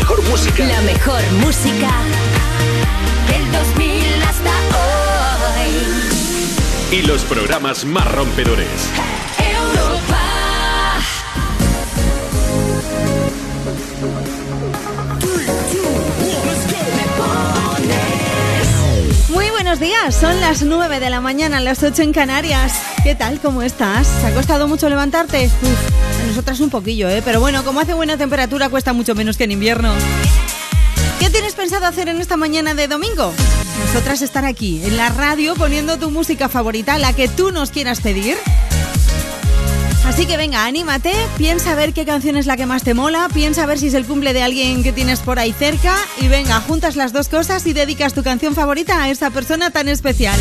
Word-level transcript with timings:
mejor 0.00 0.22
música. 0.28 0.64
La 0.64 0.80
mejor 0.82 1.20
música 1.44 1.90
del 3.28 3.52
2000 3.52 4.22
hasta 4.22 4.50
hoy. 6.90 6.98
Y 6.98 7.02
los 7.02 7.22
programas 7.24 7.84
más 7.84 8.10
rompedores. 8.12 8.66
Europa. 9.38 10.18
Muy 19.28 19.50
buenos 19.50 19.80
días, 19.80 20.14
son 20.14 20.40
las 20.40 20.62
9 20.62 20.98
de 20.98 21.10
la 21.10 21.20
mañana, 21.20 21.60
las 21.60 21.82
8 21.82 22.02
en 22.02 22.12
Canarias. 22.12 22.72
¿Qué 23.04 23.14
tal? 23.14 23.38
¿Cómo 23.40 23.62
estás? 23.62 24.08
¿Te 24.20 24.28
ha 24.28 24.34
costado 24.34 24.66
mucho 24.66 24.88
levantarte? 24.88 25.50
Uf, 25.62 26.09
nosotras 26.30 26.60
un 26.60 26.70
poquillo, 26.70 27.08
¿eh? 27.08 27.22
Pero 27.24 27.40
bueno, 27.40 27.64
como 27.64 27.80
hace 27.80 27.92
buena 27.92 28.16
temperatura, 28.16 28.68
cuesta 28.68 28.92
mucho 28.92 29.16
menos 29.16 29.36
que 29.36 29.44
en 29.44 29.50
invierno. 29.50 29.92
¿Qué 31.18 31.28
tienes 31.28 31.54
pensado 31.54 31.86
hacer 31.86 32.08
en 32.08 32.20
esta 32.20 32.36
mañana 32.36 32.72
de 32.74 32.86
domingo? 32.86 33.32
Nosotras 33.86 34.22
estar 34.22 34.44
aquí, 34.44 34.80
en 34.84 34.96
la 34.96 35.08
radio, 35.08 35.56
poniendo 35.56 35.98
tu 35.98 36.10
música 36.12 36.48
favorita, 36.48 36.98
la 36.98 37.14
que 37.14 37.26
tú 37.26 37.50
nos 37.50 37.72
quieras 37.72 38.00
pedir. 38.00 38.36
Así 40.06 40.24
que 40.24 40.36
venga, 40.36 40.64
anímate, 40.64 41.12
piensa 41.36 41.72
a 41.72 41.74
ver 41.74 41.92
qué 41.92 42.06
canción 42.06 42.36
es 42.36 42.46
la 42.46 42.56
que 42.56 42.66
más 42.66 42.84
te 42.84 42.94
mola, 42.94 43.28
piensa 43.34 43.64
a 43.64 43.66
ver 43.66 43.78
si 43.78 43.88
es 43.88 43.94
el 43.94 44.06
cumple 44.06 44.32
de 44.32 44.42
alguien 44.42 44.84
que 44.84 44.92
tienes 44.92 45.18
por 45.18 45.40
ahí 45.40 45.52
cerca 45.52 45.96
y 46.20 46.28
venga, 46.28 46.60
juntas 46.60 46.94
las 46.94 47.12
dos 47.12 47.28
cosas 47.28 47.66
y 47.66 47.72
dedicas 47.72 48.14
tu 48.14 48.22
canción 48.22 48.54
favorita 48.54 49.02
a 49.02 49.10
esa 49.10 49.30
persona 49.30 49.70
tan 49.70 49.88
especial. 49.88 50.38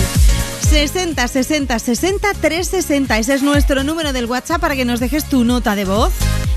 60 0.69 1.27
60 1.27 1.79
60 1.79 2.33
360, 2.35 3.17
ese 3.17 3.33
es 3.33 3.41
nuestro 3.41 3.83
número 3.83 4.13
del 4.13 4.27
WhatsApp 4.27 4.61
para 4.61 4.75
que 4.75 4.85
nos 4.85 4.99
dejes 4.99 5.27
tu 5.27 5.43
nota 5.43 5.75
de 5.75 5.83
voz. 5.83 6.13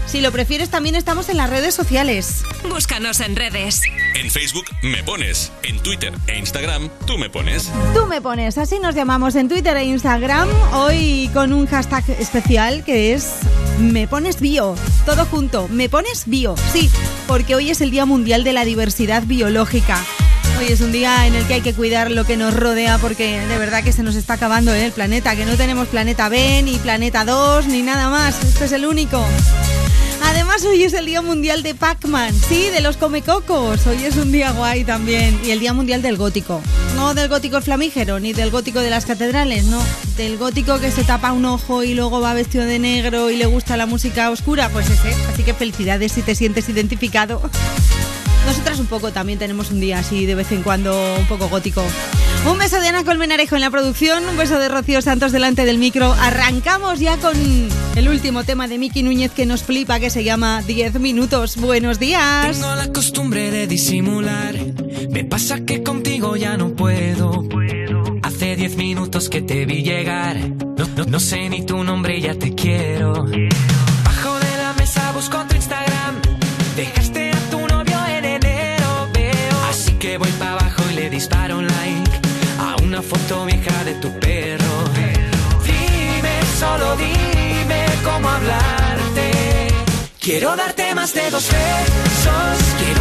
Si 0.07 0.21
lo 0.21 0.31
prefieres, 0.31 0.69
también 0.69 0.95
estamos 0.95 1.31
en 1.31 1.39
las 1.39 1.49
redes 1.49 1.75
sociales. 1.75 2.43
Búscanos 2.69 3.21
en 3.21 3.37
redes. 3.37 3.81
En 4.15 4.31
Facebook 4.31 4.67
me 4.83 5.03
pones, 5.03 5.51
en 5.63 5.79
Twitter 5.79 6.13
e 6.27 6.39
Instagram 6.39 6.91
tú 7.07 7.17
me 7.17 7.31
pones. 7.31 7.71
Tú 7.95 8.05
me 8.05 8.21
pones, 8.21 8.59
así 8.59 8.79
nos 8.81 8.95
llamamos 8.95 9.35
en 9.35 9.49
Twitter 9.49 9.79
e 9.79 9.85
Instagram, 9.85 10.47
hoy 10.75 11.31
con 11.33 11.55
un 11.55 11.67
hashtag 11.67 12.05
especial 12.11 12.85
que 12.85 13.15
es 13.15 13.37
Me 13.79 14.07
pones 14.07 14.41
bio, 14.41 14.75
todo 15.07 15.25
junto, 15.25 15.69
me 15.69 15.89
pones 15.89 16.25
bio, 16.27 16.55
sí, 16.71 16.91
porque 17.27 17.55
hoy 17.55 17.71
es 17.71 17.81
el 17.81 17.91
Día 17.91 18.05
Mundial 18.05 18.45
de 18.45 18.53
la 18.53 18.67
Diversidad 18.67 19.23
Biológica. 19.23 20.05
Hoy 20.59 20.67
es 20.69 20.81
un 20.81 20.93
día 20.93 21.27
en 21.27 21.35
el 21.35 21.47
que 21.47 21.55
hay 21.55 21.61
que 21.61 21.75
cuidar 21.75 22.11
lo 22.11 22.25
que 22.25 22.37
nos 22.37 22.55
rodea 22.55 22.99
porque 22.99 23.41
de 23.41 23.59
verdad 23.59 23.83
que 23.83 23.93
se 23.93 24.03
nos 24.03 24.15
está 24.15 24.35
acabando 24.35 24.73
¿eh? 24.73 24.87
el 24.87 24.93
planeta, 24.93 25.35
que 25.37 25.45
no 25.45 25.57
tenemos 25.57 25.89
planeta 25.89 26.29
B, 26.29 26.63
ni 26.63 26.79
planeta 26.79 27.25
2, 27.25 27.67
ni 27.67 27.83
nada 27.83 28.09
más, 28.11 28.43
este 28.45 28.67
es 28.67 28.73
el 28.73 28.87
único. 28.87 29.25
Además, 30.25 30.65
hoy 30.65 30.85
es 30.85 30.93
el 30.93 31.07
Día 31.07 31.21
Mundial 31.21 31.63
de 31.63 31.75
Pac-Man, 31.75 32.33
sí, 32.49 32.69
de 32.71 32.81
los 32.81 32.97
comecocos. 32.97 33.87
Hoy 33.87 34.05
es 34.05 34.17
un 34.17 34.31
día 34.31 34.53
guay 34.53 34.85
también. 34.85 35.39
Y 35.45 35.51
el 35.51 35.61
Día 35.61 35.73
Mundial 35.73 36.01
del 36.01 36.17
Gótico. 36.17 36.63
No 36.95 37.13
del 37.15 37.29
gótico 37.29 37.61
flamígero, 37.61 38.21
ni 38.21 38.33
del 38.33 38.51
gótico 38.51 38.81
de 38.81 38.91
las 38.91 39.05
catedrales, 39.05 39.65
no. 39.65 39.83
Del 40.17 40.39
gótico 40.39 40.79
que 40.79 40.91
se 40.91 41.05
tapa 41.05 41.33
un 41.33 41.45
ojo 41.45 41.83
y 41.83 41.95
luego 41.95 42.21
va 42.21 42.35
vestido 42.35 42.65
de 42.65 42.79
negro 42.79 43.31
y 43.31 43.37
le 43.37 43.47
gusta 43.47 43.77
la 43.77 43.87
música 43.87 44.31
oscura, 44.31 44.69
pues 44.69 44.89
ese. 44.89 45.13
Así 45.33 45.43
que 45.43 45.55
felicidades 45.55 46.13
si 46.13 46.23
te 46.23 46.35
sientes 46.35 46.69
identificado. 46.69 47.43
Nosotras 48.47 48.79
un 48.79 48.87
poco 48.87 49.13
también 49.13 49.39
tenemos 49.39 49.71
un 49.71 49.81
día 49.81 49.99
así 49.99 50.27
de 50.27 50.35
vez 50.35 50.53
en 50.53 50.63
cuando 50.63 51.17
un 51.19 51.27
poco 51.27 51.49
gótico. 51.49 51.85
Un 52.51 52.59
beso 52.59 52.81
de 52.81 52.89
Ana 52.89 53.05
Colmenarejo 53.05 53.55
en 53.55 53.61
la 53.61 53.71
producción, 53.71 54.25
un 54.29 54.37
beso 54.37 54.59
de 54.59 54.69
Rocío 54.69 55.01
Santos 55.01 55.31
delante 55.31 55.65
del 55.65 55.79
micro. 55.79 56.13
Arrancamos 56.13 56.99
ya 56.99 57.17
con 57.19 57.37
el 57.95 58.09
último 58.09 58.43
tema 58.43 58.67
de 58.67 58.79
Miki 58.79 59.05
Núñez 59.05 59.31
que 59.31 59.47
nos 59.47 59.63
flipa, 59.63 60.01
que 60.01 60.11
se 60.11 60.25
llama 60.25 60.61
10 60.63 60.99
minutos. 60.99 61.57
Buenos 61.57 62.01
días. 62.01 62.51
Tengo 62.51 62.75
la 62.75 62.93
costumbre 62.93 63.53
de 63.53 63.69
disimular. 63.69 64.57
Me 65.11 65.25
pasa 65.25 65.65
que 65.65 65.85
contigo 65.85 66.35
ya 66.35 66.57
no 66.57 66.75
puedo. 66.75 67.47
Hace 68.23 68.57
10 68.57 68.77
minutos 68.77 69.29
que 69.29 69.41
te 69.43 69.65
vi 69.65 69.83
llegar. 69.83 70.37
No, 71.09 71.21
sé 71.21 71.49
ni 71.49 71.65
tu 71.65 71.85
nombre 71.85 72.21
ya 72.21 72.35
te 72.35 72.55
quiero. 72.55 73.25
Una 82.93 83.01
foto 83.01 83.47
vieja 83.47 83.85
de 83.85 83.95
tu 83.95 84.11
perro. 84.21 84.85
Dime, 85.65 86.35
solo 86.61 86.95
dime 86.97 87.87
cómo 88.05 88.29
hablarte. 88.29 89.69
Quiero 90.21 90.55
darte 90.57 90.95
más 90.95 91.15
de 91.15 91.31
dos 91.31 91.49
besos. 91.51 92.59
Quiero 92.79 93.01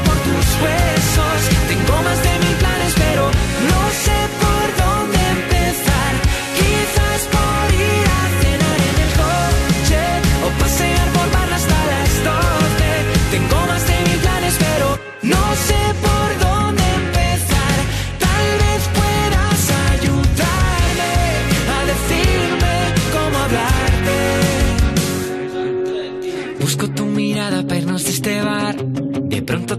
por 0.00 0.16
tus 0.26 0.46
huesos. 0.62 1.40
Tengo 1.68 1.96
más 2.02 2.18
de 2.22 2.32
mil 2.44 2.56
planes, 2.62 2.92
pero 3.04 3.24
no 3.70 3.82
sé 4.04 4.18
por 4.42 4.66
dónde 4.82 5.18
empezar. 5.36 6.12
Quizás 6.58 7.20
por 7.34 7.66
ir 7.74 8.06
a 8.18 8.22
cenar 8.40 8.78
en 8.90 8.96
el 9.04 9.12
coche 9.22 10.02
o 10.44 10.48
pasear 10.60 11.08
por 11.16 11.28
barra 11.36 11.56
hasta 11.56 11.78
las 11.92 12.10
12. 12.30 12.88
Tengo 13.34 13.58
más 13.70 13.82
de 13.90 13.96
mil 14.08 14.18
planes, 14.24 14.54
pero 14.66 14.88
no 15.22 15.44
sé 15.68 15.80
por 16.06 16.28
dónde 16.46 16.84
empezar. 17.02 17.76
Tal 18.24 18.46
vez 18.62 18.82
puedas 18.98 19.62
ayudarme 19.94 21.14
a 21.76 21.78
decirme 21.92 22.74
cómo 23.14 23.36
hablarte. 23.44 24.16
Busco 26.60 26.84
tu 26.90 27.04
mirada 27.06 27.62
para 27.62 27.78
irnos 27.80 28.04
de 28.04 28.10
este 28.10 28.40
bar. 28.42 28.76
De 29.34 29.42
pronto 29.42 29.78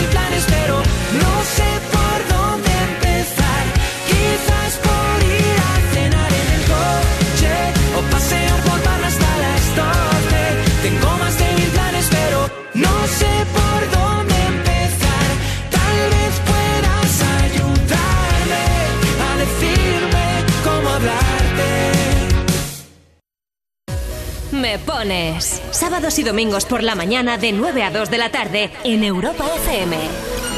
Me 24.61 24.77
pones. 24.77 25.59
Sábados 25.71 26.19
y 26.19 26.23
domingos 26.23 26.65
por 26.65 26.83
la 26.83 26.93
mañana 26.93 27.39
de 27.39 27.51
9 27.51 27.81
a 27.81 27.89
2 27.89 28.11
de 28.11 28.17
la 28.19 28.29
tarde 28.29 28.69
en 28.83 29.03
Europa 29.03 29.43
FM. 29.55 29.97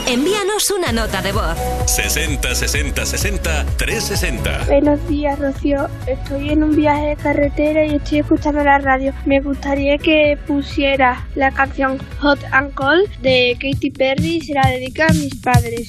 Envíanos 0.07 0.69
una 0.71 0.91
nota 0.91 1.21
de 1.21 1.31
voz. 1.31 1.57
60 1.85 2.53
60 2.53 3.05
60 3.05 3.65
360. 3.77 4.65
Buenos 4.65 5.07
días, 5.07 5.39
Rocío. 5.39 5.87
Estoy 6.05 6.49
en 6.49 6.63
un 6.63 6.75
viaje 6.75 7.07
de 7.07 7.15
carretera 7.15 7.85
y 7.85 7.95
estoy 7.95 8.19
escuchando 8.19 8.61
la 8.61 8.79
radio. 8.79 9.13
Me 9.25 9.39
gustaría 9.39 9.97
que 9.97 10.37
pusiera 10.47 11.25
la 11.35 11.51
canción 11.51 11.97
Hot 12.19 12.39
and 12.51 12.73
Cold 12.73 13.09
de 13.21 13.57
Katy 13.57 13.91
Perry 13.91 14.35
y 14.35 14.41
se 14.41 14.53
la 14.53 14.67
dedica 14.67 15.07
a 15.07 15.13
mis 15.13 15.35
padres. 15.35 15.87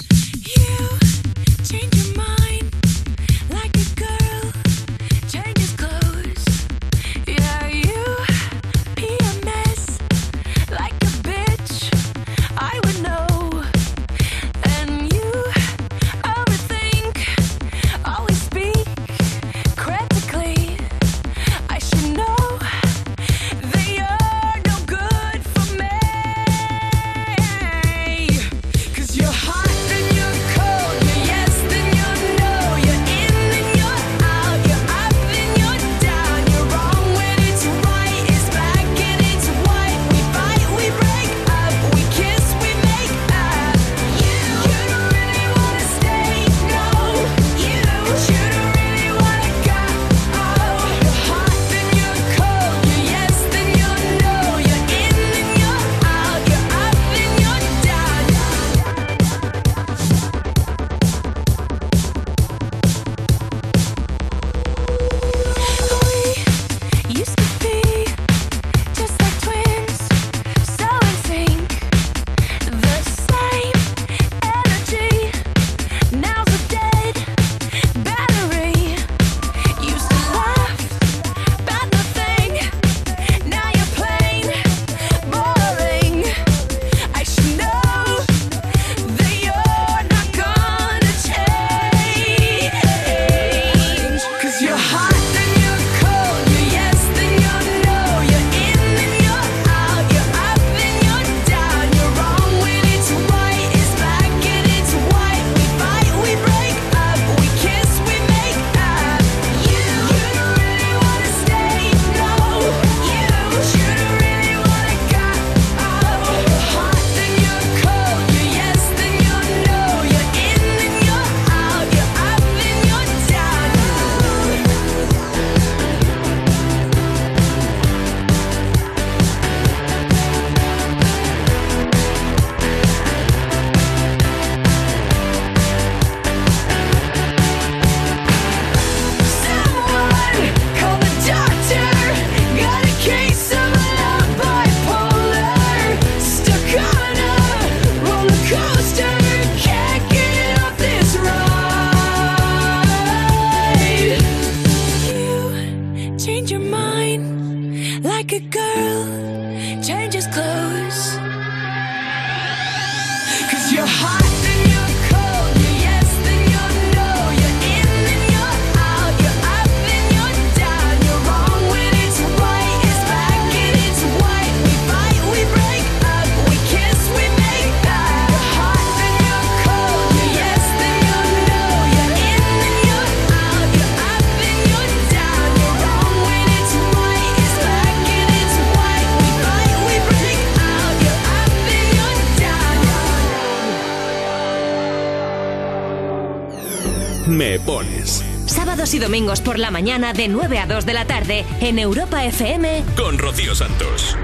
Domingos 199.15 199.43
por 199.43 199.61
la 199.61 199.71
mañana 199.71 200.13
de 200.13 200.27
9 200.27 200.59
a 200.59 200.67
2 200.67 200.87
de 200.87 200.93
la 200.93 201.05
tarde 201.05 201.45
en 201.61 201.79
Europa 201.79 202.25
FM 202.25 202.83
con 202.97 203.17
Rocío 203.17 203.55
Santos. 203.55 204.19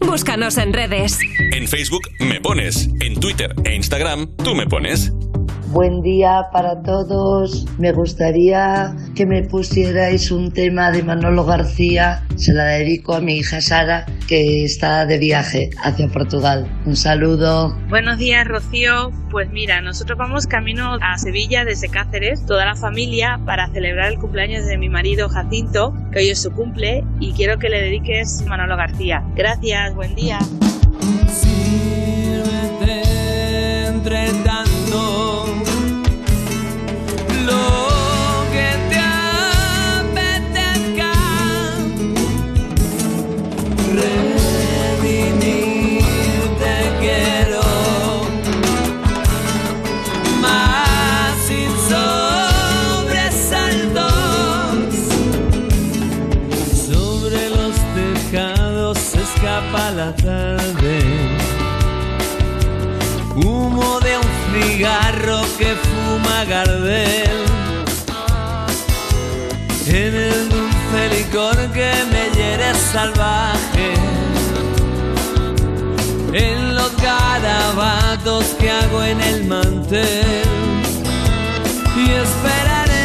Búscanos 0.00 0.56
en 0.56 0.72
redes. 0.72 1.18
En 1.52 1.68
Facebook 1.68 2.08
me 2.20 2.40
pones, 2.40 2.88
en 3.00 3.20
Twitter 3.20 3.54
e 3.66 3.74
Instagram 3.74 4.34
tú 4.38 4.54
me 4.54 4.66
pones. 4.66 5.12
Buen 5.66 6.00
día 6.00 6.44
para 6.50 6.82
todos. 6.82 7.66
Me 7.78 7.92
gustaría 7.92 8.96
que 9.14 9.26
me 9.26 9.42
pusierais 9.42 10.30
un 10.30 10.50
tema 10.50 10.90
de 10.90 11.02
Manolo 11.02 11.44
García. 11.44 12.24
Se 12.36 12.54
la 12.54 12.64
dedico 12.64 13.14
a 13.14 13.20
mi 13.20 13.36
hija 13.36 13.60
Sara, 13.60 14.06
que 14.26 14.64
está 14.64 15.04
de 15.04 15.18
viaje 15.18 15.68
hacia 15.84 16.08
Portugal. 16.08 16.66
Un 16.86 16.96
saludo. 16.96 17.76
Buenos 17.90 18.16
días, 18.16 18.48
Rocío. 18.48 19.12
Pues 19.30 19.50
mira, 19.50 19.82
nosotros 19.82 20.16
vamos 20.16 20.46
camino 20.46 20.96
a 21.02 21.18
Sevilla 21.18 21.64
desde 21.64 21.88
Cáceres, 21.90 22.46
toda 22.46 22.64
la 22.64 22.74
familia, 22.74 23.38
para 23.44 23.68
celebrar 23.68 24.10
el 24.12 24.18
cumpleaños 24.18 24.64
de 24.66 24.78
mi 24.78 24.88
marido 24.88 25.28
Jacinto, 25.28 25.94
que 26.12 26.20
hoy 26.20 26.30
es 26.30 26.40
su 26.40 26.50
cumple, 26.50 27.04
y 27.20 27.32
quiero 27.32 27.58
que 27.58 27.68
le 27.68 27.82
dediques 27.82 28.44
Manolo 28.46 28.76
García. 28.76 29.22
Gracias, 29.34 29.94
buen 29.94 30.14
día. 30.14 30.38
Que 78.58 78.70
hago 78.70 79.02
en 79.02 79.20
el 79.20 79.44
mantel. 79.44 80.42
Y 81.96 82.10
esperaré. 82.10 82.98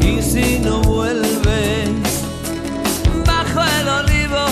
Y 0.00 0.22
si 0.22 0.58
no 0.60 0.80
vuelves 0.82 1.90
bajo 3.26 3.60
el 3.80 3.88
olivo 3.88 4.44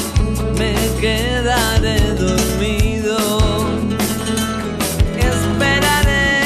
me 0.58 0.74
quedaré 1.00 1.98
dormido. 2.14 3.18
Esperaré 5.18 6.42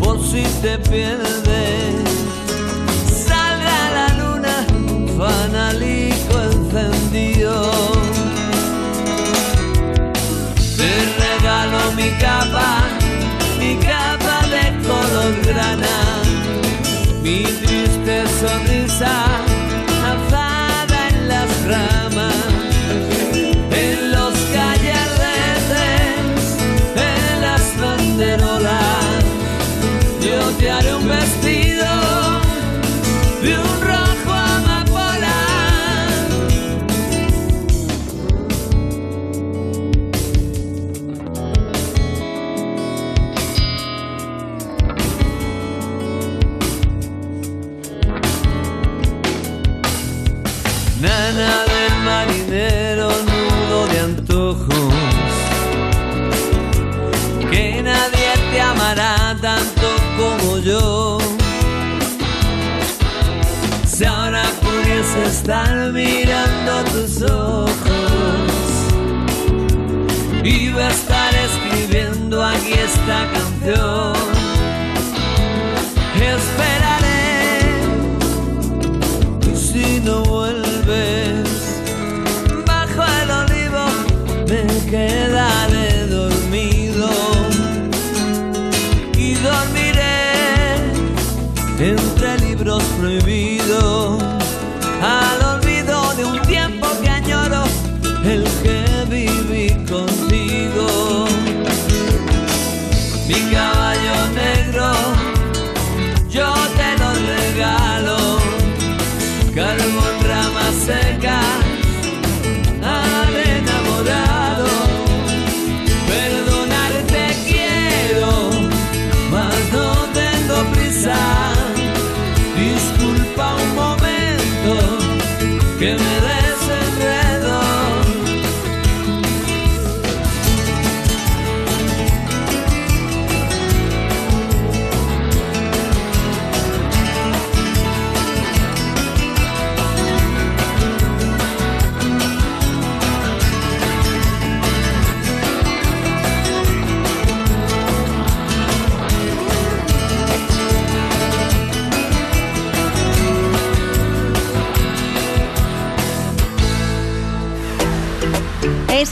por 0.00 0.20
si 0.22 0.42
te 0.62 0.78
pierdes 0.78 1.25
esta 73.66 74.15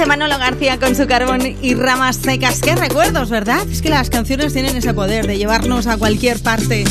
Manolo 0.07 0.39
García 0.39 0.79
con 0.79 0.95
su 0.95 1.07
carbón 1.07 1.57
y 1.63 1.75
ramas 1.75 2.17
secas. 2.17 2.61
Qué 2.61 2.75
recuerdos, 2.77 3.31
¿verdad? 3.31 3.67
Es 3.71 3.81
que 3.81 3.89
las 3.89 4.11
canciones 4.11 4.53
tienen 4.53 4.77
ese 4.77 4.93
poder 4.93 5.27
de 5.27 5.39
llevarnos 5.39 5.87
a 5.87 5.97
cualquier 5.97 6.41
parte. 6.41 6.85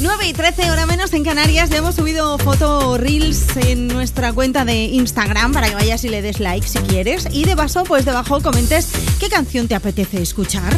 9 0.00 0.28
y 0.28 0.32
13 0.32 0.70
hora 0.70 0.84
menos 0.84 1.12
en 1.14 1.24
Canarias. 1.24 1.70
Ya 1.70 1.78
hemos 1.78 1.94
subido 1.94 2.36
foto 2.38 2.98
reels 2.98 3.56
en 3.56 3.88
nuestra 3.88 4.32
cuenta 4.32 4.64
de 4.64 4.84
Instagram 4.84 5.52
para 5.52 5.68
que 5.68 5.74
vayas 5.74 6.04
y 6.04 6.08
le 6.08 6.20
des 6.20 6.40
like 6.40 6.66
si 6.66 6.78
quieres. 6.80 7.26
Y 7.32 7.44
de 7.44 7.56
paso, 7.56 7.84
pues 7.84 8.04
debajo 8.04 8.40
comentes 8.42 8.90
qué 9.18 9.28
canción 9.28 9.66
te 9.66 9.74
apetece 9.74 10.20
escuchar. 10.20 10.74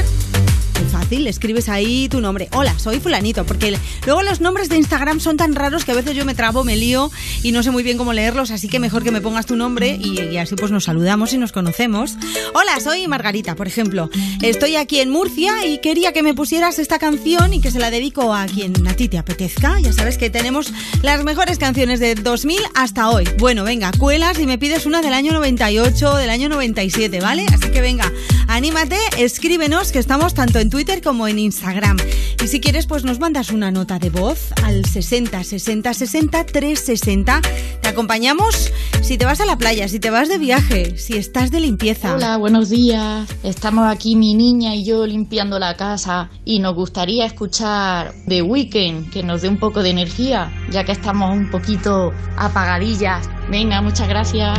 Escribes 1.09 1.69
ahí 1.69 2.09
tu 2.09 2.21
nombre. 2.21 2.49
Hola, 2.53 2.77
soy 2.81 2.99
fulanito, 2.99 3.47
porque 3.47 3.79
luego 4.05 4.23
los 4.23 4.41
nombres 4.41 4.69
de 4.69 4.77
Instagram 4.77 5.21
son 5.21 5.37
tan 5.37 5.55
raros 5.55 5.85
que 5.85 5.93
a 5.93 5.95
veces 5.95 6.17
yo 6.17 6.25
me 6.25 6.35
trabo, 6.35 6.65
me 6.65 6.77
lío 6.77 7.13
y 7.45 7.53
no 7.53 7.63
sé 7.63 7.71
muy 7.71 7.85
bien 7.85 7.97
cómo 7.97 8.13
leerlos, 8.13 8.51
así 8.51 8.69
que 8.69 8.81
mejor 8.81 9.05
que 9.05 9.13
me 9.13 9.21
pongas 9.21 9.47
tu 9.47 9.55
nombre 9.55 9.97
y, 10.01 10.21
y 10.21 10.37
así 10.37 10.57
pues 10.57 10.73
nos 10.73 10.85
saludamos 10.85 11.33
y 11.33 11.39
nos 11.39 11.53
conocemos. 11.53 12.17
Hola, 12.55 12.81
soy 12.81 13.07
Margarita, 13.07 13.55
por 13.55 13.69
ejemplo. 13.69 14.11
Estoy 14.43 14.75
aquí 14.75 14.99
en 14.99 15.11
Murcia 15.11 15.65
y 15.65 15.79
quería 15.79 16.13
que 16.13 16.25
me 16.25 16.35
pusieras 16.35 16.81
esta 16.81 16.99
canción 16.99 17.55
y 17.55 17.61
que 17.61 17.71
se 17.71 17.79
la 17.79 17.91
dedico 17.93 18.35
a 18.35 18.47
quien 18.47 18.75
a 18.89 18.95
ti 18.95 19.09
te 19.09 19.19
apetezca. 19.19 19.79
Ya 19.81 19.93
sabes 19.93 20.19
que 20.19 20.29
tenemos 20.29 20.73
las 21.03 21.23
mejores 21.23 21.59
canciones 21.59 22.01
de 22.01 22.17
2000 22.17 22.59
hasta 22.75 23.11
hoy. 23.11 23.29
Bueno, 23.39 23.63
venga, 23.63 23.93
cuelas 23.97 24.41
y 24.41 24.47
me 24.47 24.59
pides 24.59 24.87
una 24.87 25.03
del 25.03 25.13
año 25.13 25.33
98, 25.33 26.17
del 26.17 26.31
año 26.31 26.49
97, 26.49 27.21
¿vale? 27.21 27.47
Así 27.53 27.71
que 27.71 27.81
venga, 27.81 28.13
anímate, 28.57 28.97
escríbenos 29.19 29.93
que 29.93 29.99
estamos 29.99 30.33
tanto 30.33 30.59
en 30.59 30.71
Twitter 30.71 31.03
como 31.03 31.29
en 31.29 31.39
Instagram. 31.39 31.99
Y 32.43 32.49
si 32.49 32.59
quieres, 32.59 32.87
pues 32.87 33.05
nos 33.05 33.21
mandas 33.21 33.51
una 33.51 33.71
nota 33.71 33.99
de 33.99 34.09
voz 34.09 34.55
al 34.65 34.87
60 34.87 35.45
60 35.45 35.93
60 35.93 36.47
360. 36.47 37.43
Te 37.83 37.89
acompañamos 37.89 38.73
si 39.03 39.19
te 39.19 39.27
vas 39.27 39.43
a 39.43 39.45
la 39.45 39.59
playa, 39.59 39.89
si 39.89 40.01
te 40.01 40.09
vas 40.09 40.31
de 40.31 40.39
viaje, 40.39 40.97
si 40.97 41.19
estás 41.19 41.51
de 41.51 41.61
limpieza. 41.61 42.15
Hola, 42.15 42.39
buenos 42.39 42.71
días. 42.71 43.29
Estamos 43.43 43.87
aquí 43.93 44.17
mi 44.17 44.33
niña 44.35 44.75
y 44.75 44.87
yo 44.87 45.05
limpiando 45.05 45.59
la 45.59 45.77
casa 45.77 46.31
y 46.47 46.59
nos 46.59 46.75
gustaría 46.75 47.27
escuchar 47.27 48.15
The 48.27 48.41
Weeknd, 48.41 49.11
que 49.11 49.23
nos 49.23 49.43
dé 49.43 49.51
un 49.51 49.59
poco 49.59 49.83
de 49.83 49.91
energía, 49.91 50.51
ya 50.71 50.83
que 50.83 50.93
estamos 50.93 51.31
un 51.31 51.51
poquito 51.51 52.11
apagadillas. 52.39 53.29
Venga, 53.51 53.83
muchas 53.83 54.09
gracias. 54.09 54.59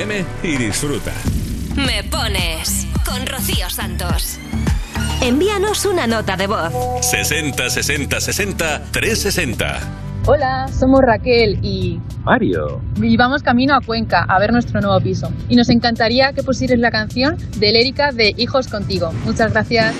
FM 0.00 0.24
y 0.42 0.56
disfruta. 0.56 1.12
Me 1.76 2.02
pones 2.04 2.86
con 3.04 3.26
Rocío 3.26 3.68
Santos. 3.68 4.38
Envíanos 5.20 5.84
una 5.84 6.06
nota 6.06 6.36
de 6.36 6.46
voz. 6.46 6.72
60 7.02 7.68
60 7.68 8.18
60 8.18 8.82
360. 8.92 9.80
Hola, 10.24 10.68
somos 10.68 11.00
Raquel 11.02 11.58
y 11.62 12.00
Mario. 12.24 12.80
Y 12.96 13.18
vamos 13.18 13.42
camino 13.42 13.74
a 13.74 13.82
Cuenca 13.82 14.24
a 14.26 14.38
ver 14.38 14.52
nuestro 14.52 14.80
nuevo 14.80 14.98
piso. 15.00 15.30
Y 15.50 15.56
nos 15.56 15.68
encantaría 15.68 16.32
que 16.32 16.42
pusieras 16.42 16.78
la 16.78 16.90
canción 16.90 17.36
de 17.58 17.72
Lérica 17.72 18.10
de 18.10 18.34
Hijos 18.38 18.68
contigo. 18.68 19.12
Muchas 19.26 19.52
gracias. 19.52 19.94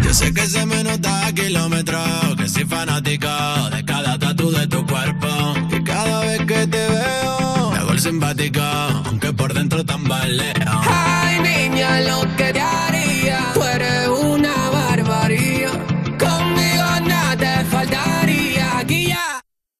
Yo 0.00 0.14
sé 0.14 0.32
que 0.32 0.46
se 0.46 0.64
me 0.64 0.82
nota 0.84 1.26
a 1.26 1.32
kilómetros, 1.34 2.34
que 2.38 2.48
soy 2.48 2.64
fanático 2.64 3.28
de 3.74 3.84
cada 3.84 4.18
tatu 4.18 4.50
de 4.50 4.66
tu 4.66 4.86
cuerpo 4.86 5.17
simpática, 8.08 8.88
aunque 9.04 9.32
por 9.34 9.52
dentro 9.52 9.84
tambalea. 9.84 10.54
Ay, 10.66 11.40
niña, 11.40 12.00
lo 12.00 12.20
que 12.36 12.52
te 12.54 12.60
haría, 12.60 13.38
tú 13.52 13.62
eres 13.62 14.08
una 14.08 14.70
barbaría. 14.70 15.70
Conmigo 16.18 16.88
nada 17.06 17.36
te 17.36 17.64
faltaría, 17.66 18.82
guía. 18.86 19.24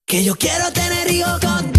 Que 0.06 0.24
yo 0.24 0.34
quiero 0.36 0.70
tener 0.72 1.10
hijos 1.10 1.40
contigo. 1.40 1.77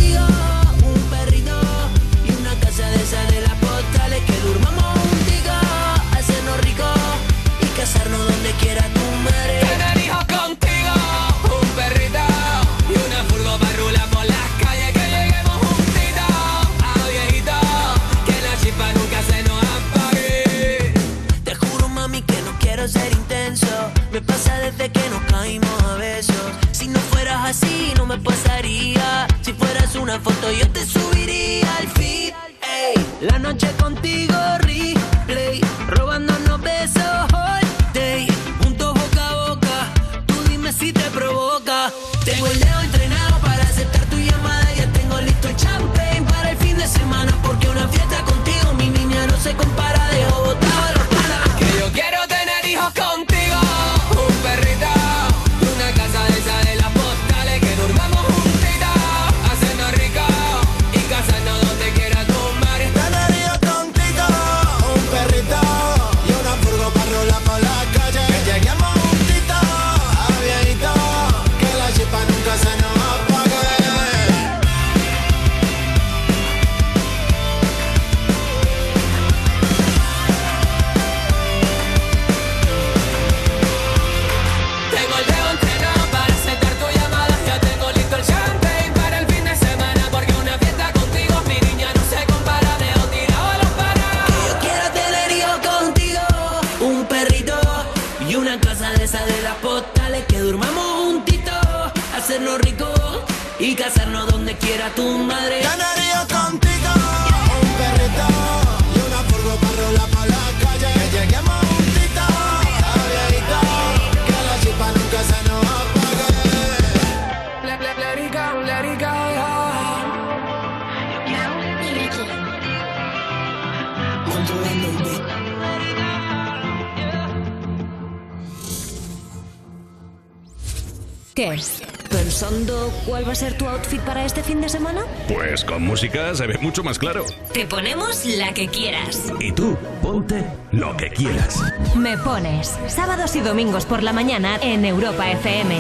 se 136.34 136.47
ve 136.47 136.58
mucho 136.62 136.84
más 136.84 136.99
claro. 136.99 137.25
Te 137.53 137.65
ponemos 137.65 138.25
la 138.25 138.53
que 138.53 138.67
quieras. 138.67 139.32
Y 139.39 139.51
tú, 139.51 139.77
ponte 140.01 140.45
lo 140.71 140.95
que 140.97 141.10
quieras. 141.10 141.62
Me 141.95 142.17
pones 142.17 142.77
sábados 142.88 143.36
y 143.36 143.41
domingos 143.41 143.86
por 143.86 144.03
la 144.03 144.13
mañana 144.13 144.58
en 144.62 144.86
Europa 144.86 145.32
FM. 145.32 145.79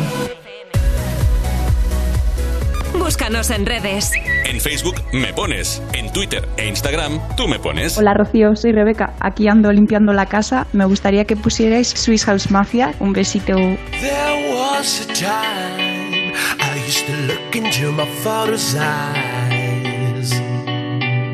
Búscanos 2.97 3.49
en 3.49 3.65
redes. 3.65 4.11
En 4.45 4.59
Facebook 4.59 4.95
me 5.13 5.33
pones, 5.33 5.81
en 5.93 6.11
Twitter 6.11 6.47
e 6.57 6.67
Instagram 6.67 7.19
tú 7.35 7.47
me 7.47 7.59
pones. 7.59 7.97
Hola 7.97 8.13
Rocío, 8.13 8.55
soy 8.55 8.71
Rebeca. 8.71 9.13
Aquí 9.19 9.47
ando 9.47 9.71
limpiando 9.71 10.13
la 10.13 10.25
casa. 10.25 10.67
Me 10.73 10.85
gustaría 10.85 11.25
que 11.25 11.35
pusierais 11.35 11.87
Swiss 11.87 12.25
House 12.25 12.51
Mafia. 12.51 12.93
Un 12.99 13.13
besito. 13.13 13.55
There 13.55 14.53
was 14.53 15.01
a 15.01 15.13
time 15.13 16.33
I 16.59 16.87
used 16.87 17.05
to 17.07 17.13
look 17.27 17.55
into 17.55 17.91
my 17.91 18.05
father's 18.23 18.75
eyes. 18.75 19.28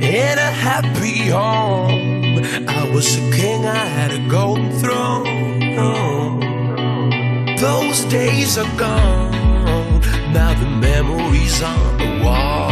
In 0.06 0.38
a 0.38 0.52
happy 0.52 1.30
home, 1.30 2.38
I 2.68 2.88
was 2.94 3.18
a 3.18 3.32
king, 3.32 3.66
I 3.66 3.86
had 3.98 4.12
a 4.12 4.20
golden 4.30 4.70
throne. 4.80 5.26
Those 7.58 8.06
days 8.06 8.60
are 8.60 8.78
gone, 8.78 10.02
now 10.32 10.54
the 10.60 10.68
memories 10.68 11.60
on 11.64 11.98
the 11.98 12.22
wall. 12.24 12.70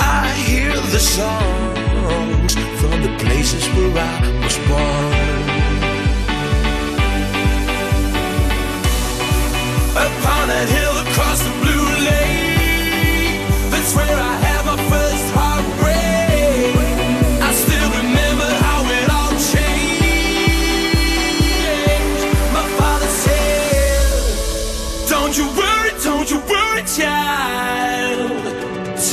I 0.00 0.32
hear 0.46 0.72
the 0.72 0.98
songs 0.98 2.54
from 2.80 3.02
the 3.02 3.14
places 3.18 3.68
where 3.74 3.92
I 3.98 4.20
was 4.42 4.56
born. 4.68 5.44
Upon 10.06 10.48
that 10.48 10.68
hill 10.76 10.96
across 11.06 11.42
the 11.42 11.52
blue 11.62 11.88
lake, 12.08 13.70
that's 13.70 13.94
where 13.94 14.16
I 14.16 14.53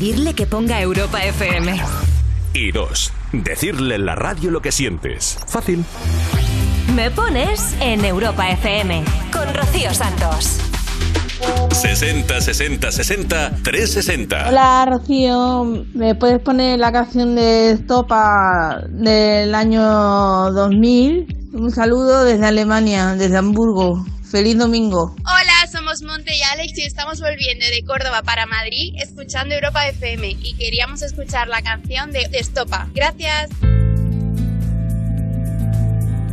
Pedirle 0.00 0.32
que 0.32 0.46
ponga 0.46 0.80
Europa 0.80 1.22
FM. 1.22 1.78
Y 2.54 2.72
dos, 2.72 3.12
decirle 3.34 3.96
en 3.96 4.06
la 4.06 4.14
radio 4.14 4.50
lo 4.50 4.62
que 4.62 4.72
sientes. 4.72 5.36
Fácil. 5.46 5.84
Me 6.94 7.10
pones 7.10 7.76
en 7.82 8.02
Europa 8.06 8.48
FM 8.48 9.04
con 9.30 9.54
Rocío 9.54 9.92
Santos. 9.92 10.58
60 11.72 12.40
60 12.40 12.90
60 12.90 13.50
360. 13.62 14.48
Hola 14.48 14.86
Rocío, 14.90 15.84
¿me 15.92 16.14
puedes 16.14 16.40
poner 16.40 16.78
la 16.78 16.92
canción 16.92 17.34
de 17.34 17.76
Stopa 17.82 18.80
del 18.88 19.54
año 19.54 19.82
2000? 19.82 21.26
Un 21.52 21.70
saludo 21.72 22.24
desde 22.24 22.46
Alemania, 22.46 23.16
desde 23.16 23.36
Hamburgo. 23.36 24.02
Feliz 24.30 24.56
domingo. 24.56 25.14
Hola, 25.18 25.39
estamos 27.12 27.28
volviendo 27.28 27.66
de 27.66 27.82
Córdoba 27.84 28.22
para 28.22 28.46
Madrid 28.46 28.94
escuchando 28.96 29.54
Europa 29.56 29.88
FM 29.88 30.36
y 30.42 30.54
queríamos 30.54 31.02
escuchar 31.02 31.48
la 31.48 31.60
canción 31.60 32.12
de 32.12 32.28
Estopa. 32.32 32.88
Gracias. 32.94 33.50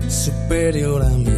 superior 0.07 1.01
a 1.01 1.09
mí. 1.09 1.31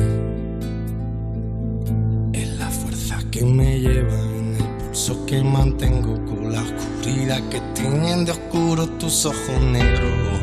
Es 2.34 2.49
la 2.58 2.69
fuerza 2.69 3.19
que 3.32 3.45
me 3.45 3.80
lleva 3.80 4.19
en 4.19 4.58
el 4.58 4.78
pulso 4.78 5.25
que 5.25 5.41
mantengo 5.41 6.15
con 6.25 6.52
la 6.52 6.62
oscuridad 6.62 7.39
que 7.49 7.62
tienen 7.75 8.25
de 8.25 8.32
oscuro 8.32 8.88
tus 8.97 9.25
ojos 9.25 9.62
negros. 9.62 10.41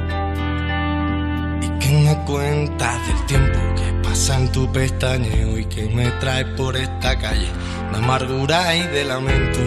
Y 1.60 1.68
que 1.80 1.92
me 2.02 2.24
cuentas 2.24 3.06
del 3.06 3.26
tiempo 3.26 3.58
que 3.76 3.85
pasa 4.16 4.38
en 4.38 4.50
tu 4.50 4.66
pestañeo 4.72 5.58
y 5.58 5.66
que 5.66 5.90
me 5.90 6.10
trae 6.22 6.46
por 6.56 6.74
esta 6.74 7.18
calle 7.18 7.50
de 7.90 7.98
amargura 7.98 8.74
y 8.74 8.82
de 8.84 9.04
lamento. 9.04 9.58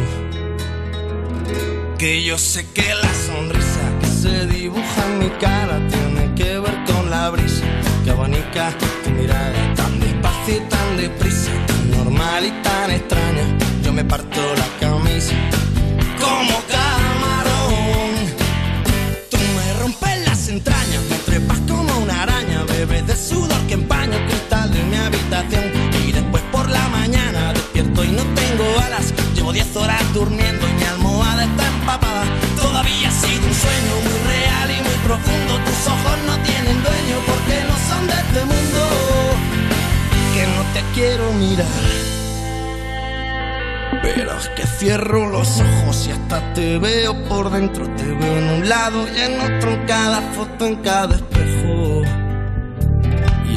Que 1.99 2.23
yo 2.23 2.35
sé 2.39 2.65
que 2.73 2.87
la 2.95 3.13
sonrisa 3.27 3.83
que 4.01 4.07
se 4.07 4.47
dibuja 4.47 5.05
en 5.05 5.19
mi 5.19 5.29
cara 5.37 5.77
tiene 5.87 6.33
que 6.33 6.57
ver 6.57 6.77
con 6.87 7.11
la 7.11 7.29
brisa 7.29 7.63
que 8.03 8.09
abanica 8.09 8.73
tu 9.03 9.11
mirada 9.11 9.73
tan 9.75 9.99
despacio 9.99 10.55
y 10.57 10.61
tan 10.61 10.97
deprisa, 10.97 11.51
tan 11.67 11.91
normal 11.91 12.45
y 12.47 12.51
tan 12.63 12.89
extraña. 12.89 13.45
Yo 13.83 13.93
me 13.93 14.03
parto 14.03 14.41
la 14.63 14.69
camisa 14.79 15.35
como 16.19 16.55
camarón. 16.75 18.13
Tú 19.29 19.37
me 19.57 19.73
rompes 19.79 20.27
las 20.27 20.49
entrañas, 20.49 21.03
me 21.07 21.17
trepas 21.17 21.68
diez 29.59 29.75
horas 29.75 30.01
durmiendo 30.13 30.65
y 30.67 30.73
mi 30.73 30.83
almohada 30.83 31.43
está 31.43 31.67
empapada. 31.67 32.23
Todavía 32.61 33.09
ha 33.09 33.11
sido 33.11 33.45
un 33.45 33.53
sueño 33.53 33.93
muy 34.05 34.19
real 34.31 34.71
y 34.71 34.81
muy 34.87 34.97
profundo. 35.03 35.51
Tus 35.65 35.81
ojos 35.87 36.17
no 36.27 36.35
tienen 36.43 36.77
dueño 36.87 37.17
porque 37.27 37.55
no 37.67 37.75
son 37.89 38.07
de 38.07 38.13
este 38.13 38.41
mundo. 38.51 38.81
Que 40.33 40.43
no 40.55 40.61
te 40.73 40.81
quiero 40.93 41.33
mirar. 41.33 41.67
Pero 44.01 44.37
es 44.37 44.49
que 44.49 44.65
cierro 44.65 45.27
los 45.27 45.59
ojos 45.59 46.07
y 46.07 46.11
hasta 46.11 46.53
te 46.53 46.77
veo 46.77 47.13
por 47.25 47.49
dentro. 47.49 47.85
Te 47.95 48.05
veo 48.05 48.37
en 48.37 48.49
un 48.49 48.69
lado 48.69 49.07
y 49.13 49.19
en 49.19 49.41
otro, 49.41 49.71
en 49.71 49.85
cada 49.85 50.21
foto, 50.33 50.67
en 50.67 50.75
cada 50.77 51.15
espejo. 51.15 52.28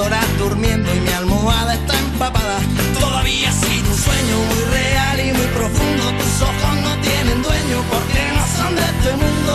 horas 0.00 0.26
durmiendo 0.38 0.88
y 0.94 1.00
mi 1.00 1.12
almohada 1.12 1.74
está 1.74 1.98
empapada. 1.98 2.58
Todavía 2.98 3.52
sido 3.52 3.90
un 3.90 3.98
sueño 3.98 4.36
muy 4.50 4.62
real 4.76 5.20
y 5.20 5.32
muy 5.32 5.46
profundo. 5.58 6.02
Tus 6.20 6.42
ojos 6.42 6.74
no 6.86 6.92
tienen 7.02 7.42
dueño 7.42 7.78
porque 7.92 8.20
no 8.36 8.44
son 8.56 8.74
de 8.76 8.82
este 8.92 9.10
mundo. 9.22 9.54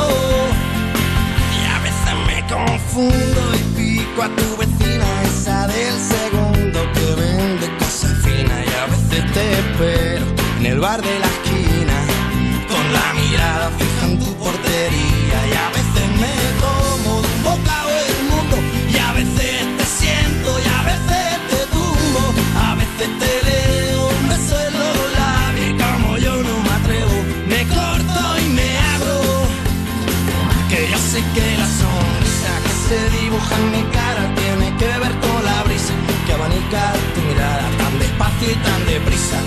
Y 1.58 1.62
a 1.75 1.77
veces 1.86 2.15
me 2.27 2.38
confundo 2.53 3.41
y 3.60 3.63
pico 3.77 4.23
a 4.23 4.29
tu 4.39 4.47
vecina, 4.62 5.08
esa 5.23 5.67
del 5.67 5.97
segundo 6.15 6.79
que 6.93 7.08
vende 7.21 7.67
cosas 7.79 8.13
finas. 8.23 8.60
Y 8.69 8.73
a 8.81 8.86
veces 8.93 9.34
te 9.34 9.43
espero 9.60 10.25
en 10.60 10.65
el 10.65 10.79
bar 10.79 11.01
de 11.01 11.19
la 11.19 11.29
esquina 11.36 11.97
con 12.71 12.86
la 12.93 13.08
mirada 13.19 13.71
fija 13.79 14.05
en 14.12 14.19
tu 14.19 14.34
portería. 14.36 15.24
En 33.51 33.71
mi 33.71 33.84
cara 33.91 34.23
tiene 34.36 34.77
que 34.77 34.86
ver 34.86 35.13
con 35.19 35.45
la 35.45 35.63
brisa 35.63 35.93
que 36.25 36.34
abanica 36.34 36.93
tu 37.13 37.21
mirada 37.21 37.65
tan 37.77 37.99
despacio 37.99 38.51
y 38.51 38.55
tan 38.55 38.86
deprisa, 38.86 39.38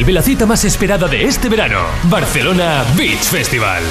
Vuelve 0.00 0.14
la 0.14 0.22
cita 0.22 0.46
más 0.46 0.64
esperada 0.64 1.08
de 1.08 1.24
este 1.24 1.50
verano, 1.50 1.78
Barcelona 2.04 2.86
Beach 2.96 3.20
Festival. 3.20 3.82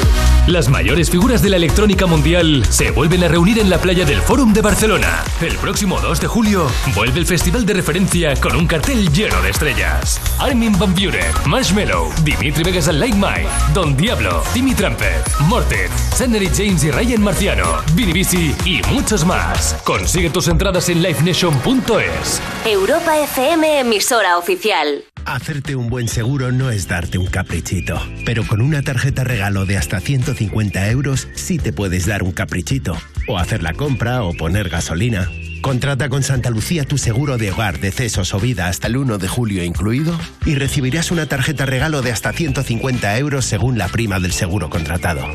Las 0.47 0.67
mayores 0.67 1.07
figuras 1.07 1.43
de 1.43 1.51
la 1.51 1.57
electrónica 1.57 2.07
mundial 2.07 2.65
se 2.67 2.89
vuelven 2.89 3.23
a 3.23 3.27
reunir 3.27 3.59
en 3.59 3.69
la 3.69 3.77
playa 3.77 4.05
del 4.05 4.19
Fórum 4.19 4.51
de 4.51 4.63
Barcelona. 4.63 5.23
El 5.39 5.55
próximo 5.57 5.99
2 5.99 6.19
de 6.19 6.25
julio 6.25 6.65
vuelve 6.95 7.19
el 7.19 7.27
festival 7.27 7.63
de 7.63 7.75
referencia 7.75 8.33
con 8.37 8.55
un 8.55 8.65
cartel 8.65 9.13
lleno 9.13 9.39
de 9.43 9.51
estrellas. 9.51 10.19
Armin 10.39 10.79
Van 10.79 10.95
Buren, 10.95 11.31
Marshmello, 11.45 12.09
Dimitri 12.23 12.63
Vegas 12.63 12.87
and 12.87 12.97
Like 12.97 13.15
Mike, 13.15 13.47
Don 13.75 13.95
Diablo, 13.95 14.41
Timmy 14.51 14.73
Trumpet, 14.73 15.21
Morten, 15.41 15.91
Sannery 16.15 16.49
James 16.51 16.83
y 16.85 16.89
Ryan 16.89 17.21
Marciano, 17.21 17.83
Vinny 17.93 18.13
Bisi 18.13 18.55
y 18.65 18.81
muchos 18.91 19.23
más. 19.27 19.75
Consigue 19.83 20.31
tus 20.31 20.47
entradas 20.47 20.89
en 20.89 21.03
livenation.es. 21.03 22.41
Europa 22.65 23.19
FM, 23.19 23.81
emisora 23.81 24.39
oficial. 24.39 25.03
Hacerte 25.29 25.75
un 25.75 25.89
buen 25.89 26.07
seguro 26.07 26.51
no 26.51 26.71
es 26.71 26.87
darte 26.87 27.19
un 27.19 27.27
caprichito, 27.27 28.01
pero 28.25 28.43
con 28.47 28.61
una 28.61 28.81
tarjeta 28.81 29.23
regalo 29.23 29.67
de 29.67 29.77
hasta 29.77 29.99
150 29.99 30.89
euros 30.89 31.27
sí 31.35 31.59
te 31.59 31.71
puedes 31.71 32.07
dar 32.07 32.23
un 32.23 32.31
caprichito, 32.31 32.97
o 33.27 33.37
hacer 33.37 33.61
la 33.61 33.73
compra 33.73 34.23
o 34.23 34.33
poner 34.33 34.69
gasolina. 34.69 35.29
Contrata 35.61 36.09
con 36.09 36.23
Santa 36.23 36.49
Lucía 36.49 36.83
tu 36.83 36.97
seguro 36.97 37.37
de 37.37 37.51
hogar, 37.51 37.79
decesos 37.79 38.33
o 38.33 38.39
vida 38.39 38.69
hasta 38.69 38.87
el 38.87 38.97
1 38.97 39.19
de 39.19 39.27
julio 39.27 39.63
incluido 39.63 40.19
y 40.47 40.55
recibirás 40.55 41.11
una 41.11 41.27
tarjeta 41.27 41.67
regalo 41.67 42.01
de 42.01 42.11
hasta 42.11 42.33
150 42.33 43.15
euros 43.19 43.45
según 43.45 43.77
la 43.77 43.87
prima 43.87 44.19
del 44.19 44.31
seguro 44.31 44.71
contratado. 44.71 45.27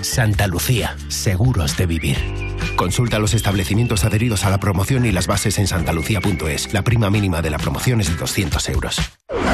Santa 0.00 0.46
Lucía, 0.46 0.96
seguros 1.08 1.76
de 1.76 1.84
vivir. 1.84 2.16
Consulta 2.76 3.18
los 3.18 3.34
establecimientos 3.34 4.04
adheridos 4.04 4.44
a 4.44 4.50
la 4.50 4.58
promoción 4.58 5.04
y 5.04 5.12
las 5.12 5.26
bases 5.26 5.58
en 5.58 5.66
santalucía.es. 5.66 6.72
La 6.72 6.82
prima 6.82 7.10
mínima 7.10 7.42
de 7.42 7.50
la 7.50 7.58
promoción 7.58 8.00
es 8.00 8.08
de 8.08 8.16
200 8.16 8.68
euros. 8.70 9.00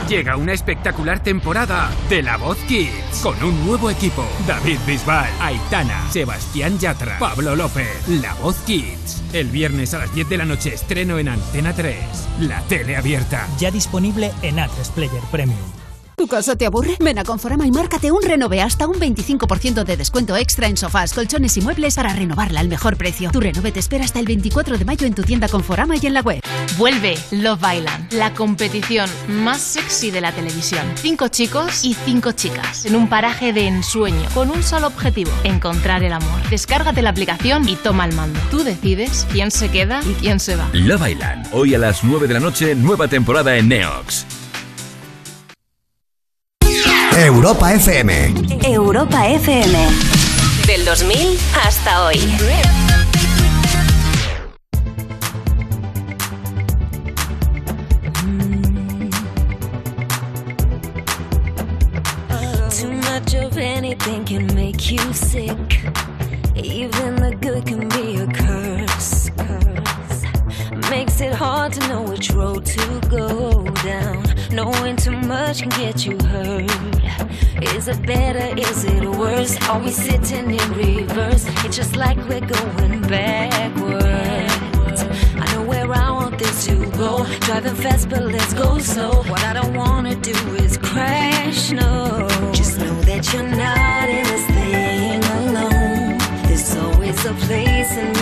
Llega 0.09 0.37
una 0.37 0.54
espectacular 0.54 1.22
temporada 1.22 1.90
de 2.09 2.22
La 2.22 2.38
Voz 2.38 2.57
Kids 2.66 3.20
con 3.22 3.42
un 3.42 3.66
nuevo 3.66 3.90
equipo. 3.90 4.24
David 4.46 4.78
Bisbal, 4.87 5.28
Aitana, 5.40 6.11
Sebastián 6.11 6.78
Yatra, 6.78 7.18
Pablo 7.18 7.54
López. 7.54 8.09
La 8.09 8.33
Voz 8.35 8.57
Kids. 8.66 9.22
El 9.35 9.48
viernes 9.48 9.92
a 9.92 9.98
las 9.98 10.14
10 10.14 10.28
de 10.28 10.38
la 10.38 10.46
noche 10.46 10.72
estreno 10.72 11.18
en 11.18 11.28
Antena 11.28 11.74
3. 11.74 11.96
La 12.40 12.61
tele 12.62 12.96
abierta. 12.96 13.46
Ya 13.59 13.70
disponible 13.70 14.33
en 14.42 14.59
Atresplayer 14.59 15.11
Player 15.11 15.31
Premium. 15.31 15.77
¿Tu 16.18 16.26
casa 16.26 16.57
te 16.57 16.66
aburre? 16.66 16.96
Ven 16.98 17.16
a 17.20 17.22
Conforama 17.22 17.64
y 17.64 17.70
márcate 17.70 18.11
un 18.11 18.20
renove 18.20 18.61
hasta 18.61 18.88
un 18.88 18.96
25% 18.96 19.85
de 19.85 19.96
descuento 19.96 20.35
extra 20.35 20.66
en 20.66 20.76
sofás, 20.76 21.14
colchones 21.14 21.57
y 21.57 21.61
muebles 21.61 21.94
para 21.94 22.12
renovarla 22.12 22.59
al 22.59 22.66
mejor 22.66 22.96
precio. 22.96 23.31
Tu 23.31 23.38
renove 23.38 23.70
te 23.70 23.78
espera 23.78 24.04
hasta 24.04 24.18
el 24.18 24.26
24 24.26 24.78
de 24.78 24.85
mayo 24.85 25.07
en 25.07 25.14
tu 25.14 25.22
tienda 25.22 25.48
Conforama 25.48 25.94
y 25.96 26.04
en 26.04 26.14
la 26.14 26.22
web. 26.22 26.40
Vuelve 26.76 27.16
Love 27.31 27.62
Island, 27.72 28.12
la 28.14 28.35
competición 28.35 29.09
más 29.28 29.61
sexy 29.61 30.11
de 30.11 30.20
la 30.20 30.33
televisión. 30.33 30.85
Cinco 30.96 31.28
chicos 31.28 31.85
y 31.85 31.94
cinco 31.94 32.33
chicas 32.33 32.85
en 32.85 32.96
un 32.96 33.09
paraje 33.09 33.52
de 33.52 33.68
ensueño 33.68 34.28
con 34.35 34.50
un 34.50 34.64
solo 34.64 34.88
objetivo, 34.88 35.31
encontrar 35.44 36.02
el 36.02 36.12
amor. 36.12 36.42
Descárgate 36.50 37.00
la 37.00 37.11
aplicación 37.11 37.68
y 37.68 37.76
toma 37.76 38.07
el 38.07 38.16
mando. 38.16 38.40
Tú 38.50 38.64
decides 38.64 39.24
quién 39.31 39.52
se 39.52 39.70
queda 39.70 40.00
y 40.02 40.14
quién 40.14 40.40
se 40.40 40.57
va. 40.57 40.68
Love 40.72 41.11
Island, 41.11 41.46
hoy 41.52 41.76
a 41.76 41.78
las 41.78 42.02
9 42.02 42.26
de 42.26 42.35
la 42.35 42.40
noche, 42.40 42.74
nueva 42.74 43.07
temporada 43.07 43.57
en 43.57 43.68
Neox. 43.68 44.26
Europa 47.24 47.72
FM. 47.72 48.33
Europa 48.64 49.26
FM. 49.26 49.76
Del 50.66 50.85
2000 50.85 51.37
hasta 51.52 52.04
hoy. 52.04 52.16
Too 62.70 62.92
much 62.92 63.35
of 63.35 63.59
anything 63.59 64.24
can 64.24 64.46
make 64.54 64.92
you 64.92 65.12
sick. 65.12 65.81
Even 66.54 67.16
the 67.16 67.37
good 67.40 67.66
can 67.66 67.88
be 67.88 68.20
a 68.20 68.26
curse. 68.28 69.31
curse. 69.37 69.88
Makes 70.90 71.20
it 71.20 71.35
hard 71.35 71.72
to 71.74 71.88
know 71.88 72.03
which 72.03 72.31
road 72.31 72.64
to 72.64 73.01
go 73.09 73.62
down. 73.85 74.24
Knowing 74.51 74.96
too 74.96 75.12
much 75.12 75.61
can 75.61 75.68
get 75.70 76.07
you 76.07 76.16
hurt. 76.27 76.70
Is 77.62 77.88
it 77.88 78.01
better? 78.07 78.59
Is 78.59 78.85
it 78.85 79.05
worse? 79.05 79.57
Are 79.68 79.79
we 79.81 79.90
sitting 79.90 80.51
in 80.51 80.72
reverse? 80.72 81.44
It's 81.64 81.77
just 81.77 81.96
like 81.96 82.16
we're 82.29 82.40
going 82.40 83.03
backwards. 83.03 85.03
I 85.37 85.53
know 85.53 85.62
where 85.64 85.92
I 85.92 86.11
want 86.11 86.38
this 86.38 86.66
to 86.66 86.77
go. 86.92 87.24
Driving 87.40 87.74
fast, 87.74 88.09
but 88.09 88.22
let's 88.22 88.55
go 88.55 88.79
slow. 88.79 89.22
What 89.24 89.42
I 89.44 89.53
don't 89.53 89.74
wanna 89.74 90.14
do 90.16 90.35
is 90.57 90.79
crash. 90.79 91.70
No, 91.70 92.27
just 92.53 92.79
know 92.79 93.01
that 93.03 93.31
you're 93.33 93.42
not 93.42 94.09
in 94.09 94.24
this 94.24 94.46
thing 94.57 95.22
alone. 95.38 96.18
There's 96.46 96.77
always 96.77 97.24
a 97.27 97.35
place 97.46 97.96
in 97.96 98.17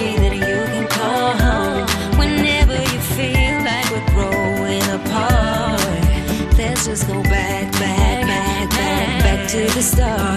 the 9.77 9.83
stars. 9.83 10.36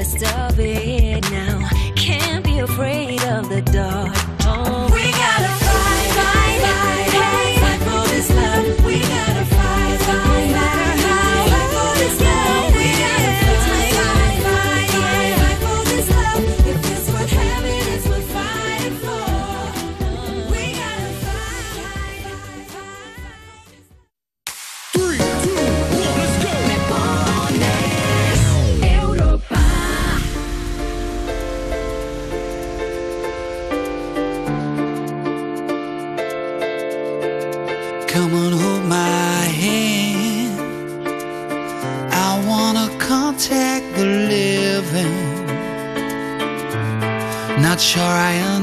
rest 0.00 0.22
of 0.22 0.58
it. 0.58 0.99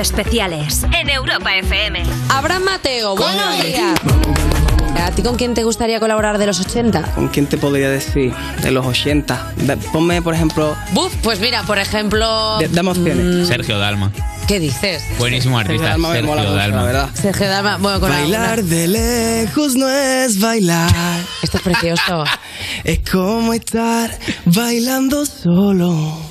especiales 0.00 0.84
en 0.98 1.08
Europa 1.10 1.54
FM. 1.56 2.02
Abraham 2.30 2.64
Mateo, 2.64 3.14
buenos 3.16 3.62
días. 3.62 3.98
¿A 5.02 5.10
ti 5.12 5.22
con 5.22 5.36
quién 5.36 5.54
te 5.54 5.64
gustaría 5.64 5.98
colaborar 6.00 6.36
de 6.38 6.46
los 6.46 6.60
80? 6.60 7.02
¿Con 7.14 7.28
quién 7.28 7.46
te 7.46 7.56
podría 7.56 7.88
decir 7.88 8.34
de 8.62 8.70
los 8.70 8.84
80? 8.84 9.54
Ponme, 9.92 10.20
por 10.20 10.34
ejemplo... 10.34 10.76
Buf, 10.92 11.14
pues 11.22 11.40
mira, 11.40 11.62
por 11.62 11.78
ejemplo... 11.78 12.58
de- 12.58 12.68
dame 12.68 12.90
opciones. 12.90 13.24
Mm, 13.24 13.44
Sergio 13.46 13.78
Dalma. 13.78 14.12
¿Qué 14.46 14.58
dices? 14.60 15.02
Buenísimo 15.18 15.58
artista. 15.58 15.78
Sergio 15.86 15.90
Dalma 15.90 16.08
me 16.12 16.22
mola 16.22 16.42
mucho, 16.42 16.54
la 16.56 16.82
verdad. 16.82 17.08
Sergio 17.14 17.48
Dalma, 17.48 17.76
bueno, 17.78 18.00
con 18.00 18.10
Bailar 18.10 18.58
alguna- 18.58 18.76
de 18.76 18.88
lejos 18.88 19.74
no 19.76 19.88
es 19.88 20.38
bailar. 20.38 20.90
Esto 21.42 21.56
es 21.58 21.62
precioso. 21.62 22.24
Es 22.84 23.00
como 23.10 23.52
estar 23.54 24.16
bailando 24.44 25.24
solo. 25.24 26.29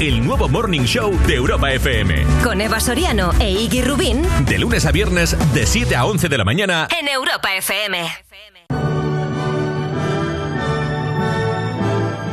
El 0.00 0.26
nuevo 0.26 0.48
Morning 0.48 0.80
Show 0.80 1.16
de 1.28 1.36
Europa 1.36 1.70
FM. 1.70 2.24
con 2.42 2.60
Eva 2.60 2.80
Soriano 2.80 3.30
e 3.38 3.50
Iggy 3.52 3.82
Rubín 3.82 4.22
De 4.44 4.58
lunes 4.58 4.84
a 4.84 4.90
viernes, 4.90 5.36
de 5.54 5.64
7 5.64 5.94
a 5.94 6.06
11 6.06 6.28
de 6.28 6.38
la 6.38 6.44
mañana. 6.44 6.88
en 6.98 7.06
Europa 7.06 7.54
FM. 7.54 8.08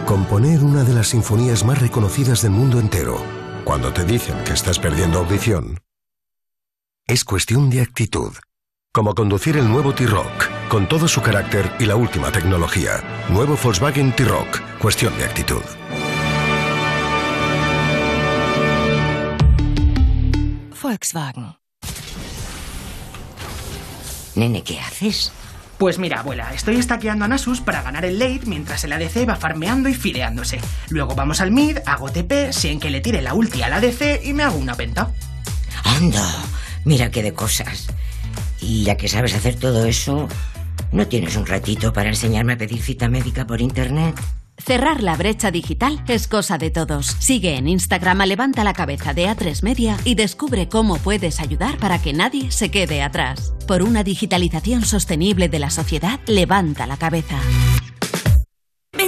Componer 0.05 0.63
una 0.63 0.83
de 0.83 0.93
las 0.95 1.09
sinfonías 1.09 1.63
más 1.63 1.79
reconocidas 1.79 2.41
del 2.41 2.51
mundo 2.51 2.79
entero, 2.79 3.23
cuando 3.63 3.93
te 3.93 4.03
dicen 4.03 4.35
que 4.43 4.53
estás 4.53 4.79
perdiendo 4.79 5.19
audición, 5.19 5.79
es 7.05 7.23
cuestión 7.23 7.69
de 7.69 7.81
actitud. 7.81 8.33
Como 8.91 9.13
conducir 9.13 9.57
el 9.57 9.69
nuevo 9.69 9.93
T-Rock, 9.93 10.49
con 10.69 10.88
todo 10.88 11.07
su 11.07 11.21
carácter 11.21 11.71
y 11.79 11.85
la 11.85 11.95
última 11.95 12.31
tecnología. 12.31 13.03
Nuevo 13.29 13.55
Volkswagen 13.61 14.11
T-Rock, 14.15 14.59
cuestión 14.79 15.15
de 15.19 15.25
actitud. 15.25 15.61
Volkswagen. 20.88 21.57
Nene, 24.35 24.63
¿qué 24.63 24.79
haces? 24.79 25.33
Pues 25.77 25.99
mira, 25.99 26.21
abuela, 26.21 26.53
estoy 26.53 26.77
estaqueando 26.77 27.25
a 27.25 27.27
Nasus 27.27 27.59
para 27.59 27.81
ganar 27.81 28.05
el 28.05 28.17
late 28.17 28.43
mientras 28.45 28.85
el 28.85 28.93
ADC 28.93 29.27
va 29.27 29.35
farmeando 29.35 29.89
y 29.89 29.93
fileándose. 29.93 30.61
Luego 30.89 31.13
vamos 31.13 31.41
al 31.41 31.51
mid, 31.51 31.79
hago 31.85 32.09
TP, 32.09 32.53
sé 32.53 32.71
en 32.71 32.79
que 32.79 32.89
le 32.89 33.01
tire 33.01 33.21
la 33.21 33.33
ulti 33.33 33.61
al 33.63 33.73
ADC 33.73 34.23
y 34.23 34.31
me 34.31 34.43
hago 34.43 34.57
una 34.57 34.75
penta. 34.75 35.11
Anda, 35.83 36.25
mira 36.85 37.11
qué 37.11 37.21
de 37.21 37.33
cosas. 37.33 37.88
Y 38.61 38.85
ya 38.85 38.95
que 38.95 39.09
sabes 39.09 39.35
hacer 39.35 39.55
todo 39.55 39.85
eso, 39.85 40.29
¿no 40.93 41.07
tienes 41.07 41.35
un 41.35 41.47
ratito 41.47 41.91
para 41.91 42.07
enseñarme 42.07 42.53
a 42.53 42.57
pedir 42.57 42.81
cita 42.81 43.09
médica 43.09 43.45
por 43.45 43.59
internet? 43.59 44.15
Cerrar 44.58 45.03
la 45.03 45.16
brecha 45.16 45.51
digital 45.51 46.03
es 46.08 46.28
cosa 46.28 46.58
de 46.58 46.72
todos. 46.72 47.16
Sigue 47.20 47.55
en 47.55 47.68
Instagram 47.68 48.22
a 48.22 48.26
Levanta 48.26 48.64
la 48.64 48.74
Cabeza 48.74 49.14
de 49.14 49.28
A3 49.28 49.64
Media 49.64 49.97
y 50.03 50.16
descubre 50.16 50.68
cómo 50.68 50.97
puedes 50.97 51.39
ayudar 51.39 51.78
para 51.78 52.01
que 52.01 52.12
nadie 52.12 52.51
se 52.51 52.72
quede 52.72 53.01
atrás. 53.01 53.53
Por 53.68 53.84
una 53.84 54.03
digitalización 54.03 54.84
sostenible 54.84 55.47
de 55.47 55.60
la 55.60 55.70
sociedad, 55.70 56.20
levanta 56.26 56.88
la 56.88 56.97
cabeza. 56.97 57.39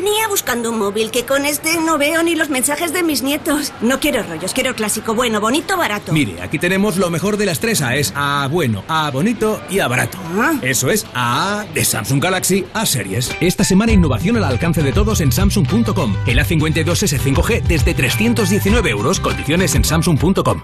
Venía 0.10 0.28
buscando 0.28 0.72
un 0.72 0.80
móvil 0.80 1.12
que 1.12 1.24
con 1.24 1.46
este 1.46 1.80
no 1.80 2.00
veo 2.00 2.24
ni 2.24 2.34
los 2.34 2.50
mensajes 2.50 2.92
de 2.94 3.04
mis 3.04 3.22
nietos. 3.22 3.72
No 3.80 4.00
quiero 4.00 4.24
rollos, 4.24 4.56
quiero 4.56 4.74
clásico, 4.74 5.14
bueno, 5.14 5.40
bonito, 5.40 5.78
barato. 5.78 6.14
Mire, 6.14 6.42
aquí 6.42 6.58
tenemos 6.58 6.98
lo 6.98 7.12
mejor 7.12 7.38
de 7.38 7.46
las 7.46 7.60
tres 7.60 7.84
A. 7.84 7.96
Es 7.96 8.12
A 8.16 8.48
bueno, 8.52 8.84
A 8.88 9.12
bonito 9.12 9.62
y 9.70 9.78
A 9.82 9.88
barato. 9.88 10.18
Eso 10.64 10.90
es 10.90 11.06
A 11.14 11.64
de 11.76 11.86
Samsung 11.86 12.24
Galaxy 12.24 12.66
A 12.74 12.88
series. 12.88 13.30
Esta 13.40 13.64
semana 13.64 13.92
innovación 13.92 14.36
al 14.38 14.46
alcance 14.46 14.82
de 14.82 14.92
todos 14.92 15.22
en 15.22 15.32
Samsung.com. 15.32 16.16
El 16.26 16.40
A52S 16.40 17.20
5G 17.20 17.62
desde 17.62 17.94
319 17.94 18.90
euros. 18.90 19.20
Condiciones 19.20 19.76
en 19.76 19.86
Samsung.com. 19.86 20.64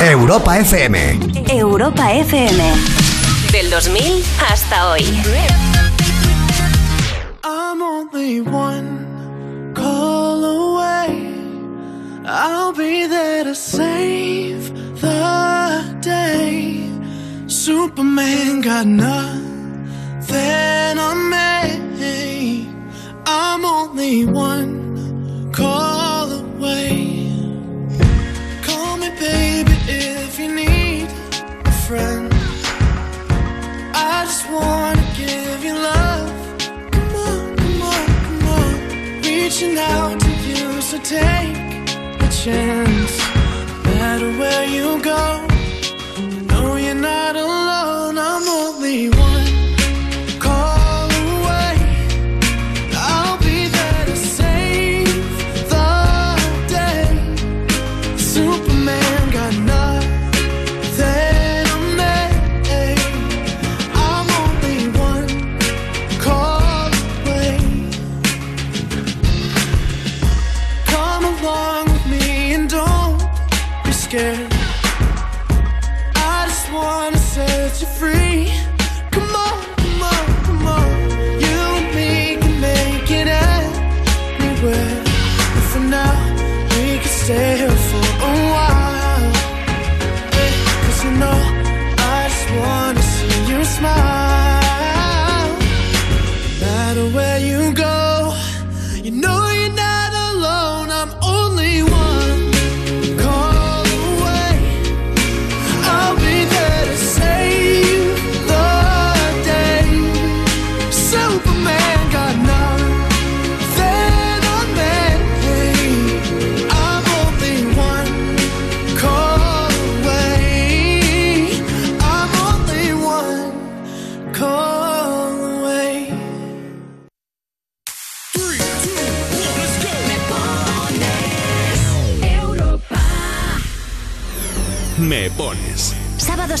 Europa 0.00 0.58
FM. 0.58 1.18
Europa 1.50 2.14
FM. 2.14 2.72
Del 3.52 3.68
2000 3.68 4.24
hasta 4.48 4.90
hoy. 4.90 5.04
Only 8.14 8.42
one 8.42 9.72
call 9.74 10.44
away. 10.44 11.34
I'll 12.26 12.74
be 12.74 13.06
there 13.06 13.42
to 13.44 13.54
save 13.54 14.70
the 15.00 15.98
day. 16.02 16.90
Superman 17.46 18.60
got 18.60 18.86
nothing 18.86 19.38
on 20.98 21.30
me. 21.30 22.68
I'm 23.24 23.64
only 23.64 24.26
one 24.26 25.50
call 25.50 26.32
away. 26.32 27.32
Call 28.62 28.98
me, 28.98 29.08
baby, 29.18 29.72
if 29.88 30.38
you 30.38 30.54
need 30.54 31.08
a 31.64 31.72
friend. 31.86 32.30
I 33.94 34.24
just 34.26 34.50
wanna 34.50 35.02
give 35.16 35.64
you 35.64 35.72
love. 35.72 36.41
Reaching 39.52 39.76
out 39.76 40.18
to 40.18 40.30
you, 40.48 40.80
so 40.80 40.96
take 40.96 41.54
a 42.22 42.28
chance. 42.42 43.18
No 43.84 43.90
matter 44.00 44.30
where 44.38 44.64
you 44.64 44.98
go, 45.02 45.46
know 46.46 46.76
you're 46.76 46.94
not 46.94 47.36
alone. 47.36 48.16
I'm 48.16 48.48
only 48.48 49.10
one 49.10 49.21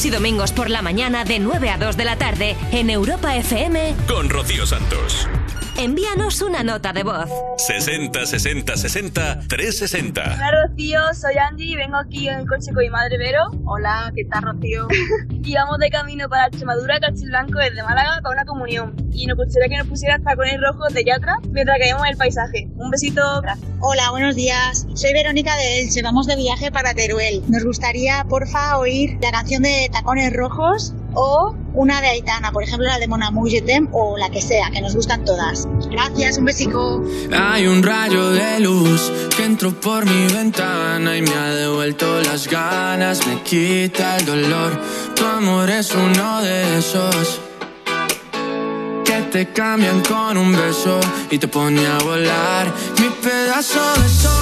Sábados 0.02 0.06
y 0.06 0.10
domingos 0.10 0.52
por 0.52 0.68
la 0.68 0.82
mañana 0.82 1.24
de 1.24 1.38
9 1.38 1.70
a 1.70 1.78
2 1.78 1.96
de 1.96 2.04
la 2.04 2.16
tarde 2.16 2.56
en 2.72 2.90
Europa 2.90 3.36
FM. 3.36 3.94
con 4.08 4.28
Rocío 4.30 4.66
Santos. 4.66 5.28
Envíanos 5.76 6.42
una 6.42 6.62
nota 6.62 6.92
de 6.92 7.02
voz. 7.02 7.28
60 7.56 8.26
60 8.26 8.76
60 8.76 9.40
360. 9.48 10.22
Hola 10.22 10.50
Rocío, 10.66 11.00
soy 11.14 11.34
Angie 11.38 11.72
y 11.72 11.76
vengo 11.76 11.96
aquí 11.96 12.28
en 12.28 12.40
el 12.40 12.46
coche 12.46 12.72
con 12.72 12.82
mi 12.82 12.90
madre 12.90 13.16
Vero. 13.16 13.50
Hola, 13.64 14.12
¿qué 14.14 14.24
tal 14.26 14.42
Rocío? 14.42 14.86
y 15.30 15.54
vamos 15.54 15.78
de 15.78 15.88
camino 15.88 16.28
para 16.28 16.46
Extremadura, 16.46 17.00
Castilblanco, 17.00 17.58
desde 17.58 17.82
Málaga, 17.82 18.20
para 18.22 18.34
una 18.34 18.44
comunión. 18.44 18.94
Y 19.12 19.26
nos 19.26 19.38
gustaría 19.38 19.68
que 19.70 19.78
nos 19.78 19.86
pusieras 19.86 20.22
tacones 20.22 20.60
rojos 20.60 20.92
de 20.92 21.04
Yatra 21.04 21.38
mientras 21.50 21.78
que 21.78 21.84
vemos 21.84 22.06
el 22.06 22.16
paisaje. 22.18 22.68
Un 22.76 22.90
besito. 22.90 23.22
Hola, 23.80 24.10
buenos 24.10 24.36
días. 24.36 24.86
Soy 24.94 25.12
Verónica 25.14 25.56
de 25.56 25.80
Elche. 25.80 26.02
Vamos 26.02 26.26
de 26.26 26.36
viaje 26.36 26.70
para 26.70 26.92
Teruel. 26.92 27.42
Nos 27.48 27.64
gustaría, 27.64 28.24
porfa, 28.28 28.78
oír 28.78 29.16
la 29.22 29.30
canción 29.30 29.62
de 29.62 29.88
Tacones 29.90 30.32
Rojos 30.34 30.94
o 31.14 31.54
una 31.74 32.00
de 32.00 32.08
Aitana, 32.08 32.52
por 32.52 32.62
ejemplo 32.62 32.86
la 32.86 32.98
de 32.98 33.08
Mon 33.08 33.22
Amour, 33.22 33.48
Je 33.48 33.60
t'aime, 33.60 33.88
o 33.92 34.16
la 34.16 34.30
que 34.30 34.40
sea, 34.40 34.70
que 34.70 34.80
nos 34.80 34.94
gustan 34.94 35.24
todas. 35.24 35.66
Gracias, 35.90 36.38
un 36.38 36.44
besico. 36.44 37.02
Hay 37.32 37.66
un 37.66 37.82
rayo 37.82 38.30
de 38.30 38.60
luz 38.60 39.10
que 39.36 39.44
entró 39.44 39.72
por 39.72 40.04
mi 40.04 40.32
ventana 40.32 41.16
y 41.16 41.22
me 41.22 41.34
ha 41.34 41.54
devuelto 41.54 42.20
las 42.22 42.46
ganas, 42.48 43.26
me 43.26 43.42
quita 43.42 44.16
el 44.18 44.26
dolor. 44.26 44.78
Tu 45.14 45.24
amor 45.24 45.70
es 45.70 45.94
uno 45.94 46.42
de 46.42 46.78
esos 46.78 47.40
que 49.04 49.22
te 49.30 49.52
cambian 49.52 50.00
con 50.02 50.36
un 50.36 50.52
beso 50.52 51.00
y 51.30 51.38
te 51.38 51.48
pone 51.48 51.86
a 51.86 51.98
volar. 51.98 52.72
Mi 52.98 53.08
pedazo 53.22 53.80
de 54.00 54.08
sol, 54.08 54.41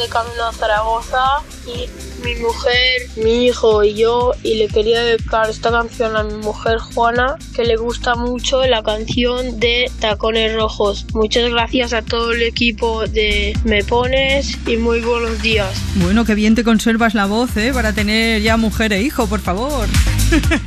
De 0.00 0.08
camino 0.08 0.46
a 0.46 0.52
Zaragoza 0.52 1.42
y 1.66 1.88
mi 2.24 2.34
mujer, 2.36 3.02
mi 3.16 3.46
hijo 3.46 3.84
y 3.84 3.94
yo 3.94 4.32
y 4.42 4.54
le 4.54 4.68
quería 4.68 5.02
dedicar 5.02 5.48
esta 5.48 5.70
canción 5.70 6.16
a 6.16 6.22
mi 6.22 6.34
mujer 6.34 6.78
Juana 6.78 7.36
que 7.54 7.64
le 7.64 7.76
gusta 7.76 8.14
mucho 8.14 8.64
la 8.66 8.82
canción 8.82 9.60
de 9.60 9.90
Tacones 10.00 10.54
Rojos. 10.54 11.06
Muchas 11.12 11.50
gracias 11.50 11.92
a 11.92 12.02
todo 12.02 12.32
el 12.32 12.42
equipo 12.42 13.06
de 13.06 13.58
Me 13.64 13.84
Pones 13.84 14.56
y 14.66 14.76
muy 14.76 15.00
buenos 15.00 15.40
días. 15.42 15.70
Bueno, 15.96 16.24
qué 16.24 16.34
bien 16.34 16.54
te 16.54 16.64
conservas 16.64 17.14
la 17.14 17.26
voz, 17.26 17.56
¿eh? 17.56 17.72
Para 17.72 17.92
tener 17.92 18.40
ya 18.42 18.56
mujer 18.56 18.92
e 18.92 19.02
hijo, 19.02 19.26
por 19.26 19.40
favor. 19.40 19.86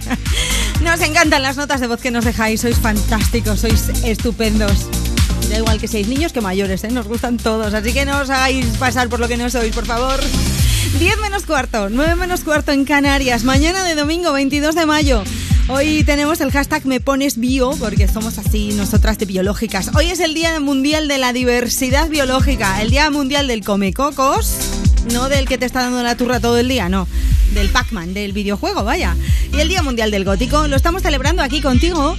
nos 0.83 1.01
encantan 1.01 1.41
las 1.41 1.57
notas 1.57 1.81
de 1.81 1.87
voz 1.87 2.01
que 2.01 2.11
nos 2.11 2.25
dejáis, 2.25 2.61
sois 2.61 2.77
fantásticos, 2.77 3.61
sois 3.61 3.89
estupendos. 4.03 4.87
Da 5.53 5.59
igual 5.59 5.77
que 5.77 5.87
seáis 5.87 6.07
niños 6.07 6.33
que 6.33 6.41
mayores, 6.41 6.83
¿eh? 6.83 6.89
Nos 6.89 7.07
gustan 7.07 7.37
todos, 7.37 7.75
así 7.75 7.93
que 7.93 8.05
no 8.05 8.21
os 8.21 8.29
hagáis 8.31 8.65
pasar 8.79 9.07
por 9.07 9.19
lo 9.19 9.27
que 9.27 9.37
no 9.37 9.51
sois, 9.51 9.71
por 9.71 9.85
favor. 9.85 10.19
10 10.97 11.19
menos 11.19 11.45
cuarto, 11.45 11.89
9 11.91 12.15
menos 12.15 12.39
cuarto 12.41 12.71
en 12.71 12.85
Canarias, 12.85 13.43
mañana 13.43 13.83
de 13.83 13.93
domingo 13.93 14.33
22 14.33 14.73
de 14.73 14.87
mayo. 14.87 15.23
Hoy 15.67 16.03
tenemos 16.05 16.41
el 16.41 16.49
hashtag 16.49 16.87
me 16.87 16.99
bio 17.37 17.69
porque 17.77 18.07
somos 18.07 18.39
así 18.39 18.73
nosotras 18.73 19.19
de 19.19 19.27
biológicas. 19.27 19.91
Hoy 19.95 20.09
es 20.09 20.21
el 20.21 20.33
Día 20.33 20.59
Mundial 20.59 21.07
de 21.07 21.19
la 21.19 21.33
Diversidad 21.33 22.09
Biológica, 22.09 22.81
el 22.81 22.89
Día 22.89 23.11
Mundial 23.11 23.45
del 23.45 23.63
Comecocos, 23.63 24.57
no 25.13 25.29
del 25.29 25.47
que 25.47 25.59
te 25.59 25.67
está 25.67 25.83
dando 25.83 26.01
la 26.01 26.17
turra 26.17 26.39
todo 26.39 26.57
el 26.57 26.67
día, 26.67 26.89
no, 26.89 27.07
del 27.53 27.69
Pac-Man, 27.69 28.15
del 28.15 28.33
videojuego, 28.33 28.83
vaya. 28.83 29.15
Y 29.55 29.59
el 29.59 29.69
Día 29.69 29.83
Mundial 29.83 30.09
del 30.09 30.25
Gótico 30.25 30.67
lo 30.67 30.75
estamos 30.75 31.03
celebrando 31.03 31.43
aquí 31.43 31.61
contigo. 31.61 32.17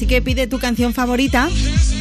Así 0.00 0.06
que 0.06 0.22
pide 0.22 0.46
tu 0.46 0.58
canción 0.58 0.94
favorita 0.94 1.50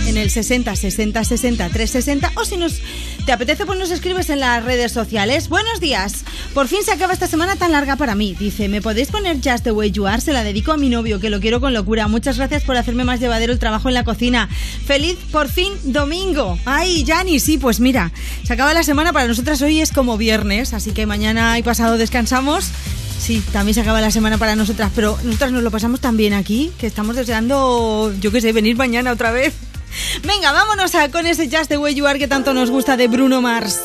en 0.08 0.16
el 0.16 0.30
60 0.30 0.74
60 0.74 1.22
60 1.22 1.68
360 1.68 2.32
o 2.38 2.46
si 2.46 2.56
nos 2.56 2.80
te 3.26 3.34
apetece 3.34 3.66
pues 3.66 3.78
nos 3.78 3.92
escribes 3.92 4.30
en 4.30 4.40
las 4.40 4.64
redes 4.64 4.94
sociales. 4.94 5.50
Buenos 5.50 5.82
días. 5.82 6.24
Por 6.54 6.70
fin 6.70 6.80
se 6.82 6.94
acaba 6.94 7.12
esta 7.12 7.28
semana 7.28 7.58
tan 7.58 7.74
larga 7.74 7.98
para 7.98 8.16
mí. 8.16 8.38
Dice, 8.40 8.70
¿me 8.70 8.82
podéis 8.82 9.10
poner 9.10 9.42
Just 9.44 9.66
the 9.66 9.74
Way 9.74 9.92
You 9.92 10.08
Are? 10.08 10.22
Se 10.22 10.32
la 10.32 10.46
dedico 10.46 10.72
a 10.72 10.78
mi 10.78 10.88
novio 10.88 11.20
que 11.20 11.30
lo 11.30 11.42
quiero 11.42 11.60
con 11.60 11.74
locura. 11.74 12.08
Muchas 12.08 12.38
gracias 12.38 12.64
por 12.64 12.78
hacerme 12.78 13.04
más 13.04 13.20
llevadero 13.20 13.52
el 13.52 13.60
trabajo 13.60 13.90
en 13.90 13.96
la 13.96 14.06
cocina. 14.06 14.48
Feliz 14.86 15.18
por 15.34 15.50
fin 15.50 15.74
domingo. 15.84 16.58
Ay, 16.64 17.04
Jani, 17.06 17.42
sí, 17.42 17.58
pues 17.58 17.82
mira, 17.82 18.14
se 18.46 18.54
acaba 18.54 18.74
la 18.74 18.84
semana 18.84 19.12
para 19.12 19.28
nosotras 19.28 19.62
hoy 19.62 19.82
es 19.82 19.92
como 19.92 20.18
viernes, 20.18 20.74
así 20.74 20.92
que 20.92 21.06
mañana 21.06 21.60
y 21.60 21.64
pasado 21.64 21.98
descansamos. 21.98 22.72
Sí, 23.20 23.44
también 23.52 23.76
se 23.76 23.82
acaba 23.82 24.02
la 24.02 24.12
semana 24.12 24.38
para 24.38 24.56
nosotras, 24.56 24.92
pero 24.96 25.18
nosotras 25.24 25.52
nos 25.52 25.62
lo 25.62 25.70
pasamos 25.70 26.00
tan 26.00 26.18
bien 26.18 26.34
aquí 26.34 26.72
que 26.80 26.88
estamos 26.88 27.16
deseando, 27.16 28.14
yo 28.20 28.32
qué 28.32 28.42
sé, 28.42 28.54
venir 28.54 28.78
mañana 28.78 29.12
otra 29.12 29.32
vez. 29.32 29.54
Venga, 30.24 30.52
vámonos 30.52 30.96
a, 30.96 31.10
con 31.12 31.28
ese 31.28 31.50
Just 31.50 31.70
the 31.70 31.78
Way 31.78 31.96
You 31.96 32.08
Are 32.08 32.18
que 32.18 32.28
tanto 32.28 32.54
nos 32.54 32.72
gusta 32.72 32.98
de 32.98 33.08
Bruno 33.08 33.42
Mars. 33.42 33.80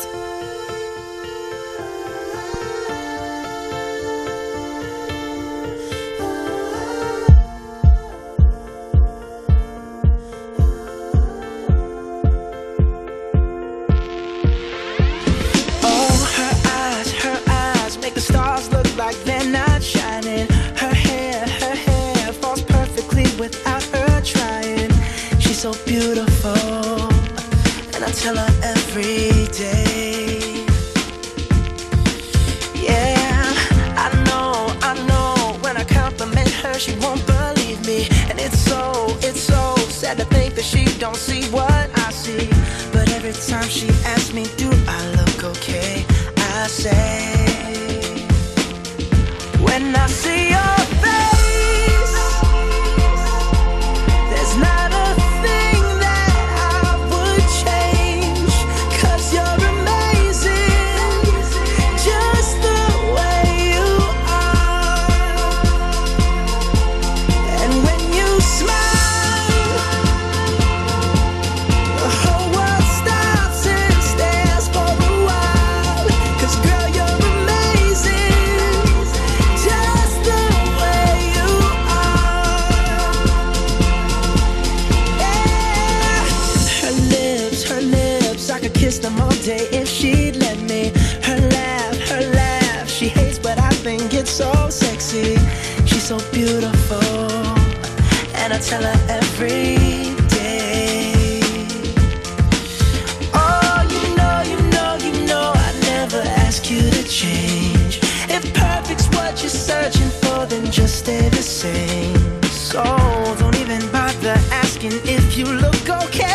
you 115.35 115.43
look 115.43 115.89
okay. 115.89 116.34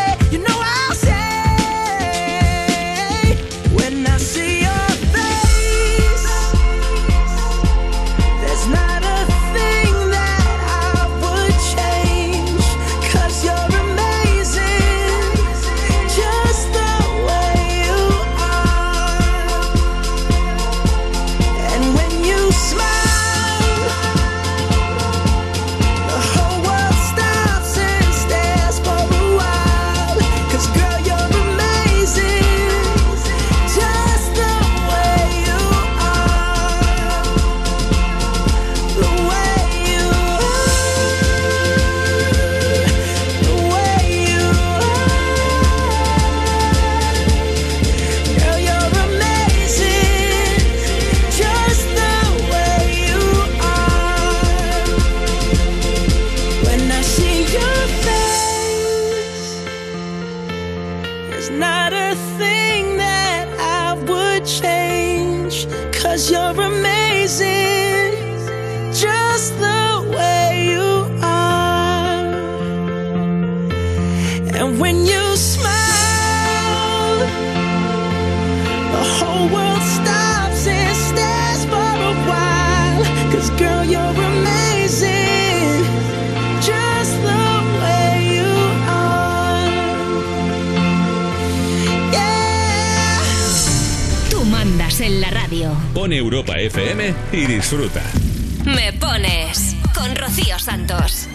Me 98.64 98.92
pones 98.94 99.76
con 99.94 100.16
Rocío 100.16 100.58
Santos. 100.58 101.28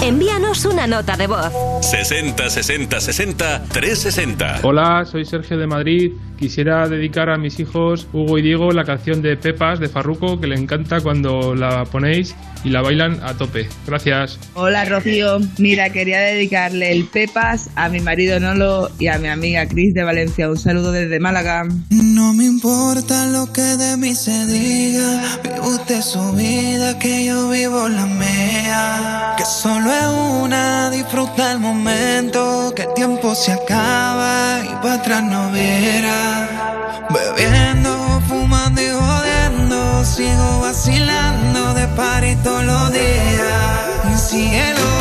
Envíanos 0.00 0.64
una 0.64 0.86
nota 0.86 1.16
de 1.16 1.26
voz. 1.26 1.52
60 1.80 2.48
60 2.48 3.00
60 3.00 3.64
360. 3.64 4.60
Hola, 4.62 5.04
soy 5.10 5.24
Sergio 5.24 5.58
de 5.58 5.66
Madrid. 5.66 6.12
Quisiera 6.38 6.88
dedicar 6.88 7.30
a 7.30 7.36
mis 7.36 7.58
hijos 7.58 8.06
Hugo 8.12 8.38
y 8.38 8.42
Diego 8.42 8.70
la 8.70 8.84
canción 8.84 9.22
de 9.22 9.36
Pepas 9.36 9.80
de 9.80 9.88
Farruco 9.88 10.40
que 10.40 10.46
le 10.46 10.54
encanta 10.54 11.00
cuando 11.00 11.56
la 11.56 11.84
ponéis 11.84 12.36
y 12.64 12.70
la 12.70 12.82
bailan 12.82 13.20
a 13.22 13.34
tope. 13.34 13.68
Gracias. 13.86 14.38
Hola 14.54 14.84
Rocío, 14.84 15.38
mira, 15.58 15.90
quería 15.90 16.20
dedicarle 16.20 16.92
el 16.92 17.04
Pepas 17.06 17.70
a 17.74 17.88
mi 17.88 18.00
marido 18.00 18.38
Nolo 18.40 18.90
y 18.98 19.08
a 19.08 19.18
mi 19.18 19.28
amiga 19.28 19.66
Cris 19.66 19.94
de 19.94 20.02
Valencia. 20.02 20.48
Un 20.48 20.58
saludo 20.58 20.92
desde 20.92 21.20
Málaga. 21.20 21.64
No 21.90 22.32
me 22.34 22.44
importa 22.44 23.26
lo 23.26 23.52
que 23.52 23.62
de 23.62 23.96
mí 23.96 24.14
se 24.14 24.46
diga, 24.46 25.38
vive 25.42 25.60
usted 25.60 26.02
su 26.02 26.32
vida, 26.32 26.98
que 26.98 27.24
yo 27.24 27.48
vivo 27.50 27.88
la 27.88 28.06
mía. 28.06 29.34
Que 29.36 29.44
solo 29.44 29.92
es 29.92 30.42
una, 30.42 30.90
disfruta 30.90 31.52
el 31.52 31.60
momento, 31.60 32.72
que 32.74 32.82
el 32.82 32.94
tiempo 32.94 33.34
se 33.34 33.52
acaba 33.52 34.60
y 34.64 34.74
para 34.82 34.94
atrás 34.94 35.22
no 35.24 35.50
viera. 35.52 37.06
Bebiendo, 37.10 38.20
fumando 38.28 38.80
y 38.80 38.88
jodiendo, 38.88 40.04
sigo 40.04 40.60
vacilando 40.60 41.29
pared 42.00 42.38
todos 42.42 42.64
los 42.64 42.92
días. 42.92 44.20
cielo. 44.28 44.99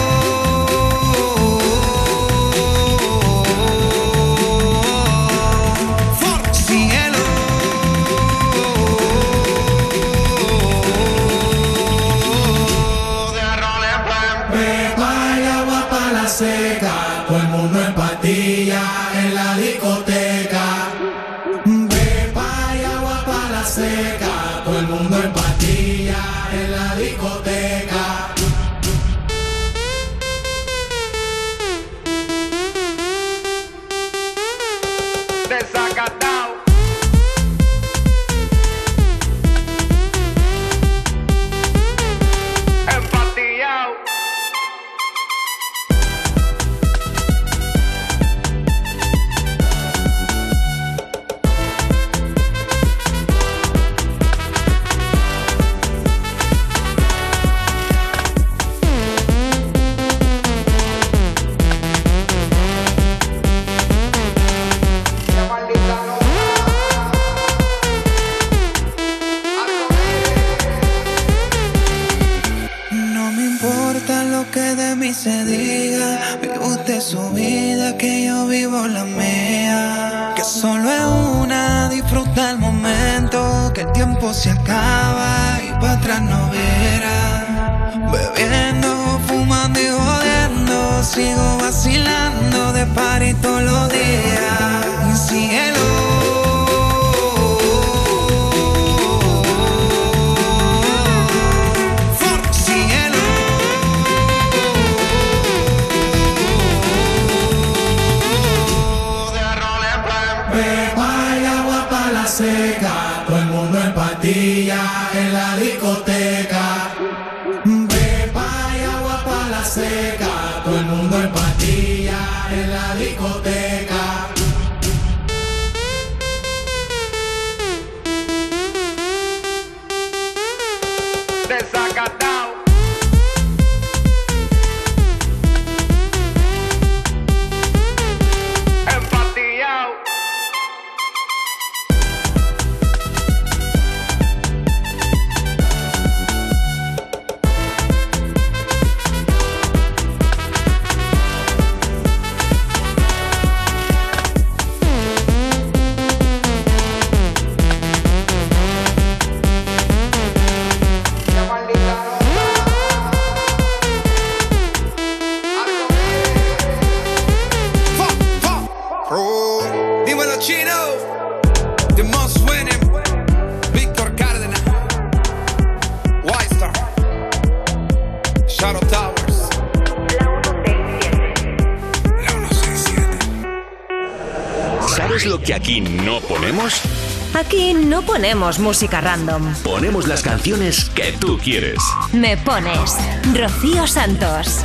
Ponemos 188.40 188.60
música 188.60 189.02
random. 189.02 189.54
Ponemos 189.66 190.08
las 190.08 190.22
canciones 190.22 190.90
que 190.96 191.12
tú 191.20 191.38
quieres. 191.44 191.78
Me 192.14 192.38
pones 192.38 192.96
Rocío 193.38 193.86
Santos. 193.86 194.64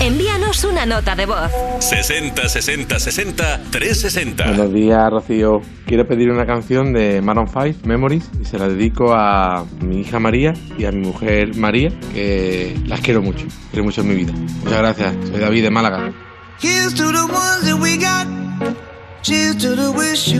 Envíanos 0.00 0.64
una 0.64 0.86
nota 0.86 1.14
de 1.14 1.26
voz. 1.26 1.50
60 1.80 2.48
60 2.48 2.98
60 2.98 3.60
360. 3.70 4.46
Buenos 4.46 4.72
días, 4.72 5.10
Rocío. 5.10 5.60
Quiero 5.84 6.08
pedir 6.08 6.30
una 6.30 6.46
canción 6.46 6.94
de 6.94 7.20
Maroon 7.20 7.48
5, 7.48 7.86
Memories, 7.86 8.30
y 8.40 8.46
se 8.46 8.58
la 8.58 8.66
dedico 8.66 9.12
a 9.12 9.66
mi 9.82 10.00
hija 10.00 10.18
María 10.18 10.54
y 10.78 10.86
a 10.86 10.90
mi 10.90 11.06
mujer 11.06 11.54
María, 11.54 11.90
que 12.14 12.80
las 12.86 13.00
quiero 13.00 13.20
mucho, 13.20 13.44
quiero 13.70 13.84
mucho 13.84 14.00
en 14.00 14.08
mi 14.08 14.14
vida. 14.14 14.32
Muchas 14.32 14.78
gracias. 14.78 15.14
Soy 15.30 15.38
David 15.38 15.64
de 15.64 15.70
Málaga. 15.70 16.14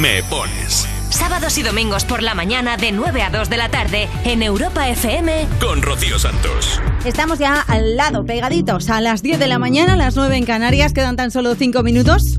Me 0.00 0.22
pones 0.24 0.86
Sábados 1.10 1.58
y 1.58 1.64
domingos 1.64 2.04
por 2.04 2.22
la 2.22 2.34
mañana 2.34 2.76
de 2.76 2.92
9 2.92 3.20
a 3.22 3.30
2 3.30 3.50
de 3.50 3.56
la 3.56 3.68
tarde 3.68 4.08
en 4.24 4.42
Europa 4.42 4.88
FM. 4.88 5.48
con 5.60 5.82
Rocío 5.82 6.20
Santos. 6.20 6.80
Estamos 7.04 7.40
ya 7.40 7.62
al 7.62 7.96
lado, 7.96 8.24
pegaditos, 8.24 8.90
a 8.90 9.00
las 9.00 9.22
10 9.22 9.40
de 9.40 9.48
la 9.48 9.58
mañana, 9.58 9.94
a 9.94 9.96
las 9.96 10.14
9 10.14 10.36
en 10.36 10.44
Canarias, 10.44 10.92
quedan 10.92 11.16
tan 11.16 11.32
solo 11.32 11.54
5 11.56 11.82
minutos 11.82 12.38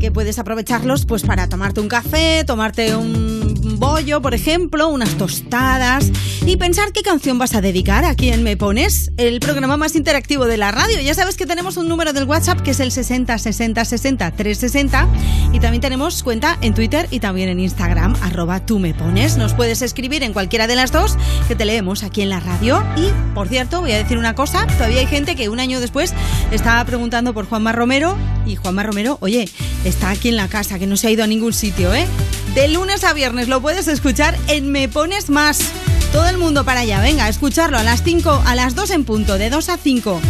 que 0.00 0.10
puedes 0.10 0.38
aprovecharlos 0.38 1.06
pues 1.06 1.22
para 1.22 1.48
tomarte 1.48 1.80
un 1.80 1.88
café, 1.88 2.44
tomarte 2.44 2.96
un 2.96 3.37
bollo, 3.78 4.20
por 4.20 4.34
ejemplo, 4.34 4.88
unas 4.88 5.16
tostadas 5.16 6.10
y 6.44 6.56
pensar 6.56 6.92
qué 6.92 7.02
canción 7.02 7.38
vas 7.38 7.54
a 7.54 7.60
dedicar 7.60 8.04
a 8.04 8.14
quien 8.14 8.42
me 8.42 8.56
pones, 8.56 9.12
el 9.16 9.38
programa 9.40 9.76
más 9.76 9.94
interactivo 9.94 10.46
de 10.46 10.56
la 10.56 10.70
radio. 10.70 11.00
Ya 11.00 11.14
sabes 11.14 11.36
que 11.36 11.46
tenemos 11.46 11.76
un 11.76 11.88
número 11.88 12.12
del 12.12 12.24
WhatsApp 12.24 12.60
que 12.60 12.72
es 12.72 12.80
el 12.80 12.90
60 12.90 13.38
60 13.38 13.84
60 13.84 14.30
360 14.32 15.08
y 15.52 15.60
también 15.60 15.80
tenemos 15.80 16.22
cuenta 16.22 16.58
en 16.60 16.74
Twitter 16.74 17.06
y 17.10 17.20
también 17.20 17.48
en 17.48 17.60
Instagram, 17.60 18.16
arroba 18.22 18.64
tú 18.66 18.78
me 18.78 18.94
pones. 18.94 19.36
Nos 19.36 19.54
puedes 19.54 19.82
escribir 19.82 20.22
en 20.22 20.32
cualquiera 20.32 20.66
de 20.66 20.74
las 20.74 20.90
dos 20.90 21.16
que 21.46 21.54
te 21.54 21.64
leemos 21.64 22.02
aquí 22.02 22.22
en 22.22 22.30
la 22.30 22.40
radio. 22.40 22.84
Y, 22.96 23.10
por 23.34 23.48
cierto, 23.48 23.80
voy 23.80 23.92
a 23.92 23.98
decir 23.98 24.18
una 24.18 24.34
cosa, 24.34 24.66
todavía 24.66 25.00
hay 25.00 25.06
gente 25.06 25.36
que 25.36 25.48
un 25.48 25.60
año 25.60 25.80
después 25.80 26.14
estaba 26.50 26.84
preguntando 26.84 27.32
por 27.34 27.46
Juanma 27.46 27.72
Romero 27.72 28.16
y 28.46 28.56
Juanma 28.56 28.82
Romero, 28.82 29.18
oye, 29.20 29.48
está 29.84 30.10
aquí 30.10 30.28
en 30.28 30.36
la 30.36 30.48
casa, 30.48 30.78
que 30.78 30.86
no 30.86 30.96
se 30.96 31.06
ha 31.06 31.10
ido 31.10 31.24
a 31.24 31.26
ningún 31.26 31.52
sitio, 31.52 31.94
¿eh? 31.94 32.06
De 32.58 32.66
lunes 32.66 33.04
a 33.04 33.12
viernes 33.12 33.46
lo 33.46 33.60
puedes 33.60 33.86
escuchar 33.86 34.36
en 34.48 34.72
Me 34.72 34.88
Pones 34.88 35.30
Más. 35.30 35.60
Todo 36.10 36.26
el 36.26 36.38
mundo 36.38 36.64
para 36.64 36.80
allá, 36.80 37.00
venga, 37.00 37.26
a 37.26 37.28
escucharlo 37.28 37.78
a 37.78 37.84
las 37.84 38.02
5, 38.02 38.42
a 38.44 38.56
las 38.56 38.74
2 38.74 38.90
en 38.90 39.04
punto, 39.04 39.38
de 39.38 39.48
2 39.48 39.68
a 39.68 39.76
5. 39.76 40.20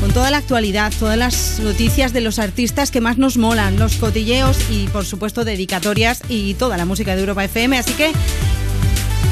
Con 0.00 0.10
toda 0.14 0.30
la 0.30 0.38
actualidad, 0.38 0.90
todas 0.98 1.18
las 1.18 1.60
noticias 1.60 2.14
de 2.14 2.22
los 2.22 2.38
artistas 2.38 2.90
que 2.90 3.02
más 3.02 3.18
nos 3.18 3.36
molan, 3.36 3.78
los 3.78 3.96
cotilleos 3.96 4.56
y 4.70 4.86
por 4.86 5.04
supuesto 5.04 5.44
dedicatorias 5.44 6.22
y 6.30 6.54
toda 6.54 6.78
la 6.78 6.86
música 6.86 7.14
de 7.14 7.20
Europa 7.20 7.44
FM. 7.44 7.76
Así 7.76 7.92
que 7.92 8.10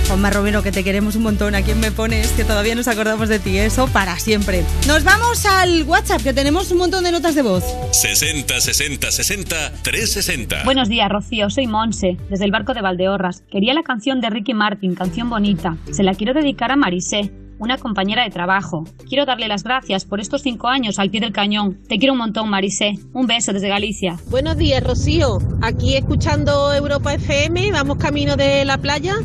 Juanma 0.07 0.31
Romero, 0.31 0.63
que 0.63 0.71
te 0.71 0.85
queremos 0.85 1.17
un 1.17 1.23
montón. 1.23 1.55
¿A 1.55 1.63
quién 1.63 1.81
me 1.81 1.91
pones? 1.91 2.33
Que 2.33 2.45
todavía 2.45 2.75
nos 2.75 2.89
acordamos 2.89 3.29
de 3.29 3.39
ti. 3.39 3.57
Eso 3.59 3.89
para 3.89 4.19
siempre. 4.19 4.63
Nos 4.87 5.03
vamos 5.03 5.47
al 5.47 5.85
WhatsApp, 5.85 6.23
que 6.23 6.33
tenemos 6.33 6.71
un 6.71 6.79
montón 6.79 7.05
de 7.05 7.13
notas 7.13 7.35
de 7.35 7.43
voz. 7.43 7.65
60 7.93 8.61
60 8.61 9.11
60 9.11 9.73
360. 9.83 10.65
Buenos 10.65 10.89
días, 10.89 11.09
Rocío. 11.09 11.49
Soy 11.49 11.67
Monse, 11.67 12.19
desde 12.29 12.45
el 12.45 12.51
barco 12.51 12.75
de 12.75 12.83
Valdeorras. 12.83 13.43
Quería 13.51 13.73
la 13.75 13.83
canción 13.83 14.21
de 14.21 14.31
Ricky 14.31 14.53
Martin, 14.53 14.95
canción 14.95 15.31
bonita. 15.31 15.77
Se 15.91 16.03
la 16.03 16.15
quiero 16.15 16.35
dedicar 16.35 16.71
a 16.71 16.77
Marisé, 16.77 17.31
una 17.59 17.79
compañera 17.79 18.25
de 18.25 18.31
trabajo. 18.31 18.85
Quiero 19.09 19.25
darle 19.25 19.49
las 19.49 19.65
gracias 19.65 20.05
por 20.05 20.21
estos 20.21 20.43
cinco 20.43 20.69
años 20.69 20.99
al 20.99 21.11
pie 21.11 21.21
del 21.21 21.33
cañón. 21.33 21.79
Te 21.89 21.99
quiero 21.99 22.13
un 22.13 22.19
montón, 22.19 22.51
Marisé. 22.51 22.93
Un 23.13 23.27
beso 23.27 23.53
desde 23.53 23.69
Galicia. 23.69 24.17
Buenos 24.29 24.59
días, 24.59 24.83
Rocío. 24.83 25.39
Aquí 25.63 25.97
escuchando 25.97 26.73
Europa 26.75 27.15
FM, 27.15 27.73
vamos 27.73 27.97
camino 27.97 28.37
de 28.37 28.65
la 28.65 28.79
playa 28.79 29.17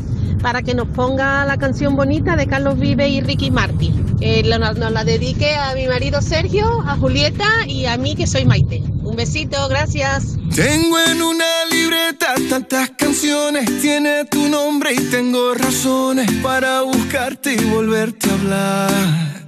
para 0.42 0.62
que 0.62 0.74
nos 0.74 0.88
ponga 0.88 1.44
la 1.44 1.56
canción 1.56 1.96
bonita 1.96 2.36
de 2.36 2.46
Carlos 2.46 2.78
Vive 2.78 3.08
y 3.08 3.20
Ricky 3.20 3.50
Martin. 3.50 4.16
Eh, 4.20 4.42
nos, 4.58 4.76
nos 4.76 4.92
la 4.92 5.04
dedique 5.04 5.54
a 5.54 5.74
mi 5.74 5.86
marido 5.86 6.20
Sergio, 6.22 6.82
a 6.86 6.96
Julieta 6.96 7.48
y 7.66 7.86
a 7.86 7.96
mí 7.96 8.14
que 8.14 8.26
soy 8.26 8.44
Maite. 8.44 8.82
Un 9.02 9.16
besito, 9.16 9.68
gracias. 9.68 10.36
Tengo 10.54 10.98
en 10.98 11.22
una 11.22 11.64
libreta 11.70 12.34
tantas 12.48 12.90
canciones, 12.90 13.80
tiene 13.80 14.24
tu 14.26 14.48
nombre 14.48 14.92
y 14.92 14.98
tengo 15.10 15.54
razones 15.54 16.30
para 16.42 16.82
buscarte 16.82 17.54
y 17.54 17.64
volverte 17.64 18.28
a 18.28 18.34
hablar. 18.34 19.40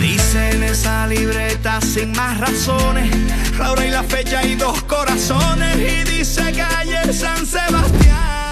Dice 0.00 0.50
en 0.50 0.62
esa 0.64 1.06
libreta 1.06 1.80
sin 1.80 2.12
más 2.12 2.40
razones, 2.40 3.14
la 3.58 3.72
hora 3.72 3.86
y 3.86 3.90
la 3.90 4.02
fecha 4.02 4.44
y 4.44 4.56
dos 4.56 4.82
corazones. 4.82 5.76
Y 5.76 6.10
dice 6.10 6.42
calle 6.52 7.12
San 7.12 7.46
Sebastián. 7.46 8.51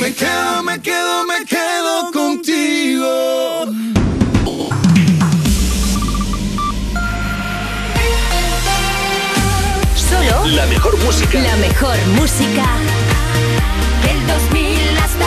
Me 0.00 0.14
quedo, 0.14 0.62
me 0.62 0.80
quedo, 0.80 1.26
me 1.26 1.44
quedo 1.44 2.10
contigo. 2.10 3.66
Solo 9.96 10.46
La 10.54 10.66
mejor 10.66 10.96
música. 10.98 11.38
la 11.40 11.56
mejor 11.56 11.96
música 12.18 12.66
del 14.02 14.26
2000 14.26 14.98
hasta 14.98 15.26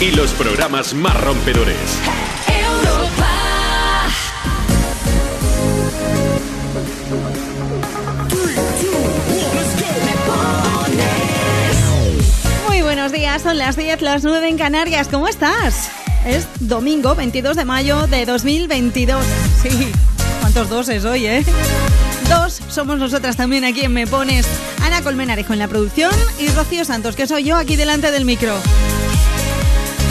hoy. 0.00 0.06
Y 0.08 0.10
los 0.12 0.32
programas 0.32 0.94
más 0.94 1.18
rompedores. 1.20 1.98
Son 13.44 13.58
las 13.58 13.76
10, 13.76 14.00
las 14.00 14.24
9 14.24 14.48
en 14.48 14.56
Canarias. 14.56 15.06
¿Cómo 15.08 15.28
estás? 15.28 15.90
Es 16.24 16.48
domingo 16.60 17.14
22 17.14 17.58
de 17.58 17.66
mayo 17.66 18.06
de 18.06 18.24
2022. 18.24 19.22
Sí, 19.62 19.92
¿cuántos 20.40 20.70
dos 20.70 20.88
es 20.88 21.04
hoy, 21.04 21.26
eh? 21.26 21.44
Dos 22.30 22.62
somos 22.70 22.96
nosotras 22.96 23.36
también 23.36 23.66
aquí 23.66 23.82
en 23.82 23.92
Me 23.92 24.06
Pones. 24.06 24.46
Ana 24.82 25.02
Colmenarejo 25.02 25.52
en 25.52 25.58
la 25.58 25.68
producción 25.68 26.10
y 26.38 26.48
Rocío 26.48 26.86
Santos, 26.86 27.16
que 27.16 27.26
soy 27.26 27.44
yo 27.44 27.56
aquí 27.56 27.76
delante 27.76 28.10
del 28.10 28.24
micro. 28.24 28.54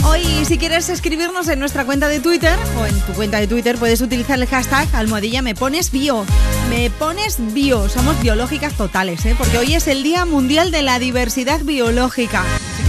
Hoy, 0.06 0.46
si 0.46 0.60
quieres 0.60 0.90
escribirnos 0.90 1.48
en 1.48 1.58
nuestra 1.58 1.86
cuenta 1.86 2.10
de 2.10 2.20
Twitter 2.20 2.60
o 2.80 2.86
en 2.86 3.00
tu 3.02 3.14
cuenta 3.14 3.40
de 3.40 3.48
Twitter, 3.48 3.78
puedes 3.78 4.02
utilizar 4.02 4.38
el 4.38 4.46
hashtag 4.46 4.88
almohadilla 4.94 5.42
me 5.42 5.56
pones 5.56 5.92
bio. 5.92 6.24
Me 6.70 6.92
pones 6.92 7.38
bio. 7.52 7.90
Somos 7.90 8.22
biológicas 8.22 8.74
totales, 8.74 9.26
¿eh? 9.26 9.34
porque 9.36 9.58
hoy 9.58 9.74
es 9.74 9.88
el 9.88 10.04
Día 10.04 10.24
Mundial 10.26 10.70
de 10.70 10.84
la 10.84 11.00
Diversidad 11.00 11.62
Biológica. 11.62 12.44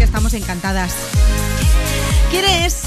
Estamos 0.04 0.34
encantadas. 0.34 0.92
¿Quieres 2.30 2.82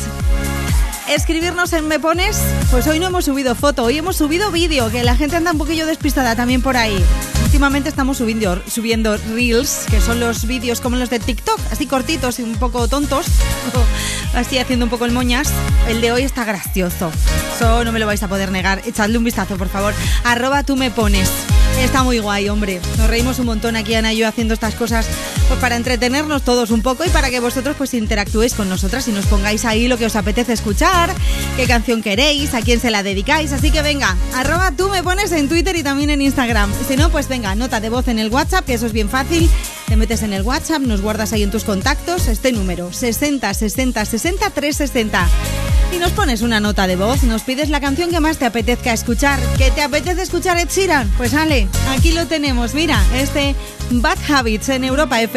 escribirnos 1.09 1.73
en 1.73 1.87
Me 1.87 1.99
Pones? 1.99 2.39
Pues 2.69 2.85
hoy 2.85 2.99
no 2.99 3.07
hemos 3.07 3.25
subido 3.25 3.55
foto, 3.55 3.83
hoy 3.83 3.97
hemos 3.97 4.15
subido 4.15 4.51
vídeo, 4.51 4.91
que 4.91 5.03
la 5.03 5.15
gente 5.15 5.35
anda 5.35 5.51
un 5.51 5.57
poquillo 5.57 5.87
despistada 5.87 6.35
también 6.35 6.61
por 6.61 6.77
ahí. 6.77 7.03
Últimamente 7.43 7.89
estamos 7.89 8.17
subiendo, 8.17 8.61
subiendo 8.67 9.17
reels, 9.33 9.85
que 9.89 9.99
son 9.99 10.19
los 10.19 10.45
vídeos 10.45 10.79
como 10.79 10.95
los 10.95 11.09
de 11.09 11.19
TikTok, 11.19 11.59
así 11.71 11.87
cortitos 11.87 12.37
y 12.37 12.43
un 12.43 12.55
poco 12.55 12.87
tontos. 12.87 13.25
Así 14.35 14.59
haciendo 14.59 14.85
un 14.85 14.91
poco 14.91 15.05
el 15.05 15.11
moñas. 15.11 15.51
El 15.87 15.99
de 15.99 16.11
hoy 16.11 16.21
está 16.21 16.45
gracioso. 16.45 17.11
Eso 17.55 17.83
no 17.83 17.91
me 17.91 17.97
lo 17.97 18.05
vais 18.05 18.21
a 18.21 18.27
poder 18.27 18.51
negar. 18.51 18.83
Echadle 18.85 19.17
un 19.17 19.23
vistazo, 19.23 19.57
por 19.57 19.69
favor. 19.69 19.95
Arroba 20.23 20.61
tú 20.63 20.75
me 20.75 20.91
pones. 20.91 21.31
Está 21.81 22.03
muy 22.03 22.19
guay, 22.19 22.47
hombre. 22.49 22.79
Nos 22.97 23.07
reímos 23.07 23.39
un 23.39 23.47
montón 23.47 23.75
aquí, 23.75 23.95
Ana 23.95 24.13
y 24.13 24.17
yo, 24.17 24.27
haciendo 24.27 24.53
estas 24.53 24.75
cosas 24.75 25.07
pues, 25.47 25.59
para 25.59 25.75
entretenernos 25.75 26.43
todos 26.43 26.71
un 26.71 26.81
poco 26.81 27.05
y 27.05 27.09
para 27.09 27.29
que 27.29 27.39
vosotros 27.39 27.75
pues 27.77 27.93
interactuéis 27.93 28.53
con 28.53 28.69
nosotras 28.69 29.07
y 29.07 29.11
nos 29.11 29.25
pongáis 29.27 29.65
ahí 29.65 29.87
lo 29.87 29.97
que 29.97 30.05
os 30.05 30.15
apetece 30.15 30.53
escuchar, 30.53 31.13
qué 31.55 31.65
canción 31.67 32.01
queréis, 32.01 32.53
a 32.53 32.61
quién 32.61 32.79
se 32.79 32.91
la 32.91 33.03
dedicáis. 33.03 33.51
Así 33.53 33.71
que 33.71 33.81
venga, 33.81 34.15
arroba 34.35 34.71
tú 34.71 34.89
me 34.89 35.03
pones 35.03 35.31
en 35.31 35.47
Twitter 35.47 35.75
y 35.75 35.83
también 35.83 36.09
en 36.09 36.21
Instagram. 36.21 36.71
Si 36.87 36.97
no, 36.97 37.09
pues 37.09 37.27
venga, 37.27 37.55
nota 37.55 37.79
de 37.79 37.89
voz 37.89 38.07
en 38.07 38.19
el 38.19 38.29
WhatsApp, 38.29 38.65
que 38.65 38.73
eso 38.73 38.85
es 38.85 38.93
bien 38.93 39.09
fácil. 39.09 39.49
Te 39.87 39.95
metes 39.95 40.21
en 40.21 40.33
el 40.33 40.41
WhatsApp, 40.41 40.81
nos 40.81 41.01
guardas 41.01 41.31
ahí 41.31 41.43
en 41.43 41.51
tus 41.51 41.63
contactos 41.63 42.27
este 42.27 42.51
número, 42.51 42.91
60 42.91 43.53
60 43.53 44.05
60 44.05 44.49
360. 44.49 45.27
Y 45.93 45.99
nos 45.99 46.11
pones 46.11 46.41
una 46.41 46.59
nota 46.59 46.85
de 46.85 46.97
voz, 46.97 47.23
nos 47.23 47.43
pides 47.43 47.69
la 47.69 47.79
canción 47.79 48.09
que 48.09 48.19
más 48.19 48.37
te 48.37 48.45
apetezca 48.45 48.91
escuchar. 48.91 49.39
¿Qué 49.57 49.71
te 49.71 49.81
apetece 49.81 50.21
escuchar 50.21 50.57
Ed? 50.57 50.67
Pues 51.15 51.31
sale, 51.31 51.69
aquí 51.89 52.11
lo 52.11 52.27
tenemos, 52.27 52.73
mira, 52.73 53.01
este 53.15 53.55
Bad 53.89 54.17
Habits 54.29 54.67
en 54.69 54.83
Europa 54.83 55.21
FM. 55.21 55.36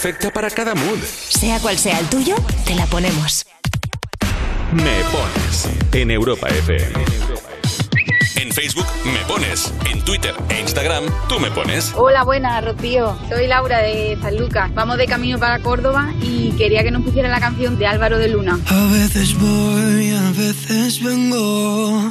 Perfecta 0.00 0.32
para 0.32 0.48
cada 0.48 0.74
mood. 0.74 0.98
Sea 1.04 1.60
cual 1.60 1.76
sea 1.76 1.98
el 1.98 2.06
tuyo, 2.06 2.34
te 2.64 2.74
la 2.74 2.86
ponemos. 2.86 3.44
Me 4.72 5.02
pones 5.12 5.68
en 5.92 6.10
Europa 6.10 6.48
FM. 6.48 7.04
En 8.36 8.50
Facebook 8.50 8.86
me 9.04 9.18
pones, 9.26 9.74
en 9.90 10.02
Twitter 10.02 10.34
e 10.48 10.60
Instagram 10.60 11.04
tú 11.28 11.38
me 11.38 11.50
pones. 11.50 11.92
Hola, 11.94 12.24
buenas, 12.24 12.64
Rocío. 12.64 13.14
Soy 13.28 13.46
Laura 13.46 13.80
de 13.80 14.16
San 14.22 14.38
Lucas. 14.38 14.72
Vamos 14.72 14.96
de 14.96 15.06
camino 15.06 15.38
para 15.38 15.58
Córdoba 15.58 16.14
y 16.22 16.52
quería 16.52 16.82
que 16.82 16.90
nos 16.90 17.02
pusiera 17.02 17.28
la 17.28 17.40
canción 17.40 17.78
de 17.78 17.86
Álvaro 17.86 18.16
de 18.16 18.28
Luna. 18.28 18.58
A 18.68 18.92
veces 18.92 19.38
voy, 19.38 20.12
a 20.12 20.30
veces 20.30 21.04
vengo. 21.04 22.10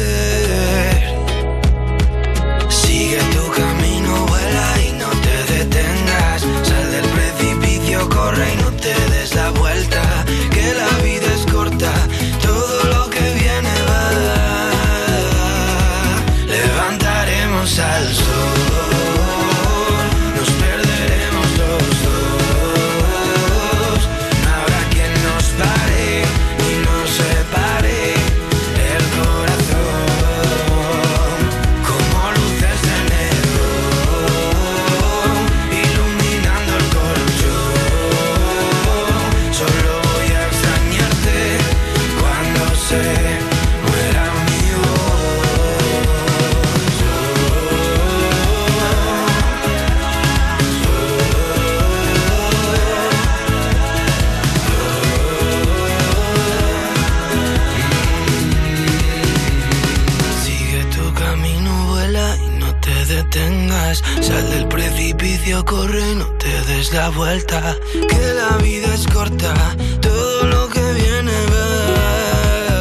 Corre 65.65 66.15
no 66.15 66.25
te 66.37 66.61
des 66.65 66.93
la 66.93 67.09
vuelta. 67.09 67.75
Que 67.91 68.33
la 68.33 68.57
vida 68.57 68.93
es 68.93 69.07
corta, 69.07 69.53
todo 70.01 70.43
lo 70.45 70.69
que 70.69 70.93
viene 70.93 71.33
va. 71.51 72.75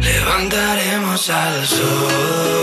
Levantaremos 0.00 1.30
al 1.30 1.66
sol, 1.66 2.53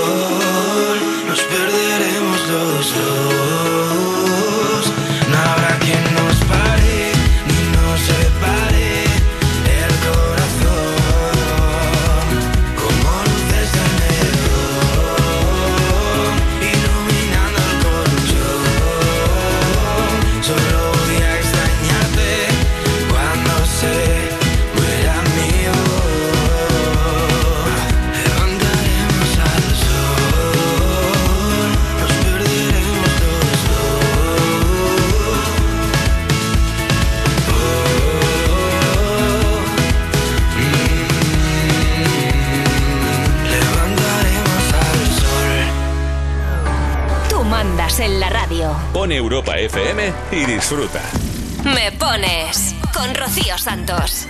Europa 49.21 49.55
FM 49.55 50.11
y 50.31 50.45
disfruta. 50.45 50.99
Me 51.63 51.91
pones 51.91 52.75
con 52.91 53.13
Rocío 53.13 53.55
Santos. 53.55 54.25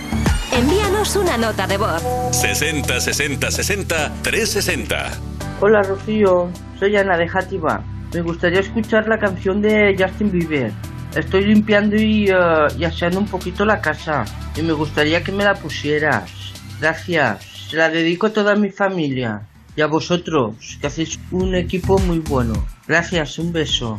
Envíanos 0.52 1.16
una 1.16 1.38
nota 1.38 1.66
de 1.66 1.78
voz. 1.78 2.02
60 2.32 3.00
60 3.00 3.50
60 3.50 4.12
360. 4.22 5.12
Hola 5.60 5.82
Rocío, 5.82 6.50
soy 6.78 6.94
Ana 6.96 7.16
de 7.16 7.26
Játiva. 7.26 7.82
Me 8.12 8.20
gustaría 8.20 8.60
escuchar 8.60 9.08
la 9.08 9.18
canción 9.18 9.62
de 9.62 9.96
Justin 9.98 10.30
Bieber. 10.30 10.72
Estoy 11.16 11.46
limpiando 11.46 11.96
y, 11.96 12.28
eh, 12.28 12.34
y 12.78 12.84
aseando 12.84 13.18
un 13.18 13.26
poquito 13.26 13.64
la 13.64 13.80
casa 13.80 14.26
y 14.54 14.60
me 14.60 14.74
gustaría 14.74 15.24
que 15.24 15.32
me 15.32 15.44
la 15.44 15.54
pusieras. 15.54 16.30
Gracias. 16.78 17.46
Se 17.70 17.78
la 17.78 17.88
dedico 17.88 18.26
a 18.26 18.30
toda 18.34 18.54
mi 18.56 18.70
familia 18.70 19.40
y 19.74 19.80
a 19.80 19.86
vosotros, 19.86 20.76
que 20.78 20.86
hacéis 20.86 21.18
un 21.30 21.54
equipo 21.54 21.98
muy 22.00 22.18
bueno. 22.18 22.52
Gracias, 22.86 23.38
un 23.38 23.52
beso. 23.52 23.98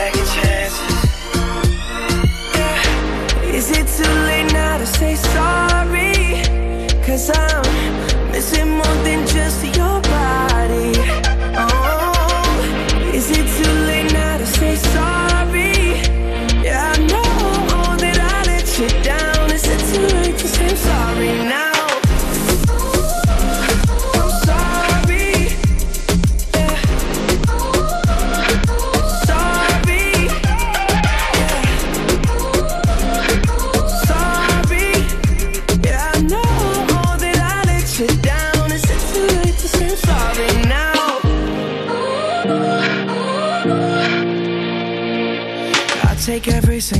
second 0.00 0.28
chances. 0.34 0.96
Yeah. 2.56 3.56
Is 3.58 3.70
it 3.78 3.86
too 3.96 4.14
late 4.28 4.50
now 4.52 4.78
to 4.78 4.86
say 4.86 5.14
sorry? 5.36 6.14
Cause 7.04 7.30
I'm 7.30 8.32
missing 8.32 8.70
more 8.78 8.96
than 9.06 9.26
just 9.26 9.62
your 9.76 10.00
body. 10.16 10.99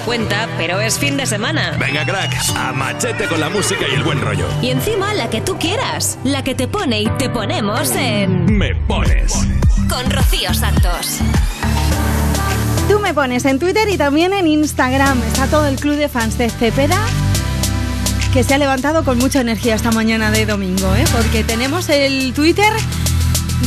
dado 0.00 0.04
cuenta, 0.04 0.48
pero 0.56 0.80
es 0.80 0.98
fin 0.98 1.16
de 1.16 1.26
semana. 1.26 1.76
Venga, 1.78 2.04
crack, 2.04 2.34
a 2.56 2.72
machete 2.72 3.26
con 3.26 3.40
la 3.40 3.48
música 3.48 3.84
y 3.90 3.94
el 3.94 4.02
buen 4.02 4.20
rollo. 4.20 4.46
Y 4.62 4.70
encima 4.70 5.14
la 5.14 5.30
que 5.30 5.40
tú 5.40 5.58
quieras, 5.58 6.18
la 6.24 6.42
que 6.42 6.54
te 6.54 6.68
pone 6.68 7.02
y 7.02 7.08
te 7.18 7.28
ponemos 7.28 7.90
en... 7.92 8.58
Me 8.58 8.74
pones. 8.74 9.32
Con 9.88 10.10
Rocío 10.10 10.52
Santos. 10.54 11.18
Tú 12.88 12.98
me 13.00 13.14
pones 13.14 13.44
en 13.44 13.58
Twitter 13.58 13.88
y 13.88 13.96
también 13.96 14.32
en 14.32 14.46
Instagram. 14.46 15.20
Está 15.22 15.46
todo 15.46 15.66
el 15.66 15.76
club 15.76 15.96
de 15.96 16.08
fans 16.08 16.36
de 16.38 16.50
Cepeda 16.50 17.00
que 18.32 18.44
se 18.44 18.54
ha 18.54 18.58
levantado 18.58 19.04
con 19.04 19.18
mucha 19.18 19.40
energía 19.40 19.74
esta 19.74 19.90
mañana 19.90 20.30
de 20.30 20.46
domingo, 20.46 20.94
¿eh? 20.94 21.04
porque 21.12 21.42
tenemos 21.42 21.88
el 21.88 22.32
Twitter 22.32 22.72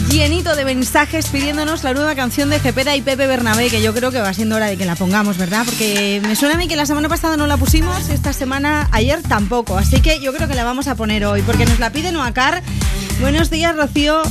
llenito 0.10 0.56
de 0.56 0.66
mensajes 0.66 1.28
pidiéndonos 1.28 1.84
la 1.84 1.94
nueva 1.94 2.16
canción 2.16 2.50
de 2.50 2.60
Cepeda 2.60 2.96
y 2.96 3.02
Pepe 3.02 3.28
Bernabé, 3.28 3.70
que 3.70 3.82
yo 3.82 3.94
creo 3.94 4.12
que 4.12 4.20
va 4.20 4.34
siendo 4.34 4.56
hora 4.56 4.68
de 4.68 4.78
que 4.78 4.86
la 4.86 4.96
pongamos, 4.96 5.38
¿verdad? 5.38 5.64
Porque 5.66 6.22
me 6.24 6.36
suena 6.36 6.56
a 6.56 6.58
mí 6.58 6.68
que 6.68 6.76
la 6.76 6.86
semana 6.86 7.10
pasada 7.10 7.38
no 7.38 7.48
la 7.48 7.58
pusimos, 7.58 8.10
esta 8.10 8.34
semana, 8.34 8.88
ayer 8.92 9.22
tampoco, 9.22 9.78
así 9.78 10.02
que 10.02 10.20
yo 10.20 10.34
creo 10.34 10.48
que 10.48 10.56
la 10.56 10.64
vamos 10.64 10.88
a 10.88 10.96
poner 10.96 11.26
hoy, 11.26 11.42
porque 11.42 11.66
nos 11.66 11.80
la 11.80 11.92
pide 11.92 12.12
Noacar. 12.12 12.62
Buenos 13.20 13.50
días, 13.50 13.76
Rocío. 13.76 14.22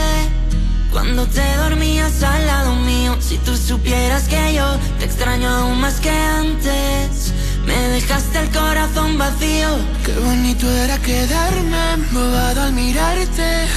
Cuando 0.91 1.27
te 1.27 1.45
dormías 1.57 2.23
al 2.23 2.47
lado 2.47 2.75
mío, 2.77 3.15
si 3.19 3.37
tú 3.37 3.55
supieras 3.55 4.23
que 4.23 4.55
yo 4.55 4.65
te 4.97 5.05
extraño 5.05 5.47
aún 5.47 5.79
más 5.79 5.99
que 5.99 6.09
antes. 6.09 7.33
Me 7.67 7.77
dejaste 7.89 8.39
el 8.39 8.49
corazón 8.49 9.15
vacío. 9.19 9.69
Qué 10.03 10.13
bonito 10.17 10.67
era 10.71 10.97
quedarme 10.97 11.91
embobado 11.93 12.63
al 12.63 12.73
mirarte. 12.73 13.67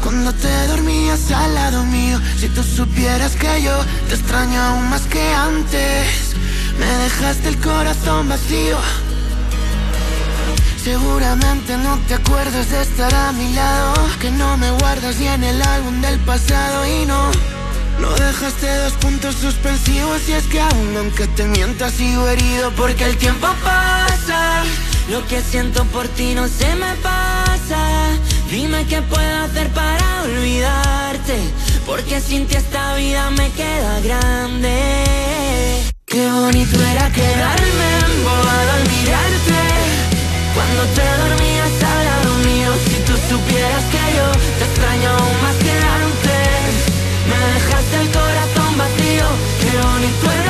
Cuando 0.00 0.32
te 0.32 0.66
dormías 0.68 1.28
al 1.32 1.54
lado 1.56 1.84
mío, 1.86 2.20
si 2.38 2.48
tú 2.50 2.62
supieras 2.62 3.34
que 3.34 3.62
yo 3.62 3.76
te 4.08 4.14
extraño 4.14 4.62
aún 4.62 4.88
más 4.90 5.02
que 5.02 5.22
antes. 5.34 6.36
Me 6.80 6.86
dejaste 6.86 7.48
el 7.50 7.60
corazón 7.60 8.30
vacío. 8.30 8.78
Seguramente 10.82 11.76
no 11.76 11.98
te 12.08 12.14
acuerdas 12.14 12.70
de 12.70 12.80
estar 12.80 13.14
a 13.14 13.32
mi 13.32 13.52
lado. 13.52 13.92
Que 14.18 14.30
no 14.30 14.56
me 14.56 14.70
guardas 14.70 15.16
ni 15.18 15.28
en 15.28 15.44
el 15.44 15.60
álbum 15.60 16.00
del 16.00 16.18
pasado 16.20 16.86
y 16.86 17.04
no. 17.04 17.30
No 18.00 18.08
dejaste 18.14 18.74
dos 18.76 18.94
puntos 18.94 19.34
suspensivos 19.34 20.26
y 20.26 20.32
es 20.32 20.44
que 20.44 20.58
aún 20.58 20.96
aunque 20.96 21.26
te 21.26 21.44
mientas 21.44 21.92
sigo 21.92 22.26
herido 22.26 22.72
porque 22.72 23.04
el 23.04 23.18
tiempo 23.18 23.46
pasa. 23.62 24.62
Lo 25.10 25.26
que 25.26 25.42
siento 25.42 25.84
por 25.84 26.08
ti 26.08 26.34
no 26.34 26.48
se 26.48 26.74
me 26.76 26.94
pasa. 27.02 28.08
Dime 28.50 28.86
qué 28.86 29.02
puedo 29.02 29.44
hacer 29.44 29.68
para 29.74 30.22
olvidarte. 30.22 31.36
Porque 31.84 32.22
sin 32.22 32.46
ti 32.46 32.56
esta 32.56 32.94
vida 32.94 33.30
me 33.32 33.50
queda 33.50 34.00
grande. 34.00 35.89
Qué 36.10 36.28
bonito 36.28 36.76
era 36.82 37.08
quedarme 37.12 37.88
embobado 38.04 38.70
al 38.72 38.82
mirarte. 38.90 39.60
Cuando 40.54 40.82
te 40.96 41.06
dormías 41.22 41.70
al 41.84 42.04
lado 42.04 42.34
mío, 42.48 42.72
si 42.84 42.96
tú 43.06 43.12
supieras 43.28 43.84
que 43.92 44.16
yo 44.16 44.26
te 44.58 44.64
extraño 44.64 45.08
aún 45.08 45.42
más 45.44 45.54
que 45.54 45.70
antes. 45.70 46.72
Me 47.30 47.38
dejaste 47.54 47.96
el 48.00 48.10
corazón 48.10 48.76
vacío. 48.76 49.26
Qué 49.60 49.70
bonito 49.86 50.49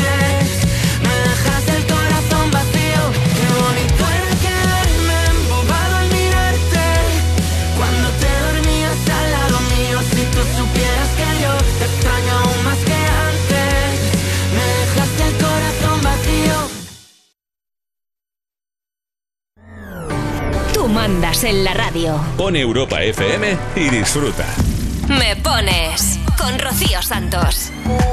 Tú 21.11 21.15
mandas 21.17 21.43
en 21.43 21.65
la 21.65 21.73
radio. 21.73 22.17
Pon 22.37 22.55
Europa 22.55 23.01
FM 23.03 23.57
y 23.75 23.89
disfruta. 23.89 24.45
Me 25.09 25.35
pones 25.35 26.17
con 26.37 26.57
Rocío 26.57 27.01
Santos. 27.01 27.69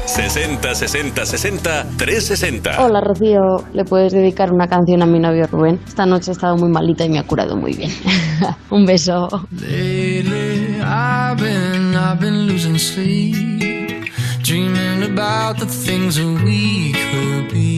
60 0.06 0.74
60 0.74 1.24
60 1.24 1.86
360. 1.96 2.84
Hola 2.84 3.00
Rocío, 3.00 3.64
¿le 3.72 3.84
puedes 3.84 4.12
dedicar 4.12 4.52
una 4.52 4.66
canción 4.66 5.02
a 5.02 5.06
mi 5.06 5.20
novio 5.20 5.46
Rubén? 5.46 5.78
Esta 5.86 6.06
noche 6.06 6.32
he 6.32 6.34
estado 6.34 6.56
muy 6.56 6.70
malita 6.70 7.04
y 7.04 7.10
me 7.10 7.20
ha 7.20 7.22
curado 7.22 7.56
muy 7.56 7.74
bien. 7.74 7.92
Un 8.70 8.84
beso. 8.84 9.28
Lately, 9.52 10.80
I've 10.80 11.40
been, 11.40 11.94
I've 11.94 12.18
been 12.18 12.48
losing 12.48 12.78
sleep, 12.78 14.10
dreaming 14.42 15.04
about 15.04 15.58
the 15.60 15.66
things 15.66 16.16
that 16.16 16.42
we 16.44 16.94
could 17.12 17.52
be. 17.52 17.77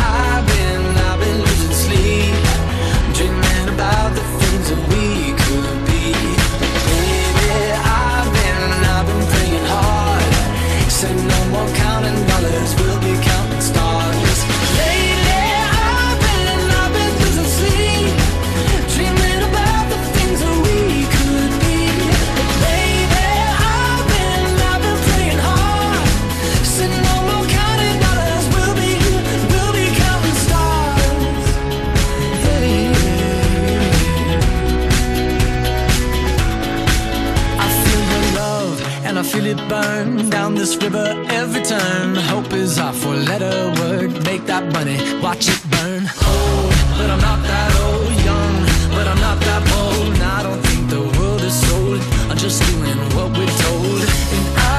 Down 40.51 40.59
this 40.59 40.75
river 40.77 41.07
every 41.29 41.61
turn. 41.63 42.15
Hope 42.15 42.53
is 42.53 42.79
our 42.79 42.93
four 42.93 43.15
letter 43.15 43.73
word. 43.79 44.11
Make 44.25 44.45
that 44.45 44.63
money, 44.73 44.97
watch 45.21 45.47
it 45.47 45.61
burn. 45.69 46.03
Old, 46.03 46.71
but 46.97 47.09
I'm 47.09 47.21
not 47.21 47.41
that 47.43 47.71
old. 47.85 48.11
Young, 48.29 48.55
but 48.95 49.07
I'm 49.07 49.19
not 49.19 49.39
that 49.39 49.61
bold. 49.71 50.13
And 50.13 50.23
I 50.23 50.43
don't 50.43 50.61
think 50.67 50.89
the 50.89 51.03
world 51.17 51.41
is 51.41 51.55
sold. 51.67 52.01
I'm 52.29 52.37
just 52.37 52.59
doing 52.69 52.97
what 53.15 53.29
we're 53.37 53.55
told. 53.65 54.01
And 54.35 54.45
I 54.57 54.71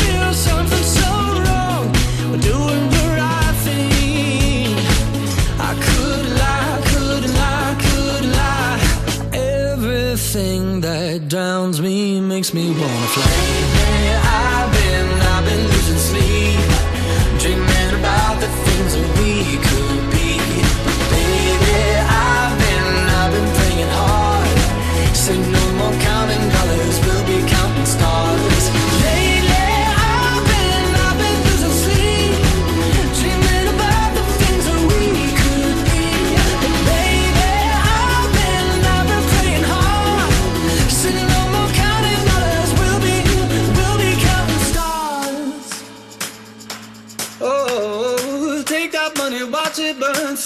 feel 0.00 0.32
something 0.48 0.86
so 1.00 1.10
wrong. 1.44 1.84
We're 2.30 2.46
doing 2.52 2.84
the 2.96 3.06
right 3.20 3.56
thing. 3.66 4.74
I 5.68 5.72
could 5.86 6.26
lie, 6.42 6.76
could 6.90 7.24
lie, 7.40 7.74
could 7.86 8.24
lie. 8.40 8.80
Everything 9.32 10.80
that 10.80 11.28
drowns 11.28 11.80
me 11.80 12.20
makes 12.20 12.52
me 12.54 12.70
wanna 12.70 13.08
fly. 13.16 13.73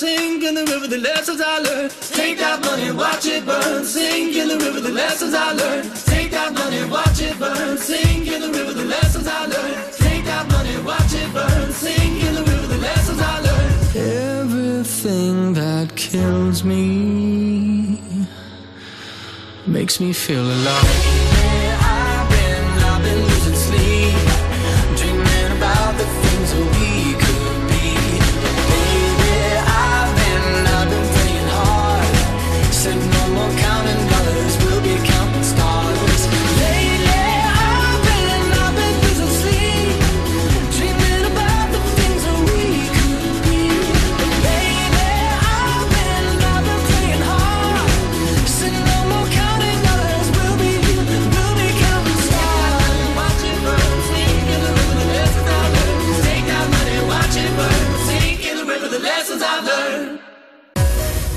River, 0.02 0.86
the 0.86 0.98
lessons 0.98 1.40
I 1.40 1.58
learned. 1.58 1.90
Take 1.90 2.38
that 2.38 2.60
money, 2.62 2.90
watch 2.92 3.26
it 3.26 3.44
burn. 3.44 3.84
Sing 3.84 4.32
in 4.34 4.48
the 4.48 4.56
river, 4.56 4.80
the 4.80 4.92
lessons 4.92 5.34
I 5.34 5.52
learned. 5.52 5.94
Take 6.06 6.30
that 6.30 6.52
money, 6.54 6.84
watch 6.88 7.20
it 7.20 7.38
burn. 7.38 7.76
Sing 7.78 8.26
in 8.26 8.40
the 8.40 8.48
river, 8.48 8.72
the 8.72 8.84
lessons 8.84 9.26
I 9.26 9.46
learned. 9.46 9.92
Take 9.94 10.24
that 10.24 10.48
money, 10.50 10.76
watch 10.82 11.14
it 11.14 11.32
burn. 11.32 11.72
Sing 11.72 12.20
in 12.20 12.34
the 12.34 12.44
river, 12.44 12.66
the 12.66 12.78
lessons 12.78 13.20
I 13.20 13.40
learned. 13.40 13.96
Everything 13.96 15.54
that 15.54 15.96
kills 15.96 16.64
me 16.64 18.00
makes 19.66 20.00
me 20.00 20.12
feel 20.12 20.44
alive. 20.44 20.84
I've 21.80 22.28
been, 22.30 22.64
I've 22.90 23.02
been 23.02 23.20
losing 23.30 23.54
sleep, 23.54 24.96
dreaming 24.96 25.56
about 25.56 25.96
the 25.98 26.27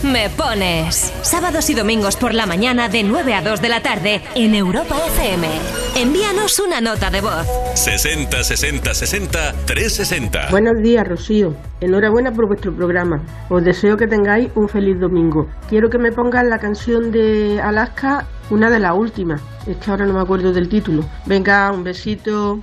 Me 0.04 0.30
pones. 0.32 1.14
Sábados 1.22 1.70
y 1.70 1.76
domingos 1.76 2.16
por 2.16 2.34
la 2.34 2.48
mañana 2.48 2.90
de 2.90 3.04
9 3.04 3.36
a 3.36 3.42
2 3.44 3.62
de 3.62 3.70
la 3.70 3.82
tarde 3.82 4.22
en 4.34 4.56
Europa 4.56 4.96
FM. 5.08 5.48
Envíanos 5.96 6.60
una 6.60 6.82
nota 6.82 7.12
de 7.12 7.22
voz. 7.22 7.46
60 7.76 8.44
60 8.44 8.94
60 8.96 9.54
360. 9.68 10.48
Buenos 10.50 10.82
días, 10.82 11.08
Rocío. 11.08 11.54
Enhorabuena 11.82 12.32
por 12.32 12.48
vuestro 12.48 12.76
programa. 12.76 13.22
Os 13.50 13.64
deseo 13.64 13.96
que 13.96 14.08
tengáis 14.08 14.50
un 14.56 14.68
feliz 14.68 15.00
domingo. 15.00 15.48
Quiero 15.70 15.88
que 15.90 16.00
me 16.00 16.12
pongan 16.12 16.50
la 16.50 16.58
canción 16.58 17.12
de 17.12 17.62
Alaska, 17.62 18.26
una 18.50 18.72
de 18.72 18.80
las 18.80 18.98
últimas. 18.98 19.40
Es 19.68 19.78
que 19.78 19.92
ahora 19.92 20.08
no 20.08 20.14
me 20.14 20.22
acuerdo 20.22 20.52
del 20.52 20.68
título. 20.68 21.04
Venga, 21.28 21.72
un 21.72 21.84
besito. 21.84 22.60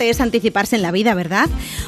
Es 0.00 0.20
anticiparse 0.20 0.76
en 0.76 0.82
la 0.82 0.90
vida, 0.90 1.14
¿verdad? 1.14 1.48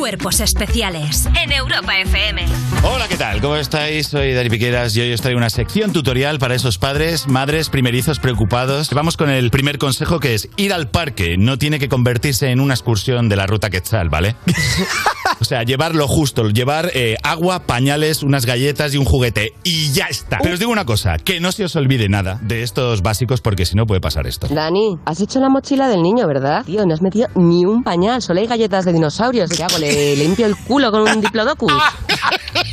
Cuerpos 0.00 0.40
especiales 0.40 1.28
en 1.38 1.52
Europa 1.52 2.00
FM. 2.00 2.46
Hola, 2.82 3.06
¿qué 3.06 3.18
tal? 3.18 3.42
¿Cómo 3.42 3.56
estáis? 3.56 4.06
Soy 4.06 4.32
Dari 4.32 4.48
Piqueras 4.48 4.96
y 4.96 5.02
hoy 5.02 5.12
os 5.12 5.20
traigo 5.20 5.36
una 5.36 5.50
sección 5.50 5.92
tutorial 5.92 6.38
para 6.38 6.54
esos 6.54 6.78
padres, 6.78 7.28
madres, 7.28 7.68
primerizos 7.68 8.18
preocupados. 8.18 8.94
Vamos 8.94 9.18
con 9.18 9.28
el 9.28 9.50
primer 9.50 9.76
consejo 9.76 10.18
que 10.18 10.32
es 10.32 10.48
ir 10.56 10.72
al 10.72 10.88
parque. 10.88 11.36
No 11.36 11.58
tiene 11.58 11.78
que 11.78 11.90
convertirse 11.90 12.48
en 12.48 12.60
una 12.60 12.72
excursión 12.72 13.28
de 13.28 13.36
la 13.36 13.46
ruta 13.46 13.68
Quetzal, 13.68 14.08
¿vale? 14.08 14.36
o 15.40 15.44
sea, 15.44 15.64
llevar 15.64 15.94
lo 15.94 16.08
justo, 16.08 16.48
llevar 16.48 16.90
eh, 16.94 17.16
agua, 17.22 17.66
pañales, 17.66 18.22
unas 18.22 18.46
galletas 18.46 18.94
y 18.94 18.96
un 18.96 19.04
juguete. 19.04 19.52
Y 19.64 19.92
ya 19.92 20.06
está. 20.06 20.38
Pero 20.40 20.54
os 20.54 20.60
digo 20.60 20.72
una 20.72 20.86
cosa, 20.86 21.18
que 21.18 21.40
no 21.40 21.52
se 21.52 21.64
os 21.64 21.76
olvide 21.76 22.08
nada 22.08 22.38
de 22.40 22.62
estos 22.62 23.02
básicos 23.02 23.42
porque 23.42 23.66
si 23.66 23.76
no 23.76 23.84
puede 23.84 24.00
pasar 24.00 24.26
esto. 24.26 24.48
Dani, 24.48 24.96
has 25.04 25.20
hecho 25.20 25.40
la 25.40 25.50
mochila 25.50 25.88
del 25.88 26.00
niño, 26.00 26.26
¿verdad? 26.26 26.64
Tío, 26.64 26.86
no 26.86 26.94
has 26.94 27.02
metido 27.02 27.28
ni 27.34 27.66
un 27.66 27.82
pañal, 27.82 28.22
solo 28.22 28.40
hay 28.40 28.46
galletas 28.46 28.86
de 28.86 28.94
dinosaurios. 28.94 29.50
¿Qué 29.50 29.62
hago? 29.62 29.76
¿Le 29.90 30.16
limpio 30.16 30.46
el 30.46 30.56
culo 30.56 30.90
con 30.92 31.02
un 31.02 31.20
diplodocus? 31.20 31.72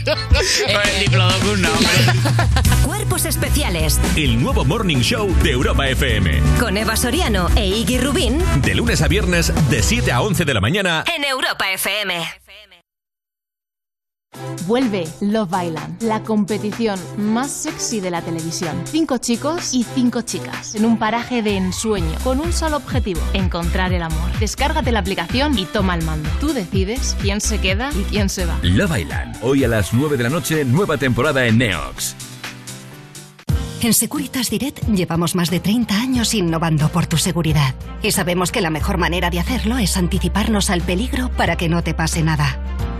el 0.05 0.99
diplodocus 0.99 1.59
no, 1.59 1.69
Cuerpos 2.85 3.25
especiales 3.25 3.99
El 4.15 4.41
nuevo 4.41 4.63
Morning 4.65 4.97
Show 4.97 5.33
de 5.43 5.51
Europa 5.51 5.87
FM. 5.87 6.41
con 6.59 6.77
Eva 6.77 6.95
Soriano 6.95 7.49
e 7.55 7.65
Iggy 7.65 7.97
Rubín 7.99 8.39
De 8.61 8.75
lunes 8.75 9.01
a 9.01 9.07
viernes, 9.07 9.51
de 9.69 9.81
7 9.83 10.11
a 10.11 10.21
11 10.21 10.45
de 10.45 10.53
la 10.53 10.61
mañana. 10.61 11.03
en 11.15 11.23
Europa 11.23 11.69
FM. 11.71 12.13
Vuelve 14.65 15.07
Love 15.21 15.51
Island, 15.65 16.01
la 16.03 16.23
competición 16.23 16.99
más 17.17 17.51
sexy 17.51 17.99
de 17.99 18.11
la 18.11 18.21
televisión. 18.21 18.81
Cinco 18.85 19.17
chicos 19.17 19.73
y 19.73 19.83
cinco 19.83 20.21
chicas 20.21 20.75
en 20.75 20.85
un 20.85 20.97
paraje 20.97 21.41
de 21.41 21.57
ensueño 21.57 22.17
con 22.23 22.39
un 22.39 22.53
solo 22.53 22.77
objetivo, 22.77 23.21
encontrar 23.33 23.93
el 23.93 24.01
amor. 24.01 24.31
Descárgate 24.39 24.91
la 24.91 24.99
aplicación 24.99 25.57
y 25.57 25.65
toma 25.65 25.95
el 25.95 26.03
mando. 26.03 26.29
Tú 26.39 26.53
decides 26.53 27.15
quién 27.21 27.41
se 27.41 27.59
queda 27.59 27.89
y 27.93 28.03
quién 28.03 28.29
se 28.29 28.45
va. 28.45 28.59
Love 28.61 28.99
Island. 28.99 29.37
Hoy 29.41 29.63
a 29.63 29.67
las 29.67 29.93
9 29.93 30.17
de 30.17 30.23
la 30.23 30.29
noche, 30.29 30.65
nueva 30.65 30.97
temporada 30.97 31.45
en 31.45 31.57
Neox. 31.57 32.15
En 33.81 33.93
Securitas 33.93 34.49
Direct 34.49 34.83
llevamos 34.87 35.35
más 35.35 35.51
de 35.51 35.59
30 35.59 35.95
años 35.95 36.33
innovando 36.33 36.89
por 36.89 37.05
tu 37.05 37.17
seguridad 37.17 37.75
y 38.01 38.11
sabemos 38.11 38.51
que 38.51 38.59
la 38.59 38.71
mejor 38.71 38.97
manera 38.97 39.29
de 39.29 39.39
hacerlo 39.39 39.77
es 39.77 39.97
anticiparnos 39.97 40.71
al 40.71 40.81
peligro 40.81 41.29
para 41.29 41.57
que 41.57 41.69
no 41.69 41.83
te 41.83 41.93
pase 41.93 42.23
nada. 42.23 42.59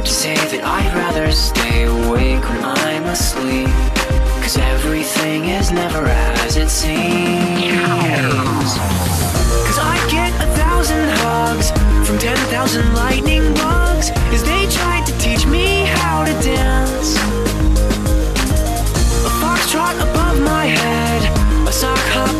hard 0.00 0.06
to 0.06 0.12
say 0.12 0.34
that 0.34 0.64
I'd 0.64 0.94
rather 0.96 1.30
stay 1.30 1.84
awake 1.84 2.40
when 2.48 2.64
I'm 2.64 3.04
asleep. 3.04 3.68
Cause 4.40 4.56
everything 4.56 5.44
is 5.44 5.70
never 5.72 6.06
as 6.40 6.56
it 6.56 6.70
seems. 6.70 7.76
Cause 9.66 9.78
I 9.78 9.96
get 10.08 10.32
a 10.40 10.48
thousand 10.56 11.04
hugs 11.20 11.70
from 12.08 12.16
10,000 12.18 12.94
lightning 12.94 13.44
bugs 13.54 14.10
as 14.32 14.42
they 14.42 14.64
tried 14.72 15.04
to 15.04 15.12
teach 15.18 15.44
me 15.46 15.84
how 16.00 16.24
to 16.24 16.32
dance. 16.40 17.16
A 19.28 19.32
foxtrot 19.40 19.96
above 20.00 20.40
my 20.40 20.64
head, 20.64 21.68
a 21.68 21.72
sock 21.72 21.98
hop 22.16 22.39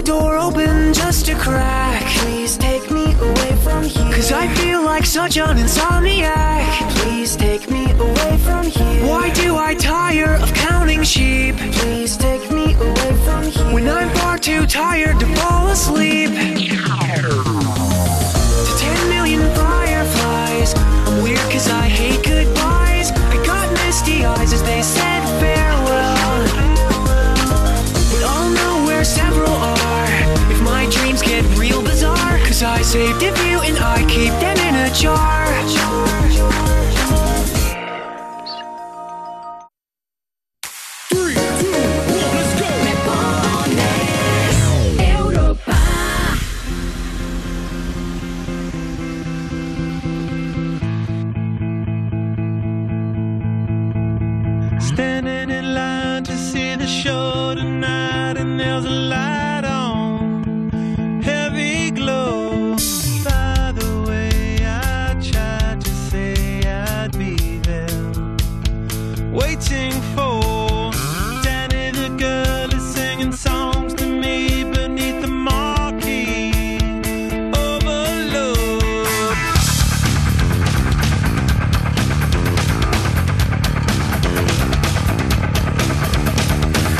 my 0.00 0.06
door 0.06 0.38
open 0.38 0.94
just 0.94 1.28
a 1.28 1.34
crack. 1.34 2.02
Please 2.20 2.56
take 2.56 2.90
me 2.90 3.12
away 3.20 3.56
from 3.62 3.84
here. 3.84 4.14
Cause 4.14 4.32
I 4.32 4.48
feel 4.54 4.82
like 4.82 5.04
such 5.04 5.36
an 5.36 5.58
insomniac. 5.58 6.64
Please 7.00 7.36
take 7.36 7.70
me 7.70 7.90
away 7.92 8.38
from 8.38 8.64
here. 8.64 9.06
Why 9.06 9.28
do 9.30 9.58
I 9.58 9.74
tire 9.74 10.36
of 10.36 10.54
counting 10.54 11.02
sheep? 11.02 11.56
Please 11.56 12.16
take 12.16 12.50
me 12.50 12.72
away 12.74 13.14
from 13.24 13.42
here. 13.44 13.74
When 13.74 13.88
I'm 13.88 14.08
far 14.16 14.38
too 14.38 14.66
tired 14.66 15.20
to 15.20 15.26
fall 15.36 15.68
asleep. 15.68 16.30
Saved 32.90 33.22
a 33.22 33.32
few 33.36 33.60
and 33.60 33.78
I 33.78 33.98
keep 34.08 34.32
them 34.42 34.58
in 34.66 34.74
a 34.74 34.90
jar. 34.92 35.46
Standing 54.80 55.50
in 55.50 55.74
line 55.74 56.24
to 56.24 56.36
see 56.36 56.74
the 56.74 56.88
show 56.88 57.54
tonight, 57.54 58.36
and 58.36 58.58
there's 58.58 58.84
a 58.84 58.90
light 58.90 59.49
waiting 69.60 69.92
for 70.14 70.90
Danny 71.42 71.90
the 71.90 72.08
girl 72.16 72.74
is 72.74 72.94
singing 72.94 73.32
songs 73.32 73.92
to 73.94 74.06
me 74.06 74.64
beneath 74.64 75.20
the 75.20 75.28
marquee. 75.28 76.78
Overload. 77.52 79.36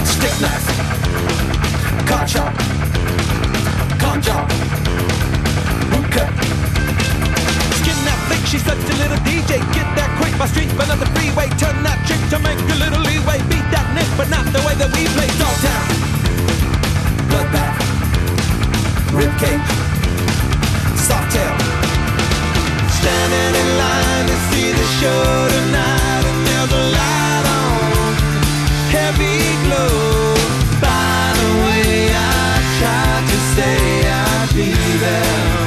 Stick 0.04 0.36
knife, 0.42 0.68
car 2.06 2.26
chop, 2.26 2.54
con 3.98 4.20
job, 4.20 4.48
boot. 5.90 6.14
Skin 7.78 7.98
that 8.04 8.18
flick, 8.26 8.46
she 8.46 8.58
such 8.58 8.76
a 8.76 8.96
little 9.02 9.18
DJ. 9.24 9.58
Get 9.72 9.96
that 9.96 10.09
my 10.40 10.46
street, 10.46 10.72
but 10.74 10.88
not 10.88 10.98
the 10.98 11.04
freeway. 11.12 11.52
Turn 11.60 11.76
that 11.84 12.00
trick 12.08 12.22
to 12.32 12.38
make 12.40 12.56
a 12.56 12.76
little 12.80 13.04
leeway. 13.04 13.36
Beat 13.52 13.66
that 13.76 13.84
nick, 13.92 14.08
but 14.16 14.32
not 14.32 14.48
the 14.56 14.64
way 14.64 14.72
that 14.80 14.88
we 14.96 15.04
play. 15.12 15.28
Dogtown, 15.36 15.84
bloodbath, 17.28 17.76
ribcage, 19.12 19.68
sawtail. 20.96 21.56
Standing 22.88 23.52
in 23.52 23.68
line 23.84 24.26
to 24.32 24.36
see 24.48 24.72
the 24.72 24.86
show 24.96 25.24
tonight, 25.52 26.24
and 26.24 26.40
there's 26.48 26.72
a 26.72 26.84
light 26.88 27.46
on, 27.60 28.16
heavy 28.96 29.44
glow. 29.68 29.92
By 30.80 31.36
the 31.36 31.50
way, 31.68 32.16
I 32.16 32.48
tried 32.80 33.24
to 33.28 33.38
stay, 33.52 34.08
I'd 34.08 34.48
be 34.56 34.72
there. 35.04 35.59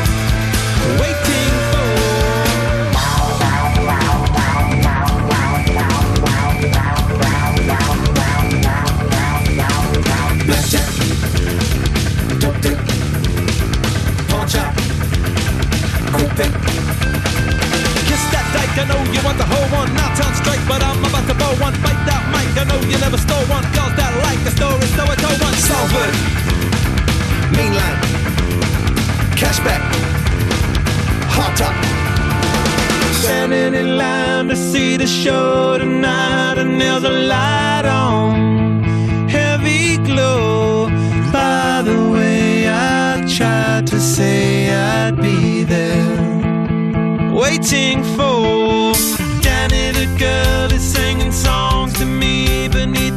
Know 18.93 19.01
you 19.11 19.21
want 19.23 19.37
the 19.37 19.45
whole 19.45 19.69
one. 19.79 19.89
Now 19.95 20.09
turn 20.15 20.33
straight, 20.35 20.63
but 20.67 20.81
I'm 20.83 20.99
about 21.03 21.25
to 21.27 21.35
blow 21.35 21.53
one. 21.65 21.73
Bite 21.83 22.03
that 22.09 22.23
mic, 22.33 22.49
I 22.61 22.63
know 22.69 22.79
you 22.91 22.97
never 22.99 23.17
stole 23.17 23.45
one. 23.55 23.63
Girls 23.75 23.93
that 23.99 24.11
like 24.25 24.41
the 24.47 24.51
story, 24.51 24.87
so 24.97 25.03
I 25.13 25.15
told 25.23 25.37
one. 25.47 25.55
Salford, 25.67 26.13
Mainland, 27.55 27.97
Cashback, 29.39 29.83
Hot 31.35 31.53
Top. 31.57 31.75
Standing 33.21 33.73
in 33.73 33.97
line 33.97 34.47
to 34.49 34.55
see 34.55 34.97
the 34.97 35.07
show 35.07 35.77
tonight, 35.77 36.57
and 36.57 36.79
there's 36.79 37.03
a 37.03 37.15
light 37.33 37.85
on, 37.85 38.83
heavy 39.29 39.97
glow. 39.97 40.89
By 41.31 41.81
the 41.83 41.97
way, 42.13 42.69
I 42.69 43.25
tried 43.37 43.87
to 43.87 43.99
say 43.99 44.73
I'd 44.73 45.15
be 45.21 45.52
waiting 47.33 48.03
for. 48.15 48.93
Danny, 49.41 49.91
the 49.91 50.07
girl 50.17 50.71
is 50.71 50.81
singing 50.81 51.31
songs 51.31 51.93
to 51.99 52.05
me 52.05 52.67
beneath 52.67 53.12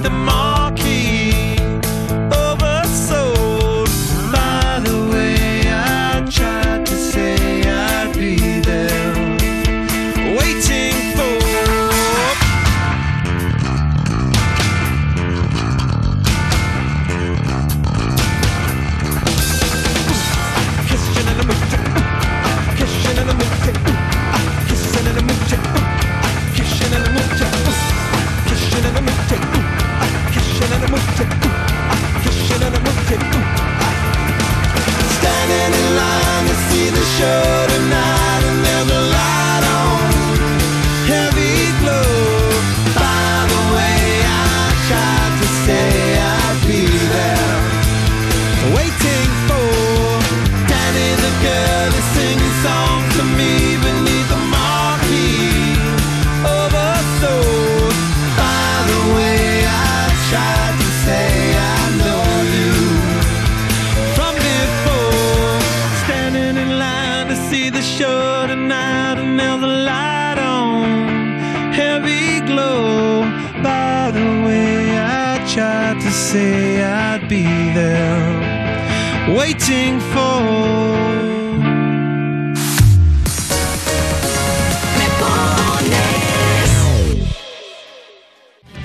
waiting 79.69 80.01
for. 80.13 80.47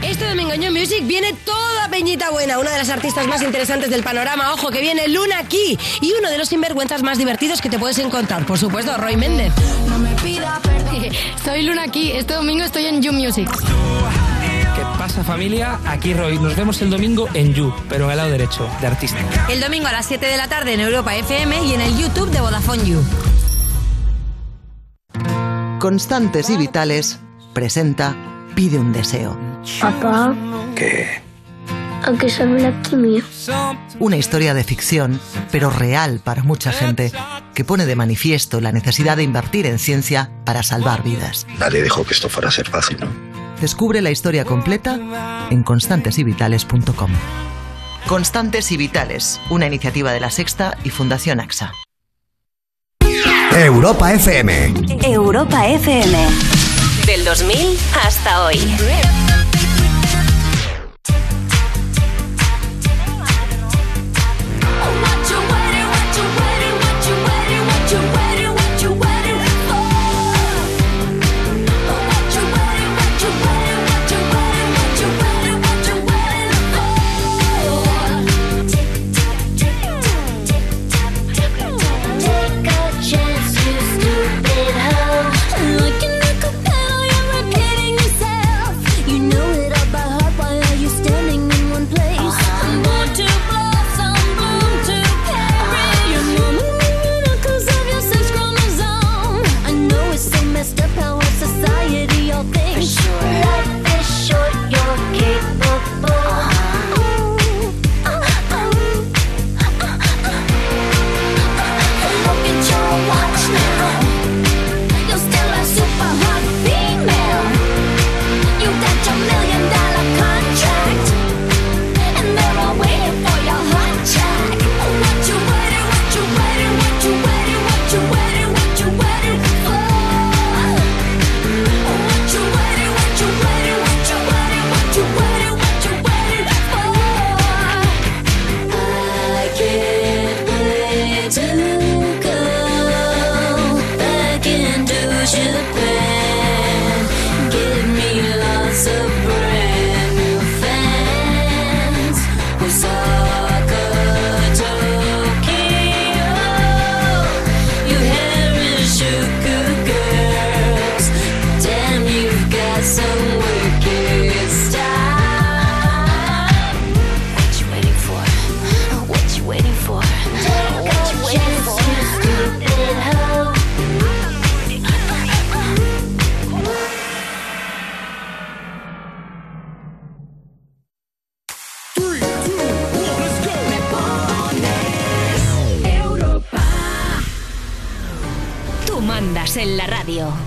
Este 0.01 0.27
domingo 0.27 0.53
en 0.53 0.61
You 0.61 0.71
Music 0.71 1.05
viene 1.05 1.33
toda 1.45 1.87
Peñita 1.89 2.31
Buena, 2.31 2.59
una 2.59 2.71
de 2.71 2.77
las 2.79 2.89
artistas 2.89 3.27
más 3.27 3.41
interesantes 3.41 3.89
del 3.89 4.03
panorama. 4.03 4.53
Ojo, 4.53 4.71
que 4.71 4.81
viene 4.81 5.07
Luna 5.07 5.39
aquí 5.39 5.77
y 6.01 6.13
uno 6.13 6.29
de 6.29 6.37
los 6.37 6.49
sinvergüenzas 6.49 7.03
más 7.03 7.17
divertidos 7.17 7.61
que 7.61 7.69
te 7.69 7.77
puedes 7.77 7.99
encontrar. 7.99 8.45
Por 8.45 8.57
supuesto, 8.57 8.97
Roy 8.97 9.15
Méndez. 9.15 9.53
No 9.87 9.99
me 9.99 10.09
pida 10.15 10.59
perdón. 10.63 11.09
Soy 11.45 11.61
Luna 11.63 11.83
aquí. 11.83 12.11
Este 12.11 12.33
domingo 12.33 12.63
estoy 12.63 12.87
en 12.87 13.01
You 13.01 13.13
Music. 13.13 13.49
¿Qué 15.11 15.17
pasa 15.17 15.27
familia? 15.29 15.77
Aquí 15.87 16.13
Roy. 16.13 16.39
Nos 16.39 16.55
vemos 16.55 16.81
el 16.81 16.89
domingo 16.89 17.27
en 17.33 17.53
You, 17.53 17.73
pero 17.89 18.05
en 18.05 18.11
el 18.11 18.17
lado 18.17 18.29
derecho, 18.29 18.69
de 18.79 18.87
artista. 18.87 19.19
El 19.49 19.59
domingo 19.59 19.87
a 19.87 19.91
las 19.91 20.05
7 20.05 20.25
de 20.25 20.37
la 20.37 20.47
tarde 20.47 20.73
en 20.73 20.79
Europa 20.79 21.13
FM 21.13 21.65
y 21.65 21.73
en 21.73 21.81
el 21.81 21.97
YouTube 21.97 22.31
de 22.31 22.39
Vodafone 22.39 22.85
You. 22.85 23.03
Constantes 25.79 26.49
y 26.49 26.55
Vitales 26.55 27.19
presenta 27.51 28.15
Pide 28.55 28.79
un 28.79 28.93
deseo. 28.93 29.37
Papá, 29.81 30.33
¿Qué? 30.77 31.21
¿a 32.03 32.13
qué 32.13 32.29
sabe 32.29 32.61
la 32.61 32.81
quimio? 32.81 33.21
Una 33.99 34.15
historia 34.15 34.53
de 34.53 34.63
ficción, 34.63 35.19
pero 35.51 35.69
real 35.69 36.21
para 36.23 36.43
mucha 36.43 36.71
gente, 36.71 37.11
que 37.53 37.65
pone 37.65 37.85
de 37.85 37.97
manifiesto 37.97 38.61
la 38.61 38.71
necesidad 38.71 39.17
de 39.17 39.23
invertir 39.23 39.65
en 39.65 39.77
ciencia 39.77 40.31
para 40.45 40.63
salvar 40.63 41.03
vidas. 41.03 41.45
Nadie 41.59 41.83
dijo 41.83 42.05
que 42.05 42.13
esto 42.13 42.29
fuera 42.29 42.47
a 42.47 42.51
ser 42.51 42.69
fácil, 42.69 42.97
¿no? 43.01 43.30
Descubre 43.61 44.01
la 44.01 44.09
historia 44.09 44.43
completa 44.43 45.47
en 45.51 45.61
constantesyvitales.com. 45.61 47.11
Constantes 48.07 48.71
y 48.71 48.77
Vitales, 48.77 49.39
una 49.51 49.67
iniciativa 49.67 50.11
de 50.11 50.19
la 50.19 50.31
Sexta 50.31 50.75
y 50.83 50.89
Fundación 50.89 51.39
AXA. 51.39 51.71
Europa 53.55 54.13
FM. 54.13 54.73
Europa 55.03 55.67
FM. 55.67 56.17
Del 57.05 57.23
2000 57.23 57.77
hasta 58.03 58.45
hoy. 58.45 58.57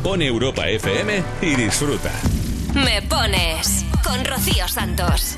Pon 0.02 0.22
Europa 0.22 0.68
FM 0.68 1.22
y 1.42 1.54
disfruta. 1.54 2.10
Me 2.74 3.02
pones 3.02 3.84
con 4.02 4.24
Rocío 4.24 4.68
Santos. 4.68 5.36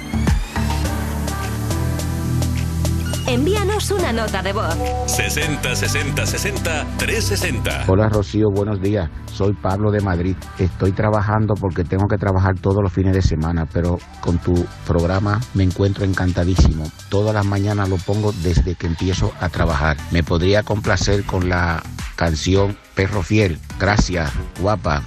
Envíanos 3.28 3.90
una 3.90 4.12
nota 4.12 4.40
de 4.40 4.52
voz. 4.52 4.76
60 5.06 5.74
60 5.74 6.26
60 6.26 6.86
360. 6.96 7.84
Hola 7.88 8.08
Rocío, 8.08 8.50
buenos 8.54 8.80
días. 8.80 9.10
Soy 9.32 9.52
Pablo 9.52 9.90
de 9.90 10.00
Madrid. 10.00 10.36
Estoy 10.58 10.92
trabajando 10.92 11.54
porque 11.60 11.82
tengo 11.82 12.06
que 12.06 12.18
trabajar 12.18 12.54
todos 12.60 12.82
los 12.82 12.92
fines 12.92 13.14
de 13.14 13.22
semana, 13.22 13.66
pero 13.66 13.98
con 14.20 14.38
tu 14.38 14.64
programa 14.86 15.40
me 15.54 15.64
encuentro 15.64 16.04
encantadísimo. 16.04 16.84
Todas 17.08 17.34
las 17.34 17.44
mañanas 17.44 17.88
lo 17.88 17.96
pongo 17.96 18.32
desde 18.32 18.76
que 18.76 18.86
empiezo 18.86 19.32
a 19.40 19.48
trabajar. 19.48 19.96
Me 20.12 20.22
podría 20.22 20.62
complacer 20.62 21.24
con 21.24 21.48
la 21.48 21.82
canción 22.14 22.76
Perro 22.96 23.22
Fiel. 23.22 23.60
Gracias, 23.78 24.32
guapa. 24.58 25.04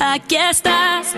Aquí 0.00 0.36
estás, 0.36 1.14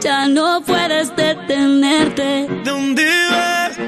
ya 0.00 0.26
no 0.26 0.62
puedes 0.62 1.14
detenerte. 1.14 2.48
¿Dónde 2.64 3.06
vas? 3.30 3.78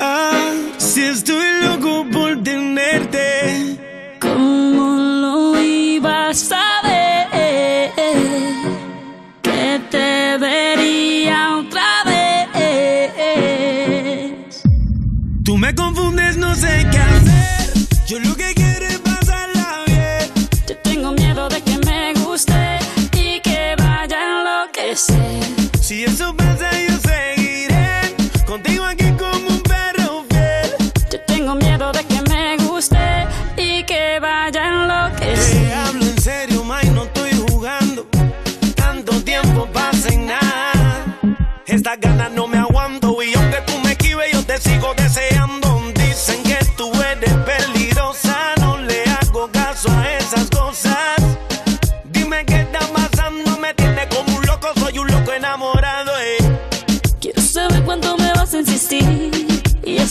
Ah, 0.00 0.52
si 0.76 1.04
estoy 1.04 1.62
loco 1.62 2.06
por 2.12 2.42
tenerte. 2.42 3.78
¿Cómo 4.20 4.96
lo 4.96 5.60
ibas 5.62 6.52
a 6.52 6.82
ver? 6.86 7.90
Que 9.42 9.80
te 9.90 10.36
vería 10.38 11.56
otra 11.56 12.04
vez. 12.04 12.48
Tú 15.42 15.56
me 15.56 15.74
confundes, 15.74 16.36
no 16.36 16.54
sé 16.54 16.86
qué 16.92 17.17
enloquecer. 24.98 25.82
Si 25.82 26.04
eso 26.04 26.34
pasa, 26.34 26.70
yo 26.72 26.96
seguiré 26.98 28.14
contigo 28.46 28.84
aquí 28.84 29.10
como 29.12 29.48
un 29.48 29.60
perro 29.62 30.24
fiel. 30.30 30.74
Yo 31.10 31.20
tengo 31.26 31.54
miedo 31.54 31.92
de 31.92 32.04
que 32.04 32.20
me 32.22 32.56
guste 32.56 33.26
y 33.56 33.84
que 33.84 34.18
vaya 34.20 34.46
a 34.48 35.10
Te 35.16 35.30
enloquecer. 35.30 35.72
hablo 35.74 36.04
en 36.04 36.20
serio, 36.20 36.64
May, 36.64 36.90
no 36.90 37.04
estoy 37.04 37.30
jugando. 37.48 38.06
Tanto 38.74 39.12
tiempo 39.22 39.66
pasa 39.72 40.08
en 40.08 40.26
nada. 40.26 41.04
Estas 41.66 42.00
ganas 42.00 42.32
no 42.32 42.46
me 42.46 42.58
aguanto 42.58 43.22
y 43.22 43.34
aunque 43.34 43.60
tú 43.66 43.78
me 43.84 43.92
esquives, 43.92 44.32
yo 44.32 44.42
te 44.44 44.58
sigo 44.58 44.94
deseando. 44.94 45.80
Dicen 45.94 46.42
que 46.42 46.58
tú 46.76 46.90
eres 47.02 47.34
peligrosa, 47.46 48.54
no 48.60 48.78
le 48.78 49.04
hago 49.04 49.48
caso 49.52 49.90
a 49.90 50.12
esas 50.14 50.48
cosas. 50.50 50.57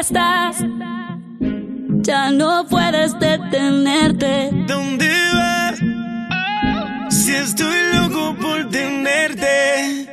Estás, 0.00 0.56
ya 2.02 2.30
no 2.30 2.66
puedes 2.68 3.18
detenerte. 3.18 4.48
¿Dónde 4.66 5.10
vas? 5.34 5.78
Si 7.14 7.32
estoy 7.32 7.76
loco 7.94 8.34
por 8.40 8.70
tenerte. 8.70 10.08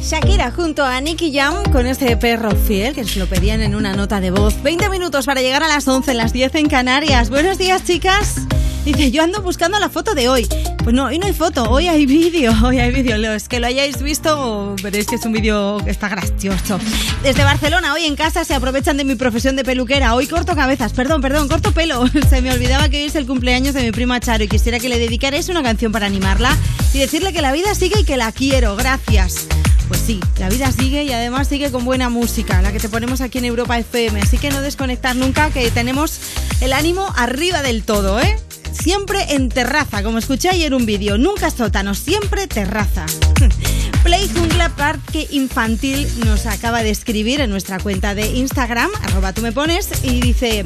Shakira 0.00 0.52
junto 0.52 0.84
a 0.84 1.00
Nicky 1.00 1.34
Jam 1.34 1.64
con 1.72 1.86
este 1.86 2.16
perro 2.16 2.52
fiel 2.52 2.94
que 2.94 3.04
se 3.04 3.18
lo 3.18 3.26
pedían 3.26 3.60
en 3.60 3.74
una 3.74 3.94
nota 3.94 4.20
de 4.20 4.30
voz. 4.30 4.62
20 4.62 4.88
minutos 4.88 5.26
para 5.26 5.40
llegar 5.40 5.64
a 5.64 5.68
las 5.68 5.88
11, 5.88 6.14
las 6.14 6.32
10 6.32 6.54
en 6.54 6.68
Canarias. 6.68 7.28
Buenos 7.28 7.58
días, 7.58 7.82
chicas. 7.84 8.36
Dice, 8.84 9.10
yo 9.10 9.22
ando 9.22 9.40
buscando 9.40 9.78
la 9.78 9.88
foto 9.88 10.14
de 10.14 10.28
hoy. 10.28 10.46
Pues 10.82 10.94
no, 10.94 11.06
hoy 11.06 11.18
no 11.18 11.24
hay 11.24 11.32
foto, 11.32 11.70
hoy 11.70 11.88
hay 11.88 12.04
vídeo, 12.04 12.52
hoy 12.64 12.80
hay 12.80 12.90
vídeo. 12.90 13.16
Los 13.16 13.48
que 13.48 13.58
lo 13.58 13.66
hayáis 13.66 14.02
visto 14.02 14.76
veréis 14.82 15.06
que 15.06 15.14
es 15.14 15.24
un 15.24 15.32
vídeo 15.32 15.78
que 15.82 15.90
está 15.90 16.10
gracioso. 16.10 16.78
Desde 17.22 17.44
Barcelona, 17.44 17.94
hoy 17.94 18.04
en 18.04 18.14
casa 18.14 18.44
se 18.44 18.52
aprovechan 18.54 18.98
de 18.98 19.04
mi 19.04 19.14
profesión 19.14 19.56
de 19.56 19.64
peluquera. 19.64 20.14
Hoy 20.14 20.26
corto 20.26 20.54
cabezas, 20.54 20.92
perdón, 20.92 21.22
perdón, 21.22 21.48
corto 21.48 21.72
pelo. 21.72 22.04
Se 22.28 22.42
me 22.42 22.52
olvidaba 22.52 22.90
que 22.90 22.98
hoy 22.98 23.04
es 23.04 23.14
el 23.14 23.26
cumpleaños 23.26 23.72
de 23.72 23.84
mi 23.84 23.90
prima 23.90 24.20
Charo 24.20 24.44
y 24.44 24.48
quisiera 24.48 24.78
que 24.78 24.90
le 24.90 24.98
dedicarais 24.98 25.48
una 25.48 25.62
canción 25.62 25.90
para 25.90 26.04
animarla 26.04 26.54
y 26.92 26.98
decirle 26.98 27.32
que 27.32 27.40
la 27.40 27.52
vida 27.52 27.74
sigue 27.74 28.00
y 28.00 28.04
que 28.04 28.18
la 28.18 28.32
quiero. 28.32 28.76
Gracias. 28.76 29.46
Pues 29.88 30.00
sí, 30.00 30.20
la 30.38 30.50
vida 30.50 30.70
sigue 30.72 31.04
y 31.04 31.12
además 31.12 31.48
sigue 31.48 31.70
con 31.70 31.86
buena 31.86 32.10
música, 32.10 32.60
la 32.60 32.70
que 32.72 32.80
te 32.80 32.90
ponemos 32.90 33.22
aquí 33.22 33.38
en 33.38 33.46
Europa 33.46 33.78
FM. 33.78 34.20
Así 34.20 34.36
que 34.36 34.50
no 34.50 34.60
desconectar 34.60 35.16
nunca, 35.16 35.50
que 35.50 35.70
tenemos 35.70 36.20
el 36.60 36.74
ánimo 36.74 37.06
arriba 37.16 37.62
del 37.62 37.82
todo, 37.82 38.20
¿eh? 38.20 38.36
Siempre 38.82 39.34
en 39.34 39.48
terraza, 39.48 40.02
como 40.02 40.18
escuché 40.18 40.50
ayer 40.50 40.74
un 40.74 40.84
vídeo. 40.84 41.16
Nunca 41.16 41.50
sótano, 41.50 41.94
siempre 41.94 42.46
terraza. 42.46 43.06
Play 44.02 44.28
Jungla 44.34 44.68
Parque 44.76 45.26
Infantil 45.30 46.06
nos 46.24 46.46
acaba 46.46 46.82
de 46.82 46.90
escribir 46.90 47.40
en 47.40 47.50
nuestra 47.50 47.78
cuenta 47.78 48.14
de 48.14 48.26
Instagram, 48.26 48.90
arroba 49.02 49.32
tú 49.32 49.42
me 49.42 49.52
pones, 49.52 49.88
y 50.04 50.20
dice... 50.20 50.64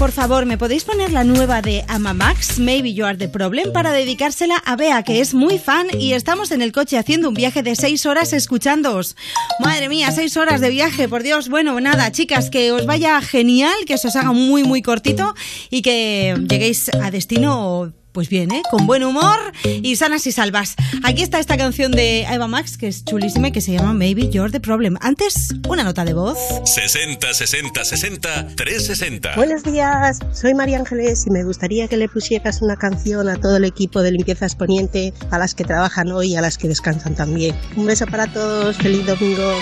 Por 0.00 0.12
favor, 0.12 0.46
¿me 0.46 0.56
podéis 0.56 0.84
poner 0.84 1.12
la 1.12 1.24
nueva 1.24 1.60
de 1.60 1.84
Amamax, 1.86 2.58
Maybe 2.58 2.94
You 2.94 3.04
Are 3.04 3.18
the 3.18 3.28
Problem, 3.28 3.70
para 3.70 3.92
dedicársela 3.92 4.56
a 4.56 4.74
Bea, 4.74 5.02
que 5.02 5.20
es 5.20 5.34
muy 5.34 5.58
fan 5.58 5.88
y 5.92 6.14
estamos 6.14 6.52
en 6.52 6.62
el 6.62 6.72
coche 6.72 6.96
haciendo 6.96 7.28
un 7.28 7.34
viaje 7.34 7.62
de 7.62 7.76
seis 7.76 8.06
horas 8.06 8.32
escuchándoos? 8.32 9.14
Madre 9.58 9.90
mía, 9.90 10.10
seis 10.10 10.38
horas 10.38 10.62
de 10.62 10.70
viaje, 10.70 11.06
por 11.06 11.22
Dios. 11.22 11.50
Bueno, 11.50 11.78
nada, 11.82 12.10
chicas, 12.12 12.48
que 12.48 12.72
os 12.72 12.86
vaya 12.86 13.20
genial, 13.20 13.74
que 13.86 13.98
se 13.98 14.08
os 14.08 14.16
haga 14.16 14.32
muy, 14.32 14.64
muy 14.64 14.80
cortito 14.80 15.34
y 15.68 15.82
que 15.82 16.34
lleguéis 16.48 16.88
a 16.94 17.10
destino 17.10 17.92
Pues 18.12 18.28
bien, 18.28 18.50
¿eh? 18.50 18.62
Con 18.70 18.86
buen 18.86 19.04
humor 19.04 19.38
y 19.64 19.94
sanas 19.94 20.26
y 20.26 20.32
salvas. 20.32 20.74
Aquí 21.04 21.22
está 21.22 21.38
esta 21.38 21.56
canción 21.56 21.92
de 21.92 22.22
Eva 22.22 22.48
Max, 22.48 22.76
que 22.76 22.88
es 22.88 23.04
chulísima 23.04 23.48
y 23.48 23.52
que 23.52 23.60
se 23.60 23.72
llama 23.72 23.92
Maybe 23.92 24.28
You're 24.28 24.50
the 24.50 24.58
Problem. 24.58 24.96
Antes, 25.00 25.54
una 25.68 25.84
nota 25.84 26.04
de 26.04 26.14
voz. 26.14 26.36
60 26.64 27.32
60 27.32 27.84
60 27.84 28.46
360. 28.56 29.36
Buenos 29.36 29.62
días, 29.62 30.18
soy 30.32 30.54
María 30.54 30.78
Ángeles 30.78 31.24
y 31.26 31.30
me 31.30 31.44
gustaría 31.44 31.86
que 31.86 31.96
le 31.96 32.08
pusieras 32.08 32.62
una 32.62 32.76
canción 32.76 33.28
a 33.28 33.36
todo 33.36 33.58
el 33.58 33.64
equipo 33.64 34.02
de 34.02 34.10
Limpieza 34.10 34.44
Exponiente, 34.44 35.14
a 35.30 35.38
las 35.38 35.54
que 35.54 35.62
trabajan 35.62 36.10
hoy 36.10 36.32
y 36.32 36.36
a 36.36 36.40
las 36.40 36.58
que 36.58 36.66
descansan 36.66 37.14
también. 37.14 37.54
Un 37.76 37.86
beso 37.86 38.06
para 38.06 38.26
todos, 38.32 38.76
feliz 38.76 39.06
domingo. 39.06 39.54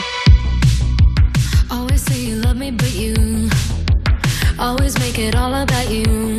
Always 1.69 2.01
say 2.01 2.31
you 2.31 2.37
love 2.37 2.57
me, 2.57 2.71
but 2.71 2.95
you 2.95 3.51
always 4.59 4.99
make 4.99 5.19
it 5.19 5.35
all 5.35 5.55
about 5.55 5.91
you. 5.91 6.39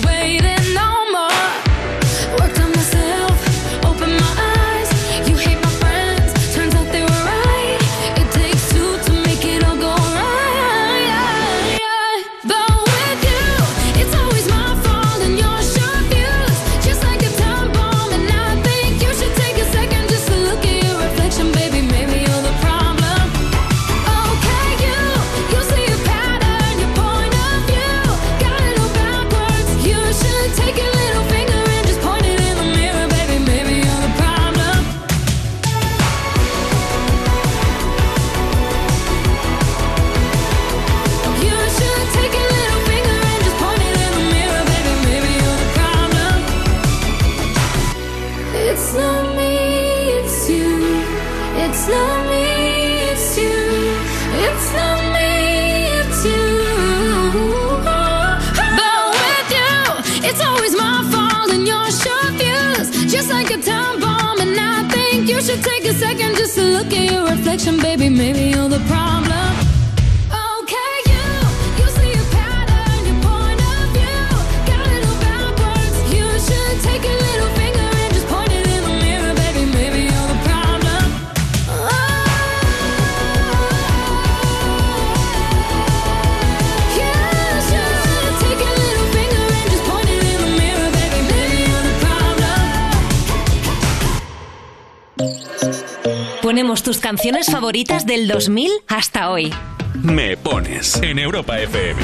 canciones 97.21 97.51
favoritas 97.51 98.07
del 98.07 98.27
2000 98.27 98.71
hasta 98.87 99.29
hoy. 99.29 99.53
Me 100.01 100.35
pones 100.37 100.95
en 101.03 101.19
Europa 101.19 101.59
FM. 101.59 102.01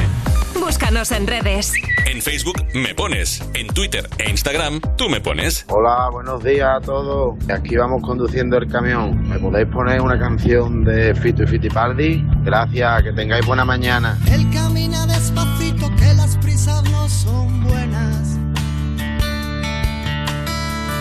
Búscanos 0.60 1.12
en 1.12 1.26
redes. 1.26 1.74
En 2.06 2.22
Facebook 2.22 2.64
me 2.76 2.94
pones. 2.94 3.44
En 3.56 3.66
Twitter 3.66 4.08
e 4.20 4.30
Instagram 4.30 4.80
tú 4.96 5.10
me 5.10 5.20
pones. 5.20 5.66
Hola, 5.70 6.10
buenos 6.12 6.44
días 6.44 6.70
a 6.72 6.82
todos. 6.82 7.34
Aquí 7.50 7.76
vamos 7.76 8.04
conduciendo 8.04 8.58
el 8.58 8.68
camión. 8.68 9.28
¿Me 9.28 9.40
podéis 9.40 9.68
poner 9.70 10.02
una 10.02 10.20
canción 10.20 10.84
de 10.84 11.16
Fito 11.16 11.42
y 11.42 11.48
Fitipaldi? 11.48 12.24
Gracias, 12.44 13.02
que 13.02 13.14
tengáis 13.14 13.44
buena 13.44 13.66
mañana. 13.66 14.20
Él 14.32 14.48
camina 14.54 15.08
despacito, 15.08 15.90
que 15.96 16.14
las 16.14 16.38
prisas 16.38 16.84
no 16.92 17.10
son 17.10 17.64
buenas. 17.64 18.38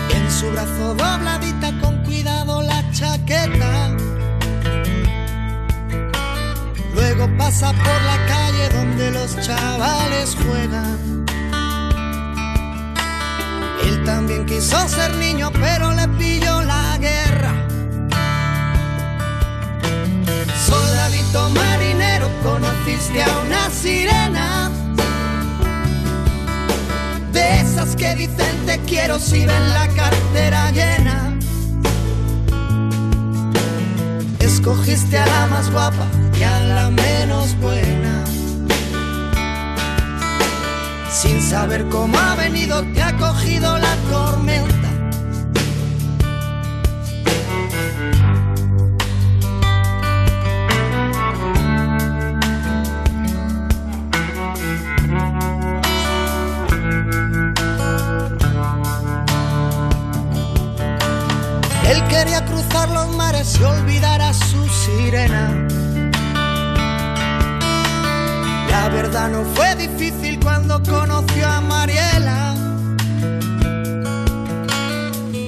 En 0.09 0.31
su 0.31 0.49
brazo 0.49 0.95
dobladita, 0.95 1.71
con 1.81 2.03
cuidado 2.03 2.63
la 2.63 2.83
chaqueta. 2.91 3.96
Luego 6.97 7.29
pasa 7.37 7.71
por 7.73 8.01
la 8.11 8.25
calle 8.25 8.69
donde 8.69 9.11
los 9.11 9.39
chavales 9.39 10.35
juegan. 10.35 11.25
Él 13.83 14.03
también 14.03 14.47
quiso 14.47 14.89
ser 14.89 15.13
niño, 15.17 15.51
pero 15.53 15.93
le 15.93 16.07
pilló 16.17 16.63
la 16.63 16.97
guerra. 16.97 17.53
Soldadito 20.65 21.51
marinero, 21.51 22.29
conociste 22.41 23.21
a 23.21 23.39
una 23.45 23.69
sirena. 23.69 24.71
De 27.31 27.61
esas 27.61 27.95
que 27.95 28.15
dicen 28.15 28.65
te 28.65 28.79
quiero 28.87 29.19
si 29.19 29.45
ven 29.45 29.69
la 29.69 29.87
cartera 29.89 30.71
llena. 30.71 31.37
Escogiste 34.39 35.19
a 35.19 35.27
la 35.27 35.45
más 35.45 35.71
guapa 35.71 36.16
y 36.39 36.43
a 36.43 36.59
la 36.59 36.89
menos 36.89 37.57
buena. 37.59 38.25
Sin 41.11 41.41
saber 41.41 41.87
cómo 41.89 42.17
ha 42.17 42.35
venido, 42.35 42.83
te 42.93 43.01
ha 43.01 43.15
cogido 43.17 43.77
la 43.77 43.95
tormenta. 44.09 44.89
Él 61.89 62.03
quería 62.09 62.45
cruzar 62.45 62.89
los 62.89 63.15
mares 63.15 63.57
y 63.59 63.63
olvidar 63.63 63.96
verdad 69.01 69.29
no 69.29 69.43
fue 69.53 69.75
difícil 69.75 70.39
cuando 70.39 70.81
conoció 70.81 71.47
a 71.47 71.61
Mariela, 71.61 72.55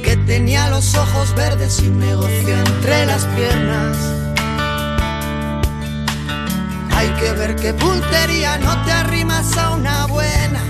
que 0.04 0.16
tenía 0.28 0.70
los 0.70 0.94
ojos 0.94 1.34
verdes 1.34 1.82
y 1.82 1.88
un 1.88 2.00
negocio 2.00 2.56
entre 2.68 3.08
las 3.08 3.26
piernas. 3.36 3.98
Hay 6.96 7.10
que 7.20 7.32
ver 7.32 7.56
qué 7.56 7.74
puntería, 7.74 8.60
no 8.60 8.84
te 8.84 8.92
arrimas 8.92 9.58
a 9.58 9.72
una 9.72 10.06
buena. 10.06 10.64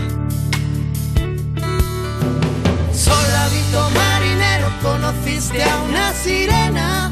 Soldadito 2.94 3.90
marinero, 3.90 4.70
conociste 4.82 5.62
a 5.64 5.82
una 5.82 6.14
sirena 6.14 7.12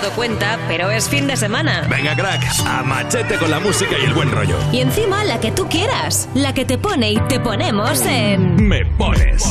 dado 0.00 0.14
cuenta, 0.14 0.58
pero 0.68 0.90
es 0.90 1.08
fin 1.08 1.26
de 1.26 1.36
semana. 1.36 1.86
Venga, 1.88 2.14
crack, 2.14 2.44
a 2.66 2.82
machete 2.82 3.36
con 3.36 3.50
la 3.50 3.58
música 3.58 3.96
y 4.00 4.04
el 4.04 4.14
buen 4.14 4.30
rollo. 4.30 4.56
Y 4.72 4.80
encima 4.80 5.24
la 5.24 5.40
que 5.40 5.50
tú 5.50 5.68
quieras, 5.68 6.28
la 6.34 6.54
que 6.54 6.64
te 6.64 6.78
pone 6.78 7.12
y 7.12 7.20
te 7.22 7.40
ponemos 7.40 8.02
en. 8.06 8.68
Me 8.68 8.84
pones. 8.84 9.42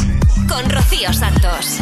Con 0.48 0.70
Rocío 0.70 1.12
Santos. 1.12 1.80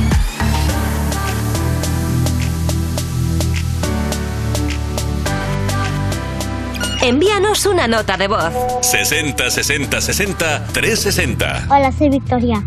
Envíanos 7.04 7.68
una 7.68 7.88
nota 7.88 8.18
de 8.18 8.28
voz. 8.28 8.52
60 8.82 9.52
60 9.52 10.02
60 10.02 10.68
360. 10.74 11.68
Hola, 11.70 11.92
soy 11.92 12.10
Victoria. 12.10 12.64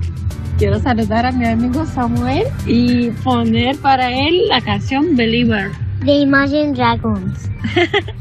Quiero 0.59 0.79
saludar 0.79 1.27
a 1.27 1.33
mi 1.33 1.47
amigo 1.47 1.85
Samuel 1.87 2.45
y 2.66 3.11
poner 3.11 3.77
para 3.79 4.12
él 4.12 4.47
la 4.49 4.61
canción 4.61 5.16
Believer. 5.16 5.73
The 6.01 6.23
Imagine 6.23 6.73
Dragons. 6.73 7.51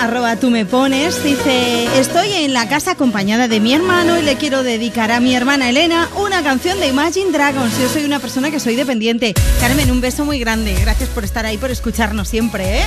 arroba 0.00 0.36
tú 0.36 0.50
me 0.50 0.64
pones. 0.64 1.22
Dice, 1.22 1.84
estoy 1.98 2.32
en 2.32 2.54
la 2.54 2.68
casa 2.68 2.92
acompañada 2.92 3.48
de 3.48 3.60
mi 3.60 3.74
hermano 3.74 4.18
y 4.18 4.22
le 4.22 4.36
quiero 4.36 4.62
dedicar 4.62 5.10
a 5.10 5.20
mi 5.20 5.34
hermana 5.34 5.68
Elena 5.68 6.08
una 6.16 6.42
canción 6.42 6.80
de 6.80 6.88
Imagine 6.88 7.30
Dragons. 7.30 7.78
Yo 7.78 7.88
soy 7.88 8.04
una 8.04 8.18
persona 8.18 8.50
que 8.50 8.60
soy 8.60 8.76
dependiente. 8.76 9.34
Carmen, 9.60 9.90
un 9.90 10.00
beso 10.00 10.24
muy 10.24 10.38
grande. 10.38 10.74
Gracias 10.80 11.10
por 11.10 11.24
estar 11.24 11.44
ahí, 11.44 11.58
por 11.58 11.70
escucharnos 11.70 12.28
siempre, 12.28 12.80
¿eh? 12.80 12.84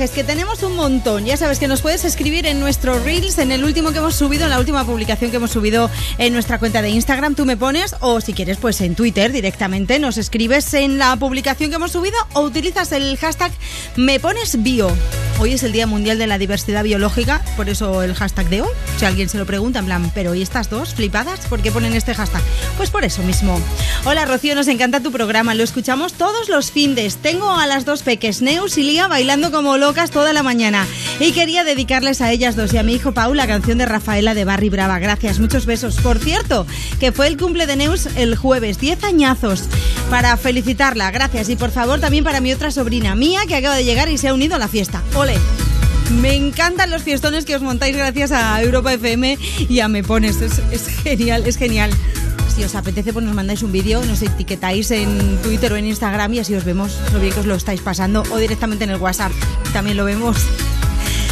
Mensajes, 0.00 0.16
que 0.16 0.24
tenemos 0.24 0.62
un 0.62 0.76
montón. 0.76 1.26
Ya 1.26 1.36
sabes 1.36 1.58
que 1.58 1.68
nos 1.68 1.82
puedes 1.82 2.06
escribir 2.06 2.46
en 2.46 2.58
nuestro 2.58 2.98
Reels, 3.00 3.36
en 3.36 3.52
el 3.52 3.64
último 3.64 3.92
que 3.92 3.98
hemos 3.98 4.14
subido, 4.14 4.44
en 4.44 4.50
la 4.50 4.58
última 4.58 4.82
publicación 4.84 5.30
que 5.30 5.36
hemos 5.36 5.50
subido 5.50 5.90
en 6.16 6.32
nuestra 6.32 6.58
cuenta 6.58 6.80
de 6.80 6.88
Instagram, 6.88 7.34
tú 7.34 7.44
me 7.44 7.58
pones, 7.58 7.94
o 8.00 8.22
si 8.22 8.32
quieres, 8.32 8.56
pues 8.56 8.80
en 8.80 8.94
Twitter 8.94 9.30
directamente 9.30 9.98
nos 9.98 10.16
escribes 10.16 10.72
en 10.72 10.96
la 10.96 11.14
publicación 11.16 11.68
que 11.68 11.76
hemos 11.76 11.92
subido 11.92 12.16
o 12.32 12.40
utilizas 12.40 12.92
el 12.92 13.18
hashtag 13.18 13.52
me 13.96 14.18
pones 14.20 14.62
bio. 14.62 14.90
Hoy 15.38 15.54
es 15.54 15.62
el 15.62 15.72
Día 15.72 15.86
Mundial 15.86 16.18
de 16.18 16.26
la 16.26 16.38
Diversidad 16.38 16.84
Biológica, 16.84 17.42
por 17.56 17.68
eso 17.68 18.02
el 18.02 18.14
hashtag 18.14 18.48
de 18.48 18.62
hoy. 18.62 18.68
Si 18.98 19.06
alguien 19.06 19.28
se 19.28 19.38
lo 19.38 19.46
pregunta, 19.46 19.78
en 19.78 19.86
plan, 19.86 20.12
pero 20.14 20.34
¿y 20.34 20.42
estas 20.42 20.68
dos 20.68 20.94
flipadas? 20.94 21.40
¿Por 21.46 21.62
qué 21.62 21.72
ponen 21.72 21.94
este 21.94 22.14
hashtag? 22.14 22.42
Pues 22.76 22.90
por 22.90 23.04
eso 23.04 23.22
mismo. 23.22 23.58
Hola 24.04 24.26
Rocío, 24.26 24.54
nos 24.54 24.68
encanta 24.68 25.00
tu 25.00 25.12
programa, 25.12 25.54
lo 25.54 25.62
escuchamos 25.62 26.12
todos 26.12 26.48
los 26.48 26.70
findes. 26.70 27.16
Tengo 27.16 27.50
a 27.50 27.66
las 27.66 27.84
dos 27.84 28.02
peques, 28.02 28.42
Neus 28.42 28.76
y 28.76 28.82
Lía, 28.82 29.06
bailando 29.08 29.50
como 29.50 29.78
locas 29.90 30.12
toda 30.12 30.32
la 30.32 30.44
mañana. 30.44 30.86
Y 31.18 31.32
quería 31.32 31.64
dedicarles 31.64 32.20
a 32.20 32.30
ellas 32.30 32.54
dos 32.54 32.72
y 32.72 32.78
a 32.78 32.84
mi 32.84 32.94
hijo 32.94 33.10
Pau 33.10 33.34
la 33.34 33.48
canción 33.48 33.76
de 33.76 33.86
Rafaela 33.86 34.34
de 34.34 34.44
Barry 34.44 34.68
Brava. 34.68 35.00
Gracias, 35.00 35.40
muchos 35.40 35.66
besos. 35.66 35.96
Por 35.96 36.20
cierto, 36.20 36.64
que 37.00 37.10
fue 37.10 37.26
el 37.26 37.36
cumple 37.36 37.66
de 37.66 37.74
Neus 37.74 38.06
el 38.14 38.36
jueves, 38.36 38.78
10 38.78 39.02
añazos. 39.02 39.64
Para 40.08 40.36
felicitarla, 40.36 41.10
gracias. 41.10 41.48
Y 41.48 41.56
por 41.56 41.72
favor 41.72 41.98
también 41.98 42.22
para 42.22 42.40
mi 42.40 42.52
otra 42.52 42.70
sobrina, 42.70 43.16
Mía, 43.16 43.40
que 43.48 43.56
acaba 43.56 43.74
de 43.74 43.82
llegar 43.82 44.08
y 44.08 44.16
se 44.16 44.28
ha 44.28 44.34
unido 44.34 44.54
a 44.54 44.58
la 44.60 44.68
fiesta. 44.68 45.02
¡Ole! 45.16 45.34
Me 46.22 46.36
encantan 46.36 46.88
los 46.88 47.02
fiestones 47.02 47.44
que 47.44 47.56
os 47.56 47.62
montáis 47.62 47.96
gracias 47.96 48.30
a 48.30 48.62
Europa 48.62 48.92
FM 48.92 49.38
y 49.68 49.80
a 49.80 49.88
Me 49.88 50.04
Pones. 50.04 50.40
Es, 50.40 50.62
es 50.70 50.86
genial, 51.02 51.42
es 51.46 51.56
genial. 51.56 51.90
Si 52.54 52.64
os 52.64 52.74
apetece, 52.74 53.12
pues 53.12 53.24
nos 53.24 53.34
mandáis 53.34 53.62
un 53.62 53.72
vídeo, 53.72 54.04
nos 54.04 54.22
etiquetáis 54.22 54.90
en 54.90 55.40
Twitter 55.42 55.72
o 55.72 55.76
en 55.76 55.86
Instagram 55.86 56.34
y 56.34 56.40
así 56.40 56.54
os 56.54 56.64
vemos 56.64 56.98
lo 57.12 57.20
bien 57.20 57.32
que 57.32 57.40
os 57.40 57.46
lo 57.46 57.54
estáis 57.54 57.80
pasando 57.80 58.22
o 58.30 58.38
directamente 58.38 58.84
en 58.84 58.90
el 58.90 58.96
WhatsApp. 58.96 59.32
También 59.72 59.96
lo 59.96 60.04
vemos. 60.04 60.36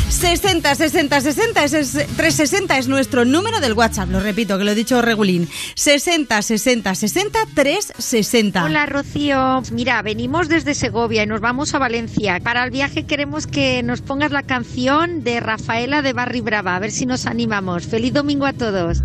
60 0.09 0.75
60 0.75 1.21
60 1.21 1.65
ese 1.65 1.81
es 1.81 1.93
360 1.93 2.79
es 2.79 2.89
nuestro 2.89 3.25
número 3.25 3.61
del 3.61 3.75
WhatsApp, 3.75 4.11
lo 4.11 4.21
repito, 4.21 4.57
que 4.59 4.65
lo 4.65 4.71
he 4.71 4.75
dicho 4.75 5.03
regulín. 5.03 5.49
60 5.75 6.41
60 6.41 6.95
60 6.95 7.39
360. 7.55 8.65
Hola 8.65 8.87
Rocío, 8.87 9.63
mira, 9.73 10.01
venimos 10.03 10.49
desde 10.49 10.75
Segovia 10.75 11.23
y 11.25 11.27
nos 11.27 11.41
vamos 11.41 11.75
a 11.75 11.79
Valencia. 11.79 12.41
Para 12.41 12.65
el 12.65 12.71
viaje 12.71 13.07
queremos 13.07 13.47
que 13.47 13.83
nos 13.83 14.01
pongas 14.01 14.33
la 14.33 14.43
canción 14.43 15.23
de 15.25 15.41
Rafaela 15.41 16.01
de 16.03 16.13
Barry 16.13 16.41
Brava, 16.41 16.75
a 16.75 16.79
ver 16.79 16.91
si 16.91 17.07
nos 17.07 17.27
animamos. 17.27 17.87
Feliz 17.87 18.13
domingo 18.13 18.47
a 18.47 18.53
todos. 18.53 19.03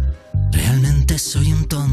Realmente 0.52 1.18
soy 1.18 1.52
un 1.52 1.68
tonto, 1.68 1.93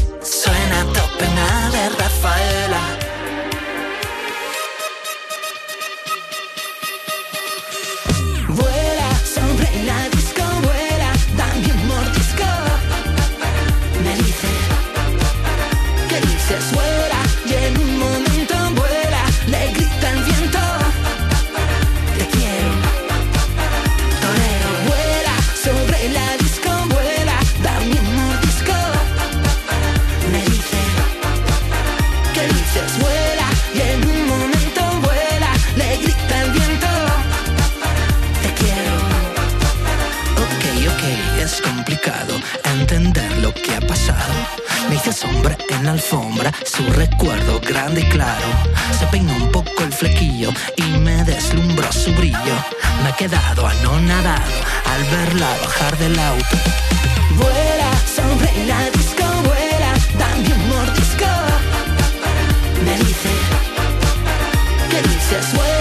suena 0.23 0.81
a 0.81 0.85
tope 0.93 1.27
nada 1.35 1.69
de 1.71 1.89
Rafaela. 1.89 3.10
Me 45.11 45.17
hice 45.17 45.27
sombra 45.27 45.57
en 45.69 45.85
la 45.85 45.91
alfombra, 45.91 46.53
su 46.63 46.83
recuerdo 46.93 47.59
grande 47.59 47.99
y 47.99 48.05
claro. 48.05 48.47
Se 48.97 49.05
peinó 49.07 49.35
un 49.35 49.51
poco 49.51 49.83
el 49.83 49.91
flequillo 49.91 50.51
y 50.77 50.83
me 50.99 51.21
deslumbró 51.25 51.91
su 51.91 52.13
brillo. 52.13 52.55
Me 53.03 53.09
he 53.09 53.13
quedado 53.15 53.67
anonadado 53.67 54.53
al 54.85 55.03
verla 55.03 55.49
bajar 55.61 55.97
del 55.97 56.17
auto. 56.17 56.57
Vuela 57.35 57.91
sobre 58.15 58.65
la 58.65 58.89
disco, 58.91 59.25
vuela, 59.43 59.93
dame 60.17 60.53
un 60.53 60.69
mordisco. 60.69 61.25
Me 62.85 62.97
dice, 62.97 63.29
¿qué 64.91 65.01
dices? 65.01 65.53
Vuela, 65.53 65.80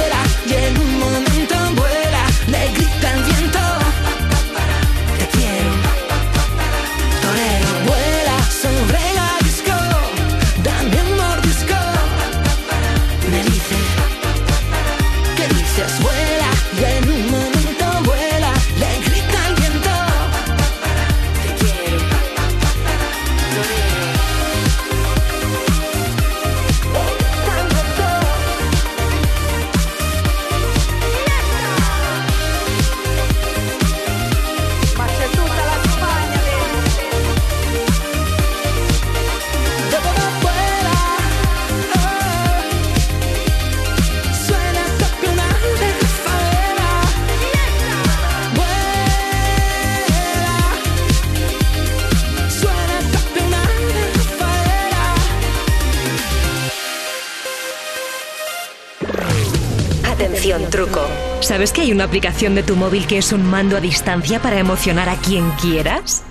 ¿Sabes 61.61 61.73
que 61.75 61.83
hay 61.83 61.93
una 61.93 62.05
aplicación 62.05 62.55
de 62.55 62.63
tu 62.63 62.75
móvil 62.75 63.07
que 63.07 63.19
es 63.19 63.35
un 63.35 63.45
mando 63.45 63.77
a 63.77 63.83
distancia 63.83 64.41
para 64.41 64.59
emocionar 64.59 65.11
a 65.11 65.17
quien 65.17 65.51
quieras? 65.61 66.25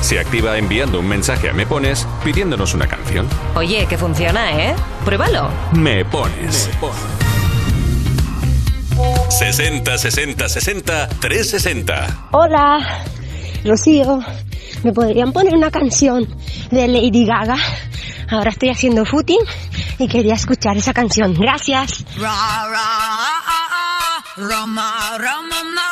Se 0.00 0.20
activa 0.20 0.56
enviando 0.58 1.00
un 1.00 1.08
mensaje 1.08 1.50
a 1.50 1.52
Me 1.52 1.66
Pones 1.66 2.06
pidiéndonos 2.22 2.72
una 2.72 2.86
canción. 2.86 3.26
Oye, 3.56 3.86
que 3.88 3.98
funciona, 3.98 4.52
¿eh? 4.52 4.76
Pruébalo. 5.04 5.50
Me 5.72 6.04
Pones. 6.04 6.70
60 9.30 9.98
60 9.98 10.48
60 10.48 11.08
360. 11.18 12.28
Hola, 12.30 13.04
Rocío. 13.64 14.20
¿Me 14.84 14.92
podrían 14.92 15.32
poner 15.32 15.54
una 15.54 15.72
canción 15.72 16.28
de 16.70 16.86
Lady 16.86 17.26
Gaga? 17.26 17.56
Ahora 18.30 18.50
estoy 18.50 18.68
haciendo 18.68 19.04
footing 19.04 19.40
y 19.98 20.06
quería 20.06 20.34
escuchar 20.34 20.76
esa 20.76 20.92
canción. 20.92 21.34
Gracias. 21.34 22.04
Ra, 22.16 22.68
ra, 22.70 22.99
ah, 24.42 24.46
ah, 24.46 25.18
ah. 25.18 25.20
Roma, 25.20 25.62
Roma, 25.64 25.89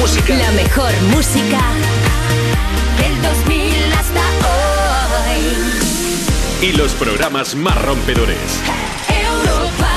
música. 0.00 0.34
la 0.34 0.50
mejor 0.52 0.90
música 1.14 1.60
del 2.98 3.22
2000 3.22 3.92
hasta 3.92 4.20
hoy. 5.28 6.68
Y 6.68 6.72
los 6.72 6.92
programas 6.92 7.54
más 7.54 7.80
rompedores. 7.82 8.38
Europa. 9.08 9.90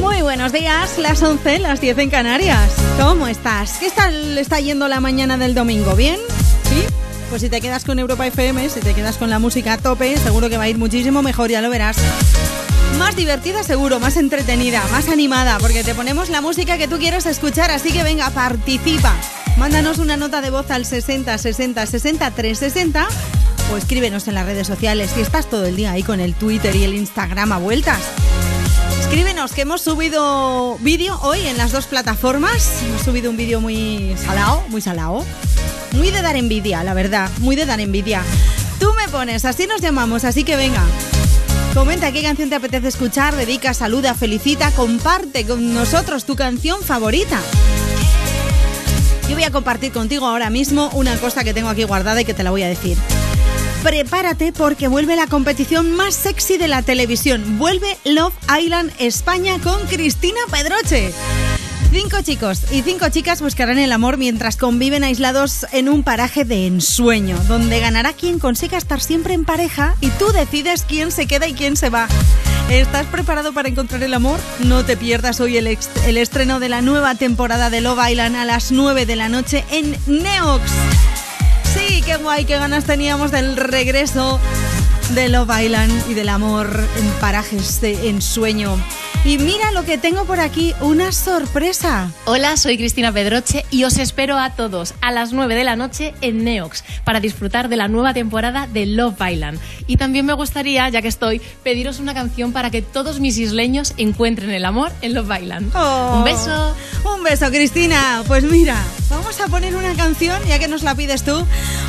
Muy 0.00 0.22
buenos 0.22 0.52
días, 0.52 0.98
las 0.98 1.22
11, 1.22 1.60
las 1.60 1.80
10 1.80 1.98
en 1.98 2.10
Canarias. 2.10 2.74
¿Cómo 2.98 3.28
estás? 3.28 3.78
¿Qué 3.78 3.90
tal 3.90 4.36
está 4.36 4.58
yendo 4.58 4.88
la 4.88 5.00
mañana 5.00 5.38
del 5.38 5.54
domingo? 5.54 5.94
¿Bien? 5.94 6.18
Pues 7.30 7.42
si 7.42 7.48
te 7.48 7.60
quedas 7.60 7.84
con 7.84 8.00
Europa 8.00 8.26
FM, 8.26 8.68
si 8.68 8.80
te 8.80 8.92
quedas 8.92 9.16
con 9.16 9.30
la 9.30 9.38
música 9.38 9.74
a 9.74 9.78
tope, 9.78 10.16
seguro 10.16 10.50
que 10.50 10.56
va 10.56 10.64
a 10.64 10.68
ir 10.68 10.78
muchísimo 10.78 11.22
mejor, 11.22 11.48
ya 11.48 11.62
lo 11.62 11.70
verás. 11.70 11.96
Más 12.98 13.14
divertida 13.14 13.62
seguro, 13.62 14.00
más 14.00 14.16
entretenida, 14.16 14.82
más 14.90 15.08
animada, 15.08 15.58
porque 15.60 15.84
te 15.84 15.94
ponemos 15.94 16.28
la 16.28 16.40
música 16.40 16.76
que 16.76 16.88
tú 16.88 16.98
quieres 16.98 17.26
escuchar, 17.26 17.70
así 17.70 17.92
que 17.92 18.02
venga, 18.02 18.28
participa. 18.30 19.14
Mándanos 19.58 19.98
una 19.98 20.16
nota 20.16 20.40
de 20.40 20.50
voz 20.50 20.72
al 20.72 20.84
60 20.84 21.38
60 21.38 21.86
60 21.86 22.30
360 22.32 23.08
o 23.72 23.76
escríbenos 23.76 24.26
en 24.26 24.34
las 24.34 24.44
redes 24.44 24.66
sociales 24.66 25.12
si 25.14 25.20
estás 25.20 25.48
todo 25.48 25.66
el 25.66 25.76
día 25.76 25.92
ahí 25.92 26.02
con 26.02 26.18
el 26.18 26.34
Twitter 26.34 26.74
y 26.74 26.82
el 26.82 26.94
Instagram 26.94 27.52
a 27.52 27.58
vueltas. 27.58 28.00
Escríbenos 29.02 29.52
que 29.52 29.62
hemos 29.62 29.82
subido 29.82 30.78
vídeo 30.80 31.16
hoy 31.22 31.46
en 31.46 31.56
las 31.56 31.70
dos 31.70 31.86
plataformas. 31.86 32.82
Hemos 32.82 33.02
subido 33.02 33.30
un 33.30 33.36
vídeo 33.36 33.60
muy 33.60 34.16
salado, 34.16 34.64
muy 34.68 34.80
salado. 34.80 35.24
Muy 35.92 36.10
de 36.10 36.22
dar 36.22 36.36
envidia, 36.36 36.82
la 36.84 36.94
verdad, 36.94 37.30
muy 37.38 37.56
de 37.56 37.66
dar 37.66 37.80
envidia. 37.80 38.22
Tú 38.78 38.92
me 38.94 39.08
pones, 39.08 39.44
así 39.44 39.66
nos 39.66 39.80
llamamos, 39.80 40.24
así 40.24 40.44
que 40.44 40.56
venga. 40.56 40.82
Comenta 41.74 42.10
qué 42.12 42.22
canción 42.22 42.48
te 42.48 42.56
apetece 42.56 42.88
escuchar, 42.88 43.36
dedica, 43.36 43.74
saluda, 43.74 44.14
felicita, 44.14 44.70
comparte 44.72 45.46
con 45.46 45.72
nosotros 45.72 46.24
tu 46.24 46.34
canción 46.34 46.82
favorita. 46.82 47.40
Yo 49.28 49.34
voy 49.34 49.44
a 49.44 49.52
compartir 49.52 49.92
contigo 49.92 50.26
ahora 50.26 50.50
mismo 50.50 50.90
una 50.94 51.16
cosa 51.18 51.44
que 51.44 51.54
tengo 51.54 51.68
aquí 51.68 51.84
guardada 51.84 52.20
y 52.20 52.24
que 52.24 52.34
te 52.34 52.42
la 52.42 52.50
voy 52.50 52.64
a 52.64 52.68
decir. 52.68 52.98
Prepárate 53.82 54.52
porque 54.52 54.88
vuelve 54.88 55.16
la 55.16 55.26
competición 55.26 55.92
más 55.92 56.14
sexy 56.14 56.58
de 56.58 56.68
la 56.68 56.82
televisión. 56.82 57.58
Vuelve 57.58 57.96
Love 58.04 58.34
Island 58.60 58.92
España 58.98 59.58
con 59.62 59.86
Cristina 59.86 60.40
Pedroche. 60.50 61.12
Cinco 61.92 62.22
chicos 62.22 62.62
y 62.70 62.82
cinco 62.82 63.08
chicas 63.08 63.42
buscarán 63.42 63.76
el 63.78 63.90
amor 63.90 64.16
mientras 64.16 64.56
conviven 64.56 65.02
aislados 65.02 65.66
en 65.72 65.88
un 65.88 66.04
paraje 66.04 66.44
de 66.44 66.68
ensueño, 66.68 67.36
donde 67.48 67.80
ganará 67.80 68.12
quien 68.12 68.38
consiga 68.38 68.78
estar 68.78 69.00
siempre 69.00 69.34
en 69.34 69.44
pareja 69.44 69.96
y 70.00 70.10
tú 70.10 70.30
decides 70.30 70.84
quién 70.86 71.10
se 71.10 71.26
queda 71.26 71.48
y 71.48 71.54
quién 71.54 71.76
se 71.76 71.90
va. 71.90 72.06
¿Estás 72.70 73.06
preparado 73.06 73.52
para 73.52 73.68
encontrar 73.68 74.04
el 74.04 74.14
amor? 74.14 74.38
No 74.60 74.84
te 74.84 74.96
pierdas 74.96 75.40
hoy 75.40 75.56
el, 75.56 75.66
el 75.66 76.16
estreno 76.16 76.60
de 76.60 76.68
la 76.68 76.80
nueva 76.80 77.16
temporada 77.16 77.70
de 77.70 77.80
Love 77.80 78.10
Island 78.10 78.36
a 78.36 78.44
las 78.44 78.70
9 78.70 79.04
de 79.04 79.16
la 79.16 79.28
noche 79.28 79.64
en 79.72 79.96
Neox. 80.06 80.70
Sí, 81.74 82.02
qué 82.02 82.16
guay, 82.18 82.44
qué 82.44 82.56
ganas 82.56 82.84
teníamos 82.84 83.32
del 83.32 83.56
regreso 83.56 84.38
de 85.14 85.28
Love 85.28 85.60
Island 85.60 86.08
y 86.08 86.14
del 86.14 86.28
amor 86.28 86.86
en 86.96 87.08
parajes 87.20 87.80
de 87.80 88.10
ensueño. 88.10 88.78
Y 89.22 89.36
mira 89.36 89.70
lo 89.72 89.84
que 89.84 89.98
tengo 89.98 90.24
por 90.24 90.40
aquí, 90.40 90.72
una 90.80 91.12
sorpresa. 91.12 92.10
Hola, 92.24 92.56
soy 92.56 92.78
Cristina 92.78 93.12
Pedroche 93.12 93.66
y 93.70 93.84
os 93.84 93.98
espero 93.98 94.38
a 94.38 94.54
todos 94.54 94.94
a 95.02 95.12
las 95.12 95.34
9 95.34 95.54
de 95.56 95.62
la 95.62 95.76
noche 95.76 96.14
en 96.22 96.42
Neox 96.42 96.84
para 97.04 97.20
disfrutar 97.20 97.68
de 97.68 97.76
la 97.76 97.86
nueva 97.88 98.14
temporada 98.14 98.66
de 98.66 98.86
Love 98.86 99.20
Island. 99.30 99.60
Y 99.86 99.98
también 99.98 100.24
me 100.24 100.32
gustaría, 100.32 100.88
ya 100.88 101.02
que 101.02 101.08
estoy, 101.08 101.42
pediros 101.62 102.00
una 102.00 102.14
canción 102.14 102.52
para 102.52 102.70
que 102.70 102.80
todos 102.80 103.20
mis 103.20 103.36
isleños 103.36 103.92
encuentren 103.98 104.50
el 104.50 104.64
amor 104.64 104.90
en 105.02 105.12
Love 105.12 105.38
Island. 105.38 105.70
Oh, 105.76 106.14
Un 106.16 106.24
beso. 106.24 106.74
Un 107.04 107.22
beso, 107.22 107.50
Cristina. 107.50 108.22
Pues 108.26 108.44
mira, 108.44 108.82
vamos 109.10 109.38
a 109.38 109.48
poner 109.48 109.76
una 109.76 109.94
canción, 109.96 110.42
ya 110.48 110.58
que 110.58 110.66
nos 110.66 110.82
la 110.82 110.94
pides 110.94 111.24
tú, 111.24 111.44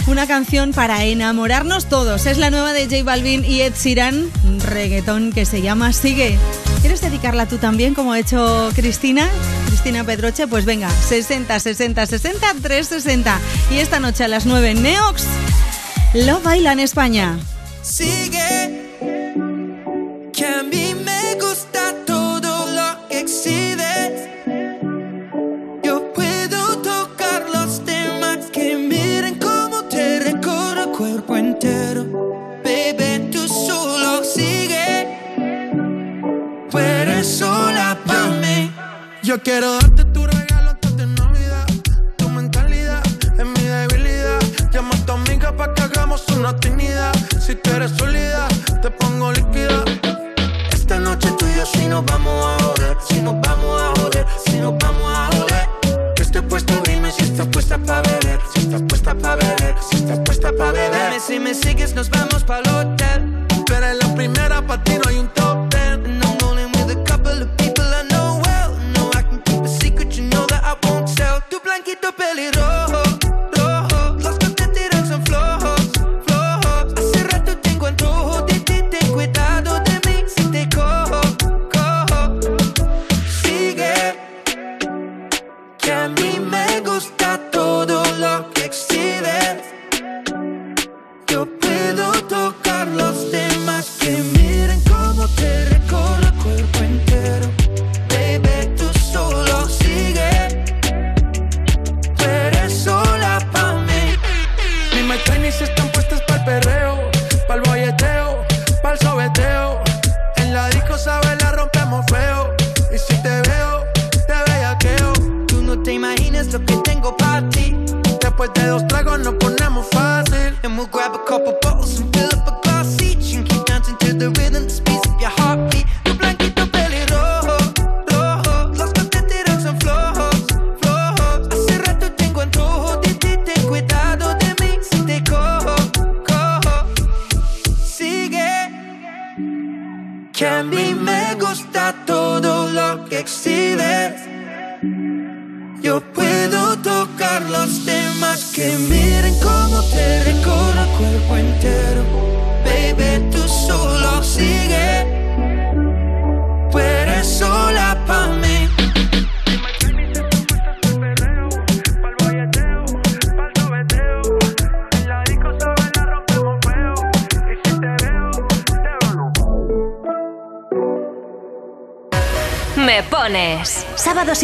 una 0.08 0.28
canción 0.28 0.74
para 0.74 1.06
enamorarnos 1.06 1.86
todos. 1.88 2.26
Es 2.26 2.38
la 2.38 2.50
nueva 2.50 2.74
de 2.74 2.86
J 2.90 3.04
Balvin 3.06 3.46
y 3.46 3.62
Ed 3.62 3.74
Sheeran, 3.74 4.30
un 4.44 4.60
reggaetón 4.60 5.32
que 5.32 5.46
se 5.46 5.62
llama 5.62 5.94
Sigue. 5.94 6.38
¿Quieres 6.82 7.00
dedicarla 7.22 7.46
tú 7.46 7.60
también, 7.60 7.94
como 7.94 8.14
ha 8.14 8.20
hecho 8.20 8.72
Cristina? 8.74 9.30
Cristina 9.68 10.04
Pedroche, 10.04 10.48
pues 10.48 10.66
venga, 10.66 10.90
60, 10.90 11.60
60, 11.60 12.08
60, 12.08 12.54
360. 12.64 13.40
Y 13.70 13.78
esta 13.78 14.00
noche 14.00 14.24
a 14.24 14.28
las 14.28 14.48
9 14.48 14.72
en 14.72 14.82
Neox, 14.82 15.26
lo 16.16 16.40
baila 16.42 16.72
en 16.72 16.80
España. 16.80 17.38
Sigue, 17.84 18.90
que 20.34 20.46
a 20.48 20.64
mí 20.64 20.96
me 21.06 21.36
gusta 21.36 21.94
todo 22.08 22.66
lo 22.66 23.08
que 23.08 23.20
exhibes. 23.20 24.28
Yo 25.84 26.12
puedo 26.14 26.80
tocar 26.80 27.46
los 27.54 27.86
temas 27.86 28.48
que 28.52 28.78
miren 28.78 29.38
cómo 29.38 29.84
te 29.84 30.22
recorre 30.22 30.86
el 30.86 30.90
cuerpo 30.90 31.38
entero. 31.38 32.11
Yo 39.32 39.42
quiero 39.42 39.76
darte 39.76 40.04
tu 40.04 40.28
regalo 40.28 40.72
antes 40.72 40.98
de 40.98 41.08
Navidad. 41.08 41.66
Tu 42.18 42.28
mentalidad 42.28 43.02
es 43.40 43.46
mi 43.46 43.64
debilidad. 43.66 44.42
Llama 44.74 44.94
a 44.94 45.06
tu 45.06 45.14
amiga 45.14 45.56
para 45.56 45.74
que 45.74 45.84
hagamos 45.84 46.28
una 46.36 46.54
trinidad. 46.58 47.14
Si 47.40 47.56
tú 47.56 47.70
eres 47.70 47.92
sólida, 47.92 48.50
te 48.82 48.92
pongo 48.92 49.32
líquida. 49.32 49.86
Esta 50.74 51.00
noche 51.00 51.32
tú 51.40 51.46
y 51.48 51.56
yo 51.56 51.66
si 51.66 51.86
nos 51.88 52.04
vamos 52.08 52.46
a 52.46 52.62
joder. 52.62 52.98
Si 53.08 53.22
nos 53.22 53.40
vamos 53.40 53.82
a 53.82 54.02
joder, 54.02 54.26
si 54.46 54.58
nos 54.58 54.78
vamos 54.78 55.18
a 55.18 55.30
joder. 55.38 55.70
Que 56.14 56.24
estoy 56.24 56.42
puesto, 56.42 56.74
dime 56.86 57.10
si 57.14 57.24
estás 57.24 57.48
puesta 57.48 57.78
para 57.78 58.02
beber. 58.02 58.42
Si 58.54 58.60
estás 58.60 58.82
puesta 58.82 59.16
para 59.16 59.36
beber, 59.38 59.76
si 59.90 59.96
estás 59.96 60.20
puesta 60.26 60.52
para 60.58 60.72
beber. 60.74 61.10
Dime 61.10 61.20
si 61.26 61.40
me 61.40 61.54
sigues, 61.54 61.96
nos 61.96 62.10
vamos 62.10 62.44
para 62.44 62.70
el 62.70 62.76
hotel. 62.76 63.48
Tú 63.66 63.74
eres 63.76 63.96
la 63.96 64.14
primera, 64.14 64.68
para 64.68 64.84
ti 64.84 64.92
no 65.02 65.08
hay 65.08 65.20
un 65.20 65.30
tell. 71.96 72.12
Tu 72.52 72.91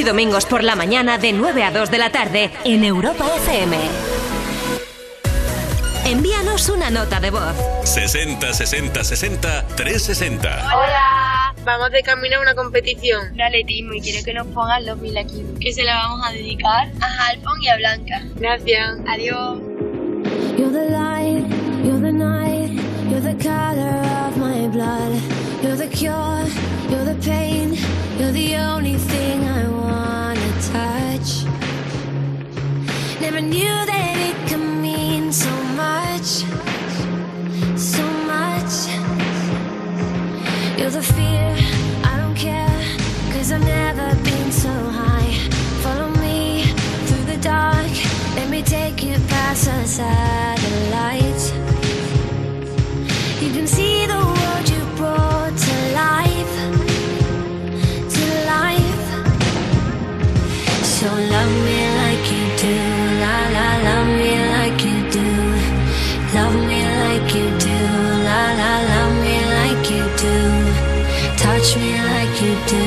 domingos 0.08 0.46
por 0.46 0.64
la 0.64 0.78
mañana 0.78 1.18
de 1.18 1.34
9 1.34 1.64
a 1.64 1.72
2 1.72 1.92
de 1.92 1.98
la 1.98 2.10
tarde 2.10 2.50
en 2.64 2.86
Europa 2.86 3.26
FM. 3.44 3.78
Envíanos 6.06 6.70
una 6.70 6.90
nota 6.90 7.20
de 7.20 7.30
voz. 7.30 7.54
60 7.84 8.54
60 8.54 9.04
60 9.04 9.68
360. 9.76 10.66
Hola, 10.74 11.54
vamos 11.66 11.92
de 11.92 12.04
camino 12.04 12.38
a 12.38 12.42
una 12.42 12.56
competición 12.56 13.36
de 13.36 13.44
atletismo 13.44 13.96
y 13.96 14.02
quiero 14.02 14.24
que 14.24 14.34
nos 14.34 14.48
pongan 14.48 14.86
los 14.86 14.98
mil 14.98 15.18
aquí. 15.18 15.44
Que 15.60 15.74
se 15.74 15.84
la 15.84 15.98
vamos 15.98 16.26
a 16.26 16.32
dedicar 16.32 16.90
a 17.02 17.28
Alfon 17.28 17.62
y 17.62 17.68
a 17.68 17.76
Blanca. 17.76 18.22
Gracias. 18.36 19.00
Adiós. 19.10 19.60
You're 20.58 20.72
the 20.72 20.90
light, 20.90 21.46
you're 21.84 22.00
the 22.00 22.14
night, 22.14 22.72
you're 23.10 23.20
the 23.20 23.36
color 23.44 24.00
of 24.26 24.38
my 24.38 24.70
blood. 24.70 25.22
You're 25.62 25.76
the 25.76 25.88
cure, 25.88 26.46
you're 26.90 27.04
the 27.04 27.18
pain, 27.22 27.76
you're 28.18 28.32
the 28.32 28.56
only 28.56 28.96
thing 28.96 29.27
Never 33.38 33.50
knew 33.50 33.86
that 33.92 34.16
it 34.30 34.50
could 34.50 34.68
mean 34.82 35.32
so 35.32 35.52
much, 35.84 36.44
so 37.78 38.04
much. 38.26 38.74
You're 40.80 40.90
the 40.90 41.04
fear, 41.04 41.56
I 42.04 42.18
don't 42.18 42.34
care, 42.34 42.82
cause 43.32 43.52
I've 43.52 43.64
never 43.64 44.16
been 44.24 44.52
so 44.52 44.72
high. 44.72 45.32
Follow 45.84 46.10
me 46.18 46.64
through 47.06 47.26
the 47.26 47.38
dark, 47.38 47.94
let 48.38 48.50
me 48.50 48.64
take 48.64 49.04
you 49.04 49.14
past 49.30 49.66
the 49.66 49.86
satellites. 49.86 51.52
You 53.40 53.52
can 53.54 53.68
see 53.68 54.08
the 54.08 54.18
world 54.18 54.68
you 54.68 54.82
brought 54.98 55.56
to 55.56 55.76
life, 55.94 56.56
to 58.16 58.26
life. 58.56 59.06
So 60.82 61.06
love 61.36 61.52
me 61.66 61.80
like 61.98 62.07
love 63.88 64.08
me 64.20 64.34
like 64.56 64.80
you 64.88 65.00
do. 65.18 65.28
Love 66.36 66.58
me 66.70 66.80
like 67.04 67.30
you 67.38 67.48
do, 67.66 67.78
la 68.28 68.42
la, 68.60 68.74
love 68.92 69.16
me 69.26 69.38
like 69.58 69.86
you 69.94 70.04
do. 70.24 70.36
Touch 71.44 71.68
me 71.82 71.92
like 72.12 72.36
you 72.44 72.54
do, 72.74 72.84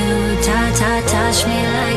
ta 0.46 0.60
ta, 0.78 0.92
touch 1.12 1.38
me 1.48 1.60
like 1.78 1.89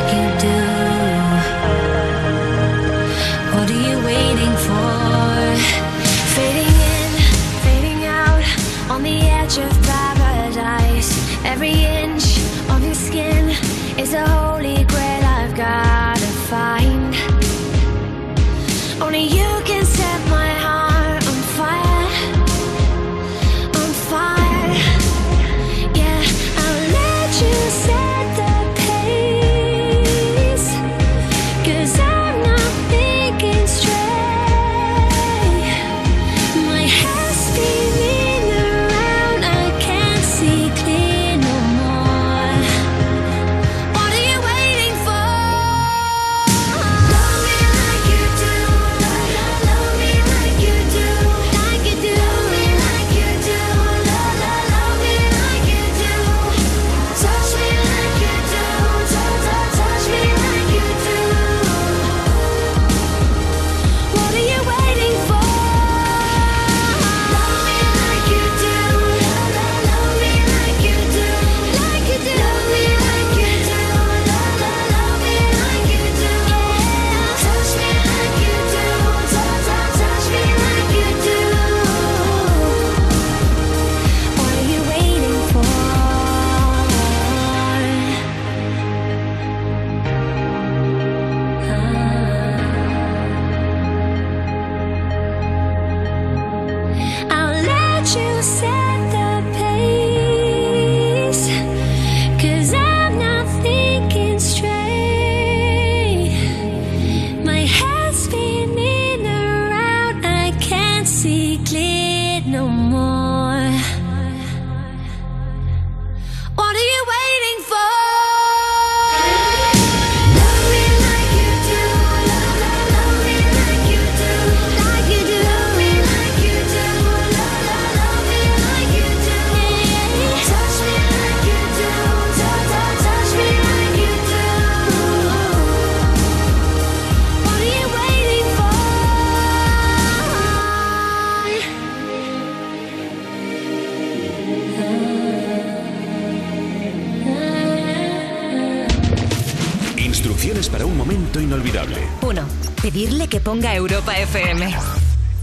pedirle 152.84 153.28
que 153.28 153.40
ponga 153.40 153.74
Europa 153.74 154.14
FM. 154.14 154.68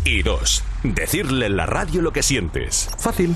Y 0.06 0.22
dos, 0.22 0.64
decirle 0.84 1.48
en 1.48 1.58
la 1.58 1.66
radio 1.66 2.04
lo 2.04 2.14
que 2.14 2.22
sientes. 2.22 2.88
Fácil. 3.00 3.36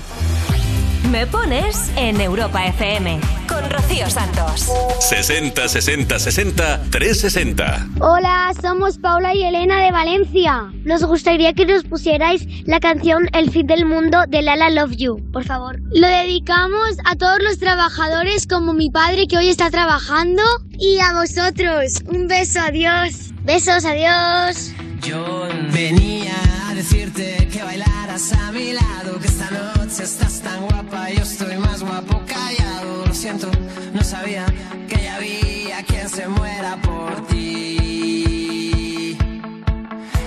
Me 1.10 1.26
pones 1.26 1.90
en 1.96 2.20
Europa 2.20 2.66
FM 2.66 3.18
con 3.48 3.68
Rocío 3.68 4.08
Santos. 4.08 4.70
60 5.00 5.68
60 5.68 6.20
60 6.20 6.82
360. 6.88 7.88
Hola, 7.98 8.52
somos 8.62 8.98
Paula 8.98 9.34
y 9.34 9.42
Elena 9.42 9.82
de 9.82 9.90
Valencia. 9.90 10.70
Nos 10.84 11.02
gustaría 11.04 11.52
que 11.54 11.66
nos 11.66 11.82
pusierais 11.82 12.46
la 12.64 12.78
canción 12.78 13.28
El 13.32 13.50
fin 13.50 13.66
del 13.66 13.86
mundo 13.86 14.18
de 14.28 14.40
Lala 14.40 14.70
Love 14.70 14.96
You, 14.96 15.32
por 15.32 15.42
favor. 15.42 15.80
Lo 15.92 16.06
dedicamos 16.06 16.96
a 17.04 17.16
todos 17.16 17.42
los 17.42 17.58
trabajadores 17.58 18.46
como 18.46 18.72
mi 18.72 18.88
padre 18.88 19.26
que 19.26 19.36
hoy 19.36 19.48
está 19.48 19.68
trabajando 19.72 20.42
y 20.78 21.00
a 21.00 21.12
vosotros. 21.12 22.04
Un 22.06 22.28
beso, 22.28 22.60
adiós. 22.60 23.32
Besos, 23.46 23.84
adiós. 23.84 24.72
Yo 25.02 25.46
venía 25.72 26.34
a 26.68 26.74
decirte 26.74 27.46
que 27.52 27.62
bailaras 27.62 28.32
a 28.32 28.50
mi 28.50 28.72
lado, 28.72 29.20
que 29.20 29.28
esta 29.28 29.48
noche 29.52 30.02
estás 30.02 30.40
tan 30.40 30.66
guapa, 30.66 31.10
yo 31.10 31.22
estoy 31.22 31.56
más 31.56 31.80
guapo 31.80 32.20
callado. 32.26 33.06
Lo 33.06 33.14
siento, 33.14 33.48
no 33.94 34.02
sabía 34.02 34.46
que 34.88 35.00
ya 35.00 35.14
había 35.14 35.80
quien 35.84 36.08
se 36.08 36.26
muera 36.26 36.76
por 36.82 37.24
ti. 37.28 39.16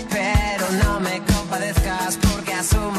Pero 0.09 0.65
no 0.81 1.01
me 1.01 1.21
compadezcas 1.33 2.15
porque 2.15 2.53
asumo 2.53 2.98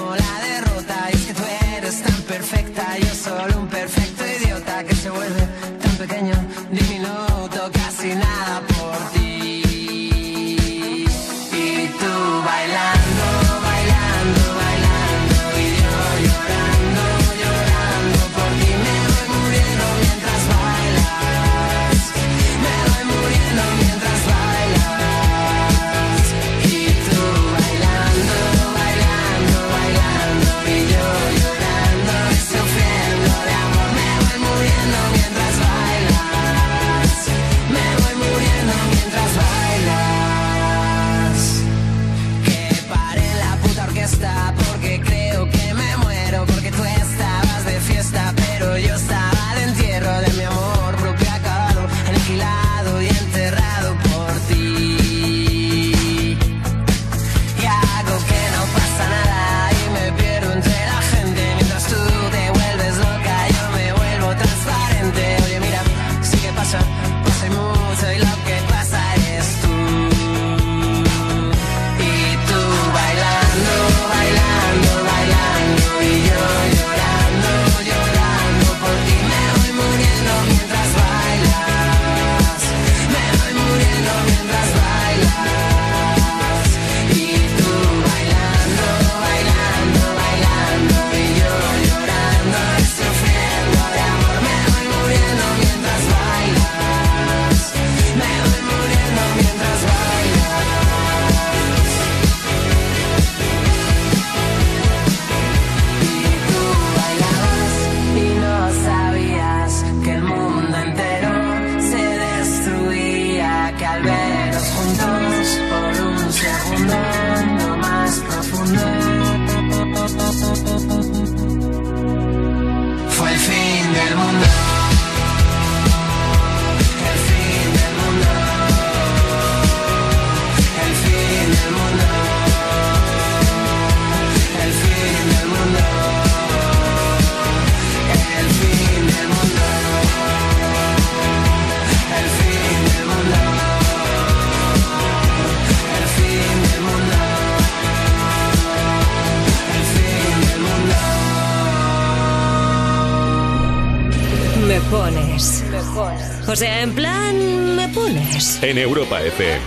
En 158.70 158.78
Europa 158.78 159.20
FM. 159.20 159.58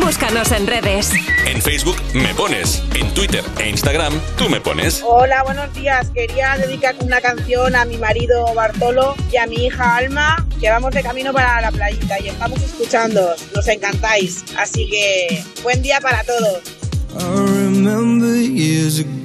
Búscanos 0.00 0.52
en 0.52 0.66
redes. 0.66 1.12
En 1.44 1.60
Facebook 1.60 1.96
me 2.14 2.34
pones. 2.34 2.82
En 2.94 3.12
Twitter 3.12 3.44
e 3.58 3.68
Instagram 3.68 4.18
tú 4.38 4.48
me 4.48 4.58
pones. 4.58 5.02
Hola, 5.04 5.42
buenos 5.42 5.70
días. 5.74 6.08
Quería 6.14 6.56
dedicar 6.56 6.96
una 7.00 7.20
canción 7.20 7.76
a 7.76 7.84
mi 7.84 7.98
marido 7.98 8.54
Bartolo 8.54 9.14
y 9.30 9.36
a 9.36 9.46
mi 9.46 9.66
hija 9.66 9.96
Alma, 9.96 10.46
que 10.58 10.70
vamos 10.70 10.94
de 10.94 11.02
camino 11.02 11.34
para 11.34 11.60
la 11.60 11.70
playita 11.70 12.18
y 12.20 12.28
estamos 12.28 12.62
escuchando. 12.62 13.34
Nos 13.54 13.68
encantáis. 13.68 14.46
Así 14.56 14.88
que 14.88 15.44
buen 15.62 15.82
día 15.82 16.00
para 16.00 16.24
todos. 16.24 16.78
I 17.18 17.24
remember 17.24 18.34
years 18.34 19.00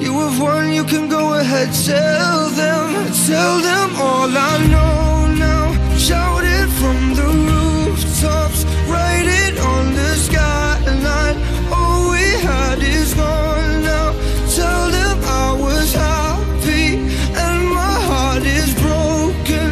You 0.00 0.12
have 0.20 0.40
won, 0.40 0.72
you 0.72 0.84
can 0.84 1.08
go 1.08 1.34
ahead, 1.34 1.68
tell 1.86 2.48
them, 2.50 3.12
tell 3.26 3.60
them 3.60 3.90
all 3.96 4.28
I 4.28 4.66
know 4.72 5.26
now. 5.34 5.96
Shout 5.96 6.44
it 6.44 6.68
from 6.80 7.14
the 7.14 7.28
rooftops, 7.48 8.64
write 8.88 9.26
it 9.26 9.58
on 9.58 9.94
the 9.94 10.14
skyline. 10.26 11.36
All 11.72 12.10
we 12.10 12.26
had 12.48 12.78
is 12.82 13.14
gone 13.14 13.82
now. 13.82 14.12
Tell 14.54 14.90
them 14.90 15.18
I 15.24 15.52
was 15.58 15.94
happy 15.94 16.96
and 17.44 17.68
my 17.68 17.94
heart 18.08 18.44
is 18.44 18.74
broken. 18.74 19.68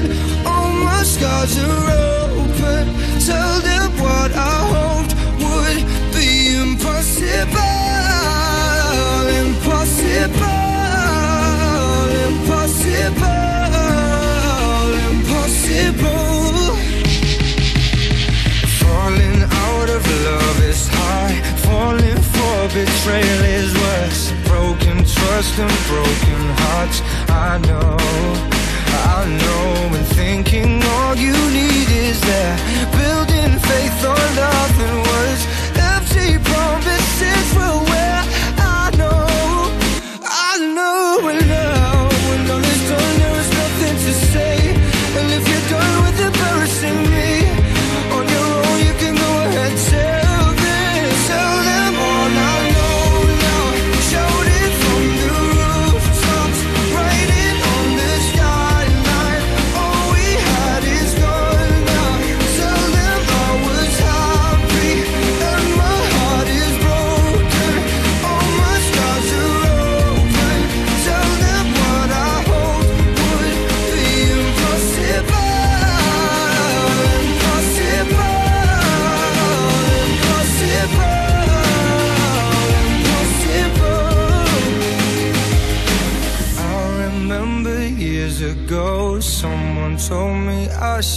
All 0.46 0.72
my 0.72 1.02
scars 1.02 1.58
are 1.58 1.91
betrayal 23.02 23.44
is 23.44 23.74
worse. 23.74 24.32
Broken 24.46 24.98
trust 25.04 25.58
and 25.58 25.74
broken 25.90 26.42
hearts. 26.62 27.02
I 27.28 27.58
know, 27.58 27.96
I 29.16 29.26
know. 29.42 29.96
And 29.96 30.06
thinking 30.14 30.82
all 30.82 31.16
you 31.16 31.34
need 31.50 31.88
is 31.90 32.20
there. 32.20 32.56
Building 32.92 33.58
faith 33.58 34.04
on 34.04 34.28
nothing 34.36 34.96
words. 35.10 35.51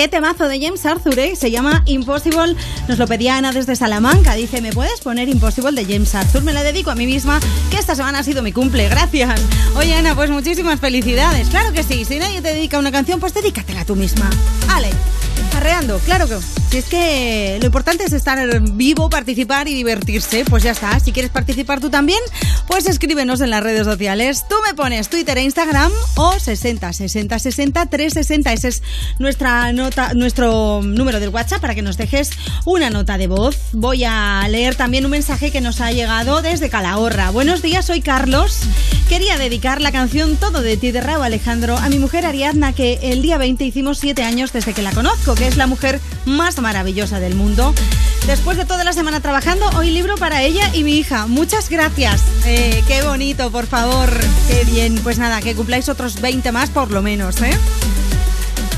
Qué 0.00 0.08
temazo 0.08 0.48
de 0.48 0.58
James 0.58 0.86
Arthur, 0.86 1.18
¿eh? 1.18 1.36
Se 1.36 1.50
llama 1.50 1.82
Impossible. 1.84 2.56
Nos 2.88 2.96
lo 2.96 3.06
pedía 3.06 3.36
Ana 3.36 3.52
desde 3.52 3.76
Salamanca. 3.76 4.32
Dice, 4.34 4.62
¿me 4.62 4.72
puedes 4.72 4.98
poner 5.00 5.28
Impossible 5.28 5.72
de 5.72 5.84
James 5.92 6.14
Arthur? 6.14 6.42
Me 6.42 6.54
la 6.54 6.62
dedico 6.62 6.90
a 6.90 6.94
mí 6.94 7.04
misma, 7.04 7.38
que 7.70 7.76
esta 7.76 7.94
semana 7.94 8.20
ha 8.20 8.22
sido 8.22 8.42
mi 8.42 8.50
cumple. 8.50 8.88
Gracias. 8.88 9.38
Oye, 9.76 9.92
Ana, 9.92 10.14
pues 10.14 10.30
muchísimas 10.30 10.80
felicidades. 10.80 11.48
Claro 11.50 11.74
que 11.74 11.82
sí. 11.82 12.06
Si 12.06 12.18
nadie 12.18 12.40
te 12.40 12.54
dedica 12.54 12.78
una 12.78 12.90
canción, 12.90 13.20
pues 13.20 13.34
dedícatela 13.34 13.84
tú 13.84 13.94
misma. 13.94 14.30
Ale, 14.70 14.88
arreando, 15.54 15.98
claro 15.98 16.26
que. 16.26 16.59
Si 16.70 16.78
es 16.78 16.84
que 16.84 17.58
lo 17.58 17.66
importante 17.66 18.04
es 18.04 18.12
estar 18.12 18.38
vivo, 18.60 19.10
participar 19.10 19.66
y 19.66 19.74
divertirse, 19.74 20.44
pues 20.48 20.62
ya 20.62 20.70
está. 20.70 21.00
Si 21.00 21.10
quieres 21.10 21.32
participar 21.32 21.80
tú 21.80 21.90
también, 21.90 22.20
pues 22.68 22.86
escríbenos 22.86 23.40
en 23.40 23.50
las 23.50 23.60
redes 23.60 23.84
sociales. 23.84 24.44
Tú 24.48 24.54
me 24.64 24.72
pones 24.74 25.08
Twitter 25.08 25.36
e 25.36 25.42
Instagram 25.42 25.90
o 26.14 26.38
60 26.38 26.92
60 26.92 27.40
60 27.40 27.86
360. 27.86 28.52
Ese 28.52 28.68
es 28.68 28.82
nuestra 29.18 29.72
nota, 29.72 30.14
nuestro 30.14 30.80
número 30.84 31.18
del 31.18 31.30
WhatsApp 31.30 31.60
para 31.60 31.74
que 31.74 31.82
nos 31.82 31.96
dejes 31.96 32.30
una 32.64 32.88
nota 32.88 33.18
de 33.18 33.26
voz. 33.26 33.58
Voy 33.72 34.04
a 34.04 34.46
leer 34.48 34.76
también 34.76 35.04
un 35.04 35.10
mensaje 35.10 35.50
que 35.50 35.60
nos 35.60 35.80
ha 35.80 35.90
llegado 35.90 36.40
desde 36.40 36.70
Calahorra. 36.70 37.30
Buenos 37.30 37.62
días, 37.62 37.86
soy 37.86 38.00
Carlos. 38.00 38.60
Quería 39.08 39.38
dedicar 39.38 39.80
la 39.80 39.90
canción 39.90 40.36
Todo 40.36 40.62
de 40.62 40.76
ti 40.76 40.92
de 40.92 41.00
Raúl 41.00 41.24
Alejandro 41.24 41.76
a 41.76 41.88
mi 41.88 41.98
mujer 41.98 42.24
Ariadna, 42.24 42.72
que 42.72 43.00
el 43.02 43.22
día 43.22 43.38
20 43.38 43.64
hicimos 43.64 43.98
7 43.98 44.22
años 44.22 44.52
desde 44.52 44.72
que 44.72 44.82
la 44.82 44.92
conozco, 44.92 45.34
que 45.34 45.48
es 45.48 45.56
la 45.56 45.66
mujer 45.66 46.00
más 46.26 46.59
maravillosa 46.60 47.20
del 47.20 47.34
mundo. 47.34 47.74
Después 48.26 48.56
de 48.56 48.64
toda 48.64 48.84
la 48.84 48.92
semana 48.92 49.20
trabajando, 49.20 49.68
hoy 49.76 49.90
libro 49.90 50.16
para 50.16 50.42
ella 50.42 50.70
y 50.74 50.84
mi 50.84 50.98
hija. 50.98 51.26
Muchas 51.26 51.68
gracias. 51.68 52.22
Eh, 52.44 52.82
qué 52.86 53.02
bonito, 53.02 53.50
por 53.50 53.66
favor. 53.66 54.10
Qué 54.48 54.64
bien. 54.64 55.00
Pues 55.02 55.18
nada, 55.18 55.40
que 55.40 55.54
cumpláis 55.54 55.88
otros 55.88 56.20
20 56.20 56.52
más 56.52 56.70
por 56.70 56.90
lo 56.90 57.02
menos, 57.02 57.40
¿eh? 57.42 57.56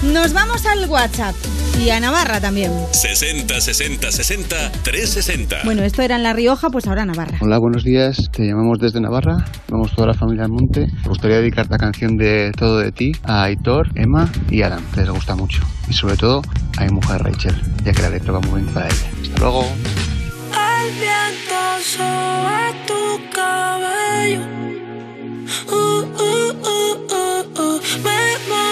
Nos 0.03 0.33
vamos 0.33 0.67
al 0.67 0.89
WhatsApp. 0.89 1.35
Y 1.81 1.91
a 1.91 2.01
Navarra 2.01 2.41
también. 2.41 2.71
60 2.93 3.61
60 3.61 4.13
60 4.13 4.73
360. 4.83 5.57
Bueno, 5.65 5.83
esto 5.83 6.03
era 6.03 6.17
en 6.17 6.23
La 6.23 6.33
Rioja, 6.33 6.69
pues 6.71 6.87
ahora 6.87 7.05
Navarra. 7.05 7.39
Hola, 7.41 7.59
buenos 7.59 7.85
días. 7.85 8.31
Te 8.33 8.45
llamamos 8.45 8.79
desde 8.79 9.01
Navarra. 9.01 9.45
Vamos 9.69 9.93
toda 9.95 10.09
la 10.09 10.15
familia 10.15 10.45
al 10.45 10.51
monte. 10.51 10.87
Me 11.03 11.09
gustaría 11.09 11.39
dedicar 11.39 11.67
la 11.69 11.79
canción 11.79 12.17
de 12.17 12.53
Todo 12.57 12.79
de 12.79 12.93
ti 12.93 13.13
a 13.25 13.45
Aitor, 13.45 13.89
Emma 13.95 14.31
y 14.51 14.63
Adam, 14.63 14.85
que 14.95 15.01
les 15.01 15.11
gusta 15.11 15.35
mucho. 15.35 15.63
Y 15.89 15.93
sobre 15.93 16.17
todo 16.17 16.43
a 16.79 16.85
mi 16.85 16.93
mujer 16.93 17.23
Rachel, 17.23 17.55
ya 17.85 17.93
que 17.93 18.03
la 18.03 18.11
letra 18.11 18.33
va 18.33 18.41
muy 18.41 18.61
bien 18.63 18.73
para 18.73 18.87
ella. 18.87 19.11
Hasta 19.23 19.41
luego. 19.41 19.65
El 20.53 20.93
viento 21.01 21.61
sobre 21.85 22.73
tu 22.87 23.31
cabello. 23.35 24.41
Uh, 25.69 25.75
uh, 25.75 26.53
uh, 26.53 26.93
uh, 27.11 27.61
uh. 27.61 27.81
Me 28.05 28.21
matan 28.49 28.72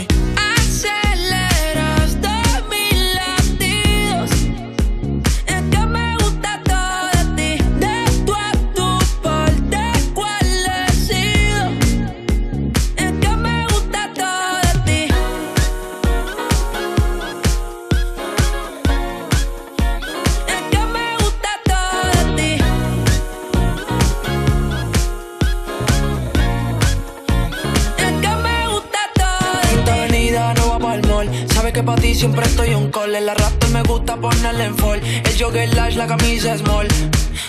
Que 31.81 31.85
pa' 31.85 31.95
ti 31.95 32.13
siempre 32.13 32.45
estoy 32.45 32.73
un 32.75 32.91
call. 32.91 33.15
En 33.15 33.25
la 33.25 33.33
raptor 33.33 33.69
me 33.71 33.81
gusta 33.83 34.15
ponerle 34.15 34.65
en 34.65 34.75
fall. 34.77 35.01
El 35.01 35.35
jogger 35.39 35.73
large, 35.73 35.97
la 35.97 36.07
camisa 36.07 36.57
small. 36.57 36.87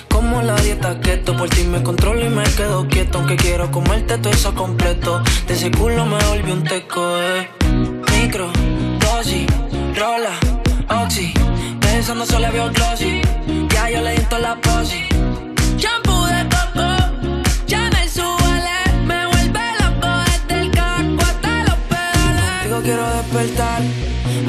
Como 0.08 0.42
la 0.42 0.56
dieta 0.56 0.98
keto, 1.00 1.36
por 1.36 1.48
ti 1.50 1.64
me 1.64 1.82
controlo 1.82 2.24
y 2.24 2.28
me 2.28 2.44
quedo 2.44 2.86
quieto. 2.88 3.18
Aunque 3.18 3.36
quiero 3.36 3.70
comerte 3.70 4.18
todo 4.18 4.32
eso 4.32 4.54
completo. 4.54 5.22
De 5.46 5.54
ese 5.54 5.70
culo 5.70 6.06
me 6.06 6.18
volví 6.24 6.50
un 6.50 6.64
teco, 6.64 7.02
eh. 7.18 7.48
Micro, 8.12 8.50
dosis, 9.00 9.46
rola, 9.96 10.34
oxi. 11.02 11.32
Pensando 11.80 12.24
solo 12.24 12.50
veo 12.52 12.70
glossy. 12.70 13.20
Ya 13.68 13.90
yo 13.90 14.00
le 14.00 14.14
di 14.14 14.24
la 14.40 14.54
posi. 14.56 15.11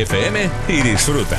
FM 0.00 0.50
y 0.68 0.80
disfruta. 0.80 1.36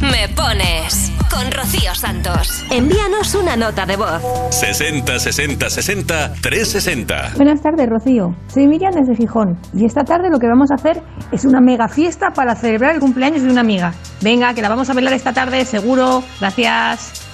Me 0.00 0.26
pones 0.34 1.12
con 1.30 1.52
Rocío 1.52 1.94
Santos. 1.94 2.64
Envíanos 2.70 3.34
una 3.34 3.56
nota 3.56 3.84
de 3.84 3.96
voz. 3.96 4.22
60 4.50 5.18
60 5.18 5.68
60 5.68 6.32
360. 6.40 7.32
Buenas 7.36 7.60
tardes, 7.60 7.86
Rocío. 7.90 8.34
Soy 8.48 8.66
Miriam 8.66 8.94
desde 8.94 9.14
Gijón 9.14 9.58
y 9.74 9.84
esta 9.84 10.02
tarde 10.02 10.30
lo 10.30 10.38
que 10.38 10.46
vamos 10.46 10.70
a 10.70 10.76
hacer 10.76 11.02
es 11.30 11.44
una 11.44 11.60
mega 11.60 11.88
fiesta 11.88 12.30
para 12.30 12.56
celebrar 12.56 12.94
el 12.94 13.00
cumpleaños 13.00 13.42
de 13.42 13.50
una 13.50 13.60
amiga. 13.60 13.92
Venga, 14.22 14.54
que 14.54 14.62
la 14.62 14.70
vamos 14.70 14.88
a 14.88 14.94
bailar 14.94 15.12
esta 15.12 15.34
tarde, 15.34 15.66
seguro. 15.66 16.22
Gracias. 16.40 17.29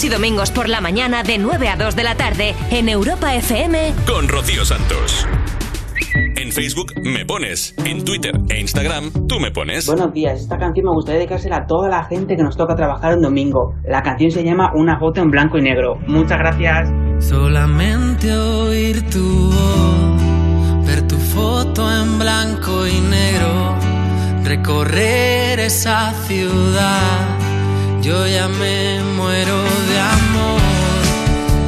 Sábados 0.00 0.04
y 0.04 0.08
domingos 0.08 0.50
por 0.50 0.68
la 0.68 0.80
mañana 0.80 1.22
de 1.22 1.36
9 1.36 1.68
a 1.68 1.76
2 1.76 1.94
de 1.94 2.04
la 2.04 2.14
tarde 2.14 2.54
en 2.70 2.88
Europa 2.88 3.34
FM 3.34 3.92
con 4.06 4.28
Rocío 4.28 4.64
Santos. 4.64 5.26
En 6.36 6.52
Facebook 6.52 6.94
me 7.02 7.26
pones, 7.26 7.74
en 7.84 8.02
Twitter 8.02 8.32
e 8.48 8.60
Instagram 8.60 9.10
tú 9.28 9.38
me 9.40 9.50
pones. 9.50 9.86
Buenos 9.86 10.12
días, 10.14 10.40
esta 10.40 10.56
canción 10.58 10.86
me 10.86 10.92
gustaría 10.92 11.18
dedicársela 11.18 11.58
a 11.58 11.66
toda 11.66 11.90
la 11.90 12.04
gente 12.04 12.34
que 12.34 12.42
nos 12.42 12.56
toca 12.56 12.74
trabajar 12.76 13.14
un 13.16 13.22
domingo. 13.22 13.74
La 13.84 14.02
canción 14.02 14.30
se 14.30 14.42
llama 14.42 14.72
Una 14.74 14.98
foto 14.98 15.20
en 15.20 15.30
blanco 15.30 15.58
y 15.58 15.62
negro. 15.62 15.98
Muchas 16.06 16.38
gracias. 16.38 16.88
Solamente 17.18 18.32
oír 18.34 19.02
tu 19.10 19.50
voz, 19.50 20.86
ver 20.86 21.06
tu 21.08 21.16
foto 21.16 21.92
en 21.92 22.18
blanco 22.18 22.86
y 22.86 23.00
negro, 23.00 23.74
recorrer 24.44 25.60
esa 25.60 26.12
ciudad. 26.26 27.29
Yo 28.02 28.26
ya 28.26 28.48
me 28.48 29.02
muero 29.14 29.62
de 29.88 29.98
amor, 29.98 30.60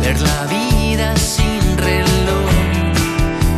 ver 0.01 0.19
la 0.19 0.47
vida 0.47 1.15
sin 1.15 1.77
reloj 1.77 2.51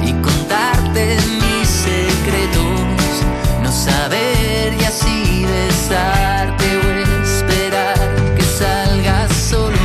y 0.03 0.12
contarte 0.15 1.17
mis 1.41 1.69
secretos, 1.69 3.23
no 3.62 3.70
saber 3.70 4.75
y 4.81 4.85
así 4.85 5.47
besarte 5.47 6.65
o 6.77 7.23
esperar 7.23 8.35
que 8.36 8.43
salgas 8.43 9.33
solo 9.33 9.78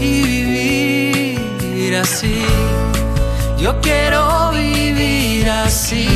y 0.00 0.22
vivir 0.22 1.96
así. 1.98 2.42
Yo 3.58 3.80
quiero 3.80 4.50
vivir 4.50 5.48
así, 5.48 6.08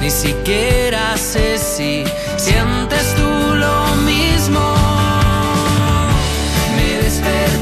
ni 0.00 0.10
siquiera 0.10 1.16
sé 1.16 1.56
si 1.56 2.04
sientes 2.36 2.75
Me 7.26 7.55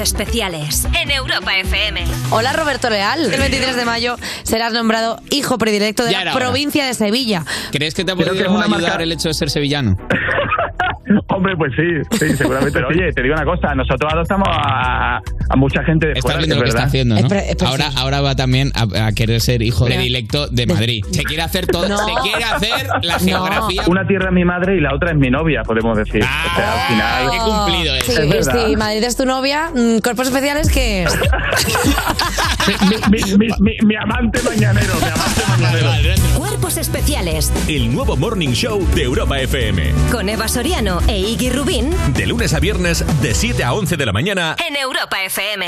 especiales 0.00 0.86
en 1.00 1.10
Europa 1.10 1.56
FM. 1.56 2.04
Hola 2.30 2.52
Roberto 2.52 2.90
Leal. 2.90 3.32
El 3.32 3.38
23 3.40 3.76
de 3.76 3.84
mayo 3.84 4.16
serás 4.42 4.72
nombrado 4.72 5.20
hijo 5.30 5.58
predilecto 5.58 6.04
de 6.04 6.12
Ya 6.12 6.24
la 6.24 6.34
hora. 6.34 6.40
provincia 6.46 6.84
de 6.86 6.94
Sevilla. 6.94 7.44
¿Crees 7.70 7.94
que 7.94 8.04
te 8.04 8.12
ha 8.12 8.16
podido 8.16 8.32
que 8.34 8.40
ayudar 8.44 8.68
marca- 8.68 8.96
el 9.02 9.12
hecho 9.12 9.28
de 9.28 9.34
ser 9.34 9.50
sevillano? 9.50 9.96
Hombre, 11.28 11.56
pues 11.56 11.72
sí, 11.76 12.18
sí, 12.18 12.36
seguramente. 12.36 12.72
Pero 12.72 12.88
oye, 12.88 13.12
te 13.12 13.22
digo 13.22 13.34
una 13.34 13.44
cosa, 13.44 13.74
nosotros 13.74 14.12
adoptamos 14.12 14.48
a, 14.50 14.89
a 15.50 15.56
mucha 15.56 15.82
gente 15.84 16.06
de 16.06 16.20
fuera, 16.22 16.38
viendo 16.38 16.54
es 16.54 16.58
lo 16.60 16.64
que 16.64 16.70
está 16.70 16.84
haciendo, 16.84 17.14
¿no? 17.20 17.28
ahora, 17.66 17.90
ahora 17.96 18.20
va 18.20 18.36
también 18.36 18.70
a, 18.74 19.06
a 19.08 19.12
querer 19.12 19.40
ser 19.40 19.62
hijo 19.62 19.84
predilecto 19.84 20.46
de 20.46 20.66
Madrid. 20.66 21.04
Se 21.10 21.24
quiere 21.24 21.42
hacer 21.42 21.66
todo, 21.66 21.88
No. 21.88 21.98
se 21.98 22.12
quiere 22.22 22.44
hacer 22.44 22.86
la 23.02 23.18
geografía. 23.18 23.82
Una 23.88 24.06
tierra 24.06 24.26
es 24.28 24.34
mi 24.34 24.44
madre 24.44 24.76
y 24.76 24.80
la 24.80 24.94
otra 24.94 25.10
es 25.10 25.16
mi 25.18 25.28
novia, 25.28 25.62
podemos 25.64 25.96
decir. 25.98 26.22
o 26.22 26.54
sea, 26.56 26.72
al 26.72 26.88
final. 26.88 27.30
qué 27.30 27.38
cumplido 27.38 27.94
Sí, 28.00 28.12
es 28.38 28.46
sí, 28.46 28.76
Madrid 28.76 29.02
es 29.04 29.16
tu 29.16 29.24
novia. 29.26 29.70
mm, 29.74 29.98
Cuerpos 30.00 30.28
especiales 30.28 30.70
que. 30.70 31.04
mi, 33.10 33.18
mi, 33.38 33.48
mi, 33.58 33.76
mi 33.86 33.96
amante 33.96 34.40
mañanero, 34.42 34.94
mi 34.96 35.08
amante 35.08 35.42
mañanero. 35.48 35.90
Cuerpos 36.36 36.76
especiales 36.76 37.52
El 37.68 37.92
nuevo 37.92 38.16
Morning 38.16 38.50
Show 38.50 38.86
de 38.94 39.02
Europa 39.02 39.38
FM. 39.40 39.92
con 40.10 40.28
Eva 40.28 40.48
Soriano 40.48 41.00
e 41.08 41.18
Iggy 41.18 41.50
Rubín 41.50 41.90
De 42.14 42.26
lunes 42.26 42.52
a 42.54 42.60
viernes, 42.60 43.04
de 43.22 43.34
7 43.34 43.64
a 43.64 43.72
11 43.72 43.96
de 43.96 44.06
la 44.06 44.12
mañana. 44.12 44.56
en 44.68 44.76
Europa 44.76 45.22
FM. 45.24 45.66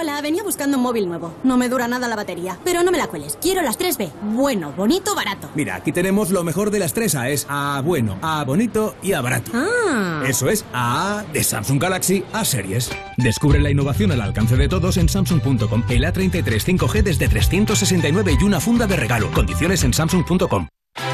Hola, 0.00 0.20
venía 0.20 0.44
buscando 0.44 0.76
un 0.76 0.84
móvil 0.84 1.08
nuevo. 1.08 1.34
No 1.42 1.56
me 1.56 1.68
dura 1.68 1.88
nada 1.88 2.06
la 2.06 2.14
batería. 2.14 2.56
Pero 2.62 2.84
no 2.84 2.92
me 2.92 2.98
la 2.98 3.08
cueles. 3.08 3.36
Quiero 3.42 3.62
las 3.62 3.76
3B. 3.80 4.12
Bueno, 4.36 4.72
bonito, 4.76 5.12
barato. 5.16 5.50
Mira, 5.56 5.74
aquí 5.74 5.90
tenemos 5.90 6.30
lo 6.30 6.44
mejor 6.44 6.70
de 6.70 6.78
las 6.78 6.92
tres 6.92 7.16
A. 7.16 7.30
Es 7.30 7.46
A 7.48 7.82
bueno, 7.84 8.16
A 8.22 8.44
bonito 8.44 8.94
y 9.02 9.14
A 9.14 9.20
barato. 9.22 9.50
Ah. 9.52 10.22
Eso 10.24 10.48
es 10.50 10.64
A 10.72 11.24
de 11.32 11.42
Samsung 11.42 11.82
Galaxy 11.82 12.22
A 12.32 12.44
series. 12.44 12.92
Descubre 13.16 13.58
la 13.58 13.72
innovación 13.72 14.12
al 14.12 14.20
alcance 14.20 14.54
de 14.54 14.68
todos 14.68 14.98
en 14.98 15.08
Samsung.com. 15.08 15.82
El 15.88 16.04
A33 16.04 16.44
5G 16.44 17.02
desde 17.02 17.26
369 17.26 18.38
y 18.40 18.44
una 18.44 18.60
funda 18.60 18.86
de 18.86 18.94
regalo. 18.94 19.32
Condiciones 19.32 19.82
en 19.82 19.92
Samsung.com. 19.92 20.68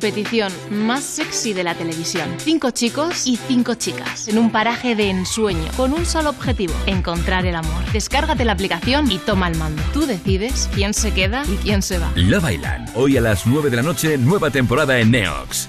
competición 0.00 0.50
más 0.70 1.04
sexy 1.04 1.52
de 1.52 1.62
la 1.62 1.74
televisión. 1.74 2.34
Cinco 2.38 2.70
chicos 2.70 3.26
y 3.26 3.36
cinco 3.36 3.74
chicas 3.74 4.28
en 4.28 4.38
un 4.38 4.50
paraje 4.50 4.96
de 4.96 5.10
ensueño 5.10 5.70
con 5.76 5.92
un 5.92 6.06
solo 6.06 6.30
objetivo, 6.30 6.72
encontrar 6.86 7.44
el 7.44 7.54
amor. 7.54 7.84
Descárgate 7.92 8.46
la 8.46 8.52
aplicación 8.52 9.12
y 9.12 9.18
toma 9.18 9.48
el 9.48 9.58
mando. 9.58 9.82
Tú 9.92 10.06
decides 10.06 10.70
quién 10.74 10.94
se 10.94 11.12
queda 11.12 11.42
y 11.44 11.56
quién 11.56 11.82
se 11.82 11.98
va. 11.98 12.10
La 12.16 12.40
bailan. 12.40 12.86
Hoy 12.94 13.18
a 13.18 13.20
las 13.20 13.46
9 13.46 13.68
de 13.68 13.76
la 13.76 13.82
noche, 13.82 14.16
nueva 14.16 14.48
temporada 14.48 14.98
en 14.98 15.10
Neox. 15.10 15.68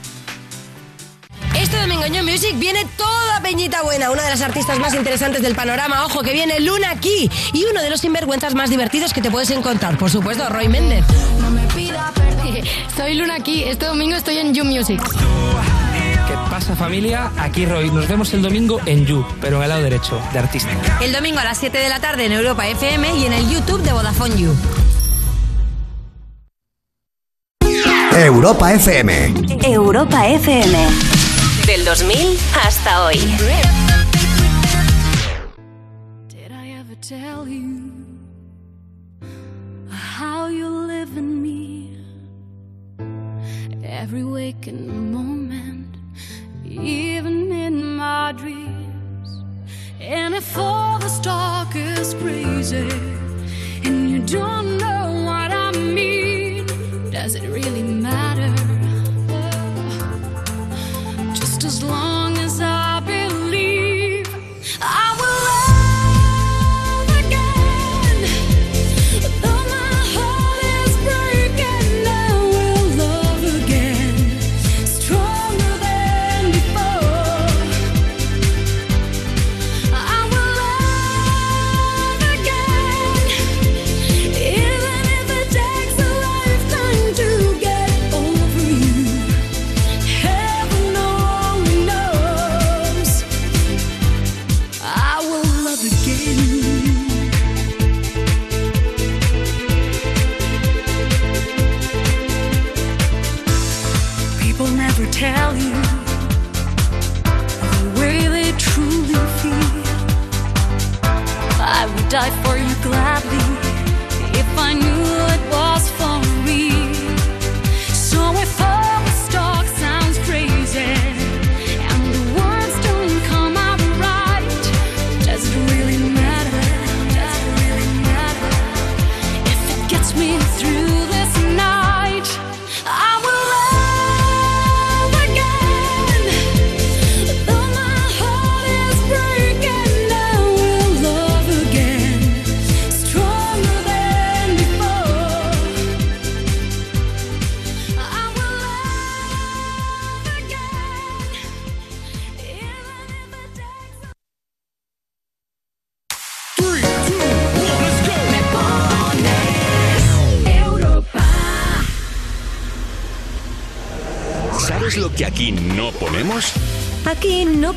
Este 1.59 1.77
domingo 1.77 2.05
en 2.05 2.25
Music 2.25 2.57
viene 2.57 2.85
toda 2.95 3.41
Peñita 3.41 3.83
Buena, 3.83 4.11
una 4.11 4.23
de 4.23 4.29
las 4.29 4.41
artistas 4.41 4.79
más 4.79 4.93
interesantes 4.93 5.41
del 5.41 5.55
panorama. 5.55 6.05
Ojo, 6.05 6.21
que 6.21 6.31
viene 6.31 6.61
Luna 6.61 6.89
aquí 6.91 7.29
y 7.51 7.65
uno 7.65 7.81
de 7.81 7.89
los 7.89 7.99
sinvergüenzas 7.99 8.55
más 8.55 8.69
divertidos 8.69 9.13
que 9.13 9.21
te 9.21 9.29
puedes 9.29 9.49
encontrar. 9.51 9.97
Por 9.97 10.09
supuesto, 10.09 10.47
Roy 10.47 10.69
Méndez. 10.69 11.03
Soy 12.97 13.15
Luna 13.15 13.35
aquí, 13.35 13.63
este 13.63 13.85
domingo 13.85 14.15
estoy 14.15 14.37
en 14.37 14.53
You 14.53 14.63
Music. 14.63 15.01
¿Qué 16.27 16.33
pasa 16.49 16.75
familia? 16.75 17.31
Aquí 17.37 17.65
Roy. 17.65 17.89
Nos 17.89 18.07
vemos 18.07 18.33
el 18.33 18.41
domingo 18.41 18.79
en 18.85 19.05
You, 19.05 19.25
pero 19.41 19.57
en 19.57 19.63
el 19.63 19.69
lado 19.69 19.81
derecho, 19.81 20.21
de 20.31 20.39
artista. 20.39 20.69
El 21.01 21.11
domingo 21.11 21.39
a 21.39 21.43
las 21.43 21.57
7 21.57 21.77
de 21.77 21.89
la 21.89 21.99
tarde 21.99 22.25
en 22.25 22.31
Europa 22.31 22.67
FM 22.67 23.17
y 23.17 23.25
en 23.25 23.33
el 23.33 23.49
YouTube 23.49 23.81
de 23.81 23.91
Vodafone 23.91 24.37
You. 24.37 24.55
Europa 28.13 28.73
FM. 28.73 29.33
Europa 29.63 30.27
FM. 30.27 30.77
Del 31.65 31.85
2000 31.85 32.37
hasta 32.65 33.05
hoy. 33.05 33.19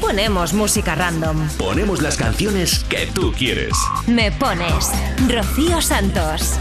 ponemos 0.07 0.53
música 0.53 0.95
random. 0.95 1.49
Ponemos 1.57 2.03
las 2.03 2.19
canciones 2.19 2.85
que 2.91 3.09
tú 3.15 3.33
quieres. 3.33 3.73
Me 4.07 4.31
pones 4.33 4.91
Rocío 5.29 5.81
Santos. 5.81 6.59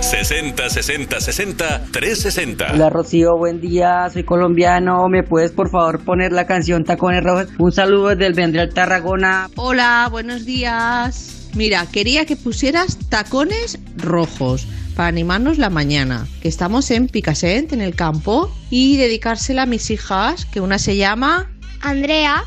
60 0.00 0.70
60 0.70 1.20
60 1.20 1.84
360. 1.92 2.72
Hola 2.72 2.88
Rocío, 2.88 3.36
buen 3.36 3.60
día, 3.60 4.08
soy 4.10 4.24
colombiano. 4.24 5.06
¿Me 5.10 5.22
puedes 5.22 5.50
por 5.52 5.70
favor 5.70 6.02
poner 6.02 6.32
la 6.32 6.46
canción 6.46 6.84
Tacones 6.84 7.22
Rojos? 7.22 7.48
Un 7.58 7.72
saludo 7.72 8.08
desde 8.08 8.26
el 8.26 8.32
Vendrell 8.32 8.72
Tarragona. 8.72 9.50
Hola, 9.56 10.08
buenos 10.10 10.46
días. 10.46 11.50
Mira, 11.54 11.84
quería 11.92 12.24
que 12.24 12.36
pusieras 12.36 12.96
tacones 13.10 13.78
rojos 13.98 14.66
para 14.94 15.08
animarnos 15.08 15.58
la 15.58 15.68
mañana, 15.68 16.26
que 16.40 16.48
estamos 16.48 16.90
en 16.90 17.06
Picassent, 17.08 17.74
en 17.74 17.82
el 17.82 17.94
campo, 17.94 18.50
y 18.70 18.96
dedicársela 18.96 19.62
a 19.62 19.66
mis 19.66 19.90
hijas, 19.90 20.44
que 20.46 20.60
una 20.60 20.78
se 20.78 20.96
llama 20.96 21.50
Andrea, 21.80 22.44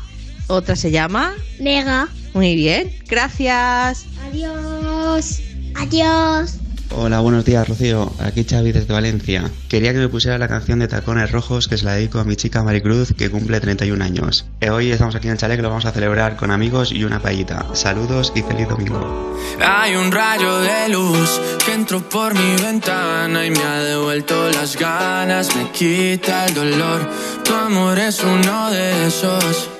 otra 0.48 0.76
se 0.76 0.90
llama 0.90 1.34
Vega. 1.58 2.08
Muy 2.34 2.54
bien, 2.54 2.94
gracias. 3.08 4.06
Adiós. 4.28 5.40
Adiós. 5.74 6.59
Hola, 6.92 7.20
buenos 7.20 7.44
días, 7.44 7.68
Rocío. 7.68 8.12
Aquí 8.18 8.44
Xavi 8.44 8.72
desde 8.72 8.92
Valencia. 8.92 9.48
Quería 9.68 9.92
que 9.92 10.00
me 10.00 10.08
pusiera 10.08 10.38
la 10.38 10.48
canción 10.48 10.80
de 10.80 10.88
Tacones 10.88 11.30
Rojos 11.30 11.68
que 11.68 11.78
se 11.78 11.84
la 11.84 11.92
dedico 11.94 12.18
a 12.18 12.24
mi 12.24 12.34
chica 12.34 12.64
Maricruz 12.64 13.14
que 13.16 13.30
cumple 13.30 13.60
31 13.60 14.04
años. 14.04 14.44
Eh, 14.60 14.70
Hoy 14.70 14.90
estamos 14.90 15.14
aquí 15.14 15.28
en 15.28 15.32
el 15.32 15.38
chalet 15.38 15.56
que 15.56 15.62
lo 15.62 15.68
vamos 15.68 15.84
a 15.86 15.92
celebrar 15.92 16.36
con 16.36 16.50
amigos 16.50 16.90
y 16.90 17.04
una 17.04 17.20
paellita. 17.20 17.64
Saludos 17.74 18.32
y 18.34 18.42
feliz 18.42 18.68
domingo. 18.68 19.36
Hay 19.64 19.94
un 19.94 20.10
rayo 20.10 20.58
de 20.60 20.88
luz 20.88 21.40
que 21.64 21.74
entró 21.74 22.00
por 22.08 22.34
mi 22.34 22.56
ventana 22.60 23.46
y 23.46 23.50
me 23.50 23.62
ha 23.62 23.78
devuelto 23.84 24.50
las 24.50 24.76
ganas, 24.76 25.54
me 25.54 25.70
quita 25.70 26.46
el 26.46 26.54
dolor. 26.54 27.08
Tu 27.44 27.54
amor 27.54 27.98
es 28.00 28.20
uno 28.24 28.70
de 28.72 29.06
esos 29.06 29.70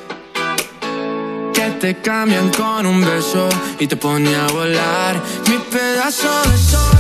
que 1.52 1.70
te 1.80 1.96
cambian 2.00 2.50
con 2.50 2.86
un 2.86 3.00
beso 3.04 3.48
y 3.80 3.86
te 3.88 3.96
pone 3.96 4.34
a 4.34 4.46
volar. 4.46 5.20
Mi 5.48 5.58
pedazo 5.58 6.28
de 6.50 6.56
sol, 6.56 6.99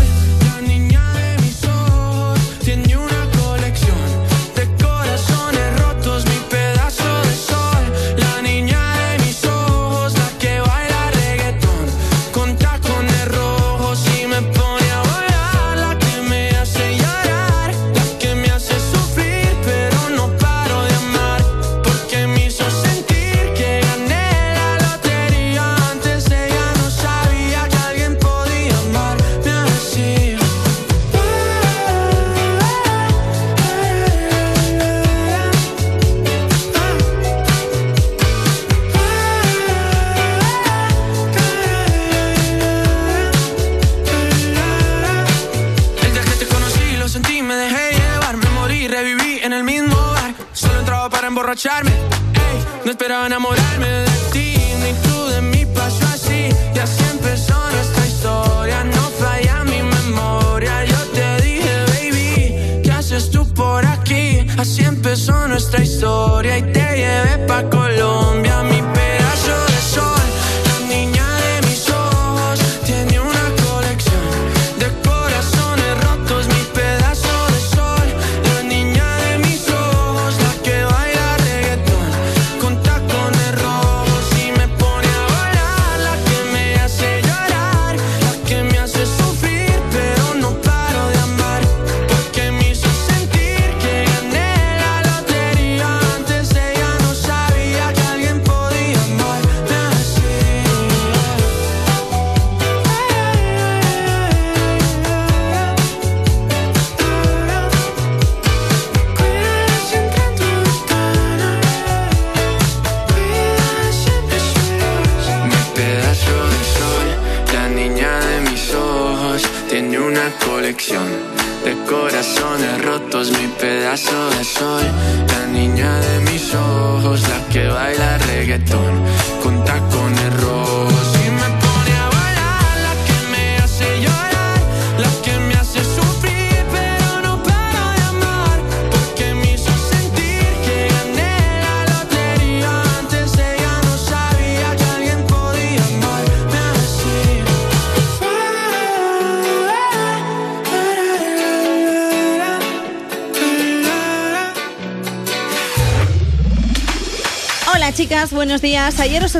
esperaba 53.10 53.26
enamorarme 53.26 53.69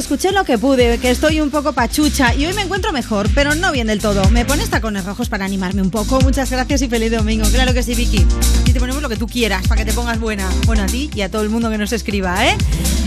escuché 0.01 0.33
lo 0.33 0.45
que 0.45 0.57
pude, 0.57 0.99
que 0.99 1.11
estoy 1.11 1.41
un 1.41 1.51
poco 1.51 1.75
pachucha 1.75 2.35
y 2.35 2.47
hoy 2.47 2.55
me 2.55 2.63
encuentro 2.63 2.91
mejor, 2.91 3.29
pero 3.35 3.55
no 3.55 3.71
bien 3.71 3.87
del 3.87 4.01
todo. 4.01 4.29
¿Me 4.31 4.47
pones 4.47 4.71
tacones 4.71 5.05
rojos 5.05 5.29
para 5.29 5.45
animarme 5.45 5.83
un 5.83 5.91
poco? 5.91 6.19
Muchas 6.23 6.51
gracias 6.51 6.81
y 6.81 6.89
feliz 6.89 7.13
domingo. 7.13 7.47
Claro 7.51 7.75
que 7.75 7.83
sí, 7.83 7.95
Vicky. 7.95 8.27
Y 8.65 8.73
te 8.73 8.81
ponemos 8.81 9.03
lo 9.03 9.11
que 9.11 9.17
tú 9.17 9.27
quieras 9.27 9.69
para 9.69 9.85
que 9.85 9.91
te 9.91 9.93
pongas 9.93 10.19
buena. 10.19 10.49
Bueno, 10.65 10.85
a 10.85 10.87
ti 10.87 11.11
y 11.15 11.21
a 11.21 11.31
todo 11.31 11.43
el 11.43 11.51
mundo 11.51 11.69
que 11.71 11.77
nos 11.77 11.93
escriba, 11.93 12.47
¿eh? 12.49 12.57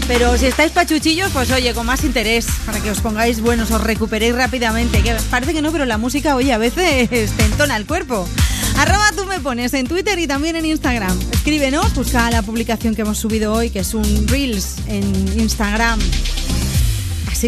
Pero 0.08 0.38
si 0.38 0.46
estáis 0.46 0.72
pachuchillos, 0.72 1.32
pues 1.32 1.50
oye, 1.52 1.74
con 1.74 1.88
más 1.88 2.04
interés, 2.04 2.46
para 2.66 2.80
que 2.80 2.92
os 2.92 3.02
pongáis 3.02 3.42
buenos, 3.42 3.72
os 3.72 3.82
recuperéis 3.82 4.36
rápidamente. 4.36 5.02
Que 5.02 5.16
parece 5.32 5.54
que 5.54 5.64
no, 5.64 5.72
pero 5.72 5.86
la 5.86 5.98
música, 5.98 6.36
oye, 6.36 6.54
a 6.54 6.60
veces 6.60 7.10
te 7.38 7.44
entona 7.44 7.76
el 7.76 7.88
cuerpo. 7.88 8.28
Arroba 8.78 9.12
tú 9.16 9.26
me 9.26 9.40
pones 9.40 9.74
en 9.74 9.88
Twitter 9.88 10.20
y 10.20 10.28
también 10.28 10.56
en 10.56 10.66
Instagram. 10.66 11.18
Escríbenos, 11.32 11.94
busca 11.96 12.30
la 12.30 12.44
publicación 12.44 12.94
que 12.96 13.02
hemos 13.02 13.18
subido 13.18 13.52
hoy, 13.54 13.72
que 13.72 13.80
es 13.80 13.94
un 13.94 14.28
Reels 14.28 14.76
en 14.88 15.04
Instagram. 15.40 16.00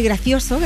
Gracioso, 0.02 0.58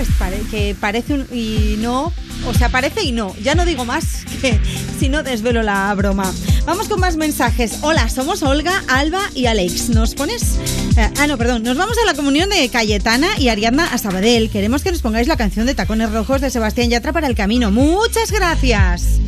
que 0.50 0.76
parece 0.78 1.15
un, 1.15 1.26
y 1.33 1.76
no, 1.78 2.12
o 2.47 2.55
sea, 2.55 2.68
parece 2.68 3.02
y 3.02 3.12
no. 3.12 3.34
Ya 3.42 3.55
no 3.55 3.65
digo 3.65 3.84
más, 3.84 4.25
que 4.41 4.59
si 4.99 5.09
no 5.09 5.23
desvelo 5.23 5.62
la 5.62 5.94
broma. 5.94 6.33
Vamos 6.65 6.89
con 6.89 7.00
más 7.00 7.17
mensajes. 7.17 7.78
Hola, 7.83 8.09
somos 8.09 8.42
Olga, 8.42 8.83
Alba 8.89 9.20
y 9.34 9.47
Alex. 9.47 9.91
¿Nos 9.91 10.15
pones? 10.15 10.59
eh, 10.97 11.10
ah, 11.18 11.26
no, 11.26 11.39
perdón. 11.39 11.62
Nos 11.62 11.76
vamos 11.76 11.97
a 12.02 12.07
la 12.07 12.15
comunión 12.15 12.49
de 12.50 12.68
Cayetana 12.68 13.28
y 13.39 13.49
Ariadna 13.49 13.86
a 13.86 13.99
Sabadell. 13.99 14.50
Queremos 14.50 14.83
que 14.83 14.92
nos 14.92 15.02
pongáis 15.02 15.28
la 15.28 15.36
canción 15.36 15.67
de 15.67 15.75
Tacones 15.75 16.12
Rojos 16.12 16.41
de 16.41 16.50
Sebastián 16.50 16.91
Yatra 16.91 17.12
para 17.12 17.26
el 17.26 17.34
camino. 17.34 17.70
Muchas 17.70 18.31
gracias. 18.31 19.19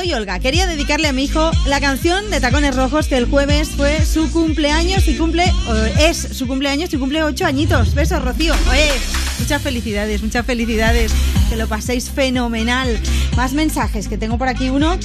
Soy 0.00 0.14
Olga. 0.14 0.38
Quería 0.38 0.66
dedicarle 0.66 1.08
a 1.08 1.12
mi 1.12 1.24
hijo 1.24 1.50
la 1.66 1.78
canción 1.78 2.30
de 2.30 2.40
Tacones 2.40 2.74
Rojos 2.74 3.06
que 3.06 3.18
el 3.18 3.26
jueves 3.26 3.68
fue 3.76 4.06
su 4.06 4.32
cumpleaños 4.32 5.06
y 5.08 5.14
cumple 5.14 5.44
o 5.68 5.74
es 5.74 6.16
su 6.16 6.46
cumpleaños 6.46 6.94
y 6.94 6.96
cumple 6.96 7.22
ocho 7.22 7.44
añitos. 7.44 7.94
Besos, 7.94 8.24
Rocío. 8.24 8.54
Oye, 8.70 8.92
muchas 9.38 9.60
felicidades, 9.60 10.22
muchas 10.22 10.46
felicidades. 10.46 11.12
Que 11.50 11.56
lo 11.56 11.68
paséis 11.68 12.08
fenomenal. 12.08 12.98
Más 13.36 13.52
mensajes 13.52 14.08
que 14.08 14.16
tengo 14.16 14.38
por 14.38 14.48
aquí 14.48 14.70
uno. 14.70 14.98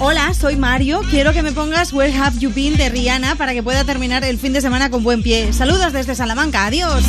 Hola, 0.00 0.34
soy 0.34 0.56
Mario. 0.56 1.02
Quiero 1.10 1.32
que 1.32 1.44
me 1.44 1.52
pongas 1.52 1.92
Where 1.92 2.12
Have 2.12 2.40
You 2.40 2.50
Been 2.52 2.76
de 2.76 2.88
Rihanna 2.88 3.36
para 3.36 3.52
que 3.52 3.62
pueda 3.62 3.84
terminar 3.84 4.24
el 4.24 4.36
fin 4.36 4.52
de 4.52 4.60
semana 4.60 4.90
con 4.90 5.04
buen 5.04 5.22
pie. 5.22 5.52
Saludos 5.52 5.92
desde 5.92 6.16
Salamanca. 6.16 6.66
Adiós. 6.66 7.04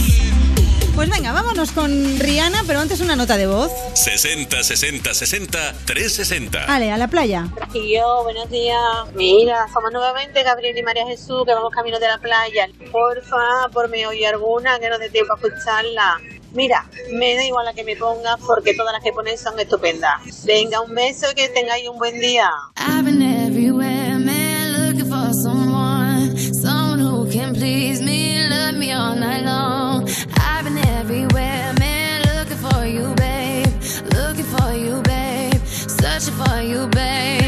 Pues 1.01 1.09
venga, 1.09 1.31
vámonos 1.31 1.71
con 1.71 2.19
Rihanna, 2.19 2.63
pero 2.67 2.79
antes 2.79 3.01
una 3.01 3.15
nota 3.15 3.35
de 3.35 3.47
voz. 3.47 3.71
60 3.95 4.61
60 4.61 5.15
60 5.15 5.73
360. 5.83 6.65
Ale, 6.65 6.91
a 6.91 6.97
la 6.99 7.07
playa. 7.07 7.47
Y 7.73 7.95
yo, 7.95 8.21
buenos 8.21 8.51
días. 8.51 8.77
Mira, 9.15 9.65
somos 9.73 9.91
nuevamente 9.91 10.43
Gabriel 10.43 10.77
y 10.77 10.83
María 10.83 11.07
Jesús, 11.07 11.43
que 11.47 11.55
vamos 11.55 11.73
camino 11.73 11.97
de 11.97 12.07
la 12.07 12.19
playa. 12.19 12.69
Porfa, 12.91 13.69
por 13.73 13.89
me 13.89 14.05
oye 14.05 14.27
alguna, 14.27 14.77
que 14.77 14.91
no 14.91 14.99
dé 14.99 15.09
tiempo 15.09 15.33
a 15.33 15.37
escucharla. 15.37 16.21
Mira, 16.53 16.87
me 17.11 17.33
da 17.33 17.45
igual 17.45 17.65
la 17.65 17.73
que 17.73 17.83
me 17.83 17.95
pongas 17.95 18.39
porque 18.45 18.75
todas 18.75 18.93
las 18.93 19.01
que 19.03 19.11
ponéis 19.11 19.41
son 19.41 19.59
estupendas. 19.59 20.21
Venga, 20.45 20.81
un 20.81 20.93
beso 20.93 21.31
y 21.31 21.33
que 21.33 21.49
tengáis 21.49 21.89
un 21.89 21.97
buen 21.97 22.19
día. 22.19 22.47
I've 22.77 23.05
been 23.05 23.23
everywhere, 23.23 24.19
man, 24.19 24.85
looking 24.85 25.09
for 25.09 25.33
someone, 25.33 26.37
someone 26.37 26.99
who 26.99 27.27
can 27.31 27.55
please 27.55 28.03
me, 28.03 28.47
love 28.47 28.75
me 28.75 28.93
all 28.93 29.20
for 36.29 36.61
you, 36.61 36.85
babe. 36.87 37.40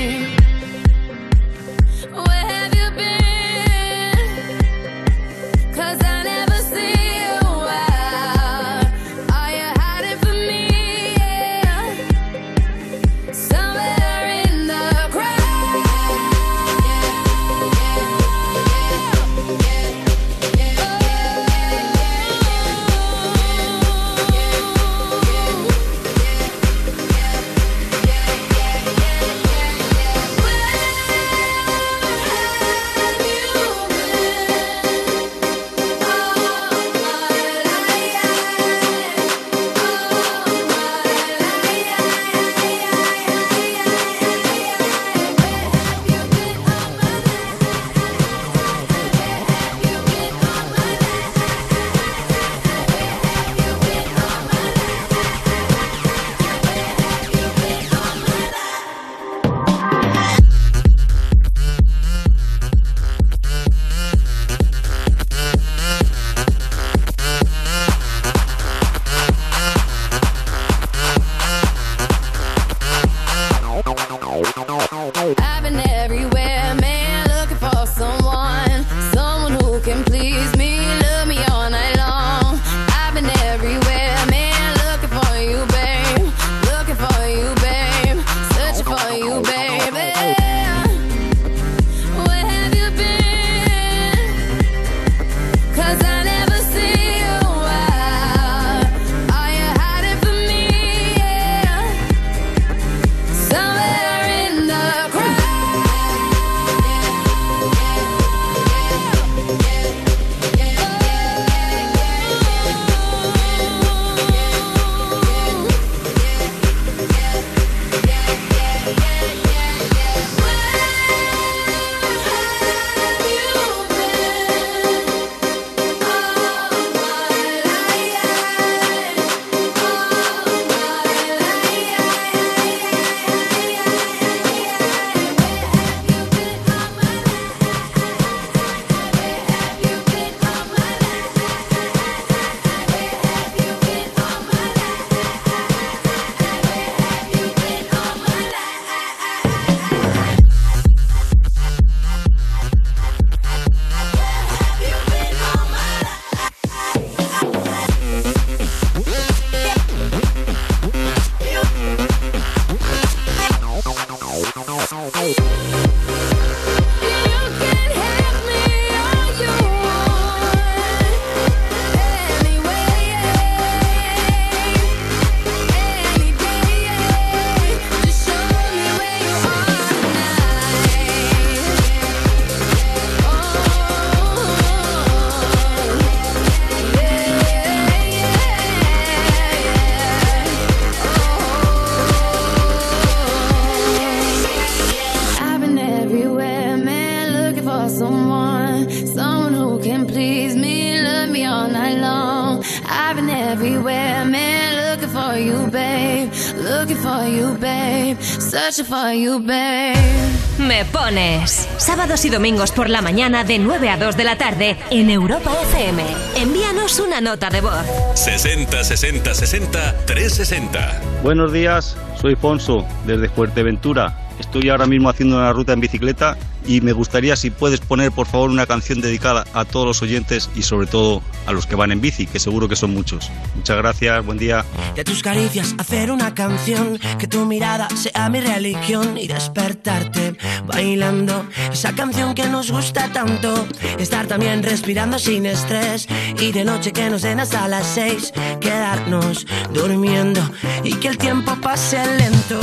Me 210.57 210.85
pones. 210.85 211.69
Sábados 211.77 212.25
y 212.25 212.31
domingos 212.31 212.71
por 212.71 212.89
la 212.89 213.03
mañana 213.03 213.43
de 213.43 213.59
9 213.59 213.89
a 213.89 213.97
2 213.97 214.17
de 214.17 214.23
la 214.23 214.39
tarde 214.39 214.75
en 214.89 215.11
Europa 215.11 215.51
FM. 215.69 216.03
Envíanos 216.35 216.99
una 216.99 217.21
nota 217.21 217.51
de 217.51 217.61
voz. 217.61 217.85
60 218.15 218.83
60 218.83 219.35
60 219.35 220.05
360. 220.07 221.01
Buenos 221.21 221.53
días, 221.53 221.95
soy 222.19 222.35
Fonso, 222.35 222.87
desde 223.05 223.29
Fuerteventura. 223.29 224.17
Estoy 224.39 224.69
ahora 224.69 224.87
mismo 224.87 225.09
haciendo 225.09 225.37
una 225.37 225.53
ruta 225.53 225.73
en 225.73 225.81
bicicleta 225.81 226.35
y 226.65 226.81
me 226.81 226.91
gustaría 226.91 227.35
si 227.35 227.51
puedes 227.51 227.81
poner 227.81 228.11
por 228.11 228.25
favor 228.25 228.49
una 228.49 228.65
canción 228.65 228.99
dedicada 228.99 229.45
a 229.53 229.63
todos 229.63 229.85
los 229.85 230.01
oyentes 230.01 230.49
y 230.55 230.63
sobre 230.63 230.87
todo 230.87 231.21
a 231.45 231.51
los 231.51 231.67
que 231.67 231.75
van 231.75 231.91
en 231.91 232.01
bici, 232.01 232.25
que 232.25 232.39
seguro 232.39 232.67
que 232.67 232.75
son 232.75 232.95
muchos. 232.95 233.31
Muchas 233.55 233.77
gracias, 233.77 234.25
buen 234.25 234.39
día. 234.39 234.65
De 234.95 235.03
tus 235.03 235.23
caricias 235.23 235.73
hacer 235.79 236.11
una 236.11 236.35
canción, 236.35 236.99
que 237.17 237.27
tu 237.27 237.45
mirada 237.45 237.87
sea 237.95 238.29
mi 238.29 238.39
religión 238.39 239.17
y 239.17 239.27
despertarte 239.27 240.37
bailando 240.67 241.47
esa 241.71 241.93
canción 241.93 242.35
que 242.35 242.47
nos 242.47 242.71
gusta 242.71 243.11
tanto. 243.11 243.67
Estar 243.97 244.27
también 244.27 244.61
respirando 244.61 245.17
sin 245.17 245.47
estrés 245.47 246.07
y 246.39 246.51
de 246.51 246.63
noche 246.63 246.91
que 246.91 247.09
nos 247.09 247.23
den 247.23 247.39
hasta 247.39 247.67
las 247.67 247.87
seis, 247.87 248.31
quedarnos 248.61 249.47
durmiendo 249.73 250.41
y 250.83 250.93
que 250.95 251.07
el 251.07 251.17
tiempo 251.17 251.55
pase 251.59 251.97
lento. 252.17 252.59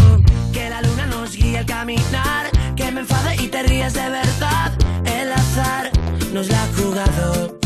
Que 0.53 0.71
la 0.71 0.83
luna 0.83 1.07
nos 1.07 1.37
guíe 1.37 1.59
al 1.59 1.67
caminar, 1.67 2.51
que 2.77 2.93
me 2.93 3.01
enfade 3.01 3.43
y 3.43 3.49
te 3.49 3.63
ríes 3.65 3.95
de 3.95 4.09
verdad. 4.09 4.73
El 5.05 5.33
azar 5.33 5.91
nos 6.33 6.49
la 6.49 6.63
ha 6.63 6.69
jugado. 6.77 7.59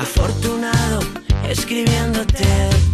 Afortunado 0.00 1.00
escribiéndote. 1.48 2.93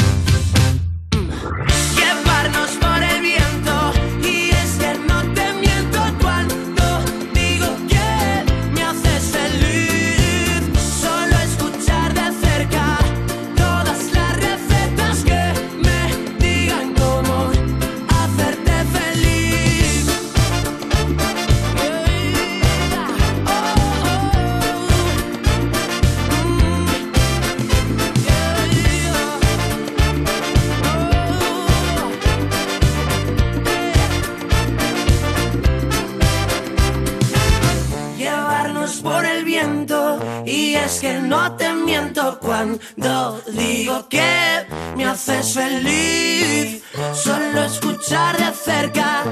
no 41.31 41.55
te 41.55 41.73
miento 41.73 42.37
cuando 42.41 43.41
digo 43.53 44.05
que 44.09 44.65
me 44.97 45.05
haces 45.05 45.53
feliz. 45.53 46.83
Solo 47.13 47.63
escuchar 47.63 48.35
de 48.37 48.51
cerca 48.53 49.23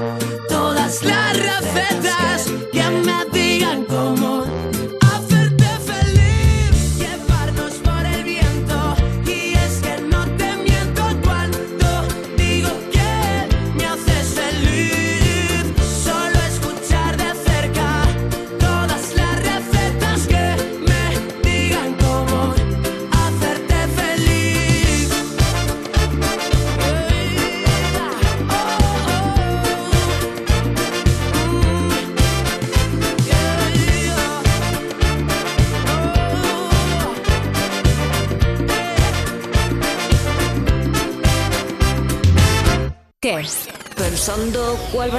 todas 0.48 1.02
las 1.04 1.36
recetas 1.36 2.46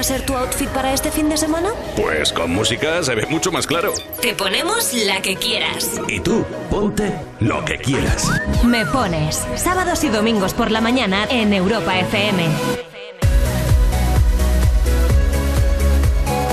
a 0.02 0.04
ser 0.04 0.26
tu 0.26 0.34
outfit 0.34 0.68
para 0.70 0.92
este 0.92 1.12
fin 1.12 1.28
de 1.28 1.36
semana? 1.36 1.70
Pues 1.94 2.32
con 2.32 2.50
música 2.50 3.04
se 3.04 3.14
ve 3.14 3.24
mucho 3.26 3.52
más 3.52 3.68
claro. 3.68 3.92
Te 4.20 4.34
ponemos 4.34 4.92
la 5.06 5.22
que 5.22 5.36
quieras. 5.36 6.00
Y 6.08 6.18
tú, 6.18 6.44
ponte 6.68 7.12
lo 7.38 7.64
que 7.64 7.78
quieras. 7.78 8.28
Me 8.64 8.84
pones 8.86 9.46
sábados 9.54 10.02
y 10.02 10.08
domingos 10.08 10.54
por 10.54 10.72
la 10.72 10.80
mañana 10.80 11.24
en 11.30 11.52
Europa 11.52 12.00
FM. 12.00 12.42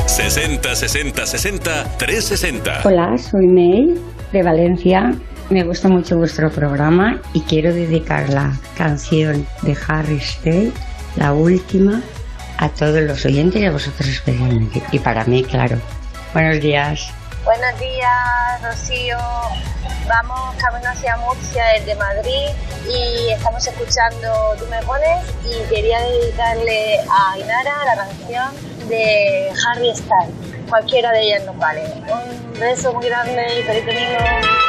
60 0.06 0.76
60 0.76 1.26
60 1.26 1.98
360. 1.98 2.82
Hola, 2.84 3.18
soy 3.18 3.48
May 3.48 3.96
de 4.32 4.44
Valencia. 4.44 5.16
Me 5.50 5.64
gusta 5.64 5.90
mucho 5.90 6.18
vuestro 6.18 6.52
programa 6.52 7.20
y 7.34 7.42
quiero 7.42 7.74
dedicar 7.74 8.30
la 8.30 8.54
canción 8.78 9.48
de 9.64 9.76
Harry 9.88 10.20
Styles, 10.20 10.74
la 11.16 11.34
última, 11.34 12.04
a 12.60 12.68
todos 12.68 13.02
los 13.02 13.26
oyentes 13.26 13.62
y 13.62 13.66
a 13.66 13.72
vosotros 13.72 14.08
especialmente. 14.08 14.84
Y 14.92 15.00
para 15.00 15.24
mí, 15.24 15.44
claro. 15.44 15.78
Buenos 16.34 16.60
días. 16.60 17.10
Buenos 17.46 17.80
días, 17.80 18.62
Rocío. 18.62 19.18
Vamos 20.08 20.56
camino 20.58 20.90
hacia 20.90 21.16
Murcia 21.18 21.64
desde 21.78 21.96
Madrid 21.96 22.50
y 22.90 23.30
estamos 23.30 23.66
escuchando 23.66 24.56
Tú 24.58 24.66
me 24.70 24.82
pones 24.82 25.24
y 25.46 25.74
quería 25.74 26.00
dedicarle 26.02 27.00
a 27.10 27.34
Ainara 27.34 27.86
la 27.86 27.96
canción 27.96 28.90
de 28.90 29.52
Harry 29.66 29.96
Styles. 29.96 30.68
Cualquiera 30.68 31.12
de 31.12 31.22
ellas 31.22 31.46
nos 31.46 31.58
vale. 31.58 31.84
Un 31.84 32.60
beso 32.60 32.94
muy 32.94 33.08
grande 33.08 33.60
y 33.60 33.64
feliz 33.64 33.86
domingo. 33.86 34.69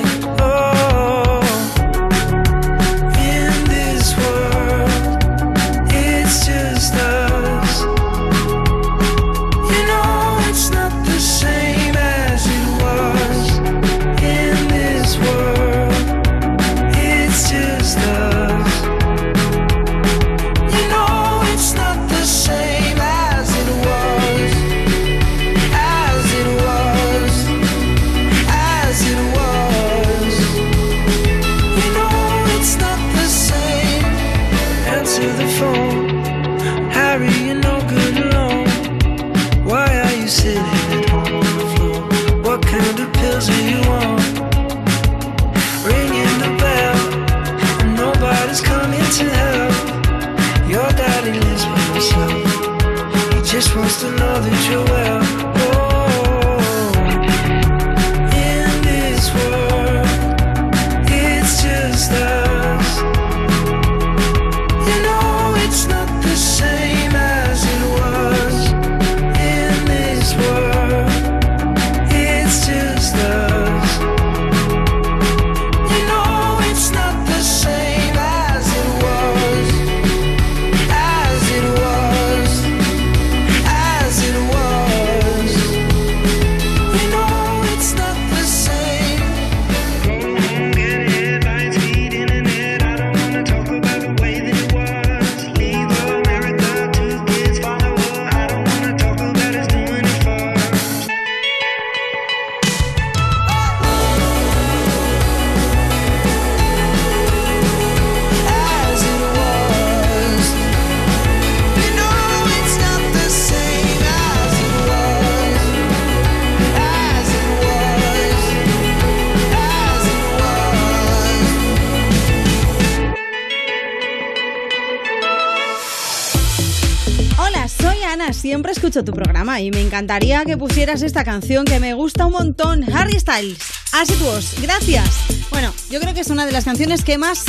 Escucho 128.81 129.05
tu 129.05 129.11
programa 129.11 129.61
y 129.61 129.69
me 129.69 129.79
encantaría 129.79 130.43
que 130.43 130.57
pusieras 130.57 131.03
esta 131.03 131.23
canción 131.23 131.65
que 131.65 131.79
me 131.79 131.93
gusta 131.93 132.25
un 132.25 132.31
montón, 132.31 132.83
Harry 132.91 133.19
Styles, 133.19 133.59
As 133.91 134.09
It 134.09 134.19
Was. 134.23 134.55
Gracias. 134.59 135.07
Bueno, 135.51 135.71
yo 135.91 135.99
creo 135.99 136.15
que 136.15 136.21
es 136.21 136.31
una 136.31 136.47
de 136.47 136.51
las 136.51 136.65
canciones 136.65 137.03
que 137.03 137.19
más 137.19 137.43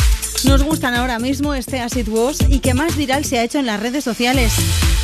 nos 0.45 0.63
gustan 0.63 0.95
ahora 0.95 1.19
mismo, 1.19 1.55
este 1.55 1.81
As 1.81 1.97
It 1.97 2.09
Was, 2.09 2.37
y 2.51 2.59
que 2.59 2.75
más 2.75 2.99
viral 2.99 3.25
se 3.25 3.39
ha 3.39 3.45
hecho 3.45 3.59
en 3.59 3.65
las 3.65 3.81
redes 3.81 4.05
sociales. 4.05 4.53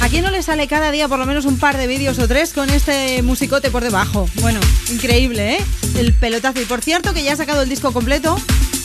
¿A 0.03 0.11
quién 0.11 0.23
no 0.23 0.31
le 0.31 0.43
sale 0.43 0.69
cada 0.69 0.91
día 0.91 1.09
por 1.09 1.19
lo 1.19 1.25
menos 1.25 1.47
un 1.47 1.59
par 1.59 1.79
de 1.79 1.87
vídeos 1.87 2.19
o 2.19 2.29
tres 2.29 2.53
con 2.53 2.69
este 2.69 3.23
musicote 3.23 3.71
por 3.71 3.83
debajo? 3.83 4.29
Bueno, 4.43 4.61
increíble, 4.93 5.55
¿eh? 5.55 5.65
El 5.97 6.13
pelotazo. 6.13 6.61
Y 6.61 6.67
por 6.67 6.83
cierto 6.83 7.15
que 7.15 7.23
ya 7.23 7.33
ha 7.33 7.37
sacado 7.37 7.63
el 7.63 7.71
disco 7.71 7.91
completo 7.95 8.39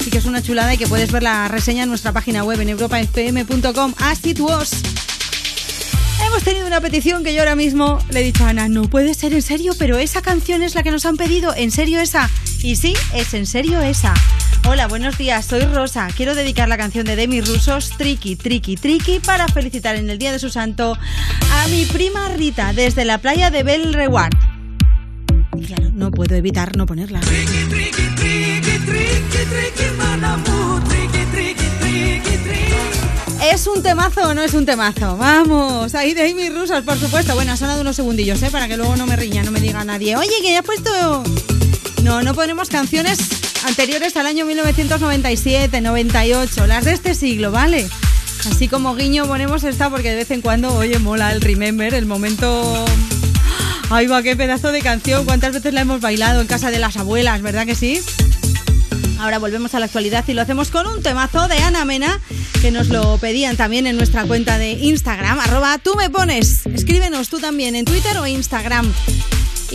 y 0.06 0.10
que 0.12 0.20
es 0.20 0.26
una 0.26 0.42
chulada 0.42 0.74
y 0.74 0.78
que 0.78 0.88
puedes 0.88 1.12
ver 1.12 1.24
la 1.24 1.50
reseña 1.50 1.84
en 1.84 1.90
nuestra 1.90 2.14
página 2.14 2.46
web 2.46 2.62
en 2.62 2.70
europafm.com. 2.70 3.96
As 3.98 4.26
It 4.26 4.40
Was. 4.40 4.93
Hemos 6.26 6.44
tenido 6.44 6.66
una 6.68 6.82
petición 6.82 7.24
que 7.24 7.34
yo 7.34 7.42
ahora 7.42 7.56
mismo 7.56 8.00
le 8.10 8.22
he 8.22 8.24
dicho 8.24 8.46
a 8.46 8.50
Ana, 8.50 8.68
no 8.68 8.90
puede 8.90 9.14
ser 9.14 9.34
en 9.34 9.42
serio, 9.42 9.74
pero 9.78 9.98
esa 9.98 10.22
canción 10.22 10.64
es 10.64 10.74
la 10.74 10.82
que 10.82 10.92
nos 10.92 11.06
han 11.06 11.18
pedido, 11.18 11.54
¿en 11.56 11.70
serio 11.70 12.00
esa? 12.00 12.30
Y 12.62 12.76
sí, 12.76 12.94
es 13.14 13.34
en 13.34 13.46
serio 13.46 13.82
esa. 13.82 14.14
Hola, 14.68 14.88
buenos 14.88 15.18
días, 15.18 15.46
soy 15.46 15.66
Rosa. 15.66 16.08
Quiero 16.16 16.34
dedicar 16.34 16.70
la 16.70 16.78
canción 16.78 17.06
de 17.06 17.16
Demi 17.16 17.42
Rusos, 17.42 17.90
Tricky, 17.98 18.36
Tricky, 18.36 18.78
Tricky, 18.78 19.20
para 19.20 19.48
felicitar 19.48 19.96
en 19.96 20.10
el 20.10 20.18
día 20.18 20.32
de 20.32 20.40
su 20.40 20.50
santo 20.50 20.98
a 21.52 21.68
mi 21.68 21.86
prima 21.86 22.30
Rita 22.30 22.72
desde 22.74 23.04
la 23.04 23.18
playa 23.18 23.52
de 23.52 23.64
Bel 23.64 23.94
Reward. 23.94 24.34
Y 25.58 25.66
claro, 25.66 25.92
no 25.94 26.12
puedo 26.12 26.36
evitar 26.36 26.76
no 26.78 26.86
ponerla. 26.86 27.20
¿Es 33.52 33.68
un 33.68 33.84
temazo 33.84 34.30
o 34.30 34.34
no 34.34 34.42
es 34.42 34.54
un 34.54 34.66
temazo? 34.66 35.18
Vamos, 35.18 35.94
ahí 35.96 36.14
de 36.14 36.50
Rusas, 36.50 36.82
por 36.84 36.98
supuesto. 36.98 37.36
Bueno, 37.36 37.52
ha 37.52 37.58
sonado 37.58 37.82
unos 37.82 37.98
segundillos, 37.98 38.42
¿eh? 38.42 38.50
Para 38.50 38.70
que 38.70 38.78
luego 38.78 38.96
no 38.96 39.06
me 39.06 39.18
riña, 39.18 39.44
no 39.44 39.52
me 39.52 39.60
diga 39.60 39.84
nadie. 39.84 40.16
Oye, 40.16 40.32
que 40.42 40.52
ya 40.52 40.60
has 40.60 40.66
puesto... 40.66 41.24
No, 42.04 42.24
no 42.24 42.34
ponemos 42.34 42.70
canciones 42.70 43.20
anteriores 43.66 44.16
al 44.16 44.28
año 44.28 44.46
1997, 44.46 45.82
98, 45.82 46.68
las 46.68 46.86
de 46.86 46.94
este 46.94 47.16
siglo, 47.16 47.52
¿vale? 47.52 47.90
Así 48.50 48.70
como 48.70 48.96
guiño 48.96 49.28
ponemos 49.28 49.66
esta 49.66 49.90
porque 49.90 50.12
de 50.12 50.16
vez 50.16 50.32
en 50.32 50.42
cuando, 50.42 50.74
oye, 50.76 50.98
mola 51.00 51.34
el 51.34 51.42
remember, 51.42 51.94
el 51.94 52.06
momento... 52.06 52.86
Ay, 53.90 54.08
va, 54.08 54.24
qué 54.24 54.38
pedazo 54.38 54.72
de 54.72 54.82
canción. 54.82 55.26
¿Cuántas 55.26 55.54
veces 55.54 55.74
la 55.74 55.82
hemos 55.82 56.00
bailado 56.00 56.40
en 56.40 56.48
casa 56.48 56.72
de 56.72 56.80
las 56.80 56.96
abuelas, 56.96 57.42
verdad 57.42 57.66
que 57.66 57.76
sí? 57.76 58.02
Ahora 59.24 59.40
volvemos 59.40 59.74
a 59.74 59.80
la 59.80 59.86
actualidad 59.86 60.26
y 60.28 60.34
lo 60.34 60.42
hacemos 60.42 60.70
con 60.70 60.86
un 60.86 61.02
temazo 61.02 61.48
de 61.48 61.58
Ana 61.60 61.86
Mena, 61.86 62.20
que 62.62 62.72
nos 62.72 62.90
lo 62.90 63.18
pedían 63.20 63.56
también 63.56 63.88
en 63.88 63.96
nuestra 63.96 64.26
cuenta 64.26 64.58
de 64.58 64.72
Instagram, 64.72 65.40
arroba 65.40 65.78
tú 65.78 65.96
me 65.96 66.10
pones. 66.10 66.66
Escríbenos 66.66 67.30
tú 67.30 67.40
también 67.40 67.74
en 67.78 67.86
Twitter 67.86 68.18
o 68.18 68.28
Instagram. 68.28 68.92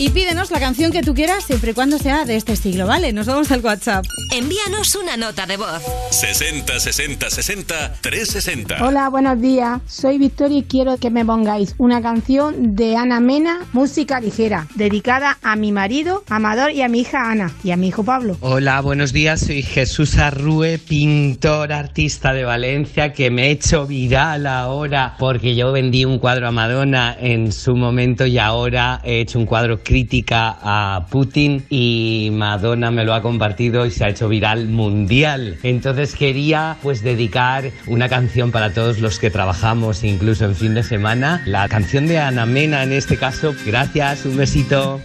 Y 0.01 0.11
pídenos 0.11 0.49
la 0.49 0.61
canción 0.61 0.93
que 0.93 1.01
tú 1.01 1.13
quieras, 1.13 1.43
siempre 1.43 1.71
y 1.71 1.73
cuando 1.73 1.97
sea 1.97 2.23
de 2.23 2.37
este 2.37 2.55
siglo, 2.55 2.87
¿vale? 2.87 3.11
Nos 3.11 3.27
vamos 3.27 3.51
al 3.51 3.59
WhatsApp. 3.59 4.05
Envíanos 4.33 4.95
una 4.95 5.17
nota 5.17 5.45
de 5.45 5.57
voz. 5.57 5.83
60 6.11 6.79
60 6.79 7.29
60 7.29 7.95
360. 7.99 8.77
Hola, 8.85 9.09
buenos 9.09 9.41
días. 9.41 9.81
Soy 9.87 10.17
Victoria 10.17 10.59
y 10.59 10.63
quiero 10.63 10.95
que 10.95 11.09
me 11.09 11.25
pongáis 11.25 11.75
una 11.77 12.01
canción 12.01 12.77
de 12.77 12.95
Ana 12.95 13.19
Mena, 13.19 13.67
música 13.73 14.21
ligera, 14.21 14.69
dedicada 14.75 15.37
a 15.41 15.57
mi 15.57 15.73
marido 15.73 16.23
Amador 16.29 16.71
y 16.71 16.81
a 16.81 16.87
mi 16.87 17.01
hija 17.01 17.29
Ana 17.29 17.51
y 17.65 17.71
a 17.71 17.75
mi 17.75 17.89
hijo 17.89 18.05
Pablo. 18.05 18.37
Hola, 18.39 18.79
buenos 18.79 19.11
días. 19.11 19.41
Soy 19.41 19.63
Jesús 19.63 20.17
Arrue, 20.17 20.77
pintor, 20.77 21.73
artista 21.73 22.31
de 22.31 22.45
Valencia, 22.45 23.11
que 23.11 23.31
me 23.31 23.47
he 23.47 23.51
hecho 23.51 23.85
viral 23.85 24.47
ahora 24.47 25.17
porque 25.19 25.57
yo 25.57 25.73
vendí 25.73 26.05
un 26.05 26.19
cuadro 26.19 26.47
a 26.47 26.51
Madonna 26.51 27.17
en 27.19 27.51
su 27.51 27.75
momento 27.75 28.25
y 28.25 28.37
ahora 28.37 29.01
he 29.03 29.19
hecho 29.19 29.37
un 29.37 29.45
cuadro 29.45 29.83
crítica 29.89 30.55
a 30.61 31.07
Putin 31.09 31.65
y 31.67 32.29
Madonna 32.31 32.91
me 32.91 33.03
lo 33.03 33.15
ha 33.15 33.23
compartido 33.23 33.87
y 33.87 33.91
se 33.91 34.05
ha 34.05 34.09
hecho 34.09 34.29
viral 34.29 34.67
mundial. 34.67 35.57
Entonces 35.63 36.13
quería 36.13 36.77
pues 36.83 37.01
dedicar 37.01 37.71
una 37.87 38.07
canción 38.07 38.51
para 38.51 38.71
todos 38.71 38.99
los 38.99 39.17
que 39.17 39.31
trabajamos 39.31 40.03
incluso 40.03 40.45
en 40.45 40.55
fin 40.55 40.75
de 40.75 40.83
semana. 40.83 41.41
La 41.47 41.67
canción 41.67 42.05
de 42.05 42.19
Ana 42.19 42.45
Mena 42.45 42.83
en 42.83 42.91
este 42.91 43.17
caso. 43.17 43.55
Gracias, 43.65 44.25
un 44.25 44.37
besito. 44.37 45.01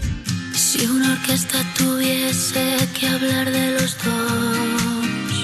Si 0.53 0.85
una 0.85 1.13
orquesta 1.13 1.59
tuviese 1.79 2.77
que 2.93 3.09
hablar 3.09 3.51
de 3.51 3.71
los 3.71 3.97
dos, 4.05 5.35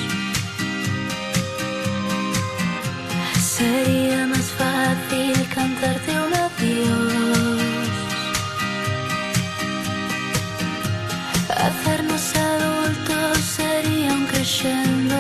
sería 3.41 4.27
más 4.27 4.51
fácil 4.61 5.49
cantarte 5.55 6.10
Hacernos 11.63 12.35
adultos 12.37 13.39
sería 13.39 14.15
un 14.15 14.27
crescendo 14.27 15.15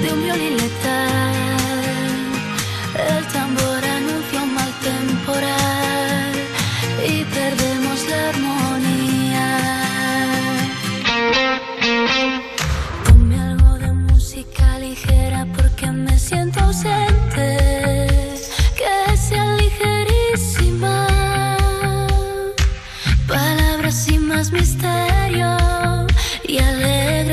de 0.00 0.12
un 0.12 0.22
violín 0.22 0.56
letal. 0.56 1.43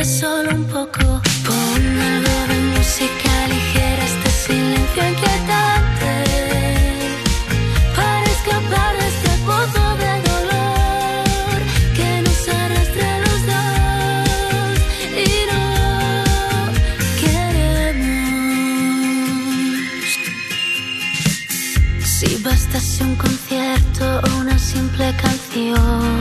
Solo 0.04 0.50
un 0.56 0.64
poco. 0.66 1.22
Pon 1.46 2.00
algo 2.12 2.48
de 2.48 2.60
música 2.76 3.48
ligera, 3.48 4.04
este 4.04 4.30
silencio 4.32 5.04
inquietante. 5.10 6.14
Para 7.96 8.26
escapar 8.26 8.98
de 8.98 9.08
este 9.08 9.30
pozo 9.46 9.86
de 10.02 10.14
dolor 10.30 11.60
que 11.96 12.10
nos 12.26 12.42
arrastra 12.50 13.10
los 13.26 13.40
dos 13.52 14.76
y 15.28 15.30
no 15.52 15.66
queremos. 17.22 18.50
Si 22.04 22.30
bastase 22.44 23.04
un 23.04 23.16
concierto 23.16 24.04
o 24.26 24.30
una 24.40 24.58
simple 24.58 25.14
canción 25.22 26.21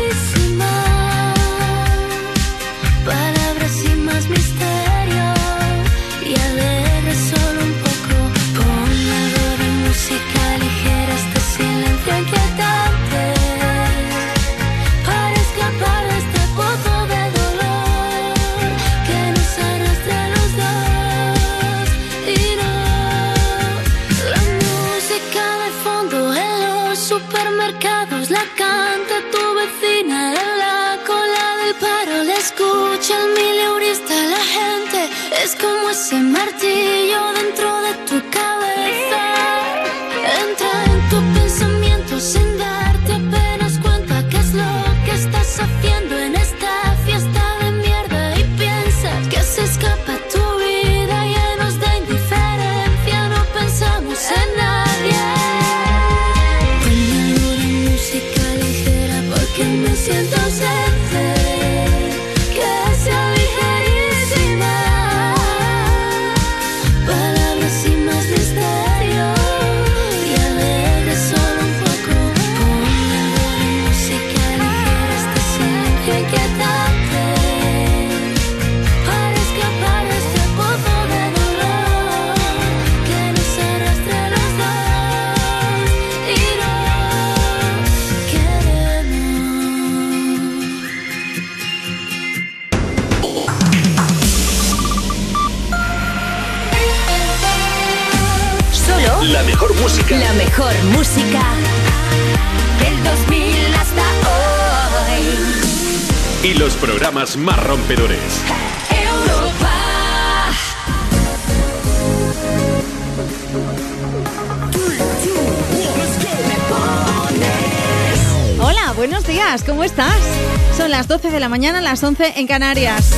La 121.41 121.49
mañana, 121.49 121.81
las 121.81 122.03
11 122.03 122.33
en 122.35 122.45
Canarias. 122.45 123.09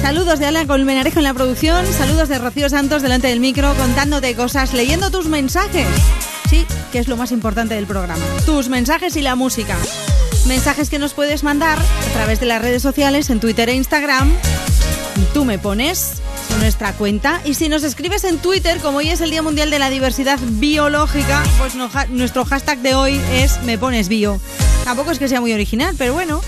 Saludos 0.00 0.40
de 0.40 0.46
Alan 0.46 0.66
Colmenarejo 0.66 1.20
en 1.20 1.22
la 1.22 1.32
producción, 1.32 1.86
saludos 1.86 2.28
de 2.28 2.38
Rocío 2.38 2.68
Santos 2.68 3.02
delante 3.02 3.28
del 3.28 3.38
micro, 3.38 3.72
contándote 3.76 4.34
cosas, 4.34 4.74
leyendo 4.74 5.12
tus 5.12 5.28
mensajes. 5.28 5.86
Sí, 6.50 6.66
que 6.90 6.98
es 6.98 7.06
lo 7.06 7.16
más 7.16 7.30
importante 7.30 7.76
del 7.76 7.86
programa. 7.86 8.24
Tus 8.46 8.68
mensajes 8.68 9.14
y 9.14 9.22
la 9.22 9.36
música. 9.36 9.76
Mensajes 10.46 10.90
que 10.90 10.98
nos 10.98 11.14
puedes 11.14 11.44
mandar 11.44 11.78
a 11.78 12.12
través 12.12 12.40
de 12.40 12.46
las 12.46 12.60
redes 12.60 12.82
sociales, 12.82 13.30
en 13.30 13.38
Twitter 13.38 13.68
e 13.68 13.74
Instagram. 13.74 14.32
Tú 15.32 15.44
me 15.44 15.60
pones 15.60 16.14
nuestra 16.58 16.92
cuenta. 16.94 17.40
Y 17.44 17.54
si 17.54 17.68
nos 17.68 17.84
escribes 17.84 18.24
en 18.24 18.38
Twitter, 18.38 18.78
como 18.78 18.98
hoy 18.98 19.10
es 19.10 19.20
el 19.20 19.30
Día 19.30 19.42
Mundial 19.42 19.70
de 19.70 19.78
la 19.78 19.88
Diversidad 19.88 20.40
Biológica, 20.42 21.44
pues 21.58 21.76
nuestro 22.10 22.44
hashtag 22.44 22.80
de 22.80 22.96
hoy 22.96 23.20
es 23.34 23.62
me 23.62 23.78
pones 23.78 24.08
bio. 24.08 24.40
Tampoco 24.84 25.12
es 25.12 25.20
que 25.20 25.28
sea 25.28 25.40
muy 25.40 25.52
original, 25.52 25.94
pero 25.96 26.12
bueno, 26.12 26.40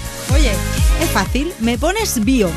fácil, 1.15 1.53
me 1.61 1.79
pones 1.79 2.25
bio. 2.25 2.51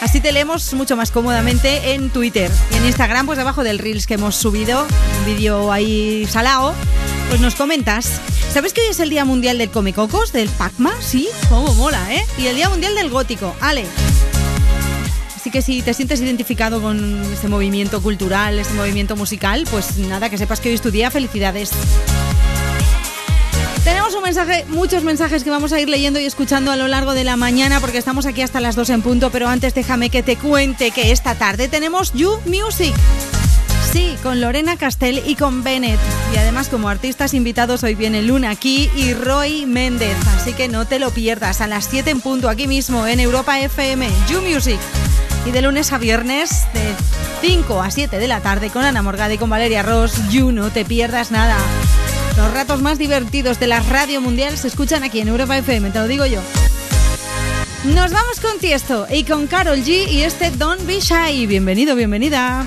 Así 0.00 0.20
te 0.20 0.32
leemos 0.32 0.72
mucho 0.72 0.96
más 0.96 1.10
cómodamente 1.10 1.92
en 1.92 2.08
Twitter 2.08 2.50
y 2.72 2.76
en 2.78 2.86
Instagram, 2.86 3.26
pues 3.26 3.36
debajo 3.36 3.62
del 3.62 3.78
Reels 3.78 4.06
que 4.06 4.14
hemos 4.14 4.36
subido, 4.36 4.86
un 5.18 5.24
vídeo 5.26 5.70
ahí 5.70 6.26
salao, 6.26 6.72
pues 7.28 7.42
nos 7.42 7.54
comentas. 7.56 8.18
¿Sabes 8.54 8.72
que 8.72 8.80
hoy 8.80 8.86
es 8.86 9.00
el 9.00 9.10
Día 9.10 9.26
Mundial 9.26 9.58
del 9.58 9.70
Comecocos, 9.70 10.32
del 10.32 10.48
Pacma? 10.48 10.94
Sí, 11.00 11.28
cómo 11.50 11.74
mola, 11.74 12.02
¿eh? 12.14 12.24
Y 12.38 12.46
el 12.46 12.56
Día 12.56 12.70
Mundial 12.70 12.94
del 12.94 13.10
Gótico, 13.10 13.54
Ale. 13.60 13.84
Así 15.36 15.50
que 15.50 15.60
si 15.60 15.82
te 15.82 15.92
sientes 15.92 16.22
identificado 16.22 16.80
con 16.80 17.22
este 17.30 17.48
movimiento 17.48 18.00
cultural, 18.00 18.58
este 18.58 18.72
movimiento 18.72 19.14
musical, 19.14 19.66
pues 19.70 19.98
nada, 19.98 20.30
que 20.30 20.38
sepas 20.38 20.60
que 20.60 20.70
hoy 20.70 20.76
es 20.76 20.80
tu 20.80 20.90
día, 20.90 21.10
felicidades. 21.10 21.70
Mensaje, 24.22 24.64
muchos 24.68 25.02
mensajes 25.02 25.42
que 25.42 25.50
vamos 25.50 25.72
a 25.72 25.80
ir 25.80 25.88
leyendo 25.88 26.20
y 26.20 26.24
escuchando 26.24 26.70
a 26.70 26.76
lo 26.76 26.88
largo 26.88 27.14
de 27.14 27.24
la 27.24 27.36
mañana 27.36 27.80
porque 27.80 27.98
estamos 27.98 28.26
aquí 28.26 28.42
hasta 28.42 28.60
las 28.60 28.76
2 28.76 28.90
en 28.90 29.02
punto, 29.02 29.30
pero 29.30 29.48
antes 29.48 29.74
déjame 29.74 30.08
que 30.10 30.22
te 30.22 30.36
cuente 30.36 30.90
que 30.90 31.10
esta 31.10 31.34
tarde 31.34 31.68
tenemos 31.68 32.12
You 32.12 32.38
Music. 32.46 32.94
Sí, 33.92 34.16
con 34.22 34.40
Lorena 34.40 34.76
Castell 34.76 35.22
y 35.26 35.34
con 35.34 35.64
Bennett. 35.64 35.98
Y 36.32 36.36
además 36.36 36.68
como 36.68 36.88
artistas 36.88 37.34
invitados 37.34 37.82
hoy 37.82 37.96
viene 37.96 38.22
Luna 38.22 38.50
aquí 38.50 38.88
y 38.94 39.14
Roy 39.14 39.66
Méndez. 39.66 40.16
Así 40.36 40.52
que 40.52 40.68
no 40.68 40.86
te 40.86 40.98
lo 40.98 41.10
pierdas 41.10 41.60
a 41.60 41.66
las 41.66 41.86
7 41.86 42.10
en 42.10 42.20
punto 42.20 42.48
aquí 42.48 42.68
mismo 42.68 43.06
en 43.06 43.18
Europa 43.18 43.58
FM, 43.58 44.08
You 44.28 44.42
Music. 44.42 44.78
Y 45.44 45.50
de 45.50 45.62
lunes 45.62 45.92
a 45.92 45.98
viernes 45.98 46.66
de 46.72 46.94
5 47.40 47.82
a 47.82 47.90
7 47.90 48.18
de 48.18 48.28
la 48.28 48.40
tarde 48.40 48.70
con 48.70 48.84
Ana 48.84 49.02
Morgada 49.02 49.34
y 49.34 49.38
con 49.38 49.50
Valeria 49.50 49.82
Ross, 49.82 50.12
You, 50.30 50.52
no 50.52 50.70
te 50.70 50.84
pierdas 50.84 51.30
nada. 51.30 51.56
Los 52.36 52.52
ratos 52.52 52.80
más 52.82 52.98
divertidos 52.98 53.58
de 53.60 53.66
la 53.66 53.80
radio 53.80 54.20
mundial 54.20 54.56
se 54.56 54.68
escuchan 54.68 55.02
aquí 55.02 55.20
en 55.20 55.28
Europa 55.28 55.58
FM, 55.58 55.90
te 55.90 55.98
lo 55.98 56.08
digo 56.08 56.26
yo. 56.26 56.40
Nos 57.84 58.12
vamos 58.12 58.40
con 58.40 58.58
Tiesto 58.58 59.06
y 59.10 59.24
con 59.24 59.46
Carol 59.46 59.78
G 59.78 60.08
y 60.08 60.22
este 60.22 60.50
Don't 60.50 60.86
Be 60.86 61.00
Shy. 61.00 61.46
Bienvenido, 61.46 61.96
bienvenida. 61.96 62.66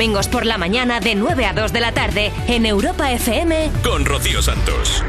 Domingos 0.00 0.28
por 0.28 0.46
la 0.46 0.56
mañana 0.56 0.98
de 0.98 1.14
9 1.14 1.44
a 1.44 1.52
2 1.52 1.74
de 1.74 1.80
la 1.80 1.92
tarde 1.92 2.32
en 2.48 2.64
Europa 2.64 3.12
FM. 3.12 3.70
con 3.84 4.06
Rocío 4.06 4.40
Santos. 4.40 5.04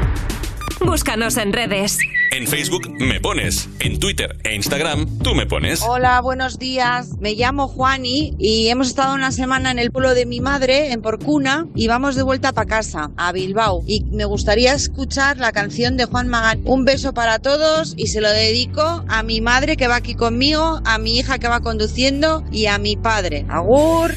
Búscanos 0.80 1.38
en 1.38 1.54
redes. 1.54 1.96
En 2.30 2.46
Facebook 2.46 2.90
me 2.98 3.18
pones, 3.18 3.70
en 3.78 3.98
Twitter 3.98 4.36
e 4.44 4.54
Instagram 4.54 5.06
tú 5.20 5.34
me 5.34 5.46
pones. 5.46 5.80
Hola, 5.80 6.20
buenos 6.20 6.58
días. 6.58 7.08
Me 7.20 7.32
llamo 7.34 7.68
Juani 7.68 8.34
y 8.38 8.68
hemos 8.68 8.88
estado 8.88 9.14
una 9.14 9.32
semana 9.32 9.70
en 9.70 9.78
el 9.78 9.90
pueblo 9.92 10.12
de 10.14 10.26
mi 10.26 10.40
madre, 10.40 10.92
en 10.92 11.00
Porcuna, 11.00 11.68
y 11.74 11.86
vamos 11.86 12.14
de 12.14 12.22
vuelta 12.22 12.52
para 12.52 12.68
casa, 12.68 13.12
a 13.16 13.32
Bilbao. 13.32 13.82
Y 13.86 14.04
me 14.12 14.26
gustaría 14.26 14.74
escuchar 14.74 15.38
la 15.38 15.52
canción 15.52 15.96
de 15.96 16.04
Juan 16.04 16.28
Magán. 16.28 16.60
Un 16.66 16.84
beso 16.84 17.14
para 17.14 17.38
todos 17.38 17.94
y 17.96 18.08
se 18.08 18.20
lo 18.20 18.28
dedico 18.28 19.04
a 19.08 19.22
mi 19.22 19.40
madre 19.40 19.78
que 19.78 19.88
va 19.88 19.96
aquí 19.96 20.14
conmigo, 20.14 20.82
a 20.84 20.98
mi 20.98 21.16
hija 21.16 21.38
que 21.38 21.48
va 21.48 21.60
conduciendo 21.60 22.44
y 22.52 22.66
a 22.66 22.76
mi 22.76 22.96
padre. 22.96 23.46
Agur. 23.48 24.12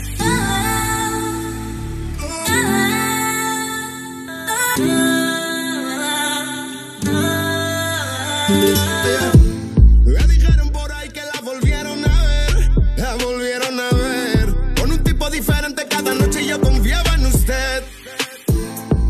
Me 4.77 4.83
dijeron 10.27 10.69
por 10.69 10.91
ahí 10.91 11.07
que 11.09 11.21
la 11.21 11.39
volvieron 11.41 12.03
a 12.03 12.23
ver, 12.23 12.69
la 12.97 13.15
volvieron 13.15 13.79
a 13.79 13.89
ver. 13.95 14.53
Con 14.77 14.91
un 14.91 15.01
tipo 15.01 15.29
diferente 15.29 15.87
cada 15.87 16.13
noche 16.13 16.45
yo 16.45 16.59
confiaba 16.59 17.13
en 17.13 17.25
usted. 17.27 17.83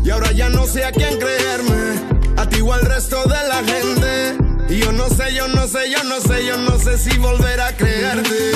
Y 0.04 0.10
ahora 0.10 0.30
ya 0.30 0.48
no 0.50 0.66
sé 0.66 0.84
a 0.84 0.92
quién 0.92 1.18
creerme, 1.18 2.00
a 2.36 2.48
ti 2.48 2.60
o 2.60 2.72
al 2.72 2.82
resto 2.82 3.24
de 3.24 3.48
la 3.48 3.64
gente. 3.64 4.36
Y 4.72 4.78
yo 4.78 4.92
no 4.92 5.08
sé, 5.08 5.34
yo 5.34 5.48
no 5.48 5.66
sé, 5.66 5.90
yo 5.90 6.04
no 6.04 6.20
sé, 6.20 6.46
yo 6.46 6.58
no 6.58 6.78
sé 6.78 6.96
si 6.96 7.18
volver 7.18 7.60
a 7.60 7.76
creerte. 7.76 8.52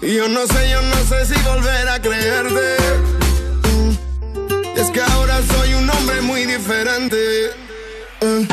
Y 0.00 0.14
yo 0.14 0.28
no 0.28 0.46
sé, 0.46 0.70
yo 0.70 0.80
no 0.80 0.96
sé 1.08 1.26
si 1.26 1.34
volver 1.42 1.88
a 1.88 2.00
creerte. 2.00 3.23
Es 4.76 4.90
que 4.90 5.00
ahora 5.00 5.40
soy 5.52 5.74
un 5.74 5.88
hombre 5.88 6.20
muy 6.22 6.44
diferente. 6.46 7.16
Eh. 8.20 8.46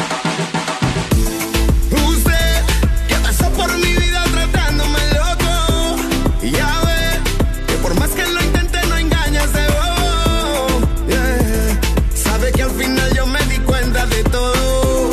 Usted 2.08 2.64
que 3.08 3.16
pasó 3.16 3.50
por 3.52 3.72
mi 3.78 3.94
vida 3.94 4.24
tratándome 4.32 5.00
loco. 5.14 5.98
Y 6.44 6.52
ya 6.52 6.82
ve 6.86 7.20
que 7.68 7.74
por 7.76 7.96
más 8.00 8.12
que 8.12 8.26
lo 8.28 8.42
intente 8.44 8.80
no 8.88 8.98
engañas 8.98 9.52
de 9.54 9.68
bobo. 9.68 10.80
Yeah. 11.08 11.80
Sabe 12.14 12.52
que 12.52 12.64
al 12.64 12.72
final 12.72 13.14
yo 13.16 13.26
me 13.26 13.44
di 13.46 13.58
cuenta 13.60 14.06
de 14.06 14.24
todo. 14.26 15.12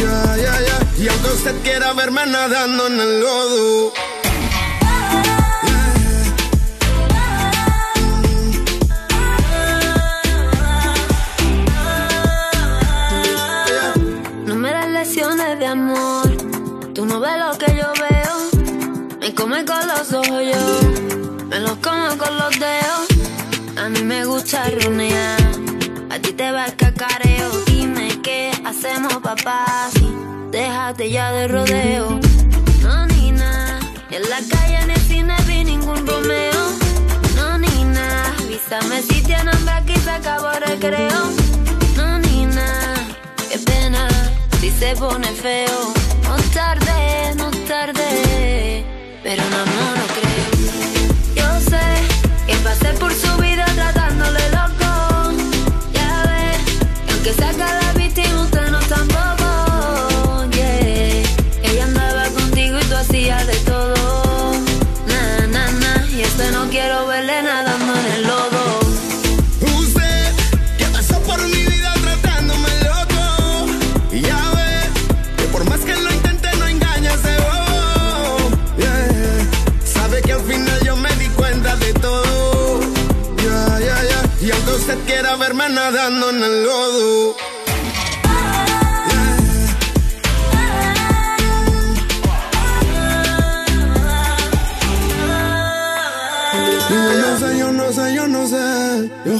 Ya, 0.00 0.36
ya, 0.36 0.60
ya. 0.60 1.02
Y 1.02 1.08
aunque 1.08 1.28
usted 1.28 1.62
quiera 1.62 1.92
verme 1.92 2.24
nadando 2.26 2.86
en 2.86 3.00
el 3.00 3.20
lodo. 3.20 4.07
Yo. 20.10 21.46
Me 21.48 21.60
los 21.60 21.76
como 21.78 22.16
con 22.16 22.36
los 22.38 22.58
dedos. 22.58 23.08
A 23.76 23.88
mí 23.88 24.02
me 24.02 24.24
gusta 24.24 24.70
runear. 24.70 25.38
A 26.10 26.18
ti 26.18 26.32
te 26.32 26.50
va 26.50 26.66
el 26.66 26.76
cacareo. 26.76 27.50
Dime 27.66 28.20
qué 28.22 28.50
hacemos, 28.64 29.14
papá. 29.18 29.88
Sí, 29.92 30.08
déjate 30.50 31.10
ya 31.10 31.32
de 31.32 31.48
rodeo. 31.48 32.20
No, 32.82 33.06
ni 33.06 33.32
nada. 33.32 33.80
En 34.10 34.22
la 34.30 34.38
calle, 34.50 34.78
en 34.82 34.90
el 34.90 35.00
cine 35.00 35.36
vi 35.46 35.64
ningún 35.64 36.06
Romeo. 36.06 36.72
No, 37.36 37.58
ni 37.58 37.84
nada. 37.84 38.34
Avísame 38.40 39.02
si 39.02 39.22
tiene 39.22 39.50
hambre 39.50 39.74
aquí 39.74 39.96
se 39.96 40.10
acabó 40.10 40.50
el 40.52 40.62
recreo. 40.62 41.22
No, 41.96 42.18
ni 42.18 42.46
nada. 42.46 42.94
Qué 43.50 43.58
pena 43.58 44.08
si 44.60 44.70
se 44.70 44.94
pone 44.96 45.28
feo. 45.32 45.92
No 46.24 46.36
tarde. 46.54 46.87
Pero 49.28 49.42
no, 49.50 49.58
no, 49.58 49.96
no 49.96 50.06
creo. 50.14 50.27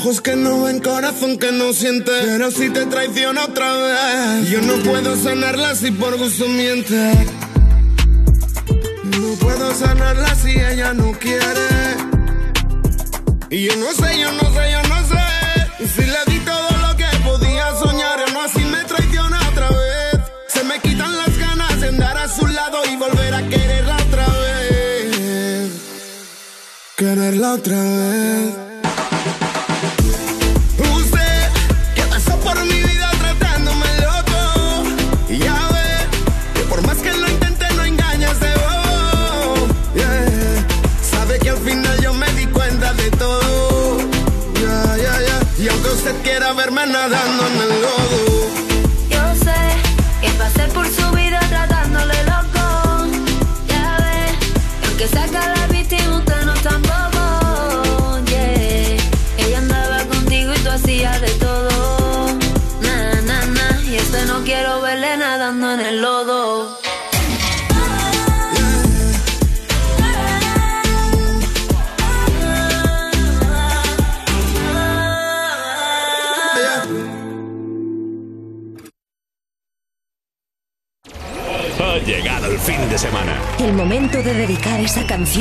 Ojos 0.09 0.21
que 0.23 0.37
no 0.37 0.63
ven, 0.63 0.81
corazón 0.81 1.39
que 1.39 1.53
no 1.53 1.73
siente. 1.73 2.11
Pero 2.25 2.51
si 2.51 2.71
te 2.71 2.87
traiciona 2.87 3.45
otra 3.45 3.73
vez. 3.77 4.51
Yo 4.51 4.63
no 4.63 4.83
puedo 4.83 5.17
sanarla 5.17 5.75
si 5.75 5.91
por 5.91 6.17
gusto 6.17 6.49
miente. 6.49 7.13
No 9.05 9.35
puedo 9.39 9.75
sanarla 9.75 10.35
si 10.35 10.53
ella 10.53 10.95
no 10.95 11.13
quiere. 11.13 11.69
Y 13.51 13.67
yo 13.67 13.77
no 13.77 13.93
sé, 13.93 14.19
yo 14.19 14.33
no 14.33 14.47
sé, 14.55 14.73
yo 14.73 14.83
no 14.89 14.99
sé. 15.09 15.89
Si 15.95 16.03
le 16.03 16.21
di 16.27 16.39
todo 16.41 16.71
lo 16.85 16.97
que 16.97 17.07
podía 17.25 17.67
soñar, 17.79 18.33
no 18.33 18.43
así 18.43 18.65
me 18.65 18.85
traiciona 18.85 19.39
otra 19.51 19.69
vez. 19.69 20.21
Se 20.49 20.65
me 20.65 20.81
quitan 20.81 21.17
las 21.17 21.37
ganas 21.37 21.81
de 21.81 21.89
andar 21.89 22.17
a 22.17 22.29
su 22.29 22.47
lado 22.47 22.79
y 22.91 22.97
volver 22.97 23.35
a 23.35 23.47
quererla 23.49 23.97
otra 23.97 24.27
vez. 24.27 25.71
Quererla 26.97 27.53
otra 27.53 27.77
vez. 27.77 28.68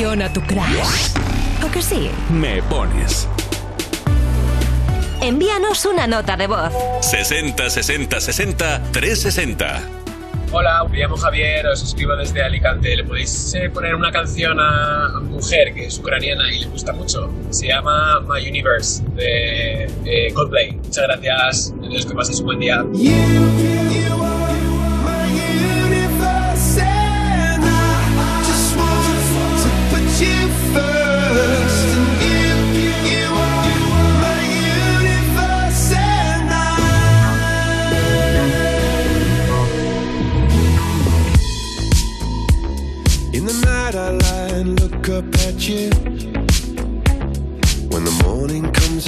A 0.08 0.32
tu 0.32 0.40
crush. 0.40 1.12
¿O 1.62 1.70
que 1.70 1.82
sí? 1.82 2.10
Me 2.30 2.62
pones. 2.62 3.28
Envíanos 5.20 5.84
una 5.84 6.06
nota 6.06 6.34
de 6.34 6.46
voz. 6.46 6.72
60 7.02 7.68
60 7.68 8.18
60 8.18 8.82
360. 8.90 9.82
Hola, 10.50 10.82
me 10.90 10.96
llamo 10.96 11.14
Javier, 11.18 11.66
os 11.66 11.82
escribo 11.82 12.16
desde 12.16 12.42
Alicante. 12.42 12.96
¿Le 12.96 13.04
podéis 13.04 13.52
eh, 13.54 13.68
poner 13.68 13.94
una 13.94 14.10
canción 14.10 14.58
a, 14.58 15.20
mujer 15.20 15.74
que 15.74 15.86
es 15.86 15.98
ucraniana 15.98 16.50
y 16.50 16.60
le 16.60 16.66
gusta 16.68 16.94
mucho? 16.94 17.30
Se 17.50 17.66
llama 17.66 18.20
My 18.20 18.48
Universe 18.48 19.02
de 19.14 19.92
eh, 20.06 20.32
Coldplay. 20.32 20.72
Muchas 20.72 21.04
gracias. 21.04 21.74
Adiós, 21.84 22.06
que 22.06 22.14
pases 22.14 22.40
un 22.40 22.46
buen 22.46 22.60
día. 22.60 22.82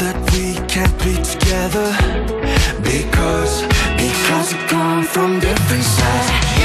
that 0.00 0.16
we 0.32 0.54
can't 0.66 0.96
be 1.04 1.14
together. 1.22 1.88
Because, 2.82 3.62
because 3.96 4.54
we 4.54 4.60
come 4.66 5.04
from 5.04 5.40
different 5.40 5.84
sides. 5.84 6.59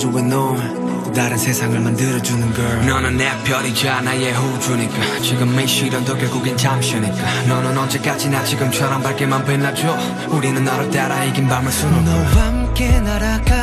내 0.00 0.06
우주에 0.06 0.22
넌 0.22 1.12
다른 1.12 1.36
세상을 1.36 1.78
만들어주는 1.78 2.54
girl 2.54 2.86
너는 2.86 3.18
내 3.18 3.30
별이자 3.44 4.00
나의 4.00 4.32
호주니까. 4.32 5.20
지금의 5.20 5.68
시련도 5.68 6.16
결국엔 6.16 6.56
잠시니까. 6.56 7.16
너는 7.46 7.76
언제까지나 7.76 8.42
지금처럼 8.44 9.02
밝게만 9.02 9.44
빛나줘. 9.44 9.98
우리는 10.28 10.64
너를 10.64 10.90
따라 10.90 11.22
이긴 11.24 11.48
밤을 11.48 11.70
수놓고. 11.70 12.00
너와 12.02 12.24
함께 12.46 12.98
날아가. 13.00 13.54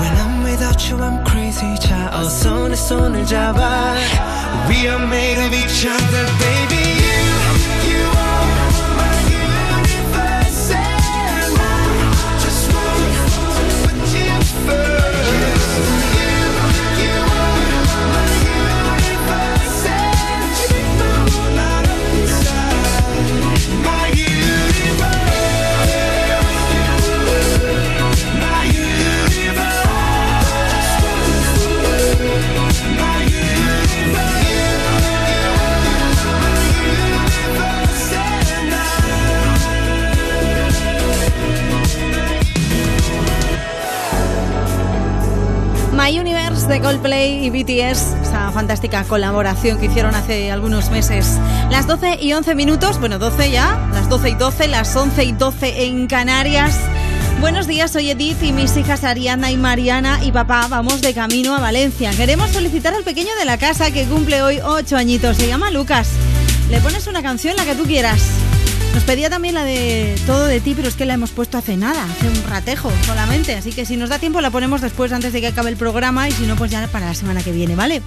When 0.00 0.16
I'm 0.16 0.44
without 0.46 0.90
you 0.90 1.04
I'm 1.04 1.22
crazy. 1.28 1.78
자 1.78 2.10
어서 2.14 2.68
내 2.68 2.74
손을 2.74 3.26
잡아. 3.26 3.94
We 4.70 4.86
are 4.86 5.02
made 5.04 5.38
of 5.44 5.54
each 5.54 5.86
other 5.86 6.26
baby 6.38 6.61
de 46.72 46.80
Coldplay 46.80 47.44
y 47.44 47.50
BTS, 47.50 48.14
esa 48.22 48.50
fantástica 48.50 49.04
colaboración 49.04 49.78
que 49.78 49.86
hicieron 49.86 50.14
hace 50.14 50.50
algunos 50.50 50.90
meses. 50.90 51.38
Las 51.70 51.86
12 51.86 52.18
y 52.22 52.32
11 52.32 52.54
minutos, 52.54 52.98
bueno, 52.98 53.18
12 53.18 53.50
ya, 53.50 53.90
las 53.92 54.08
12 54.08 54.30
y 54.30 54.34
12, 54.36 54.68
las 54.68 54.96
11 54.96 55.24
y 55.24 55.32
12 55.32 55.84
en 55.84 56.06
Canarias. 56.06 56.74
Buenos 57.40 57.66
días, 57.66 57.90
soy 57.90 58.08
Edith 58.08 58.42
y 58.42 58.52
mis 58.52 58.74
hijas 58.78 59.04
Ariana 59.04 59.50
y 59.50 59.58
Mariana 59.58 60.24
y 60.24 60.32
papá 60.32 60.66
vamos 60.70 61.02
de 61.02 61.12
camino 61.12 61.54
a 61.54 61.60
Valencia. 61.60 62.10
Queremos 62.16 62.50
felicitar 62.52 62.94
al 62.94 63.04
pequeño 63.04 63.34
de 63.38 63.44
la 63.44 63.58
casa 63.58 63.90
que 63.90 64.06
cumple 64.06 64.42
hoy 64.42 64.60
8 64.64 64.96
añitos, 64.96 65.36
se 65.36 65.48
llama 65.48 65.70
Lucas. 65.70 66.08
Le 66.70 66.80
pones 66.80 67.06
una 67.06 67.22
canción, 67.22 67.54
la 67.54 67.66
que 67.66 67.74
tú 67.74 67.82
quieras. 67.82 68.22
Nos 68.94 69.04
pedía 69.04 69.30
también 69.30 69.54
la 69.54 69.64
de 69.64 70.14
Todo 70.26 70.46
de 70.46 70.60
ti, 70.60 70.74
pero 70.76 70.86
es 70.86 70.94
que 70.94 71.06
la 71.06 71.14
hemos 71.14 71.30
puesto 71.30 71.56
hace 71.56 71.76
nada, 71.76 72.04
hace 72.04 72.28
un 72.28 72.50
ratejo 72.50 72.90
solamente. 73.06 73.54
Así 73.54 73.72
que 73.72 73.86
si 73.86 73.96
nos 73.96 74.10
da 74.10 74.18
tiempo 74.18 74.40
la 74.40 74.50
ponemos 74.50 74.80
después 74.80 75.12
antes 75.12 75.32
de 75.32 75.40
que 75.40 75.48
acabe 75.48 75.70
el 75.70 75.76
programa 75.76 76.28
y 76.28 76.32
si 76.32 76.46
no, 76.46 76.56
pues 76.56 76.70
ya 76.70 76.86
para 76.88 77.06
la 77.06 77.14
semana 77.14 77.42
que 77.42 77.52
viene, 77.52 77.74
¿vale? 77.74 78.02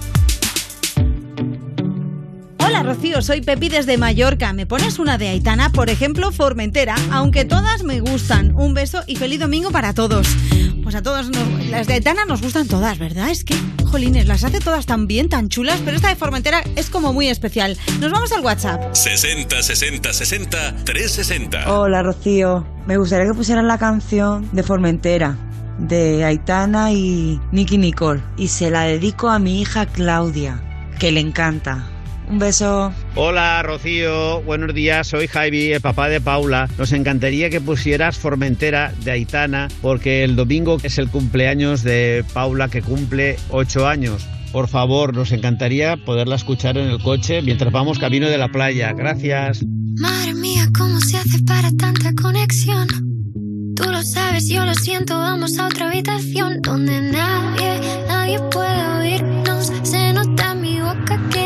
Hola 2.58 2.82
Rocío, 2.82 3.22
soy 3.22 3.40
Pepi 3.40 3.68
desde 3.68 3.96
Mallorca. 3.98 4.52
¿Me 4.52 4.66
pones 4.66 4.98
una 4.98 5.18
de 5.18 5.28
Aitana? 5.28 5.70
Por 5.70 5.90
ejemplo, 5.90 6.30
Formentera, 6.30 6.94
aunque 7.10 7.44
todas 7.44 7.82
me 7.82 8.00
gustan. 8.00 8.54
Un 8.56 8.74
beso 8.74 9.02
y 9.06 9.16
feliz 9.16 9.40
domingo 9.40 9.70
para 9.70 9.94
todos. 9.94 10.26
Pues 10.86 10.94
a 10.94 11.02
todos, 11.02 11.30
nos- 11.30 11.66
las 11.66 11.88
de 11.88 11.94
Aitana 11.94 12.24
nos 12.26 12.40
gustan 12.40 12.68
todas, 12.68 12.96
¿verdad? 13.00 13.28
Es 13.30 13.42
que, 13.42 13.56
jolines, 13.90 14.28
las 14.28 14.44
hace 14.44 14.60
todas 14.60 14.86
tan 14.86 15.08
bien, 15.08 15.28
tan 15.28 15.48
chulas, 15.48 15.80
pero 15.84 15.96
esta 15.96 16.10
de 16.10 16.14
Formentera 16.14 16.62
es 16.76 16.90
como 16.90 17.12
muy 17.12 17.26
especial. 17.26 17.76
Nos 17.98 18.12
vamos 18.12 18.30
al 18.30 18.44
WhatsApp. 18.44 18.94
60 18.94 19.64
60 19.64 20.12
60 20.12 20.76
360. 20.84 21.72
Hola 21.76 22.04
Rocío, 22.04 22.64
me 22.86 22.98
gustaría 22.98 23.26
que 23.26 23.34
pusieran 23.34 23.66
la 23.66 23.78
canción 23.78 24.48
de 24.52 24.62
Formentera 24.62 25.36
de 25.80 26.22
Aitana 26.24 26.92
y 26.92 27.40
Nicky 27.50 27.78
Nicole 27.78 28.22
y 28.36 28.46
se 28.46 28.70
la 28.70 28.82
dedico 28.82 29.28
a 29.28 29.40
mi 29.40 29.60
hija 29.60 29.86
Claudia, 29.86 30.62
que 31.00 31.10
le 31.10 31.18
encanta. 31.18 31.84
Un 32.28 32.38
beso. 32.38 32.92
Hola 33.14 33.62
Rocío, 33.62 34.42
buenos 34.42 34.74
días, 34.74 35.06
soy 35.06 35.28
Javi, 35.28 35.72
el 35.72 35.80
papá 35.80 36.08
de 36.08 36.20
Paula. 36.20 36.68
Nos 36.76 36.92
encantaría 36.92 37.50
que 37.50 37.60
pusieras 37.60 38.18
Formentera 38.18 38.92
de 39.04 39.12
Aitana 39.12 39.68
porque 39.80 40.24
el 40.24 40.34
domingo 40.34 40.78
es 40.82 40.98
el 40.98 41.08
cumpleaños 41.08 41.82
de 41.82 42.24
Paula 42.34 42.68
que 42.68 42.82
cumple 42.82 43.36
8 43.50 43.86
años. 43.86 44.26
Por 44.52 44.68
favor, 44.68 45.14
nos 45.14 45.32
encantaría 45.32 45.96
poderla 45.96 46.36
escuchar 46.36 46.78
en 46.78 46.88
el 46.88 47.02
coche 47.02 47.42
mientras 47.42 47.72
vamos 47.72 47.98
camino 47.98 48.28
de 48.28 48.38
la 48.38 48.48
playa. 48.48 48.92
Gracias. 48.92 49.64
Madre 49.98 50.34
mía, 50.34 50.66
¿cómo 50.76 51.00
se 51.00 51.18
hace 51.18 51.42
para 51.46 51.70
tanta 51.72 52.12
conexión? 52.20 52.86
Tú 53.76 53.84
lo 53.84 54.02
sabes, 54.02 54.48
yo 54.48 54.64
lo 54.64 54.74
siento, 54.74 55.16
vamos 55.18 55.58
a 55.58 55.66
otra 55.66 55.88
habitación 55.88 56.62
donde 56.62 57.00
nadie, 57.00 57.80
nadie 58.08 58.40
puede 58.50 58.86
oírnos. 58.98 59.70
Se 59.82 60.12
nota 60.14 60.52
en 60.52 60.60
mi 60.62 60.80
boca 60.80 61.20
que 61.30 61.45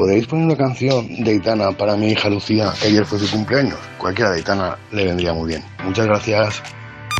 podéis 0.00 0.26
poner 0.26 0.46
una 0.46 0.56
canción 0.56 1.06
de 1.22 1.32
Aitana 1.32 1.72
para 1.72 1.94
mi 1.94 2.12
hija 2.12 2.30
Lucía, 2.30 2.72
que 2.80 2.88
ayer 2.88 3.04
fue 3.04 3.18
su 3.18 3.30
cumpleaños? 3.30 3.78
Cualquiera 3.98 4.30
de 4.30 4.38
Aitana 4.38 4.78
le 4.92 5.04
vendría 5.04 5.34
muy 5.34 5.48
bien. 5.48 5.62
Muchas 5.84 6.06
gracias. 6.06 6.62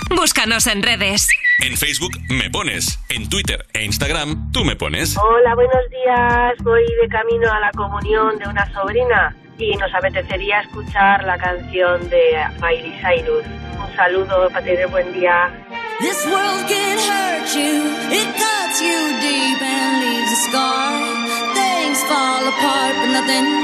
Búscanos 0.08 0.66
en 0.66 0.82
redes. 0.82 1.28
En 1.62 1.76
Facebook 1.76 2.12
me 2.30 2.48
pones, 2.48 2.98
en 3.10 3.28
Twitter 3.28 3.66
e 3.74 3.84
Instagram 3.84 4.50
tú 4.50 4.64
me 4.64 4.76
pones. 4.76 5.14
Hola, 5.18 5.54
buenos 5.54 5.90
días. 5.90 6.54
Voy 6.64 6.82
de 7.02 7.08
camino 7.10 7.52
a 7.52 7.60
la 7.60 7.70
comunión 7.72 8.38
de 8.38 8.48
una 8.48 8.64
sobrina 8.72 9.36
y 9.58 9.76
nos 9.76 9.94
apetecería 9.94 10.60
escuchar 10.60 11.22
la 11.24 11.36
canción 11.36 12.08
de 12.08 12.32
Miley 12.62 12.94
Cyrus. 13.02 13.44
Un 13.78 13.94
saludo 13.94 14.48
para 14.48 14.64
tener 14.64 14.88
buen 14.88 15.12
día. 15.12 15.52
This 16.00 16.24
world 16.24 16.66
can 16.66 16.96
hurt 16.96 17.54
you, 17.54 17.69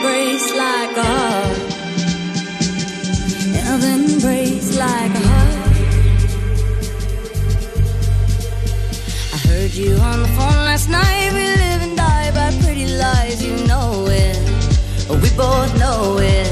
breaks 0.02 0.54
like 0.54 0.96
a 0.96 1.02
heart. 1.02 1.56
Breaks 4.20 4.76
like 4.76 5.14
a 5.14 5.22
heart. 5.28 5.76
I 9.32 9.36
heard 9.48 9.72
you 9.74 9.94
on 9.96 10.22
the 10.22 10.28
phone 10.28 10.60
last 10.64 10.88
night. 10.88 11.32
We 11.32 11.44
live 11.62 11.82
and 11.82 11.96
die 11.96 12.30
by 12.32 12.50
pretty 12.62 12.86
lies, 12.86 13.42
you 13.44 13.54
know 13.66 14.06
it. 14.08 14.36
We 15.22 15.30
both 15.36 15.72
know 15.78 16.18
it. 16.18 16.48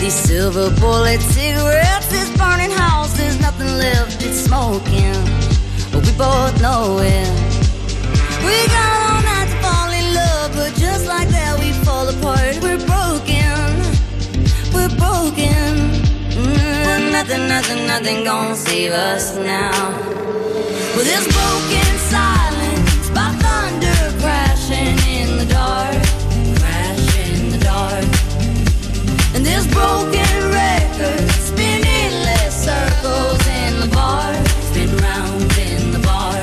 These 0.00 0.14
silver 0.14 0.70
bullet 0.80 1.20
cigarettes, 1.20 2.08
this 2.08 2.30
burning 2.38 2.70
house, 2.70 3.16
there's 3.16 3.40
nothing 3.40 3.72
left, 3.78 4.24
it's 4.24 4.40
smoking. 4.40 5.14
We 5.92 6.12
both 6.16 6.60
know 6.62 6.98
it. 7.00 7.30
We 8.46 8.66
got 8.68 9.03
fall 12.04 12.18
apart. 12.18 12.56
We're 12.62 12.84
broken, 12.86 13.64
we're 14.72 14.94
broken. 14.96 15.74
Mm, 16.34 17.12
nothing, 17.12 17.48
nothing, 17.48 17.86
nothing 17.86 18.24
gonna 18.24 18.56
save 18.56 18.92
us 18.92 19.36
now. 19.36 19.90
With 20.96 21.06
this 21.06 21.26
broken 21.32 21.90
silence, 22.10 23.10
by 23.10 23.28
thunder 23.42 24.00
crashing 24.20 24.98
in 25.18 25.38
the 25.38 25.46
dark, 25.46 26.02
crash 26.60 27.06
in 27.26 27.50
the 27.50 27.58
dark. 27.58 28.04
And 29.34 29.44
this 29.44 29.66
broken 29.72 30.34
record 30.50 31.30
spinning 31.48 32.12
less 32.28 32.64
circles 32.64 33.46
in 33.46 33.80
the 33.80 33.90
bar, 33.92 34.34
spin 34.68 34.90
round 34.98 35.52
in 35.58 35.92
the 35.92 36.00
bar. 36.00 36.38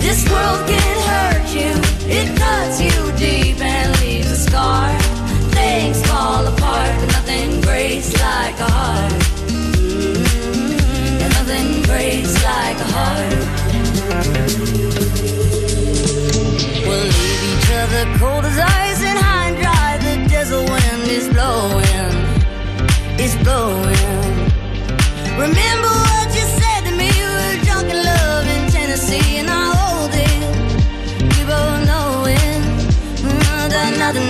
This 0.00 0.28
world 0.30 0.66
can 0.68 0.96
hurt 1.10 1.48
you, 1.54 1.72
it 2.08 2.36
cuts 2.38 2.80
you 2.80 3.12
deep 3.18 3.75
scar. 4.56 4.88
Things 5.58 5.98
fall 6.08 6.46
apart, 6.46 6.92
but 7.00 7.08
nothing 7.18 7.60
breaks 7.60 8.10
like 8.26 8.56
a 8.68 8.70
heart. 8.78 9.12
Mm, 9.52 10.20
and 11.22 11.30
nothing 11.38 11.68
breaks 11.90 12.34
like 12.50 12.78
a 12.86 12.88
heart. 12.96 13.40
We'll 16.86 17.08
leave 17.16 17.42
each 17.52 17.68
other 17.82 18.02
cold 18.20 18.44
as 18.50 18.58
ice 18.82 19.02
and 19.10 19.18
high 19.26 19.46
and 19.50 19.56
dry. 19.62 19.90
The 20.06 20.14
desert 20.32 20.64
wind 20.72 21.04
is 21.18 21.26
blowing, 21.34 22.14
it's 23.22 23.36
blowing. 23.44 24.34
Remember 25.44 26.05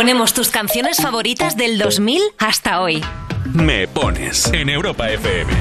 Ponemos 0.00 0.32
tus 0.32 0.48
canciones 0.48 0.96
favoritas 0.96 1.58
del 1.58 1.76
2000 1.76 2.22
hasta 2.38 2.80
hoy. 2.80 3.04
Me 3.52 3.86
pones 3.86 4.46
en 4.46 4.70
Europa 4.70 5.10
FM. 5.10 5.52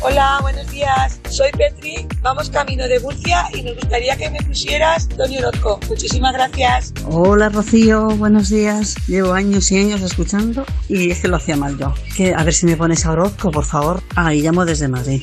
Hola, 0.00 0.38
buenos 0.40 0.66
días. 0.70 1.20
Soy 1.28 1.50
Petri, 1.52 2.08
vamos 2.22 2.48
camino 2.48 2.88
de 2.88 2.98
Murcia 3.00 3.46
y 3.52 3.60
nos 3.60 3.74
gustaría 3.74 4.16
que 4.16 4.30
me 4.30 4.38
pusieras 4.38 5.10
Tony 5.10 5.36
Orozco. 5.40 5.78
Muchísimas 5.90 6.32
gracias. 6.32 6.94
Hola 7.06 7.50
Rocío, 7.50 8.08
buenos 8.16 8.48
días. 8.48 8.96
Llevo 9.08 9.34
años 9.34 9.70
y 9.72 9.76
años 9.76 10.00
escuchando 10.00 10.64
y 10.88 11.10
es 11.10 11.20
que 11.20 11.28
lo 11.28 11.36
hacía 11.36 11.56
mal 11.56 11.76
yo. 11.76 11.92
Que, 12.16 12.32
a 12.32 12.42
ver 12.44 12.54
si 12.54 12.64
me 12.64 12.78
pones 12.78 13.04
a 13.04 13.12
Orozco, 13.12 13.50
por 13.50 13.66
favor. 13.66 14.02
Ah, 14.16 14.32
y 14.32 14.40
llamo 14.40 14.64
desde 14.64 14.88
Madrid. 14.88 15.22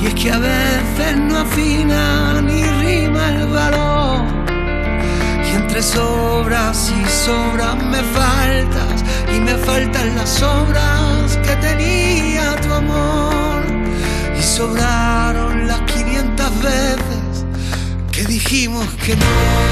Y 0.00 0.06
es 0.06 0.14
que 0.14 0.30
a 0.30 0.38
veces 0.38 1.16
no 1.16 1.38
afina 1.38 2.40
ni 2.40 2.62
rima 2.62 3.28
el 3.30 3.46
valor. 3.48 4.24
Y 5.44 5.56
entre 5.56 5.82
sobras 5.82 6.92
y 6.96 7.08
sobras 7.26 7.76
me 7.76 8.02
faltas, 8.18 9.04
y 9.34 9.40
me 9.40 9.54
faltan 9.54 10.14
las 10.16 10.42
obras 10.42 11.36
que 11.44 11.56
tenía 11.56 12.56
tu 12.60 12.72
amor. 12.72 13.62
Y 14.38 14.42
sobraron 14.42 15.66
las 15.66 15.80
500 15.82 16.62
veces 16.62 17.44
que 18.12 18.24
dijimos 18.24 18.86
que 19.04 19.16
no. 19.16 19.68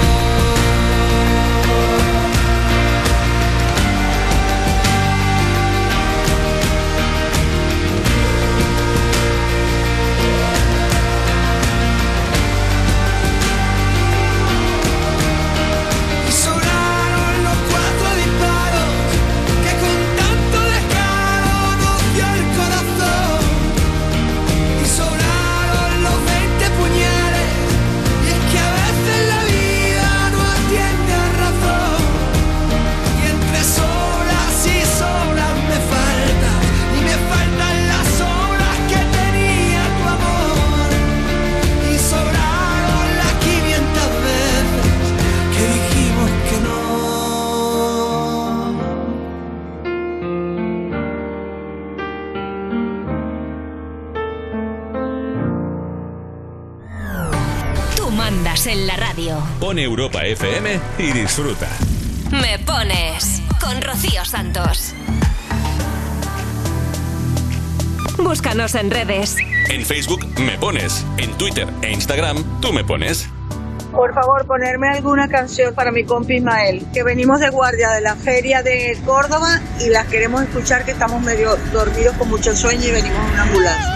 La 59.60 59.60
radio. 59.60 59.60
Pon 59.60 59.78
Europa 59.78 60.25
FM 60.25 60.81
y 60.99 61.12
disfruta. 61.12 61.68
Me 62.31 62.59
pones 62.59 63.43
con 63.60 63.81
Rocío 63.81 64.25
Santos. 64.25 64.94
Búscanos 68.18 68.75
en 68.75 68.91
redes. 68.91 69.36
En 69.68 69.85
Facebook 69.85 70.26
me 70.41 70.57
pones, 70.59 71.05
en 71.18 71.31
Twitter 71.36 71.68
e 71.83 71.93
Instagram 71.93 72.60
tú 72.60 72.73
me 72.73 72.83
pones. 72.83 73.28
Por 73.93 74.12
favor, 74.12 74.47
ponerme 74.47 74.89
alguna 74.89 75.28
canción 75.28 75.75
para 75.75 75.91
mi 75.91 76.05
compi 76.05 76.36
Ismael, 76.36 76.86
que 76.93 77.02
venimos 77.02 77.41
de 77.41 77.49
guardia 77.49 77.91
de 77.91 78.02
la 78.02 78.15
feria 78.15 78.62
de 78.62 78.99
Córdoba 79.07 79.60
y 79.81 79.89
las 79.89 80.07
queremos 80.07 80.43
escuchar 80.43 80.85
que 80.85 80.93
estamos 80.93 81.23
medio 81.23 81.57
dormidos 81.73 82.15
con 82.17 82.28
mucho 82.28 82.55
sueño 82.55 82.89
y 82.89 82.91
venimos 82.91 83.18
en 83.18 83.33
una 83.33 83.43
ambulancia. 83.43 83.95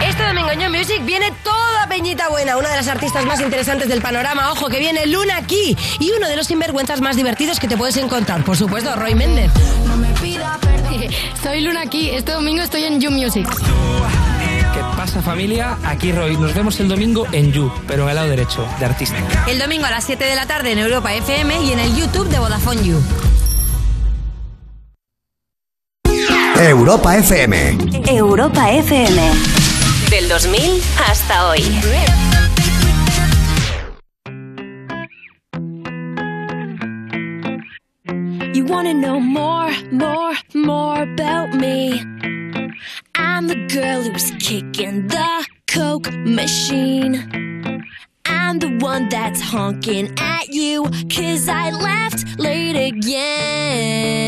Este 0.06 0.24
domingo 0.24 0.50
en 0.52 0.60
New 0.60 0.70
Music 0.72 1.04
viene 1.06 1.32
toda 1.44 1.88
Peñita 1.88 2.30
Buena, 2.30 2.58
una 2.58 2.70
de 2.70 2.76
las 2.78 2.88
artistas 2.88 3.26
más 3.26 3.40
interesantes 3.42 3.88
del 3.88 4.02
panorama. 4.02 4.52
Ojo, 4.52 4.70
que 4.70 4.80
viene 4.80 5.06
Luna 5.06 5.38
aquí 5.38 5.76
y 6.00 6.12
uno 6.12 6.28
de 6.28 6.36
los 6.36 6.48
sinvergüenzas 6.48 7.02
más 7.02 7.16
divertidos 7.16 7.60
que 7.60 7.68
te 7.68 7.78
puedes 7.78 7.98
encontrar. 7.98 8.44
Por 8.44 8.58
supuesto, 8.58 8.96
Roy 8.96 9.16
Méndez. 9.16 9.52
Soy 11.44 11.62
Luna 11.62 11.82
aquí. 11.82 12.10
Este 12.10 12.32
domingo 12.32 12.64
estoy 12.64 12.84
en 12.86 13.00
You 13.00 13.12
Music. 13.12 13.48
¿Qué 14.74 14.82
pasa 14.96 15.22
familia? 15.22 15.78
Aquí 15.84 16.12
Roy. 16.12 16.38
Nos 16.38 16.54
vemos 16.54 16.80
el 16.80 16.88
domingo 16.88 17.26
en 17.32 17.52
You, 17.52 17.72
pero 17.88 18.04
en 18.04 18.10
el 18.10 18.16
lado 18.16 18.28
derecho, 18.28 18.68
de 18.80 18.86
artista. 18.86 19.18
El 19.48 19.60
domingo 19.60 19.86
a 19.86 19.92
las 19.92 20.04
7 20.04 20.24
de 20.24 20.36
la 20.36 20.46
tarde 20.46 20.72
en 20.72 20.80
Europa 20.80 21.14
FM 21.14 21.64
y 21.64 21.72
en 21.72 21.80
el 21.80 21.96
YouTube 21.96 22.30
de 22.30 22.40
Vodafone 22.40 22.84
You. 22.84 23.02
Europa 26.60 27.16
FM. 27.18 27.78
Europa 28.08 28.72
FM. 28.72 29.67
Del 30.28 30.42
2000 30.42 30.82
hasta 30.98 31.48
hoy. 31.48 31.62
You 38.54 38.66
wanna 38.66 38.94
know 38.94 39.22
more, 39.22 39.72
more, 39.90 40.36
more 40.54 41.04
about 41.04 41.54
me? 41.54 42.02
I'm 43.16 43.48
the 43.48 43.68
girl 43.72 44.02
who's 44.02 44.32
kicking 44.40 45.08
the 45.08 45.48
Coke 45.66 46.12
machine. 46.12 47.24
I'm 48.26 48.60
the 48.60 48.78
one 48.82 49.08
that's 49.08 49.40
honking 49.40 50.14
at 50.20 50.50
you, 50.50 50.84
cause 51.10 51.48
I 51.48 51.72
left 51.72 52.38
late 52.38 52.76
again. 52.76 54.28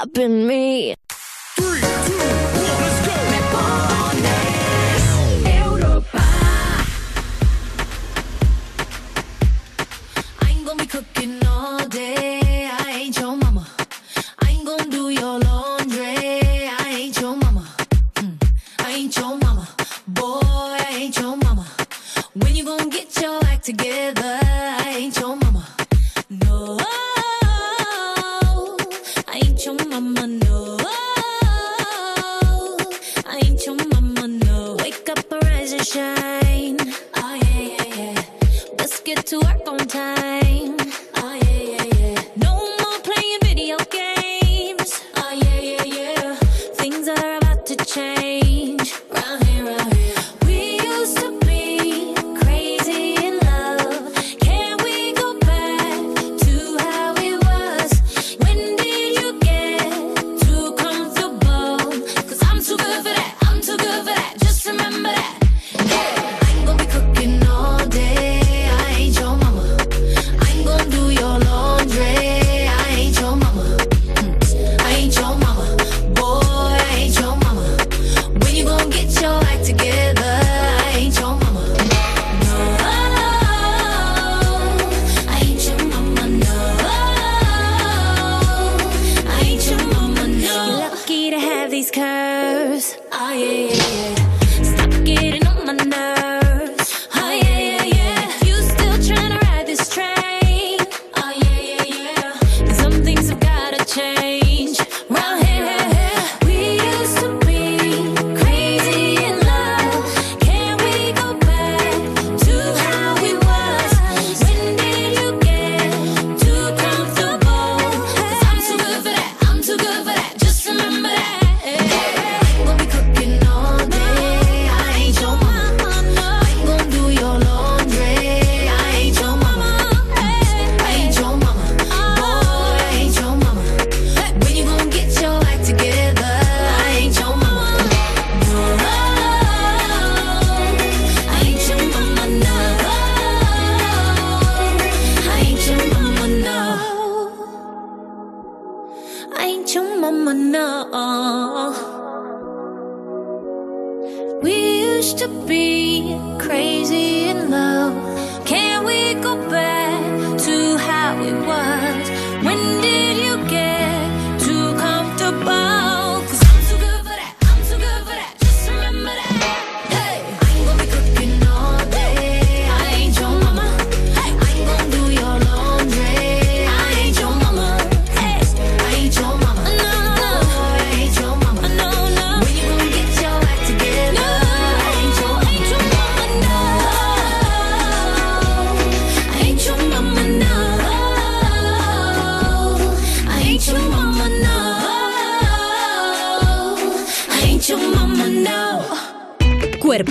Up 0.00 0.16
in 0.16 0.46
me. 0.46 0.94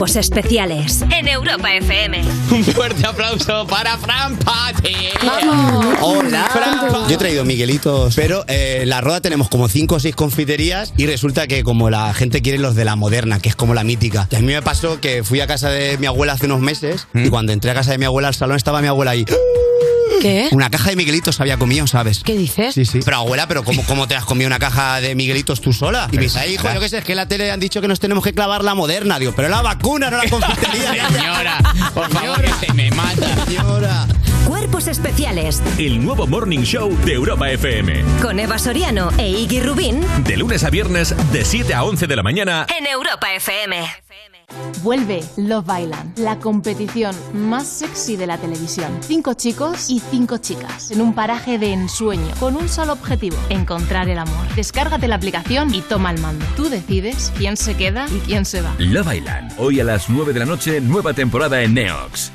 Cuerpos 0.09 0.27
especiales 0.27 1.03
en 1.15 1.27
Europa 1.27 1.71
FM. 1.71 2.23
Un 2.49 2.63
fuerte 2.63 3.05
aplauso 3.05 3.67
para 3.67 3.95
Fran 3.95 4.37
Pati. 4.37 4.95
Vamos. 5.23 5.85
Hola. 6.01 6.49
Fran. 6.51 7.07
Yo 7.07 7.13
he 7.13 7.17
traído 7.17 7.45
Miguelitos, 7.45 8.15
pero 8.15 8.43
eh, 8.47 8.79
en 8.81 8.89
la 8.89 9.01
roda 9.01 9.21
tenemos 9.21 9.49
como 9.49 9.69
cinco 9.69 9.95
o 9.95 9.99
seis 9.99 10.15
confiterías 10.15 10.93
y 10.97 11.05
resulta 11.05 11.45
que 11.45 11.63
como 11.63 11.91
la 11.91 12.11
gente 12.15 12.41
quiere 12.41 12.57
los 12.57 12.73
de 12.73 12.85
la 12.85 12.95
moderna, 12.95 13.39
que 13.39 13.49
es 13.49 13.55
como 13.55 13.75
la 13.75 13.83
mítica. 13.83 14.27
Y 14.31 14.37
a 14.37 14.39
mí 14.39 14.47
me 14.47 14.63
pasó 14.63 14.99
que 14.99 15.23
fui 15.23 15.41
a 15.41 15.47
casa 15.47 15.69
de 15.69 15.99
mi 15.99 16.07
abuela 16.07 16.33
hace 16.33 16.47
unos 16.47 16.61
meses 16.61 17.07
y 17.13 17.29
cuando 17.29 17.51
entré 17.51 17.69
a 17.69 17.75
casa 17.75 17.91
de 17.91 17.99
mi 17.99 18.05
abuela 18.05 18.29
al 18.29 18.35
salón 18.35 18.57
estaba 18.57 18.81
mi 18.81 18.87
abuela 18.87 19.11
ahí. 19.11 19.25
¿Qué? 20.21 20.49
Una 20.51 20.69
caja 20.69 20.89
de 20.89 20.95
Miguelitos 20.95 21.39
había 21.39 21.57
comido, 21.57 21.87
¿sabes? 21.87 22.21
¿Qué 22.23 22.35
dices? 22.37 22.73
Sí, 22.75 22.85
sí. 22.85 22.99
Pero 23.03 23.17
abuela, 23.17 23.47
pero 23.47 23.63
¿cómo, 23.63 23.83
cómo 23.85 24.07
te 24.07 24.15
has 24.15 24.25
comido 24.25 24.47
una 24.47 24.59
caja 24.59 24.99
de 25.01 25.15
Miguelitos 25.15 25.61
tú 25.61 25.73
sola? 25.73 26.07
Y 26.11 26.17
me 26.17 26.23
dice, 26.23 26.39
"Ay, 26.39 26.53
hijo, 26.55 26.67
yo 26.73 26.79
qué 26.79 26.89
sé, 26.89 26.97
es 26.99 27.03
que 27.03 27.13
en 27.13 27.17
la 27.17 27.27
tele 27.27 27.51
han 27.51 27.59
dicho 27.59 27.81
que 27.81 27.87
nos 27.87 27.99
tenemos 27.99 28.23
que 28.23 28.33
clavar 28.33 28.63
la 28.63 28.75
moderna. 28.75 29.17
Digo, 29.19 29.33
pero 29.35 29.49
la 29.49 29.61
vacuna, 29.61 30.09
no 30.09 30.17
la 30.17 30.29
confitería. 30.29 31.07
Señora, 31.09 31.57
por 31.93 32.09
favor, 32.09 32.41
que 32.41 32.65
se 32.67 32.73
me 32.73 32.91
mata. 32.91 33.45
Señora. 33.45 34.07
Cuerpos 34.45 34.87
especiales 34.87 35.61
El 35.77 36.03
nuevo 36.03 36.25
Morning 36.25 36.61
Show 36.63 36.97
de 37.05 37.13
Europa 37.13 37.49
FM. 37.51 38.03
con 38.21 38.39
Eva 38.39 38.57
Soriano 38.57 39.11
e 39.17 39.29
Iggy 39.29 39.59
Rubín 39.61 40.01
De 40.23 40.37
lunes 40.37 40.63
a 40.63 40.69
viernes, 40.71 41.13
de 41.31 41.45
7 41.45 41.73
a 41.75 41.83
11 41.83 42.07
de 42.07 42.15
la 42.15 42.23
mañana. 42.23 42.65
en 42.77 42.87
Europa 42.87 43.31
FM. 43.35 43.77
Vuelve 44.81 45.23
Love 45.37 45.67
Island, 45.81 46.08
la 46.19 46.39
competición 46.39 47.15
más 47.33 47.67
sexy 47.67 48.15
de 48.15 48.27
la 48.27 48.37
televisión. 48.37 48.97
Cinco 49.01 49.33
chicos 49.33 49.89
y 49.89 49.99
cinco 49.99 50.37
chicas 50.37 50.91
en 50.91 51.01
un 51.01 51.13
paraje 51.13 51.57
de 51.57 51.73
ensueño, 51.73 52.33
con 52.39 52.55
un 52.55 52.69
solo 52.69 52.93
objetivo, 52.93 53.37
encontrar 53.49 54.09
el 54.09 54.19
amor. 54.19 54.55
Descárgate 54.55 55.07
la 55.07 55.15
aplicación 55.15 55.73
y 55.73 55.81
toma 55.81 56.11
el 56.11 56.21
mando. 56.21 56.45
Tú 56.55 56.69
decides 56.69 57.31
quién 57.37 57.57
se 57.57 57.75
queda 57.75 58.07
y 58.09 58.19
quién 58.19 58.45
se 58.45 58.61
va. 58.61 58.75
Love 58.77 59.15
Island. 59.15 59.53
Hoy 59.57 59.79
a 59.79 59.83
las 59.83 60.09
9 60.09 60.33
de 60.33 60.39
la 60.39 60.45
noche, 60.45 60.81
nueva 60.81 61.13
temporada 61.13 61.61
en 61.61 61.73
Neox. 61.73 62.31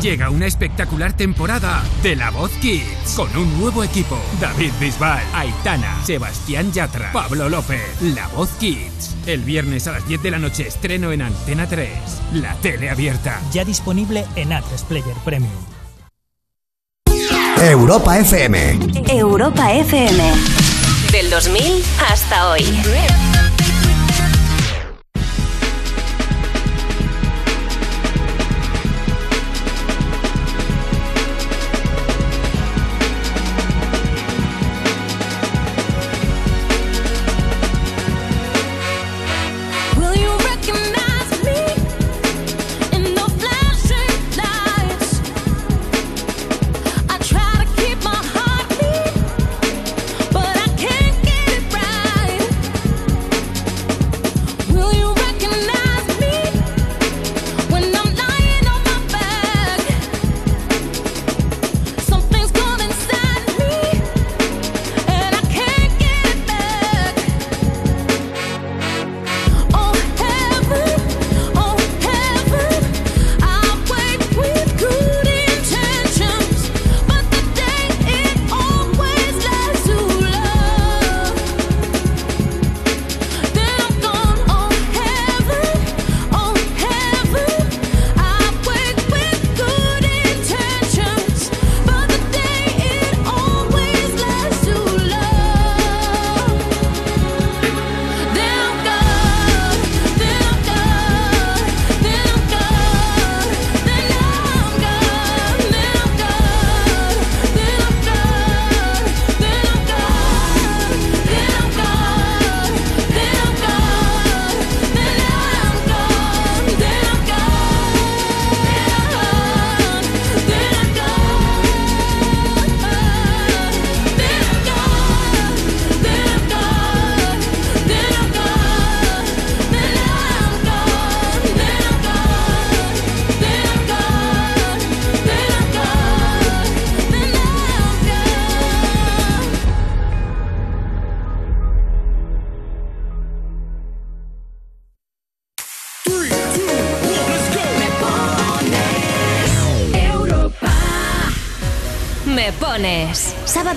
Llega 0.00 0.30
una 0.30 0.46
espectacular 0.46 1.12
temporada 1.12 1.82
de 2.04 2.14
La 2.14 2.30
Voz 2.30 2.52
Kids 2.60 3.14
con 3.16 3.34
un 3.36 3.58
nuevo 3.58 3.82
equipo. 3.82 4.16
David 4.40 4.70
Bisbal, 4.80 5.22
Aitana, 5.34 5.98
Sebastián 6.04 6.70
Yatra, 6.72 7.10
Pablo 7.12 7.48
López. 7.48 8.00
La 8.00 8.28
Voz 8.28 8.48
Kids. 8.60 9.17
El 9.28 9.44
viernes 9.44 9.86
a 9.86 9.92
las 9.92 10.08
10 10.08 10.22
de 10.22 10.30
la 10.30 10.38
noche 10.38 10.66
estreno 10.66 11.12
en 11.12 11.20
Antena 11.20 11.68
3. 11.68 11.90
La 12.32 12.54
tele 12.62 12.88
abierta. 12.88 13.42
Ya 13.52 13.62
disponible 13.62 14.24
en 14.36 14.54
Atlas 14.54 14.84
Player 14.84 15.14
Premium. 15.22 15.52
Europa 17.60 18.18
FM. 18.18 18.78
Europa 19.10 19.70
FM. 19.70 20.32
Del 21.12 21.28
2000 21.28 21.62
hasta 22.10 22.48
hoy. 22.48 22.64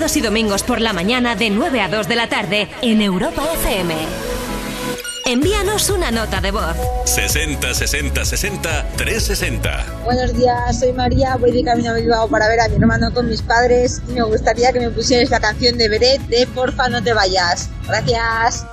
Sábados 0.02 0.16
y 0.16 0.20
domingos 0.20 0.62
por 0.64 0.80
la 0.80 0.92
mañana 0.92 1.36
de 1.36 1.48
9 1.48 1.80
a 1.80 1.88
2 1.88 2.08
de 2.08 2.16
la 2.16 2.28
tarde 2.28 2.68
en 2.82 3.00
Europa 3.00 3.44
FM. 3.54 3.94
Envíanos 5.26 5.90
una 5.90 6.10
nota 6.10 6.40
de 6.40 6.50
voz. 6.50 6.76
60 7.04 7.72
60 7.72 8.24
60 8.24 8.88
360. 8.96 9.86
Buenos 10.02 10.36
días, 10.36 10.80
soy 10.80 10.92
María, 10.92 11.36
voy 11.36 11.52
de 11.52 11.62
camino 11.62 11.90
a 11.90 11.94
Bilbao 11.94 12.26
para 12.26 12.48
ver 12.48 12.58
a 12.62 12.68
mi 12.68 12.78
hermano 12.78 13.14
con 13.14 13.28
mis 13.28 13.42
padres 13.42 14.02
y 14.08 14.14
me 14.14 14.22
gustaría 14.22 14.72
que 14.72 14.80
me 14.80 14.90
pusieras 14.90 15.30
la 15.30 15.38
canción 15.38 15.78
de 15.78 15.88
Beret 15.88 16.20
de 16.22 16.48
Porfa 16.48 16.88
no 16.88 17.00
te 17.00 17.12
vayas. 17.12 17.70
Gracias. 17.86 18.66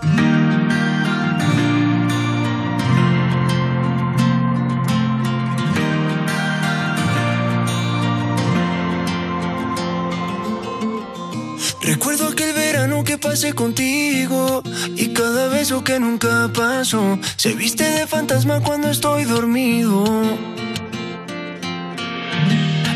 Contigo 13.56 14.62
y 14.98 15.14
cada 15.14 15.48
beso 15.48 15.82
que 15.82 15.98
nunca 15.98 16.52
pasó 16.54 17.18
se 17.38 17.54
viste 17.54 17.86
de 17.86 18.06
fantasma 18.06 18.60
cuando 18.60 18.90
estoy 18.90 19.24
dormido. 19.24 20.04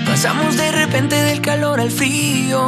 Pasamos 0.05 0.57
de 0.57 0.69
repente 0.71 1.15
del 1.15 1.39
calor 1.39 1.79
al 1.79 1.91
frío 1.91 2.65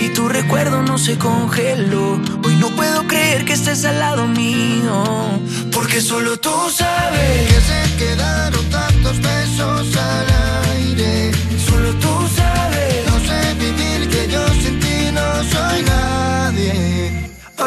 y 0.00 0.08
tu 0.08 0.28
recuerdo 0.28 0.82
no 0.82 0.98
se 0.98 1.16
congeló. 1.16 2.20
Hoy 2.44 2.56
no 2.56 2.70
puedo 2.70 3.06
creer 3.06 3.44
que 3.44 3.52
estés 3.52 3.84
al 3.84 4.00
lado 4.00 4.26
mío, 4.26 5.04
porque 5.70 6.00
solo 6.00 6.36
tú 6.38 6.54
sabes 6.74 7.48
que 7.48 7.60
se 7.60 7.96
quedaron 7.98 8.64
tantos 8.68 9.20
besos 9.20 9.96
al 9.96 10.26
aire. 10.74 11.30
Solo 11.68 11.94
tú 11.94 12.11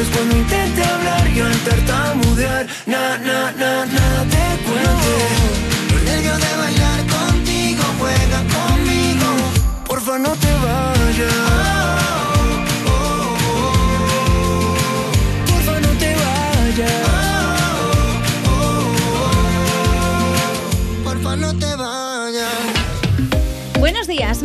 Vayas 0.00 0.16
cuando 0.16 0.36
intente 0.36 0.82
hablar 0.84 1.30
y 1.30 1.40
al 1.40 1.58
tartamudear 1.58 2.66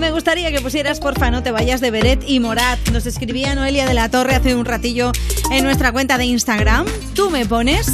me 0.06 0.11
gustaría 0.11 0.51
que 0.51 0.61
pusieras 0.61 1.00
porfa 1.00 1.32
no 1.32 1.42
te 1.42 1.50
vayas 1.50 1.82
de 1.82 1.90
Beret 1.90 2.24
y 2.27 2.40
Morat. 2.40 2.77
Nos 2.92 3.08
escribía 3.08 3.56
Noelia 3.56 3.88
de 3.88 3.95
la 3.95 4.08
Torre 4.08 4.35
hace 4.35 4.53
un 4.53 4.64
ratillo 4.64 5.11
en 5.50 5.64
nuestra 5.64 5.92
cuenta 5.92 6.19
de 6.19 6.25
Instagram. 6.25 6.85
Tú 7.16 7.32
me 7.32 7.48
pones, 7.48 7.88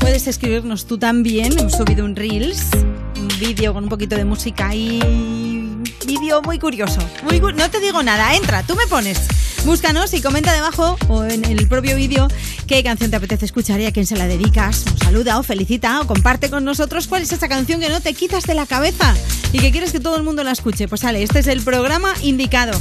puedes 0.00 0.26
escribirnos 0.26 0.86
tú 0.86 0.98
también. 0.98 1.56
Hemos 1.56 1.74
subido 1.74 2.04
un 2.04 2.16
Reels, 2.16 2.66
un 3.16 3.28
vídeo 3.38 3.72
con 3.74 3.84
un 3.84 3.88
poquito 3.90 4.16
de 4.16 4.24
música 4.24 4.74
y 4.74 4.98
vídeo 6.04 6.42
muy 6.42 6.58
curioso. 6.58 6.98
Muy 7.22 7.38
cu- 7.38 7.52
no 7.52 7.70
te 7.70 7.78
digo 7.78 8.02
nada, 8.02 8.34
entra, 8.34 8.64
tú 8.64 8.74
me 8.74 8.88
pones. 8.88 9.20
Búscanos 9.64 10.12
y 10.14 10.20
comenta 10.20 10.52
debajo 10.52 10.96
o 11.06 11.22
en 11.22 11.44
el 11.44 11.68
propio 11.68 11.94
vídeo 11.94 12.26
qué 12.66 12.82
canción 12.82 13.10
te 13.12 13.16
apetece 13.18 13.44
escuchar 13.44 13.80
y 13.80 13.86
a 13.86 13.92
quién 13.92 14.06
se 14.06 14.16
la 14.16 14.26
dedicas. 14.26 14.84
Saluda 15.04 15.38
o 15.38 15.44
felicita 15.44 16.00
o 16.00 16.08
comparte 16.08 16.50
con 16.50 16.64
nosotros 16.64 17.06
cuál 17.06 17.22
es 17.22 17.30
esa 17.30 17.46
canción 17.46 17.80
que 17.80 17.88
no 17.88 18.00
te 18.00 18.14
quitas 18.14 18.42
de 18.42 18.54
la 18.54 18.66
cabeza 18.66 19.14
y 19.52 19.58
que 19.58 19.70
quieres 19.70 19.92
que 19.92 20.00
todo 20.00 20.16
el 20.16 20.22
mundo 20.22 20.42
la 20.42 20.52
escuche. 20.52 20.88
Pues 20.88 21.02
sale, 21.02 21.22
este 21.22 21.40
es 21.40 21.46
el 21.46 21.62
programa 21.62 22.14
indicado. 22.22 22.72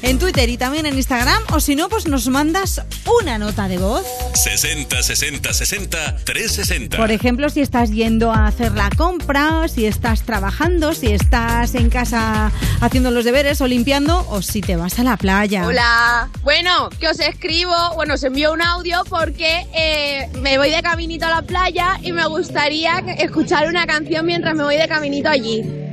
En 0.00 0.20
Twitter 0.20 0.48
y 0.48 0.56
también 0.56 0.86
en 0.86 0.94
Instagram 0.94 1.42
o 1.52 1.58
si 1.58 1.74
no, 1.74 1.88
pues 1.88 2.06
nos 2.06 2.28
mandas 2.28 2.82
una 3.20 3.36
nota 3.36 3.66
de 3.66 3.78
voz. 3.78 4.06
60 4.34 5.02
60 5.02 5.52
60 5.52 6.16
360. 6.24 6.96
Por 6.96 7.10
ejemplo, 7.10 7.50
si 7.50 7.60
estás 7.60 7.90
yendo 7.90 8.30
a 8.30 8.46
hacer 8.46 8.72
la 8.72 8.90
compra, 8.90 9.66
si 9.66 9.86
estás 9.86 10.22
trabajando, 10.22 10.94
si 10.94 11.08
estás 11.08 11.74
en 11.74 11.90
casa 11.90 12.52
haciendo 12.80 13.10
los 13.10 13.24
deberes 13.24 13.60
o 13.60 13.66
limpiando 13.66 14.24
o 14.30 14.40
si 14.40 14.60
te 14.60 14.76
vas 14.76 15.00
a 15.00 15.02
la 15.02 15.16
playa. 15.16 15.66
Hola. 15.66 16.28
Bueno, 16.42 16.90
que 17.00 17.08
os 17.08 17.18
escribo, 17.18 17.74
bueno, 17.96 18.14
os 18.14 18.22
envío 18.22 18.52
un 18.52 18.62
audio 18.62 19.02
porque 19.08 19.66
eh, 19.74 20.28
me 20.40 20.58
voy 20.58 20.70
de 20.70 20.80
caminito 20.80 21.26
a 21.26 21.30
la 21.30 21.42
playa 21.42 21.98
y 22.04 22.12
me 22.12 22.24
gustaría 22.26 22.98
escuchar 23.18 23.66
una 23.66 23.84
canción 23.86 24.24
mientras 24.24 24.54
me 24.54 24.62
voy 24.62 24.76
de 24.76 24.86
caminito 24.86 25.28
allí. 25.28 25.87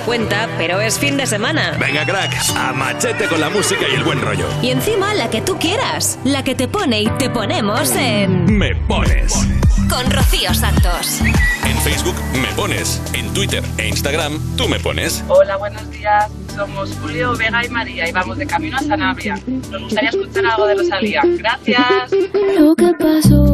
cuenta, 0.00 0.48
pero 0.58 0.80
es 0.80 0.98
fin 0.98 1.16
de 1.16 1.26
semana. 1.26 1.76
Venga, 1.78 2.04
crack, 2.04 2.34
a 2.56 2.72
machete 2.72 3.26
con 3.26 3.40
la 3.40 3.50
música 3.50 3.82
y 3.90 3.94
el 3.94 4.04
buen 4.04 4.20
rollo. 4.20 4.46
Y 4.62 4.70
encima 4.70 5.14
la 5.14 5.30
que 5.30 5.40
tú 5.40 5.58
quieras, 5.58 6.18
la 6.24 6.42
que 6.44 6.54
te 6.54 6.68
pone 6.68 7.02
y 7.02 7.08
te 7.10 7.30
ponemos 7.30 7.90
en. 7.92 8.58
Me 8.58 8.74
pones. 8.74 9.34
Con 9.88 10.10
Rocío 10.10 10.54
Santos. 10.54 11.20
En 11.64 11.76
Facebook 11.78 12.14
me 12.40 12.48
pones, 12.54 13.02
en 13.12 13.32
Twitter 13.34 13.62
e 13.78 13.88
Instagram 13.88 14.38
tú 14.56 14.68
me 14.68 14.78
pones. 14.78 15.24
Hola, 15.28 15.56
buenos 15.56 15.90
días. 15.90 16.30
Somos 16.54 16.96
Julio, 17.00 17.36
Vega 17.36 17.64
y 17.64 17.68
María 17.68 18.08
y 18.08 18.12
vamos 18.12 18.38
de 18.38 18.46
camino 18.46 18.76
a 18.76 18.80
Sanabria. 18.80 19.38
Nos 19.46 19.82
gustaría 19.82 20.10
escuchar 20.10 20.46
algo 20.46 20.66
de 20.66 20.74
Rosalía. 20.76 21.22
Gracias. 21.24 22.10
Lo 22.58 22.74
que 22.74 22.92
pasó. 22.98 23.49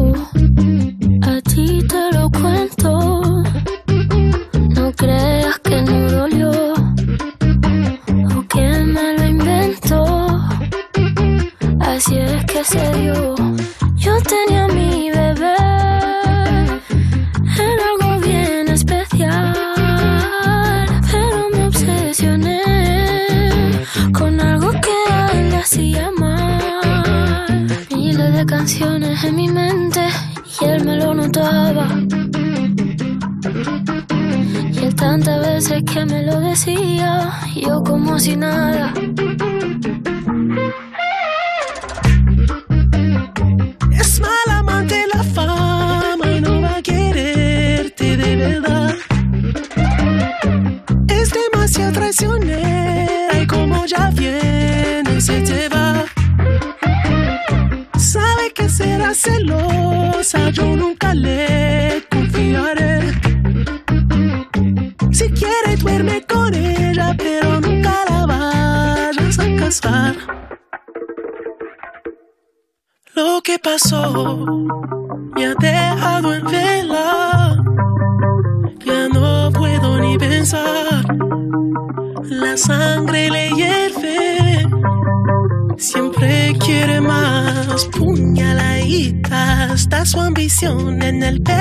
el 91.27 91.41
pelo. 91.41 91.56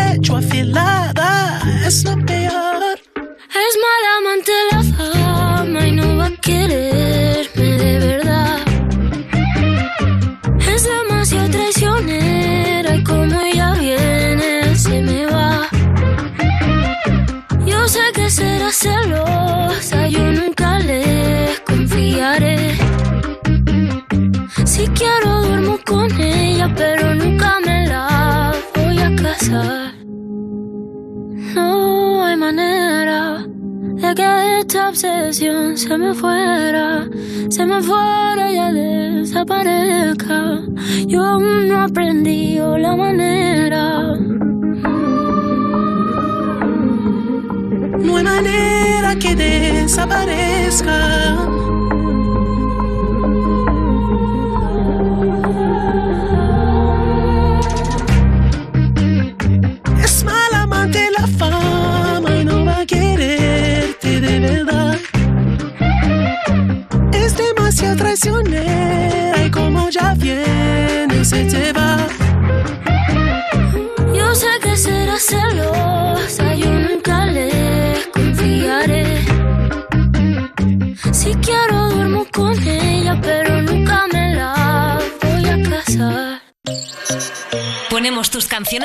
desaparezca. 49.97 51.26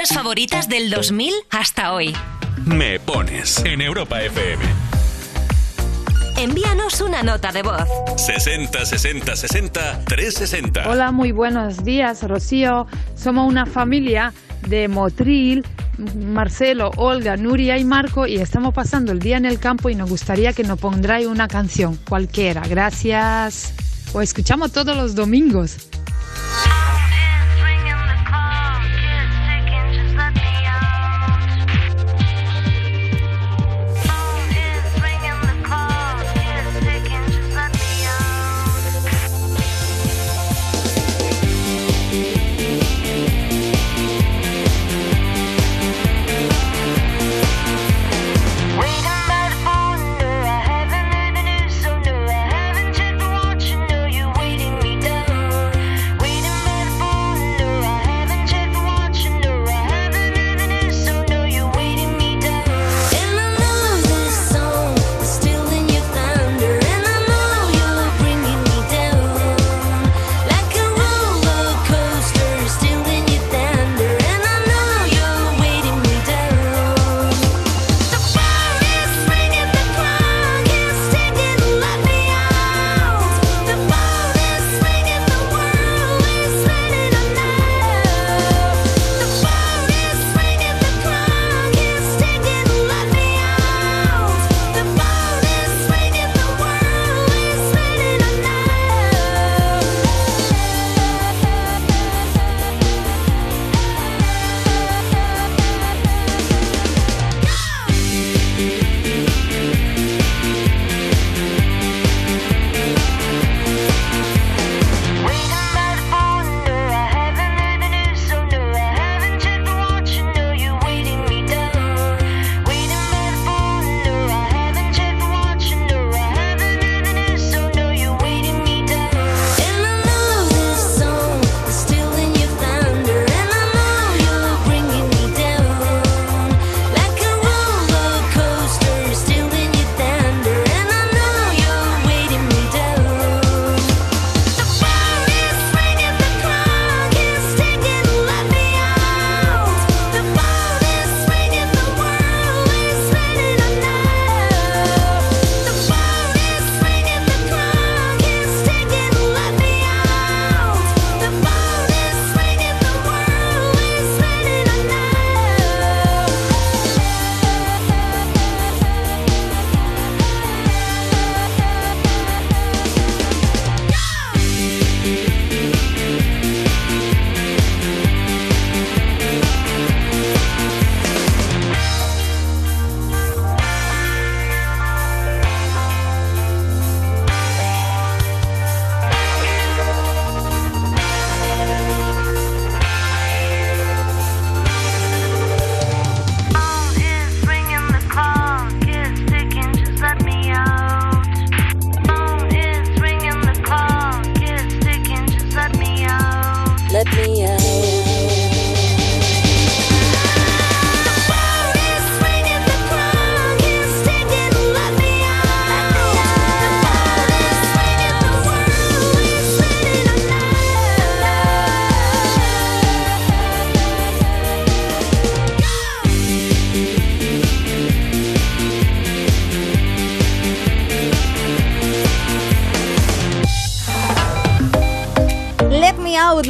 favoritas 0.09 0.67
del 0.67 0.89
2000 0.89 1.33
hasta 1.49 1.93
hoy. 1.93 2.15
Me 2.65 2.99
pones 2.99 3.63
en 3.65 3.81
Europa 3.81 4.21
FM. 4.21 4.63
Envíanos 6.37 7.01
una 7.01 7.21
nota 7.23 7.51
de 7.51 7.61
voz. 7.61 7.83
60 8.17 8.85
60 8.85 9.35
60 9.35 10.05
360. 10.05 10.89
Hola, 10.89 11.11
muy 11.11 11.31
buenos 11.31 11.83
días, 11.83 12.23
Rocío. 12.23 12.87
Somos 13.15 13.47
una 13.47 13.65
familia 13.65 14.33
de 14.67 14.87
Motril, 14.87 15.65
Marcelo, 16.15 16.91
Olga, 16.95 17.37
Nuria 17.37 17.77
y 17.77 17.85
Marco 17.85 18.25
y 18.25 18.37
estamos 18.37 18.73
pasando 18.73 19.11
el 19.11 19.19
día 19.19 19.37
en 19.37 19.45
el 19.45 19.59
campo 19.59 19.89
y 19.89 19.95
nos 19.95 20.09
gustaría 20.09 20.53
que 20.53 20.63
nos 20.63 20.79
pondráis 20.79 21.27
una 21.27 21.47
canción, 21.47 21.97
cualquiera. 22.09 22.61
Gracias. 22.67 23.73
O 24.13 24.21
escuchamos 24.21 24.71
todos 24.71 24.97
los 24.97 25.15
domingos. 25.15 25.90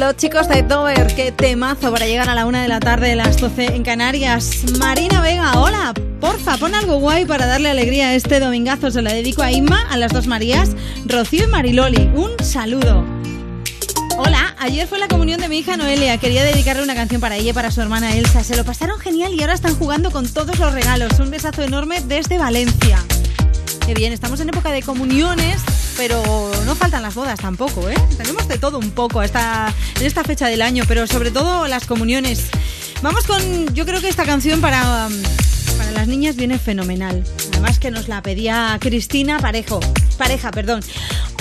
Los 0.02 0.16
chicos 0.16 0.48
de 0.48 0.62
Dover. 0.62 1.14
Qué 1.14 1.30
temazo 1.30 1.92
para 1.92 2.06
llegar 2.06 2.28
a 2.28 2.34
la 2.34 2.44
una 2.44 2.60
de 2.60 2.66
la 2.66 2.80
tarde, 2.80 3.14
las 3.14 3.38
12 3.38 3.76
en 3.76 3.84
Canarias. 3.84 4.64
Marina 4.80 5.22
Vega, 5.22 5.60
hola. 5.60 5.94
Porfa, 6.20 6.56
pon 6.56 6.74
algo 6.74 6.96
guay 6.96 7.24
para 7.24 7.46
darle 7.46 7.70
alegría 7.70 8.08
a 8.08 8.14
este 8.14 8.40
domingazo. 8.40 8.90
Se 8.90 9.00
la 9.00 9.12
dedico 9.12 9.42
a 9.42 9.52
Inma, 9.52 9.86
a 9.90 9.96
las 9.96 10.12
dos 10.12 10.26
Marías, 10.26 10.70
Rocío 11.04 11.44
y 11.44 11.46
Mariloli. 11.46 12.10
Un 12.16 12.32
saludo. 12.42 13.04
Hola, 14.18 14.56
ayer 14.58 14.88
fue 14.88 14.98
la 14.98 15.06
comunión 15.06 15.40
de 15.40 15.48
mi 15.48 15.58
hija 15.58 15.76
Noelia. 15.76 16.18
Quería 16.18 16.42
dedicarle 16.42 16.82
una 16.82 16.96
canción 16.96 17.20
para 17.20 17.36
ella 17.36 17.50
y 17.50 17.54
para 17.54 17.70
su 17.70 17.80
hermana 17.80 18.16
Elsa. 18.16 18.42
Se 18.42 18.56
lo 18.56 18.64
pasaron 18.64 18.98
genial 18.98 19.32
y 19.34 19.40
ahora 19.42 19.54
están 19.54 19.76
jugando 19.76 20.10
con 20.10 20.26
todos 20.26 20.58
los 20.58 20.72
regalos. 20.72 21.20
Un 21.20 21.30
besazo 21.30 21.62
enorme 21.62 22.00
desde 22.00 22.38
Valencia. 22.38 22.98
Qué 23.86 23.94
bien, 23.94 24.12
estamos 24.12 24.40
en 24.40 24.48
época 24.48 24.70
de 24.70 24.82
comuniones, 24.82 25.60
pero 25.96 26.50
no 26.64 26.74
faltan 26.74 27.02
las 27.02 27.14
bodas 27.14 27.38
tampoco, 27.38 27.88
¿eh? 27.88 27.94
Tenemos 28.16 28.48
de 28.48 28.58
todo 28.58 28.78
un 28.78 28.90
poco 28.90 29.22
esta, 29.22 29.72
en 29.98 30.06
esta 30.06 30.24
fecha 30.24 30.46
del 30.46 30.62
año, 30.62 30.84
pero 30.86 31.06
sobre 31.06 31.30
todo 31.30 31.66
las 31.68 31.86
comuniones. 31.86 32.46
Vamos 33.02 33.24
con, 33.24 33.74
yo 33.74 33.84
creo 33.84 34.00
que 34.00 34.08
esta 34.08 34.24
canción 34.24 34.60
para, 34.60 35.08
para 35.76 35.90
las 35.92 36.08
niñas 36.08 36.36
viene 36.36 36.58
fenomenal. 36.58 37.24
Además 37.52 37.78
que 37.78 37.90
nos 37.90 38.08
la 38.08 38.22
pedía 38.22 38.76
Cristina 38.80 39.38
Parejo. 39.38 39.80
Pareja, 40.18 40.50
perdón. 40.50 40.82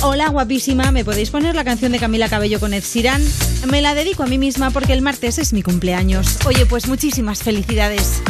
Hola, 0.01 0.29
guapísima. 0.29 0.91
¿Me 0.91 1.05
podéis 1.05 1.29
poner 1.29 1.55
la 1.55 1.63
canción 1.63 1.91
de 1.91 1.99
Camila 1.99 2.29
Cabello 2.29 2.59
con 2.59 2.73
Ed 2.73 2.83
Sheeran? 2.83 3.23
Me 3.69 3.81
la 3.81 3.93
dedico 3.93 4.23
a 4.23 4.25
mí 4.25 4.37
misma 4.39 4.71
porque 4.71 4.93
el 4.93 5.01
martes 5.01 5.37
es 5.37 5.53
mi 5.53 5.61
cumpleaños. 5.61 6.39
Oye, 6.45 6.65
pues 6.65 6.87
muchísimas 6.87 7.43
felicidades. 7.43 8.20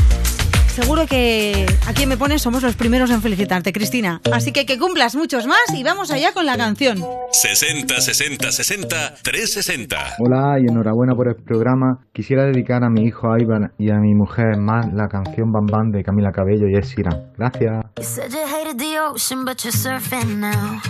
Seguro 0.72 1.06
que 1.06 1.66
a 1.86 1.94
quien 1.94 2.08
me 2.08 2.16
pones 2.16 2.42
somos 2.42 2.64
los 2.64 2.78
primeros 2.78 3.12
en 3.12 3.22
felicitarte, 3.22 3.74
Cristina. 3.74 4.22
Así 4.32 4.54
que 4.54 4.66
que 4.66 4.80
cumplas 4.80 5.16
muchos 5.16 5.46
más 5.46 5.60
y 5.76 5.84
vamos 5.84 6.12
allá 6.12 6.32
con 6.32 6.46
la 6.46 6.56
canción. 6.56 6.98
60 7.32 8.00
60 8.00 8.52
60 8.52 9.16
360. 9.22 9.98
Hola 10.20 10.60
y 10.62 10.72
enhorabuena 10.72 11.14
por 11.14 11.28
el 11.28 11.36
programa. 11.36 12.06
Quisiera 12.14 12.46
dedicar 12.46 12.86
a 12.86 12.90
mi 12.90 13.04
hijo 13.04 13.28
Ivan 13.38 13.74
y 13.78 13.92
a 13.92 13.96
mi 13.96 14.16
mujer 14.16 14.58
más 14.60 14.86
la 14.94 15.10
canción 15.10 15.52
Bam 15.52 15.66
Bam 15.66 15.92
de 15.92 16.04
Camila 16.04 16.32
Cabello 16.32 16.70
y 16.70 16.76
Ed 16.76 16.86
Sheeran. 16.86 17.34
Gracias. 17.38 17.86
You 17.98 18.04
said 18.06 18.32
you 18.32 18.48
hated 18.48 18.78
the 18.78 18.98
ocean, 18.98 19.44
but 19.44 19.62
you're 19.66 19.74
surfing 19.74 20.40
now. 20.40 20.82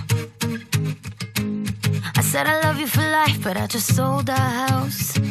I 2.15 2.21
said 2.21 2.45
I 2.45 2.61
love 2.63 2.79
you 2.79 2.87
for 2.87 3.01
life, 3.01 3.39
but 3.43 3.57
I 3.57 3.65
just 3.65 3.95
sold 3.95 4.29
our 4.29 4.67
house. 4.67 5.30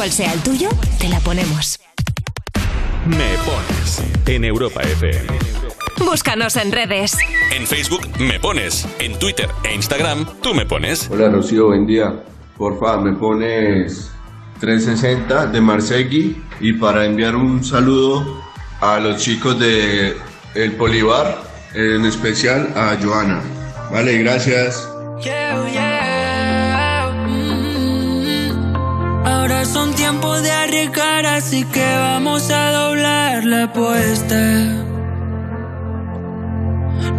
cual 0.00 0.12
sea 0.12 0.32
el 0.32 0.40
tuyo, 0.40 0.70
te 0.98 1.10
la 1.10 1.20
ponemos. 1.20 1.78
Me 3.04 3.36
pones 3.44 4.02
en 4.24 4.46
Europa 4.46 4.80
FM. 4.80 5.26
Búscanos 5.98 6.56
en 6.56 6.72
redes. 6.72 7.18
En 7.54 7.66
Facebook 7.66 8.08
me 8.18 8.40
pones, 8.40 8.88
en 8.98 9.18
Twitter 9.18 9.50
e 9.62 9.74
Instagram 9.74 10.24
tú 10.42 10.54
me 10.54 10.64
pones. 10.64 11.10
Hola 11.10 11.28
Rocío, 11.28 11.66
buen 11.66 11.86
día. 11.86 12.14
Porfa, 12.56 12.96
me 12.96 13.12
pones 13.12 14.10
360 14.60 15.48
de 15.48 15.60
Marsegui 15.60 16.44
y 16.60 16.72
para 16.72 17.04
enviar 17.04 17.36
un 17.36 17.62
saludo 17.62 18.42
a 18.80 19.00
los 19.00 19.22
chicos 19.22 19.60
de 19.60 20.16
El 20.54 20.72
Polivar, 20.76 21.42
en 21.74 22.06
especial 22.06 22.72
a 22.74 22.96
Joana. 23.02 23.42
Vale, 23.92 24.16
gracias. 24.16 24.89
Así 31.40 31.64
que 31.64 31.88
vamos 31.96 32.50
a 32.50 32.70
doblar 32.70 33.44
la 33.44 33.64
apuesta. 33.64 34.42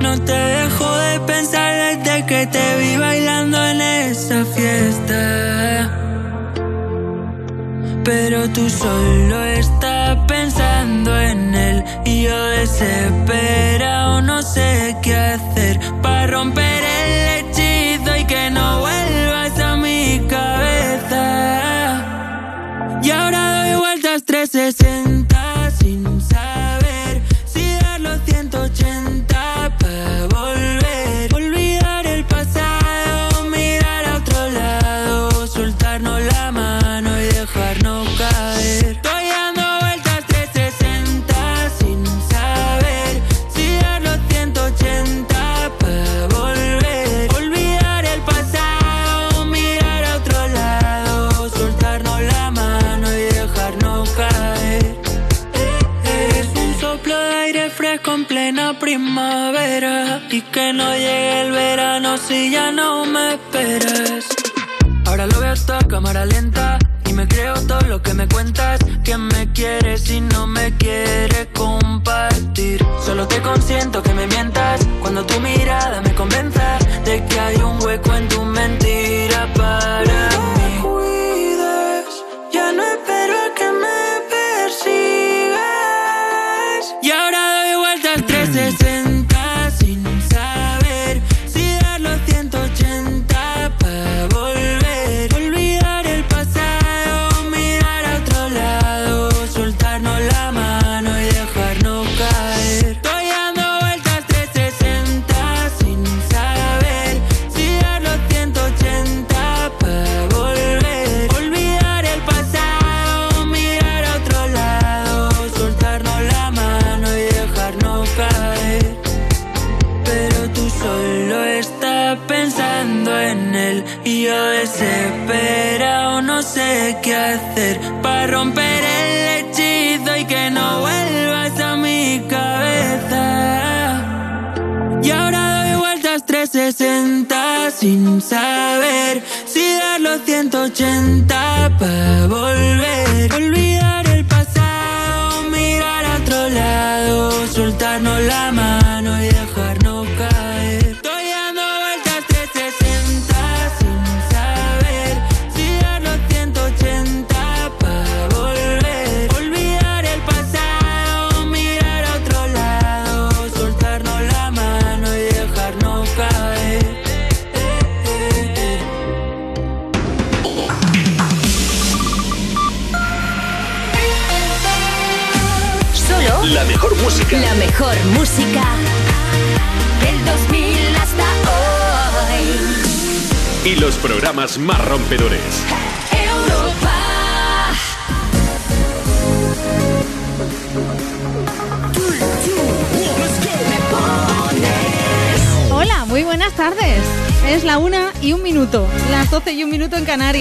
No 0.03 0.11
te 0.27 0.39
dejo 0.57 0.87
de 1.07 1.19
pensar 1.21 1.71
desde 1.87 2.25
que 2.29 2.45
te 2.55 2.65
vi 2.79 2.97
bailando 2.97 3.57
en 3.71 3.81
esa 3.81 4.45
fiesta. 4.55 5.21
Pero 8.03 8.37
tú 8.55 8.69
solo 8.69 9.37
estás 9.61 10.17
pensando 10.27 11.09
en 11.19 11.55
él 11.55 11.83
y 12.05 12.23
yo 12.23 12.37
desesperado 12.59 14.21
no 14.21 14.41
sé 14.43 14.95
qué 15.01 15.15
hacer 15.15 15.79
para 16.03 16.27
romper 16.27 16.70
vueltas 24.51 24.75
360 24.75 24.90
no 60.73 60.93
llegue 60.93 61.41
el 61.41 61.51
verano 61.51 62.17
si 62.17 62.51
ya 62.51 62.71
no 62.71 63.05
me 63.05 63.33
esperas. 63.33 64.25
Ahora 65.05 65.25
lo 65.27 65.39
veo 65.39 65.53
todo 65.55 65.79
cámara 65.87 66.25
lenta 66.25 66.79
y 67.09 67.13
me 67.13 67.27
creo 67.27 67.55
todo 67.67 67.81
lo 67.81 68.01
que 68.01 68.13
me 68.13 68.27
cuentas. 68.27 68.79
Que 69.03 69.17
me 69.17 69.51
quieres 69.51 70.09
y 70.09 70.21
no 70.21 70.47
me 70.47 70.75
quiere 70.77 71.49
compartir. 71.53 72.85
Solo 73.05 73.27
te 73.27 73.41
consiento 73.41 74.01
que 74.01 74.13
me 74.13 74.27
mientas 74.27 74.81
cuando 75.01 75.25
tu 75.25 75.39
mirada 75.39 75.60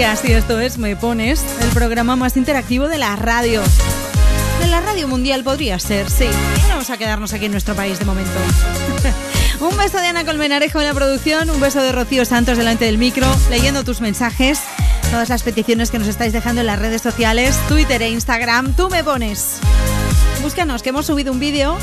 Y 0.00 0.32
esto 0.32 0.58
es 0.58 0.78
Me 0.78 0.96
Pones, 0.96 1.44
el 1.60 1.68
programa 1.72 2.16
más 2.16 2.38
interactivo 2.38 2.88
de 2.88 2.96
la 2.96 3.16
radio. 3.16 3.60
De 4.62 4.66
la 4.66 4.80
radio 4.80 5.06
mundial 5.06 5.44
podría 5.44 5.78
ser, 5.78 6.08
sí. 6.08 6.24
Vamos 6.70 6.88
a 6.88 6.96
quedarnos 6.96 7.34
aquí 7.34 7.44
en 7.44 7.52
nuestro 7.52 7.74
país 7.74 7.98
de 7.98 8.06
momento. 8.06 8.32
un 9.60 9.76
beso 9.76 9.98
de 9.98 10.06
Ana 10.06 10.24
Colmenarejo 10.24 10.80
en 10.80 10.86
la 10.86 10.94
producción, 10.94 11.50
un 11.50 11.60
beso 11.60 11.82
de 11.82 11.92
Rocío 11.92 12.24
Santos 12.24 12.56
delante 12.56 12.86
del 12.86 12.96
micro, 12.96 13.26
leyendo 13.50 13.84
tus 13.84 14.00
mensajes, 14.00 14.60
todas 15.10 15.28
las 15.28 15.42
peticiones 15.42 15.90
que 15.90 15.98
nos 15.98 16.08
estáis 16.08 16.32
dejando 16.32 16.62
en 16.62 16.68
las 16.68 16.78
redes 16.78 17.02
sociales, 17.02 17.54
Twitter 17.68 18.00
e 18.00 18.08
Instagram. 18.08 18.72
Tú 18.72 18.88
me 18.88 19.04
pones. 19.04 19.58
Búscanos, 20.40 20.82
que 20.82 20.88
hemos 20.88 21.04
subido 21.04 21.30
un 21.30 21.40
vídeo 21.40 21.76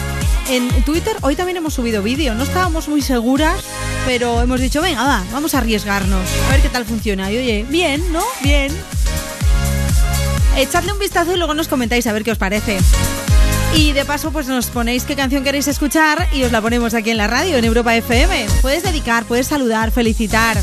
en 0.49 0.67
Twitter. 0.83 1.15
Hoy 1.21 1.35
también 1.35 1.57
hemos 1.57 1.75
subido 1.75 2.01
vídeo. 2.01 2.33
No 2.33 2.43
estábamos 2.43 2.87
muy 2.87 3.03
seguras, 3.03 3.63
pero 4.07 4.41
hemos 4.41 4.61
dicho, 4.61 4.81
venga, 4.81 5.03
va, 5.03 5.25
vamos 5.33 5.53
a 5.53 5.57
arriesgarnos. 5.57 6.29
A 6.47 6.51
ver 6.53 6.61
qué 6.61 6.69
tal 6.69 6.85
funciona. 6.85 7.29
Y 7.29 7.37
oye, 7.39 7.65
bien, 7.67 8.01
¿no? 8.13 8.23
Bien. 8.41 8.71
Echadle 10.55 10.93
un 10.93 10.99
vistazo 10.99 11.33
y 11.33 11.37
luego 11.37 11.53
nos 11.53 11.67
comentáis 11.67 12.07
a 12.07 12.13
ver 12.13 12.23
qué 12.23 12.31
os 12.31 12.37
parece. 12.37 12.77
Y 13.75 13.91
de 13.91 14.05
paso, 14.05 14.31
pues 14.31 14.47
nos 14.47 14.67
ponéis 14.67 15.03
qué 15.03 15.17
canción 15.17 15.43
queréis 15.43 15.67
escuchar 15.67 16.25
y 16.33 16.43
os 16.43 16.53
la 16.53 16.61
ponemos 16.61 16.93
aquí 16.93 17.09
en 17.09 17.17
la 17.17 17.27
radio, 17.27 17.57
en 17.57 17.65
Europa 17.65 17.97
FM. 17.97 18.47
Puedes 18.61 18.81
dedicar, 18.81 19.25
puedes 19.25 19.47
saludar, 19.47 19.91
felicitar. 19.91 20.57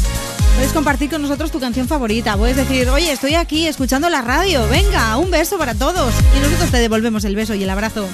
Puedes 0.55 0.73
compartir 0.73 1.10
con 1.10 1.20
nosotros 1.20 1.50
tu 1.50 1.60
canción 1.60 1.86
favorita. 1.86 2.39
Puedes 2.39 2.56
decir, 2.56 2.89
oye, 2.89 3.12
estoy 3.12 3.34
aquí 3.34 3.66
escuchando 3.66 4.08
la 4.08 4.23
radio. 4.23 4.66
Venga, 4.70 5.18
un 5.18 5.31
beso 5.31 5.58
para 5.58 5.74
todos. 5.74 6.14
Y 6.34 6.40
nosotros 6.40 6.70
te 6.70 6.78
devolvemos 6.78 7.26
el 7.26 7.36
beso 7.36 7.55
y 7.55 7.62
el 7.62 7.68
abrazo. 7.68 8.08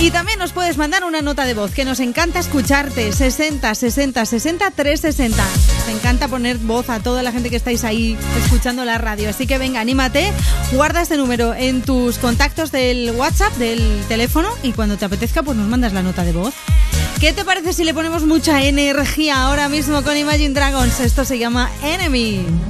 Y 0.00 0.10
también 0.10 0.38
nos 0.38 0.52
puedes 0.52 0.78
mandar 0.78 1.04
una 1.04 1.20
nota 1.20 1.44
de 1.44 1.52
voz, 1.52 1.72
que 1.72 1.84
nos 1.84 2.00
encanta 2.00 2.38
escucharte. 2.38 3.12
60 3.12 3.74
60 3.74 4.24
60 4.24 4.70
360. 4.70 5.44
Me 5.86 5.92
encanta 5.92 6.26
poner 6.26 6.56
voz 6.56 6.88
a 6.88 7.00
toda 7.00 7.22
la 7.22 7.32
gente 7.32 7.50
que 7.50 7.56
estáis 7.56 7.84
ahí 7.84 8.16
escuchando 8.42 8.86
la 8.86 8.96
radio. 8.96 9.28
Así 9.28 9.46
que 9.46 9.58
venga, 9.58 9.78
anímate, 9.78 10.32
guarda 10.72 11.02
este 11.02 11.18
número 11.18 11.52
en 11.52 11.82
tus 11.82 12.16
contactos 12.16 12.72
del 12.72 13.10
WhatsApp, 13.10 13.52
del 13.56 14.02
teléfono, 14.08 14.48
y 14.62 14.72
cuando 14.72 14.96
te 14.96 15.04
apetezca, 15.04 15.42
pues 15.42 15.58
nos 15.58 15.68
mandas 15.68 15.92
la 15.92 16.02
nota 16.02 16.24
de 16.24 16.32
voz. 16.32 16.54
¿Qué 17.20 17.34
te 17.34 17.44
parece 17.44 17.74
si 17.74 17.84
le 17.84 17.92
ponemos 17.92 18.24
mucha 18.24 18.62
energía 18.62 19.42
ahora 19.42 19.68
mismo 19.68 20.02
con 20.02 20.16
Imagine 20.16 20.54
Dragons? 20.54 20.98
Esto 21.00 21.26
se 21.26 21.38
llama 21.38 21.70
Enemy. 21.82 22.69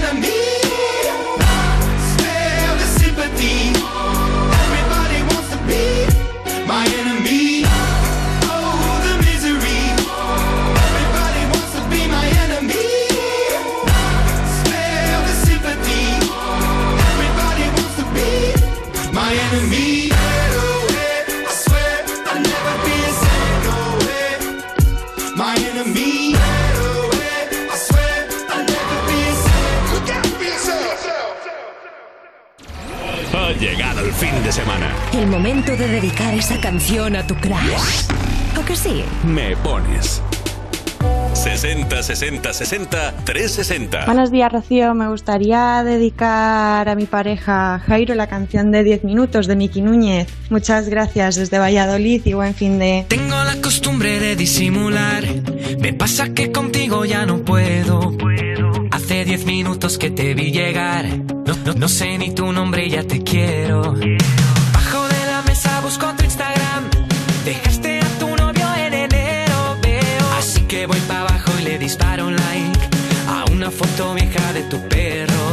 De 34.51 34.55
semana. 34.63 34.93
El 35.13 35.27
momento 35.27 35.71
de 35.77 35.87
dedicar 35.87 36.33
esa 36.33 36.59
canción 36.59 37.15
a 37.15 37.25
tu 37.25 37.35
crush. 37.35 38.09
¿O 38.59 38.65
que 38.65 38.75
sí? 38.75 39.03
Me 39.25 39.55
pones. 39.57 40.21
60 41.33 42.03
60 42.03 42.53
60 42.53 43.13
360. 43.23 44.05
Buenos 44.07 44.29
días, 44.29 44.51
Rocío. 44.51 44.93
Me 44.93 45.07
gustaría 45.07 45.81
dedicar 45.85 46.89
a 46.89 46.95
mi 46.95 47.05
pareja 47.05 47.81
Jairo 47.87 48.13
la 48.15 48.27
canción 48.27 48.71
de 48.71 48.83
10 48.83 49.05
minutos 49.05 49.47
de 49.47 49.55
Miki 49.55 49.81
Núñez. 49.81 50.27
Muchas 50.49 50.89
gracias 50.89 51.35
desde 51.37 51.57
Valladolid 51.57 52.21
y 52.25 52.33
buen 52.33 52.53
fin 52.53 52.77
de. 52.77 53.05
Tengo 53.07 53.41
la 53.45 53.55
costumbre 53.61 54.19
de 54.19 54.35
disimular. 54.35 55.23
Me 55.79 55.93
pasa 55.93 56.33
que 56.33 56.51
contigo 56.51 57.05
ya 57.05 57.25
no 57.25 57.37
puedo. 57.39 58.17
Hace 58.91 59.23
diez 59.23 59.45
minutos 59.45 59.97
que 59.97 60.11
te 60.11 60.33
vi 60.33 60.51
llegar. 60.51 61.05
No, 61.45 61.55
no- 61.65 61.73
no 61.73 61.87
sé 61.87 62.17
ni 62.17 62.31
tu 62.35 62.51
nombre, 62.51 62.89
ya 62.89 63.03
te 63.03 63.23
quiero. 63.23 63.95
Disparo 71.91 72.27
un 72.27 72.35
like 72.37 72.79
a 73.27 73.43
una 73.51 73.69
foto 73.69 74.13
vieja 74.13 74.53
de 74.53 74.61
tu 74.63 74.77
perro. 74.87 75.43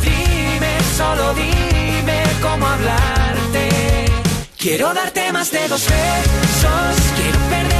Dime, 0.00 0.72
solo 0.96 1.34
dime 1.34 2.22
cómo 2.40 2.66
hablarte. 2.66 3.68
Quiero 4.56 4.94
darte 4.94 5.30
más 5.32 5.50
de 5.50 5.68
dos 5.68 5.86
besos. 5.86 6.96
Quiero 7.16 7.38
perder 7.50 7.79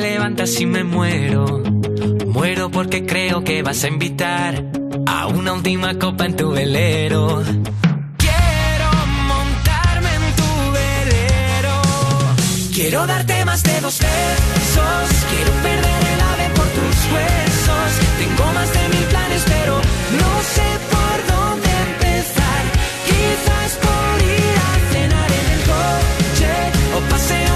levantas 0.00 0.60
y 0.60 0.66
me 0.66 0.84
muero. 0.84 1.62
Muero 2.26 2.70
porque 2.70 3.06
creo 3.06 3.42
que 3.42 3.62
vas 3.62 3.84
a 3.84 3.88
invitar 3.88 4.64
a 5.06 5.26
una 5.26 5.52
última 5.52 5.98
copa 5.98 6.26
en 6.26 6.36
tu 6.36 6.50
velero. 6.50 7.42
Quiero 8.18 8.90
montarme 9.28 10.10
en 10.14 10.26
tu 10.40 10.50
velero. 10.78 11.74
Quiero 12.74 13.06
darte 13.06 13.44
más 13.44 13.62
de 13.62 13.80
dos 13.80 13.98
besos. 13.98 15.08
Quiero 15.30 15.52
perder 15.62 16.02
el 16.14 16.20
ave 16.32 16.46
por 16.54 16.68
tus 16.76 16.96
huesos. 17.12 17.90
Tengo 18.18 18.52
más 18.52 18.72
de 18.72 18.88
mil 18.94 19.06
planes, 19.12 19.42
pero 19.46 19.74
no 20.22 20.32
sé 20.54 20.68
por 20.92 21.16
dónde 21.32 21.70
empezar. 21.88 22.62
Quizás 23.08 23.70
por 23.84 24.12
cenar 24.92 25.30
en 25.40 25.46
el 25.54 25.60
coche 25.72 26.52
o 26.96 27.10
pasear 27.10 27.49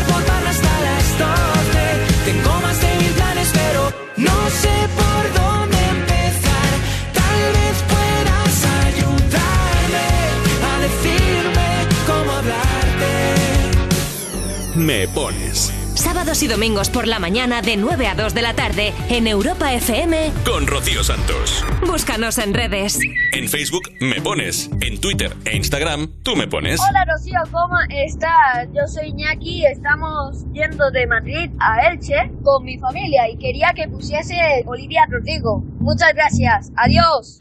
Me 14.84 15.08
pones 15.08 15.72
Sábados 15.94 16.42
y 16.42 16.46
domingos 16.46 16.90
por 16.90 17.06
la 17.06 17.18
mañana 17.18 17.62
de 17.62 17.78
9 17.78 18.06
a 18.06 18.14
2 18.14 18.34
de 18.34 18.42
la 18.42 18.52
tarde 18.52 18.92
en 19.08 19.26
Europa 19.26 19.72
FM. 19.72 20.30
con 20.44 20.66
Rocío 20.66 21.02
Santos. 21.02 21.64
Búscanos 21.86 22.36
en 22.36 22.52
redes. 22.52 22.98
En 23.32 23.48
Facebook 23.48 23.84
me 24.00 24.20
pones, 24.20 24.68
en 24.82 25.00
Twitter 25.00 25.34
e 25.46 25.56
Instagram 25.56 26.08
tú 26.22 26.36
me 26.36 26.48
pones. 26.48 26.80
Hola 26.86 27.06
Rocío, 27.10 27.40
¿cómo 27.50 27.76
estás? 27.88 28.68
Yo 28.74 28.86
soy 28.86 29.08
Iñaki, 29.08 29.64
estamos 29.64 30.44
yendo 30.52 30.90
de 30.90 31.06
Madrid 31.06 31.50
a 31.60 31.88
Elche 31.88 32.30
con 32.42 32.64
mi 32.64 32.76
familia 32.76 33.30
y 33.30 33.38
quería 33.38 33.72
que 33.74 33.88
pusiese 33.88 34.34
Olivia 34.66 35.06
Rodrigo. 35.08 35.62
Muchas 35.80 36.12
gracias, 36.12 36.70
adiós. 36.76 37.40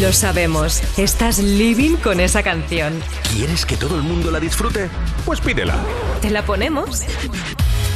Lo 0.00 0.12
sabemos, 0.12 0.82
estás 0.96 1.38
living 1.38 1.96
con 1.96 2.20
esa 2.20 2.42
canción. 2.42 3.00
¿Quieres 3.32 3.66
que 3.66 3.76
todo 3.76 3.96
el 3.96 4.02
mundo 4.02 4.30
la 4.30 4.38
disfrute? 4.38 4.90
Pues 5.24 5.40
pídela. 5.40 5.76
¿Te 6.20 6.30
la 6.30 6.44
ponemos? 6.44 7.02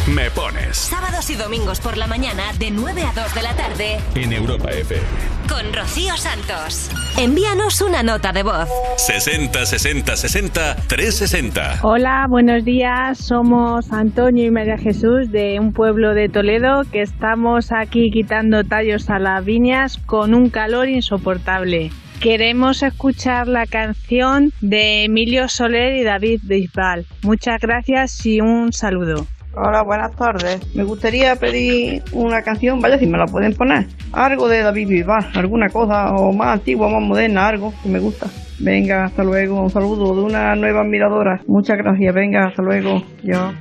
Me 0.09 0.31
pones 0.33 0.77
Sábados 0.79 1.31
y 1.31 1.37
domingos 1.37 1.81
por 1.81 1.97
la 1.97 2.09
mañana 2.09 2.43
de 2.59 2.73
9 2.73 3.03
a 3.03 3.13
2 3.13 3.35
de 3.37 3.43
la 3.43 3.55
tarde 3.55 3.99
en 4.17 4.33
Europa 4.33 4.71
FM. 4.71 5.01
con 5.49 5.73
Rocío 5.73 6.17
Santos. 6.17 6.91
Envíanos 7.17 7.81
una 7.83 8.03
nota 8.03 8.33
de 8.33 8.43
voz. 8.43 8.69
60 8.97 9.65
60 9.65 10.17
60 10.17 10.77
360. 10.89 11.79
Hola, 11.83 12.27
buenos 12.29 12.65
días. 12.65 13.19
Somos 13.19 13.93
Antonio 13.93 14.45
y 14.47 14.51
María 14.51 14.77
Jesús 14.77 15.31
de 15.31 15.61
un 15.61 15.73
pueblo 15.73 16.15
de 16.15 16.29
Toledo 16.29 16.83
que 16.91 17.03
estamos 17.03 17.71
aquí 17.71 18.11
quitando 18.11 18.65
tallos 18.65 19.09
a 19.09 19.21
las 19.21 19.45
viñas 19.45 19.99
con 20.07 20.35
un 20.35 20.51
calor 20.51 20.89
insoportable. 20.89 21.93
Queremos 22.21 22.83
escuchar 22.83 23.47
la 23.47 23.67
canción 23.67 24.53
de 24.61 25.05
Emilio 25.05 25.49
Soler 25.49 25.95
y 25.95 26.03
David 26.03 26.41
Bisbal. 26.43 27.07
Muchas 27.23 27.61
gracias 27.61 28.27
y 28.27 28.41
un 28.41 28.73
saludo. 28.73 29.27
Hola, 29.55 29.83
buenas 29.83 30.17
tardes. 30.17 30.75
Me 30.75 30.83
gustaría 30.83 31.37
pedir 31.37 32.03
una 32.13 32.41
canción, 32.43 32.81
vaya 32.81 32.99
si 32.99 33.07
me 33.07 33.19
la 33.19 33.27
pueden 33.27 33.55
poner. 33.55 33.87
Algo 34.13 34.49
de 34.49 34.63
David 34.63 34.89
Bisbal, 34.89 35.31
alguna 35.35 35.69
cosa 35.69 36.15
o 36.15 36.33
más 36.33 36.55
antigua, 36.55 36.89
más 36.89 37.03
moderna, 37.03 37.49
algo 37.49 37.75
que 37.83 37.89
me 37.91 37.99
gusta. 37.99 38.29
Venga, 38.59 39.05
hasta 39.05 39.23
luego. 39.23 39.61
Un 39.61 39.71
saludo 39.71 40.15
de 40.15 40.23
una 40.23 40.55
nueva 40.57 40.81
admiradora. 40.81 41.43
Muchas 41.47 41.77
gracias. 41.77 42.15
Venga, 42.15 42.47
hasta 42.47 42.63
luego. 42.63 43.03
Yo. 43.23 43.53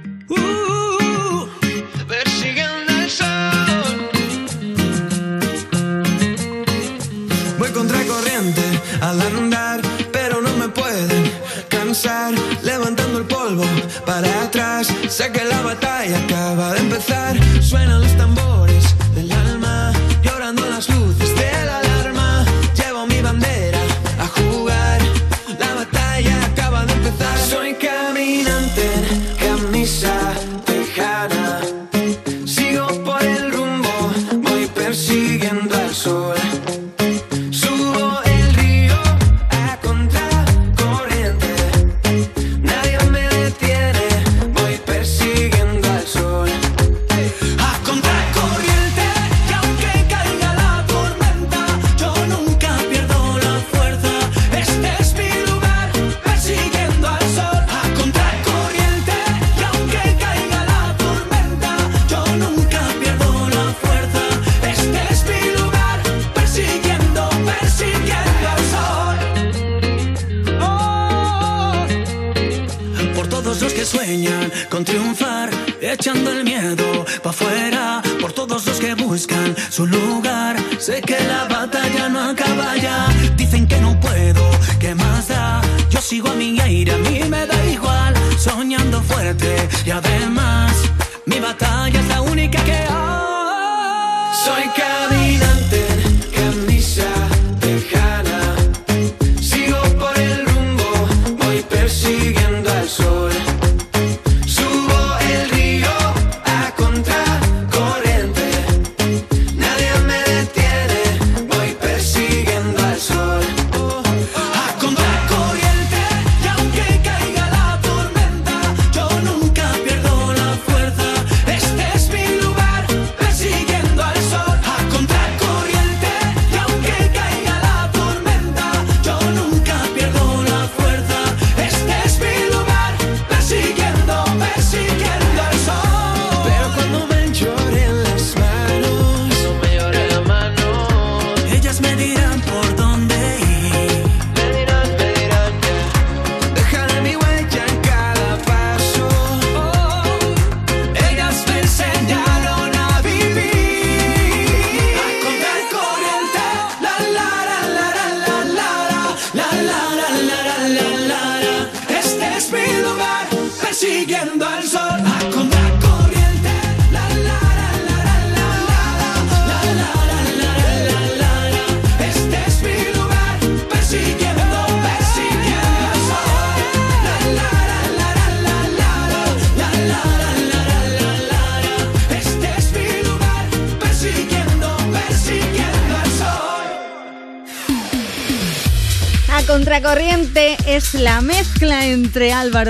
Corriente 8.07 8.61
al 9.01 9.21
andar, 9.21 9.81
pero 10.11 10.41
no 10.41 10.49
me 10.57 10.67
pueden 10.69 11.23
cansar. 11.69 12.33
Sé 14.83 15.31
que 15.31 15.43
la 15.43 15.61
batalla 15.61 16.17
acaba 16.17 16.73
de 16.73 16.79
empezar. 16.79 17.37
Suenan 17.61 18.01
los 18.01 18.17
tambores 18.17 18.50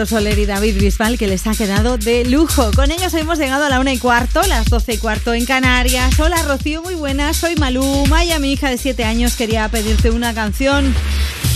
Soler 0.06 0.38
y 0.40 0.46
David 0.46 0.80
Bisbal 0.80 1.18
que 1.18 1.28
les 1.28 1.46
ha 1.48 1.56
quedado 1.56 1.98
de 1.98 2.26
lujo. 2.26 2.72
Con 2.76 2.92
ellos 2.92 3.14
hemos 3.14 3.38
llegado 3.38 3.66
a 3.66 3.70
la 3.70 3.80
una 3.80 3.94
y 3.94 3.98
cuarto, 3.98 4.42
las 4.44 4.66
doce 4.68 4.94
y 4.94 4.98
cuarto 4.98 5.34
en 5.34 5.46
Canarias. 5.46 6.20
Hola 6.20 6.42
Rocío, 6.44 6.82
muy 6.82 6.96
buenas, 6.96 7.38
soy 7.38 7.56
Malú. 7.56 8.06
Maya, 8.08 8.40
mi 8.40 8.52
hija 8.52 8.70
de 8.70 8.78
siete 8.78 9.04
años, 9.04 9.36
quería 9.36 9.68
pedirte 9.70 10.10
una 10.10 10.34
canción. 10.34 10.94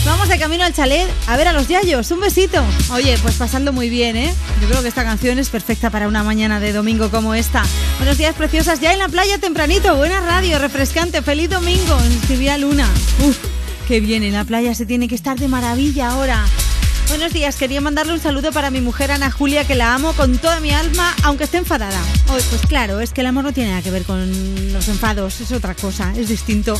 Vamos 0.04 0.28
de 0.28 0.38
camino 0.38 0.62
al 0.62 0.72
chalet 0.72 1.08
a 1.26 1.36
ver 1.36 1.48
a 1.48 1.52
los 1.52 1.66
Yayos. 1.66 2.10
Un 2.12 2.20
besito. 2.20 2.62
Oye, 2.92 3.18
pues 3.22 3.34
pasando 3.34 3.72
muy 3.72 3.90
bien, 3.90 4.16
¿eh? 4.16 4.32
Yo 4.62 4.68
creo 4.68 4.80
que 4.80 4.88
esta 4.88 5.02
canción 5.02 5.38
es 5.40 5.48
perfecta 5.48 5.90
para 5.90 6.06
una 6.06 6.22
mañana 6.22 6.60
de 6.60 6.72
domingo 6.72 7.10
como 7.10 7.34
esta. 7.34 7.64
Buenos 7.98 8.16
días, 8.16 8.34
preciosas. 8.36 8.78
Ya 8.80 8.92
en 8.92 9.00
la 9.00 9.08
playa 9.08 9.38
tempranito. 9.38 9.96
Buena 9.96 10.20
radio, 10.20 10.60
refrescante. 10.60 11.22
Feliz 11.22 11.50
domingo. 11.50 11.98
Escribía 12.22 12.56
Luna. 12.56 12.88
Uf, 13.26 13.36
qué 13.88 13.98
bien. 13.98 14.22
En 14.22 14.34
la 14.34 14.44
playa 14.44 14.76
se 14.76 14.86
tiene 14.86 15.08
que 15.08 15.16
estar 15.16 15.38
de 15.40 15.48
maravilla 15.48 16.10
ahora. 16.10 16.44
Buenos 17.16 17.32
días, 17.32 17.56
quería 17.56 17.80
mandarle 17.80 18.12
un 18.12 18.20
saludo 18.20 18.52
para 18.52 18.70
mi 18.70 18.82
mujer 18.82 19.10
Ana 19.10 19.30
Julia, 19.30 19.66
que 19.66 19.74
la 19.74 19.94
amo 19.94 20.12
con 20.12 20.36
toda 20.36 20.60
mi 20.60 20.72
alma, 20.72 21.14
aunque 21.24 21.44
esté 21.44 21.56
enfadada. 21.56 21.98
Oh, 22.28 22.36
pues 22.50 22.60
claro, 22.68 23.00
es 23.00 23.14
que 23.14 23.22
el 23.22 23.26
amor 23.28 23.42
no 23.42 23.54
tiene 23.54 23.70
nada 23.70 23.80
que 23.80 23.90
ver 23.90 24.04
con 24.04 24.70
los 24.70 24.86
enfados, 24.88 25.40
es 25.40 25.50
otra 25.50 25.74
cosa, 25.74 26.12
es 26.14 26.28
distinto. 26.28 26.78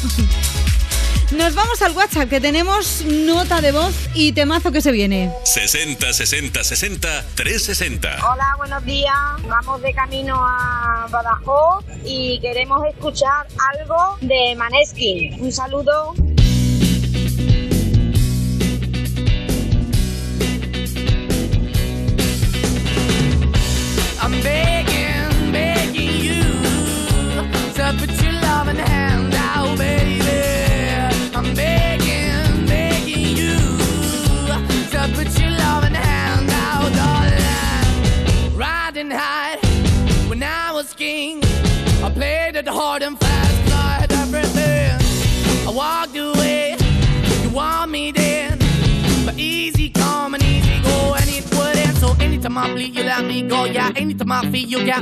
Nos 1.31 1.55
vamos 1.55 1.81
al 1.81 1.93
WhatsApp, 1.93 2.29
que 2.29 2.39
tenemos 2.39 3.03
nota 3.07 3.63
de 3.63 3.73
voz 3.73 3.95
y 4.13 4.33
temazo 4.33 4.73
que 4.73 4.83
se 4.83 4.93
viene. 4.93 5.33
60 5.45 6.13
60 6.13 6.63
60 6.63 7.25
360. 7.35 8.31
Hola, 8.31 8.55
buenos 8.59 8.85
días. 8.85 9.17
Vamos 9.49 9.81
de 9.81 9.95
camino 9.95 10.37
a 10.37 11.09
Badajoz 11.11 11.83
y 12.05 12.39
queremos 12.41 12.87
escuchar 12.87 13.47
algo 13.75 14.19
de 14.21 14.55
Maneskin. 14.55 15.43
Un 15.43 15.51
saludo. 15.51 16.15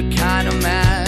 The 0.00 0.14
kind 0.14 0.46
of 0.46 0.62
man 0.62 1.07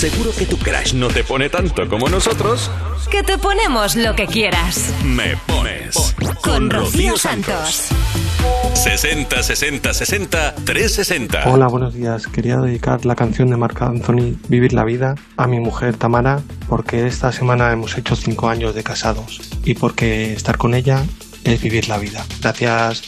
Seguro 0.00 0.30
que 0.34 0.46
tu 0.46 0.56
crush 0.56 0.94
no 0.94 1.08
te 1.08 1.22
pone 1.24 1.50
tanto 1.50 1.86
como 1.86 2.08
nosotros. 2.08 2.70
Que 3.10 3.22
te 3.22 3.36
ponemos 3.36 3.96
lo 3.96 4.16
que 4.16 4.26
quieras. 4.26 4.94
Me 5.04 5.36
pones. 5.46 6.16
Con 6.42 6.70
Rocío 6.70 7.18
Santos. 7.18 7.88
60 8.72 9.42
60 9.42 9.92
60 9.92 10.54
360. 10.54 11.50
Hola, 11.50 11.66
buenos 11.66 11.92
días. 11.92 12.26
Quería 12.28 12.56
dedicar 12.56 13.04
la 13.04 13.14
canción 13.14 13.50
de 13.50 13.58
Marc 13.58 13.82
Anthony, 13.82 14.38
Vivir 14.48 14.72
la 14.72 14.84
Vida, 14.84 15.16
a 15.36 15.46
mi 15.46 15.60
mujer 15.60 15.98
Tamara, 15.98 16.40
porque 16.66 17.06
esta 17.06 17.30
semana 17.30 17.70
hemos 17.70 17.98
hecho 17.98 18.16
cinco 18.16 18.48
años 18.48 18.74
de 18.74 18.82
casados 18.82 19.42
y 19.64 19.74
porque 19.74 20.32
estar 20.32 20.56
con 20.56 20.72
ella 20.72 21.04
es 21.44 21.60
vivir 21.60 21.90
la 21.90 21.98
vida. 21.98 22.24
Gracias. 22.40 23.02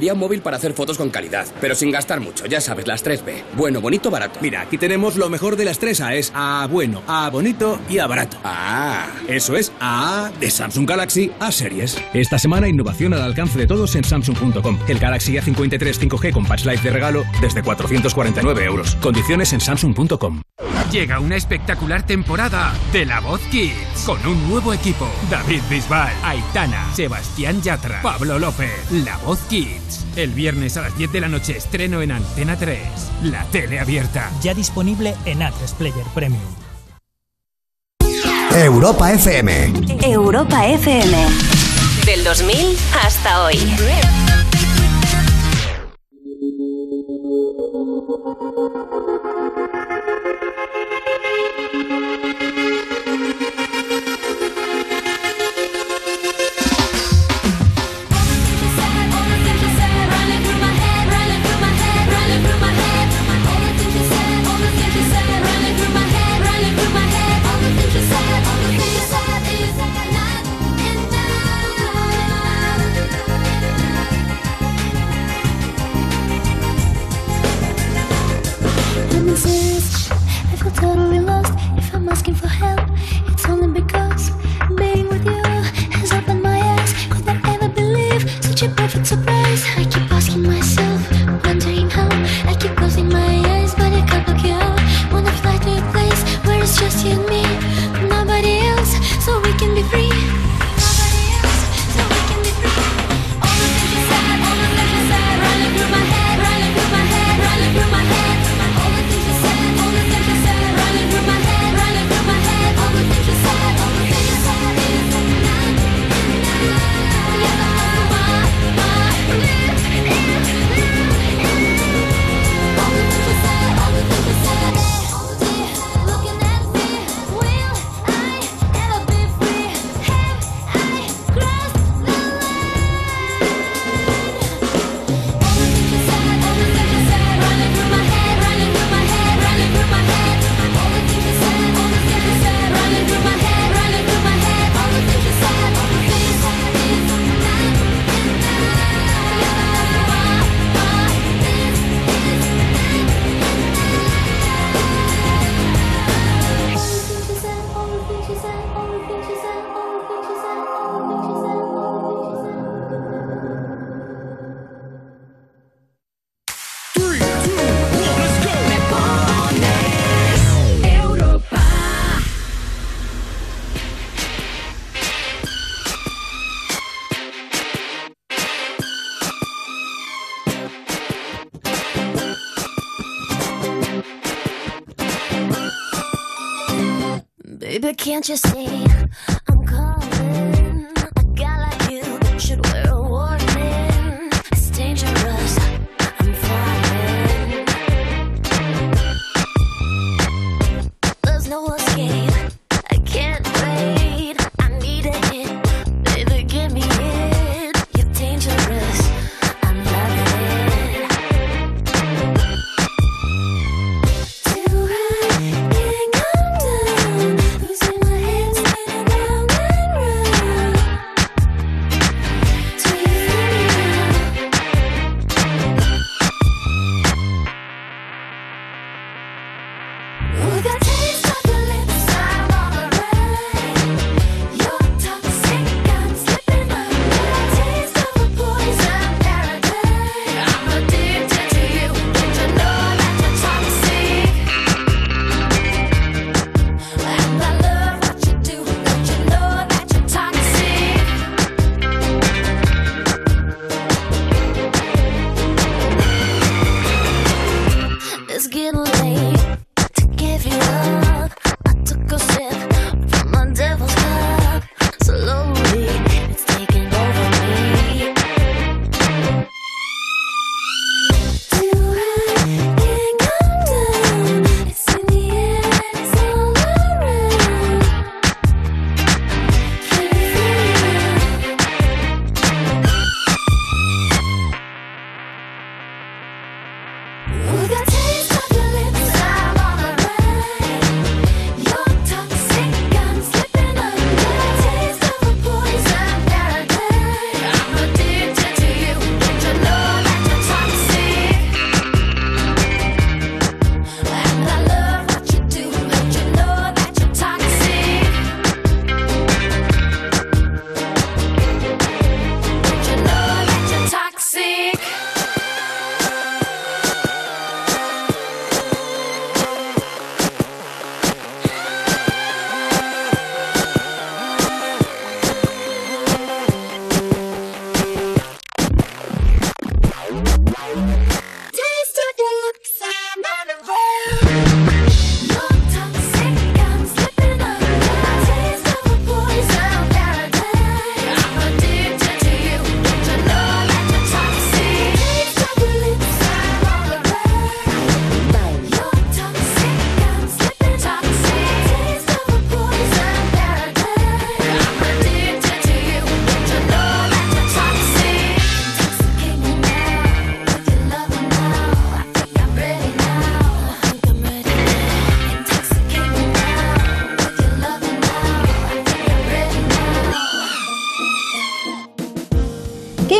Quería 0.00 0.14
un 0.14 0.20
móvil 0.20 0.40
para 0.40 0.56
hacer 0.56 0.72
fotos 0.72 0.96
con 0.96 1.10
calidad, 1.10 1.46
pero 1.60 1.74
sin 1.74 1.90
gastar 1.90 2.20
mucho, 2.20 2.46
ya 2.46 2.62
sabes, 2.62 2.86
las 2.86 3.04
3B. 3.04 3.42
Bueno, 3.54 3.82
bonito, 3.82 4.10
barato. 4.10 4.40
Mira, 4.40 4.62
aquí 4.62 4.78
tenemos 4.78 5.16
lo 5.16 5.28
mejor 5.28 5.56
de 5.56 5.66
las 5.66 5.78
tres 5.78 6.00
A, 6.00 6.14
es 6.14 6.32
a 6.34 6.66
bueno, 6.70 7.02
a 7.06 7.28
bonito 7.28 7.78
y 7.86 7.98
a 7.98 8.06
barato. 8.06 8.38
Ah, 8.42 9.08
eso 9.28 9.58
es 9.58 9.70
A 9.78 10.30
de 10.40 10.50
Samsung 10.50 10.88
Galaxy 10.88 11.32
A 11.38 11.52
series. 11.52 11.98
Esta 12.14 12.38
semana 12.38 12.66
innovación 12.66 13.12
al 13.12 13.20
alcance 13.20 13.58
de 13.58 13.66
todos 13.66 13.94
en 13.94 14.02
Samsung.com. 14.02 14.78
El 14.88 14.98
Galaxy 14.98 15.34
A53 15.34 16.08
5G 16.08 16.32
con 16.32 16.46
Patch 16.46 16.64
Life 16.64 16.82
de 16.82 16.94
regalo 16.94 17.24
desde 17.42 17.62
449 17.62 18.64
euros. 18.64 18.96
Condiciones 19.02 19.52
en 19.52 19.60
Samsung.com. 19.60 20.40
Llega 20.90 21.20
una 21.20 21.36
espectacular 21.36 22.06
temporada 22.06 22.72
de 22.94 23.04
La 23.04 23.20
Voz 23.20 23.42
Kids 23.50 24.04
con 24.06 24.26
un 24.26 24.48
nuevo 24.48 24.72
equipo. 24.72 25.06
David 25.30 25.60
Bisbal, 25.68 26.10
Aitana, 26.24 26.90
Sebastián 26.94 27.60
Yatra, 27.60 28.00
Pablo 28.00 28.38
López, 28.38 28.90
La 28.90 29.18
Voz 29.18 29.38
Kids 29.50 29.79
el 30.16 30.30
viernes 30.30 30.76
a 30.76 30.82
las 30.82 30.98
10 30.98 31.12
de 31.12 31.20
la 31.20 31.28
noche 31.28 31.56
estreno 31.56 32.02
en 32.02 32.10
Antena 32.10 32.56
3, 32.56 32.78
la 33.24 33.44
tele 33.46 33.78
abierta. 33.78 34.30
Ya 34.42 34.54
disponible 34.54 35.14
en 35.24 35.40
A3 35.40 35.74
Player 35.78 36.04
Premium. 36.14 36.42
Europa 38.52 39.12
FM. 39.12 39.72
Europa 40.02 40.66
FM. 40.66 41.16
Del 42.04 42.24
2000 42.24 42.76
hasta 43.04 43.44
hoy. 43.44 43.58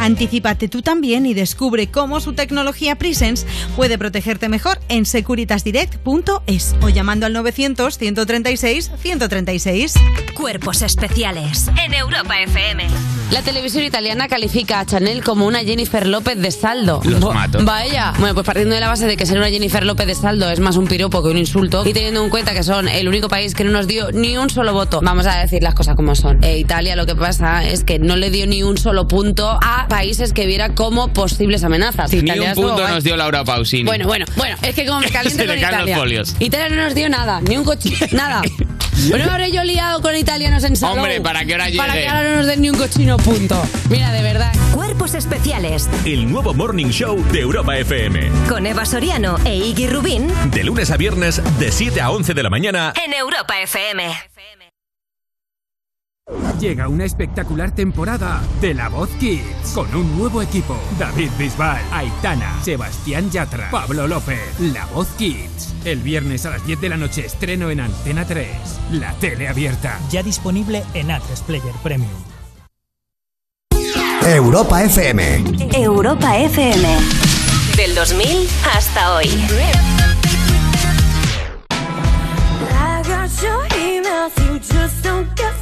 Anticípate 0.00 0.68
tú 0.68 0.80
también 0.80 1.26
y 1.26 1.34
descubre 1.34 1.88
cómo 1.88 2.20
su 2.20 2.32
tecnología 2.32 2.96
Presence 2.96 3.46
puede 3.76 3.98
protegerte 3.98 4.48
mejor 4.48 4.80
en 4.88 5.04
securitasdirect.es 5.04 6.74
o 6.80 6.88
llamando 6.88 7.26
al 7.26 7.34
900 7.34 7.98
136 7.98 8.90
136. 8.98 9.94
Cuerpos 10.34 10.80
especiales 10.80 11.68
en 11.84 11.92
Europa 11.92 12.40
FM. 12.40 13.19
La 13.30 13.42
televisión 13.42 13.84
italiana 13.84 14.26
califica 14.26 14.80
a 14.80 14.86
Chanel 14.86 15.22
como 15.22 15.46
una 15.46 15.60
Jennifer 15.60 16.04
López 16.06 16.36
de 16.38 16.50
saldo. 16.50 17.00
Los 17.04 17.20
Bo- 17.20 17.32
mato. 17.32 17.60
Vaya. 17.64 18.12
Bueno, 18.18 18.34
pues 18.34 18.44
partiendo 18.44 18.74
de 18.74 18.80
la 18.80 18.88
base 18.88 19.06
de 19.06 19.16
que 19.16 19.24
ser 19.24 19.38
una 19.38 19.48
Jennifer 19.48 19.84
López 19.86 20.06
de 20.08 20.16
saldo 20.16 20.50
es 20.50 20.58
más 20.58 20.76
un 20.76 20.88
piropo 20.88 21.22
que 21.22 21.28
un 21.30 21.38
insulto 21.38 21.86
y 21.86 21.92
teniendo 21.92 22.24
en 22.24 22.28
cuenta 22.30 22.52
que 22.54 22.64
son 22.64 22.88
el 22.88 23.06
único 23.08 23.28
país 23.28 23.54
que 23.54 23.62
no 23.62 23.70
nos 23.70 23.86
dio 23.86 24.10
ni 24.10 24.36
un 24.36 24.50
solo 24.50 24.72
voto, 24.72 25.00
vamos 25.02 25.26
a 25.26 25.38
decir 25.38 25.62
las 25.62 25.74
cosas 25.74 25.94
como 25.94 26.16
son. 26.16 26.42
Eh, 26.42 26.58
Italia 26.58 26.96
lo 26.96 27.06
que 27.06 27.14
pasa 27.14 27.64
es 27.64 27.84
que 27.84 28.00
no 28.00 28.16
le 28.16 28.30
dio 28.30 28.46
ni 28.48 28.64
un 28.64 28.76
solo 28.78 29.06
punto 29.06 29.58
a 29.62 29.86
países 29.88 30.32
que 30.32 30.46
viera 30.46 30.74
como 30.74 31.12
posibles 31.12 31.62
amenazas. 31.62 32.12
Ni 32.12 32.18
Italia 32.18 32.42
un 32.42 32.48
estuvo 32.48 32.66
punto 32.66 32.82
guay. 32.82 32.94
nos 32.94 33.04
dio 33.04 33.16
Laura 33.16 33.44
Pausini. 33.44 33.84
Bueno, 33.84 34.06
bueno, 34.06 34.26
bueno, 34.36 34.56
es 34.62 34.74
que 34.74 34.84
como 34.86 35.00
me 35.00 35.08
caliento 35.10 35.38
Se 35.40 35.46
le 35.46 35.52
con 35.54 35.60
caen 35.62 35.72
los 35.72 35.80
Italia. 35.88 35.96
folios. 35.98 36.34
Italia 36.40 36.68
no 36.68 36.82
nos 36.82 36.94
dio 36.96 37.08
nada, 37.08 37.40
ni 37.42 37.56
un 37.56 37.64
coche, 37.64 37.90
nada. 38.10 38.42
Bueno, 39.08 39.30
habré 39.30 39.50
yo 39.50 39.64
liado 39.64 40.02
con 40.02 40.14
italianos 40.16 40.62
en 40.64 40.76
salón. 40.76 40.98
Hombre, 40.98 41.20
para 41.20 41.44
que 41.44 41.54
ahora 41.54 41.66
Para 41.76 41.92
llegue. 41.94 42.04
que 42.04 42.08
ahora 42.10 42.30
no 42.30 42.36
nos 42.36 42.46
den 42.46 42.60
ni 42.60 42.70
un 42.70 42.76
cochino 42.76 43.16
punto. 43.16 43.60
Mira, 43.88 44.12
de 44.12 44.22
verdad. 44.22 44.52
Cuerpos 44.74 45.14
especiales 45.14 45.88
El 46.04 46.30
nuevo 46.30 46.54
Morning 46.54 46.88
Show 46.90 47.22
de 47.32 47.40
Europa 47.40 47.76
FM. 47.78 48.30
con 48.48 48.66
Eva 48.66 48.84
Soriano 48.84 49.36
e 49.44 49.56
Iggy 49.56 49.88
Rubín 49.88 50.28
De 50.50 50.62
lunes 50.64 50.90
a 50.90 50.96
viernes, 50.96 51.40
de 51.58 51.72
7 51.72 52.00
a 52.00 52.10
11 52.10 52.34
de 52.34 52.42
la 52.42 52.50
mañana. 52.50 52.92
en 53.04 53.12
Europa 53.14 53.60
FM. 53.60 54.04
Llega 56.60 56.88
una 56.88 57.04
espectacular 57.04 57.74
temporada 57.74 58.42
de 58.60 58.74
La 58.74 58.88
Voz 58.88 59.08
Kids 59.18 59.72
con 59.74 59.94
un 59.94 60.16
nuevo 60.18 60.42
equipo. 60.42 60.76
David 60.98 61.30
Bisbal, 61.38 61.80
Aitana, 61.92 62.62
Sebastián 62.62 63.30
Yatra, 63.30 63.70
Pablo 63.70 64.06
López. 64.06 64.60
La 64.60 64.86
Voz 64.86 65.08
Kids. 65.18 65.74
El 65.84 66.00
viernes 66.00 66.44
a 66.46 66.50
las 66.50 66.66
10 66.66 66.80
de 66.80 66.88
la 66.88 66.96
noche 66.96 67.24
estreno 67.24 67.70
en 67.70 67.80
Antena 67.80 68.24
3. 68.26 68.48
La 68.92 69.12
tele 69.14 69.48
abierta. 69.48 69.98
Ya 70.10 70.22
disponible 70.22 70.84
en 70.94 71.08
A3 71.08 71.42
Player 71.46 71.74
Premium. 71.82 72.10
Europa 74.26 74.82
FM. 74.84 75.44
Europa 75.72 76.36
FM. 76.36 76.88
Del 77.76 77.94
2000 77.94 78.48
hasta 78.74 79.14
hoy. 79.14 79.26
I 82.70 83.02
got 83.02 83.30
your 83.42 83.66
emails, 83.78 84.32
you 84.46 84.58
just 84.58 85.02
don't 85.02 85.26
get 85.36 85.59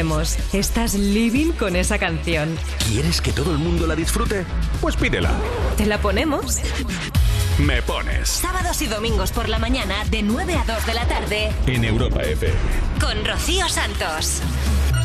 sabemos, 0.00 0.38
estás 0.54 0.94
living 0.94 1.52
con 1.52 1.76
esa 1.76 1.98
canción. 1.98 2.56
¿Quieres 2.88 3.20
que 3.20 3.32
todo 3.32 3.52
el 3.52 3.58
mundo 3.58 3.86
la 3.86 3.94
disfrute? 3.94 4.46
Pues 4.80 4.96
pídela. 4.96 5.30
¿Te 5.76 5.84
la 5.84 5.98
ponemos? 6.00 6.58
Me 7.58 7.82
pones. 7.82 8.30
Sábados 8.30 8.80
y 8.80 8.86
domingos 8.86 9.30
por 9.32 9.50
la 9.50 9.58
mañana 9.58 9.96
de 10.10 10.22
9 10.22 10.54
a 10.54 10.64
2 10.64 10.86
de 10.86 10.94
la 10.94 11.06
tarde 11.06 11.50
En 11.66 11.84
Europa 11.84 12.22
FM. 12.22 12.54
con 12.98 13.24
Rocío 13.26 13.68
Santos. 13.68 14.40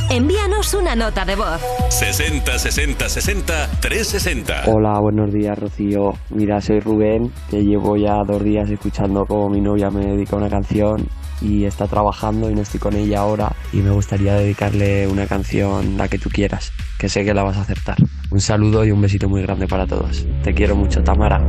Envíanos 0.09 0.73
una 0.73 0.95
nota 0.95 1.25
de 1.25 1.35
voz. 1.35 1.59
60 1.89 2.57
60 2.57 3.09
60 3.09 3.69
360. 3.81 4.63
Hola, 4.67 4.99
buenos 5.01 5.33
días, 5.33 5.59
Rocío. 5.59 6.13
Mira, 6.29 6.61
soy 6.61 6.79
Rubén, 6.79 7.33
que 7.49 7.57
llevo 7.57 7.97
ya 7.97 8.23
dos 8.25 8.41
días 8.41 8.69
escuchando 8.69 9.25
cómo 9.27 9.49
mi 9.49 9.59
novia 9.59 9.89
me 9.89 10.05
dedica 10.05 10.37
una 10.37 10.49
canción 10.49 11.05
y 11.41 11.65
está 11.65 11.87
trabajando 11.87 12.49
y 12.49 12.55
no 12.55 12.61
estoy 12.61 12.79
con 12.79 12.95
ella 12.95 13.19
ahora 13.19 13.55
y 13.73 13.77
me 13.77 13.91
gustaría 13.91 14.35
dedicarle 14.35 15.07
una 15.07 15.27
canción, 15.27 15.97
la 15.97 16.07
que 16.07 16.17
tú 16.17 16.29
quieras, 16.29 16.71
que 16.97 17.09
sé 17.09 17.23
que 17.23 17.33
la 17.33 17.43
vas 17.43 17.57
a 17.57 17.61
acertar. 17.61 17.97
Un 18.31 18.39
saludo 18.39 18.85
y 18.85 18.91
un 18.91 19.01
besito 19.01 19.29
muy 19.29 19.41
grande 19.41 19.67
para 19.67 19.85
todos. 19.85 20.25
Te 20.43 20.53
quiero 20.53 20.75
mucho, 20.75 21.03
Tamara. 21.03 21.41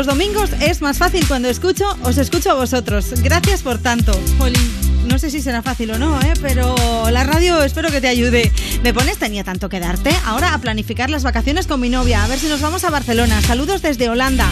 Los 0.00 0.06
domingos 0.06 0.48
es 0.62 0.80
más 0.80 0.96
fácil 0.96 1.28
cuando 1.28 1.50
escucho, 1.50 1.84
os 2.04 2.16
escucho 2.16 2.52
a 2.52 2.54
vosotros. 2.54 3.20
Gracias 3.22 3.60
por 3.60 3.76
tanto. 3.76 4.18
No 5.06 5.18
sé 5.18 5.28
si 5.28 5.42
será 5.42 5.60
fácil 5.60 5.90
o 5.90 5.98
no, 5.98 6.18
¿eh? 6.22 6.32
pero 6.40 6.74
la 7.10 7.22
radio 7.22 7.62
espero 7.62 7.90
que 7.90 8.00
te 8.00 8.08
ayude. 8.08 8.50
Me 8.82 8.94
pones, 8.94 9.18
tenía 9.18 9.44
tanto 9.44 9.68
que 9.68 9.78
darte. 9.78 10.10
Ahora 10.24 10.54
a 10.54 10.58
planificar 10.58 11.10
las 11.10 11.22
vacaciones 11.22 11.66
con 11.66 11.80
mi 11.80 11.90
novia, 11.90 12.24
a 12.24 12.28
ver 12.28 12.38
si 12.38 12.48
nos 12.48 12.62
vamos 12.62 12.82
a 12.84 12.88
Barcelona. 12.88 13.42
Saludos 13.42 13.82
desde 13.82 14.08
Holanda. 14.08 14.50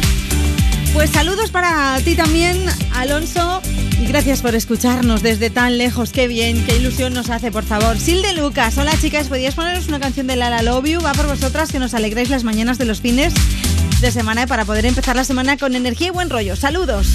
Pues 0.92 1.08
saludos 1.08 1.50
para 1.50 1.98
ti 2.04 2.14
también, 2.14 2.66
Alonso. 2.92 3.62
Y 4.00 4.06
gracias 4.06 4.42
por 4.42 4.54
escucharnos 4.54 5.22
desde 5.22 5.48
tan 5.48 5.78
lejos. 5.78 6.12
Qué 6.12 6.28
bien, 6.28 6.62
qué 6.66 6.76
ilusión 6.76 7.14
nos 7.14 7.30
hace, 7.30 7.50
por 7.50 7.64
favor. 7.64 7.98
Silde 7.98 8.34
Lucas, 8.34 8.76
hola 8.76 8.92
chicas, 9.00 9.28
¿podías 9.28 9.54
poneros 9.54 9.88
una 9.88 9.98
canción 9.98 10.26
de 10.26 10.36
Lala 10.36 10.62
Love 10.62 10.88
You? 10.88 11.00
Va 11.00 11.12
por 11.12 11.26
vosotras 11.26 11.72
que 11.72 11.78
nos 11.78 11.94
alegréis 11.94 12.28
las 12.28 12.44
mañanas 12.44 12.76
de 12.76 12.84
los 12.84 13.00
fines 13.00 13.32
de 14.00 14.10
semana 14.12 14.46
para 14.46 14.64
poder 14.64 14.86
empezar 14.86 15.16
la 15.16 15.24
semana 15.24 15.56
con 15.56 15.74
energía 15.74 16.08
y 16.08 16.10
buen 16.10 16.30
rollo. 16.30 16.54
Saludos. 16.54 17.08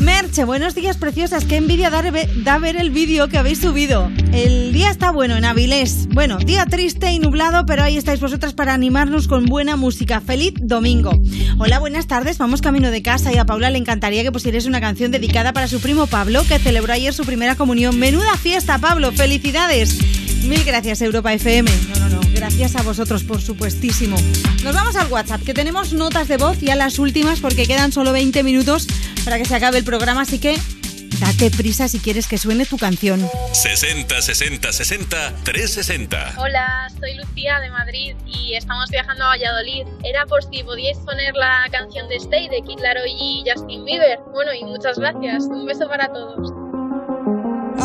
Merche, 0.00 0.42
buenos 0.42 0.74
días 0.74 0.96
preciosas. 0.96 1.44
Qué 1.44 1.56
envidia 1.56 1.88
da 1.90 2.58
ver 2.58 2.76
el 2.76 2.90
vídeo 2.90 3.28
que 3.28 3.38
habéis 3.38 3.60
subido. 3.60 4.10
El 4.32 4.72
día 4.72 4.90
está 4.90 5.12
bueno 5.12 5.36
en 5.36 5.44
Avilés. 5.44 6.08
Bueno, 6.08 6.38
día 6.38 6.66
triste 6.66 7.12
y 7.12 7.20
nublado, 7.20 7.64
pero 7.66 7.84
ahí 7.84 7.96
estáis 7.96 8.18
vosotras 8.18 8.54
para 8.54 8.74
animarnos 8.74 9.28
con 9.28 9.46
buena 9.46 9.76
música. 9.76 10.20
Feliz 10.20 10.54
domingo. 10.60 11.12
Hola, 11.58 11.78
buenas 11.78 12.08
tardes. 12.08 12.38
Vamos 12.38 12.60
camino 12.60 12.90
de 12.90 13.02
casa 13.02 13.32
y 13.32 13.38
a 13.38 13.46
Paula 13.46 13.70
le 13.70 13.78
encantaría 13.78 14.24
que 14.24 14.32
pusierais 14.32 14.66
una 14.66 14.80
canción 14.80 15.12
dedicada 15.12 15.52
para 15.52 15.68
su 15.68 15.80
primo 15.80 16.08
Pablo, 16.08 16.42
que 16.48 16.58
celebró 16.58 16.92
ayer 16.92 17.14
su 17.14 17.24
primera 17.24 17.54
comunión. 17.54 17.96
Menuda 18.00 18.36
fiesta, 18.36 18.78
Pablo. 18.78 19.12
Felicidades. 19.12 19.98
Mil 20.42 20.64
gracias, 20.64 21.00
Europa 21.02 21.32
FM. 21.32 21.70
Gracias 22.62 22.80
a 22.80 22.84
vosotros, 22.84 23.24
por 23.24 23.42
supuestísimo. 23.42 24.16
Nos 24.62 24.72
vamos 24.72 24.94
al 24.94 25.10
WhatsApp, 25.10 25.42
que 25.42 25.52
tenemos 25.52 25.92
notas 25.94 26.28
de 26.28 26.36
voz, 26.36 26.60
ya 26.60 26.76
las 26.76 27.00
últimas, 27.00 27.40
porque 27.40 27.66
quedan 27.66 27.90
solo 27.90 28.12
20 28.12 28.44
minutos 28.44 28.86
para 29.24 29.36
que 29.36 29.44
se 29.44 29.56
acabe 29.56 29.78
el 29.78 29.84
programa, 29.84 30.20
así 30.20 30.38
que 30.38 30.56
date 31.18 31.50
prisa 31.50 31.88
si 31.88 31.98
quieres 31.98 32.28
que 32.28 32.38
suene 32.38 32.64
tu 32.64 32.78
canción. 32.78 33.28
60 33.52 34.22
60 34.22 34.72
60 34.72 35.34
360. 35.42 36.34
Hola, 36.38 36.88
soy 37.00 37.16
Lucía 37.16 37.58
de 37.58 37.70
Madrid 37.70 38.14
y 38.26 38.54
estamos 38.54 38.88
viajando 38.90 39.24
a 39.24 39.30
Valladolid. 39.30 39.84
Era 40.04 40.24
por 40.26 40.44
si 40.44 40.62
podíais 40.62 40.98
poner 40.98 41.34
la 41.34 41.66
canción 41.72 42.08
de 42.08 42.14
Stay 42.14 42.48
de 42.48 42.62
Kid 42.62 42.78
Laroi 42.78 43.10
y 43.10 43.42
Justin 43.44 43.84
Bieber. 43.84 44.20
Bueno, 44.32 44.54
y 44.54 44.62
muchas 44.62 45.00
gracias. 45.00 45.46
Un 45.46 45.66
beso 45.66 45.88
para 45.88 46.06
todos. 46.12 46.51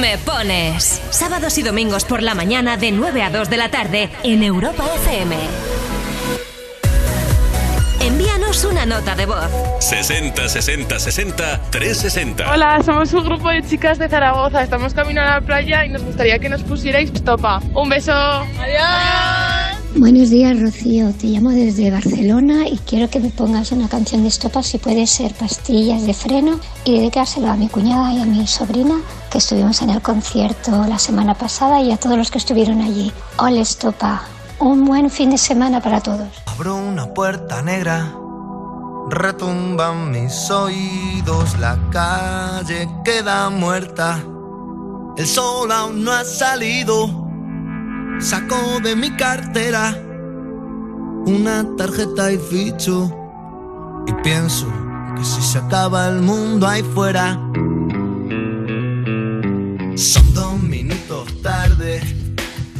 Me 0.00 0.18
pones. 0.18 1.00
Sábados 1.10 1.56
y 1.56 1.62
domingos 1.62 2.04
por 2.04 2.22
la 2.22 2.34
mañana 2.34 2.76
de 2.76 2.92
9 2.92 3.22
a 3.22 3.30
2 3.30 3.48
de 3.48 3.56
la 3.56 3.70
tarde 3.70 4.10
en 4.22 4.42
Europa 4.42 4.84
FM. 4.96 5.36
Envíanos 8.00 8.64
una 8.64 8.84
nota 8.84 9.14
de 9.14 9.24
voz. 9.24 9.50
60 9.80 10.48
60 10.48 10.98
60 10.98 11.60
360. 11.70 12.52
Hola, 12.52 12.82
somos 12.84 13.12
un 13.14 13.24
grupo 13.24 13.48
de 13.48 13.62
chicas 13.62 13.98
de 13.98 14.08
Zaragoza. 14.08 14.62
Estamos 14.62 14.92
camino 14.92 15.22
a 15.22 15.24
la 15.24 15.40
playa 15.40 15.86
y 15.86 15.88
nos 15.88 16.02
gustaría 16.02 16.38
que 16.38 16.50
nos 16.50 16.62
pusierais 16.62 17.12
topa. 17.24 17.60
Un 17.74 17.88
beso. 17.88 18.12
Adiós. 18.12 19.15
Buenos 19.98 20.28
días, 20.28 20.60
Rocío. 20.60 21.10
Te 21.14 21.28
llamo 21.28 21.50
desde 21.50 21.90
Barcelona 21.90 22.68
y 22.68 22.76
quiero 22.76 23.08
que 23.08 23.18
me 23.18 23.30
pongas 23.30 23.72
una 23.72 23.88
canción 23.88 24.22
de 24.22 24.28
estopa, 24.28 24.62
si 24.62 24.76
puede 24.76 25.06
ser 25.06 25.32
Pastillas 25.32 26.06
de 26.06 26.12
Freno, 26.12 26.60
y 26.84 26.98
dedicárselo 26.98 27.50
a 27.50 27.56
mi 27.56 27.68
cuñada 27.68 28.12
y 28.12 28.20
a 28.20 28.26
mi 28.26 28.46
sobrina, 28.46 29.00
que 29.30 29.38
estuvimos 29.38 29.80
en 29.80 29.88
el 29.88 30.02
concierto 30.02 30.84
la 30.86 30.98
semana 30.98 31.32
pasada, 31.34 31.80
y 31.80 31.92
a 31.92 31.96
todos 31.96 32.18
los 32.18 32.30
que 32.30 32.36
estuvieron 32.36 32.82
allí. 32.82 33.10
Hola, 33.38 33.62
estopa. 33.62 34.22
Un 34.58 34.84
buen 34.84 35.08
fin 35.08 35.30
de 35.30 35.38
semana 35.38 35.80
para 35.80 36.02
todos. 36.02 36.28
Abro 36.44 36.76
una 36.76 37.14
puerta 37.14 37.62
negra, 37.62 38.14
retumban 39.08 40.10
mis 40.10 40.50
oídos, 40.50 41.58
la 41.58 41.78
calle 41.90 42.86
queda 43.02 43.48
muerta, 43.48 44.22
el 45.16 45.26
sol 45.26 45.72
aún 45.72 46.04
no 46.04 46.12
ha 46.12 46.24
salido, 46.24 47.25
saco 48.20 48.80
de 48.82 48.96
mi 48.96 49.10
cartera 49.10 49.94
una 51.26 51.66
tarjeta 51.76 52.32
y 52.32 52.38
ficho 52.38 53.10
y 54.06 54.12
pienso 54.22 54.66
que 55.16 55.24
si 55.24 55.42
se 55.42 55.58
acaba 55.58 56.08
el 56.08 56.22
mundo 56.22 56.66
ahí 56.66 56.82
fuera, 56.94 57.34
son 59.96 60.34
dos 60.34 60.62
minutos 60.62 61.42
tarde. 61.42 62.00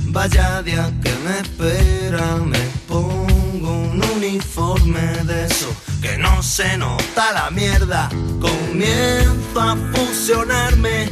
Vaya 0.08 0.62
día 0.62 0.90
que 1.02 1.12
me 1.24 1.40
espera, 1.40 2.36
me 2.36 2.58
pongo 2.88 3.72
un 3.90 4.02
uniforme 4.16 5.02
de 5.24 5.46
eso 5.46 5.68
que 6.00 6.16
no 6.16 6.42
se 6.42 6.78
nota 6.78 7.32
la 7.32 7.50
mierda. 7.50 8.08
Comienzo 8.40 9.60
a 9.60 9.76
fusionarme 9.92 11.10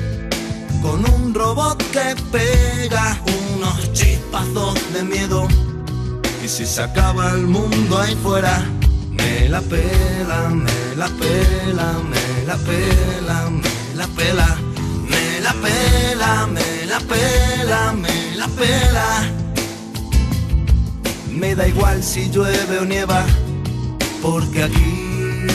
con 0.80 1.04
un 1.12 1.34
robot 1.34 1.82
que 1.90 2.14
pega 2.30 3.18
unos 3.64 3.92
chispazos 3.92 4.92
de 4.92 5.02
miedo. 5.02 5.48
Y 6.44 6.48
si 6.48 6.66
se 6.66 6.82
acaba 6.82 7.30
el 7.32 7.46
mundo 7.46 7.98
ahí 7.98 8.14
fuera, 8.22 8.64
me 9.10 9.48
la 9.48 9.60
pela, 9.60 10.50
me 10.50 10.96
la 10.96 11.06
pela, 11.06 11.94
me 12.10 12.46
la 12.46 12.56
pela, 12.56 13.50
me 13.50 13.96
la 13.96 14.06
pela, 14.08 14.56
me 15.08 15.40
la 15.40 15.52
pela, 15.54 16.46
me 16.46 16.86
la 16.86 17.00
pela, 17.00 17.92
me 17.92 18.36
la 18.36 18.48
pela. 18.48 19.32
Me 21.30 21.54
da 21.54 21.66
igual 21.66 22.02
si 22.02 22.30
llueve 22.30 22.78
o 22.78 22.84
nieva, 22.84 23.24
porque 24.22 24.64
aquí, 24.64 25.46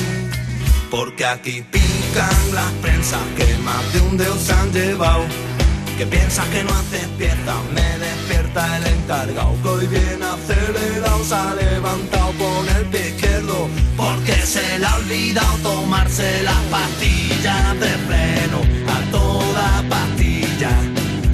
porque 0.92 1.26
aquí 1.26 1.64
pican 1.72 2.54
las 2.54 2.72
prensas 2.82 3.22
que 3.38 3.58
más 3.64 3.94
de 3.94 4.02
un 4.02 4.18
dedo 4.18 4.38
se 4.38 4.54
han 4.54 4.72
llevado. 4.72 5.24
Que 6.00 6.06
piensas 6.06 6.48
que 6.48 6.64
no 6.64 6.70
haces 6.74 7.06
pieza, 7.18 7.56
me 7.74 8.00
despierta 8.00 8.78
el 8.78 8.88
encargado. 8.88 9.54
Que 9.62 9.68
hoy 9.68 9.88
viene 9.88 10.24
acelerado, 10.24 11.26
se 11.26 11.36
ha 11.36 11.54
levantado 11.56 12.32
con 12.38 12.70
el 12.78 12.86
pie 12.86 13.10
izquierdo. 13.10 13.68
Porque 13.98 14.32
se 14.46 14.80
le 14.80 14.86
ha 14.86 14.96
olvidado 14.96 15.58
tomarse 15.58 16.42
las 16.44 16.56
pastillas 16.72 17.80
de 17.82 17.90
freno. 18.08 18.60
A 18.88 19.12
toda 19.12 19.84
pastilla, 19.90 20.72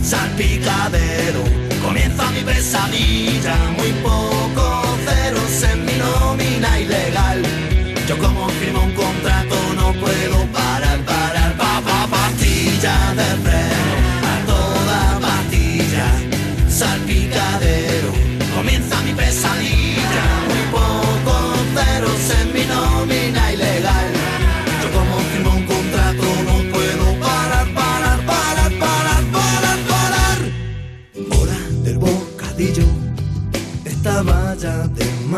salpicadero. 0.02 1.44
Comienza 1.84 2.32
mi 2.32 2.42
pesadilla, 2.42 3.56
muy 3.78 3.92
poco 4.02 4.84
ceros 5.06 5.64
en 5.72 5.86
mi 5.86 5.94
nómina 5.94 6.80
ilegal. 6.80 7.55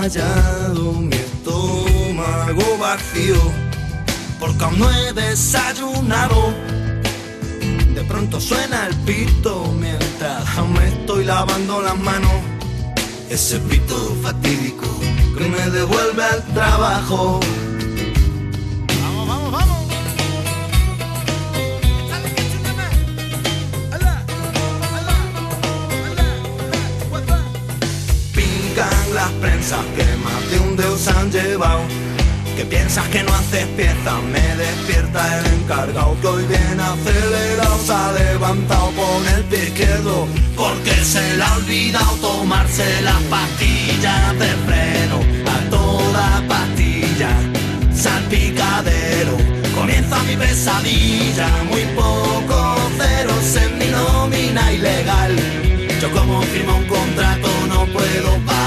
Desmayado, 0.08 0.94
mi 0.94 1.16
estómago 1.16 2.78
vacío, 2.80 3.36
porque 4.40 4.64
aún 4.64 4.80
no 4.80 4.90
he 4.92 5.14
desayunado. 5.14 6.54
De 7.94 8.04
pronto 8.04 8.40
suena 8.40 8.88
el 8.88 8.96
pito 8.98 9.74
mientras 9.78 10.48
aún 10.58 10.74
me 10.74 10.88
estoy 10.88 11.26
lavando 11.26 11.82
las 11.82 12.00
manos. 12.00 12.32
Ese 13.30 13.60
pito 13.60 14.16
fatídico 14.22 14.88
que 15.38 15.50
me 15.50 15.70
devuelve 15.70 16.24
al 16.24 16.44
trabajo. 16.54 17.40
Prensas 29.42 29.86
que 29.96 30.04
más 30.24 30.50
de 30.50 30.60
un 30.60 30.76
dedo 30.76 30.98
se 30.98 31.12
han 31.12 31.32
llevado. 31.32 31.82
Que 32.56 32.66
piensas 32.66 33.08
que 33.10 33.22
no 33.22 33.32
haces 33.36 33.68
pieza, 33.78 34.20
me 34.34 34.56
despierta 34.56 35.40
el 35.40 35.46
encargado 35.54 36.18
que 36.20 36.28
hoy 36.28 36.44
viene 36.46 36.82
acelerado, 36.82 37.78
se 37.86 37.94
ha 37.94 38.12
levantado 38.14 38.92
con 38.96 39.28
el 39.36 39.44
pie 39.44 39.66
izquierdo, 39.66 40.28
porque 40.56 40.92
se 41.04 41.38
le 41.38 41.44
ha 41.44 41.54
olvidado 41.54 42.16
tomarse 42.16 43.02
las 43.04 43.22
pastillas 43.30 44.40
de 44.40 44.48
freno, 44.66 45.20
a 45.52 45.70
toda 45.70 46.44
pastilla, 46.48 47.30
salpicadero, 47.94 49.38
comienza 49.76 50.18
mi 50.24 50.36
pesadilla, 50.36 51.50
muy 51.70 51.86
poco 51.96 52.76
ceros 52.98 53.56
en 53.56 53.78
mi 53.78 53.86
nómina 53.86 54.74
ilegal, 54.74 55.36
yo 56.02 56.12
como 56.12 56.42
firmo 56.42 56.78
un 56.78 56.88
contrato 56.88 57.50
no 57.70 57.86
puedo 57.94 58.36
parar, 58.48 58.67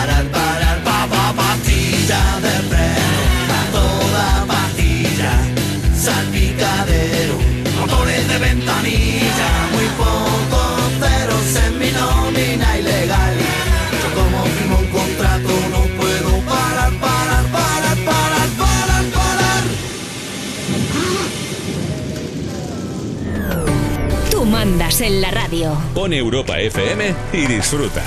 En 25.03 25.23
la 25.23 25.31
radio. 25.31 25.73
Pon 25.95 26.13
Europa 26.13 26.59
FM 26.59 27.15
y 27.33 27.47
disfruta. 27.47 28.03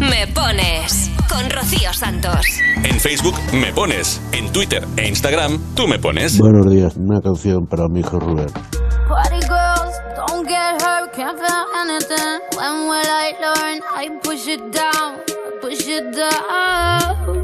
Me 0.00 0.26
pones 0.26 1.08
con 1.28 1.48
Rocío 1.48 1.92
Santos. 1.92 2.44
En 2.82 2.98
Facebook 2.98 3.36
me 3.52 3.72
pones, 3.72 4.20
en 4.32 4.50
Twitter 4.50 4.84
e 4.96 5.06
Instagram 5.06 5.60
tú 5.76 5.86
me 5.86 6.00
pones. 6.00 6.36
Buenos 6.38 6.68
días, 6.68 6.96
una 6.96 7.20
canción 7.20 7.68
para 7.68 7.86
mi 7.86 8.00
hijo 8.00 8.18
Rubén. 8.18 8.48
Party 9.08 9.40
girls, 9.46 9.94
don't 10.16 10.48
get 10.48 10.82
hurt, 10.82 11.14
can't 11.14 11.38
feel 11.38 11.66
anything. 11.84 12.40
When 12.56 12.88
will 12.88 13.06
I 13.06 13.34
learn? 13.40 13.80
I 13.94 14.18
push 14.20 14.48
it 14.48 14.60
down, 14.72 15.20
push 15.60 15.86
it 15.86 16.16
down. 16.16 17.43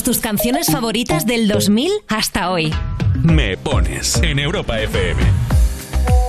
Tus 0.00 0.20
canciones 0.20 0.68
favoritas 0.68 1.26
del 1.26 1.46
2000 1.46 1.92
hasta 2.08 2.50
hoy. 2.50 2.72
Me 3.22 3.58
pones 3.58 4.16
en 4.22 4.38
Europa 4.38 4.80
FM. 4.80 5.20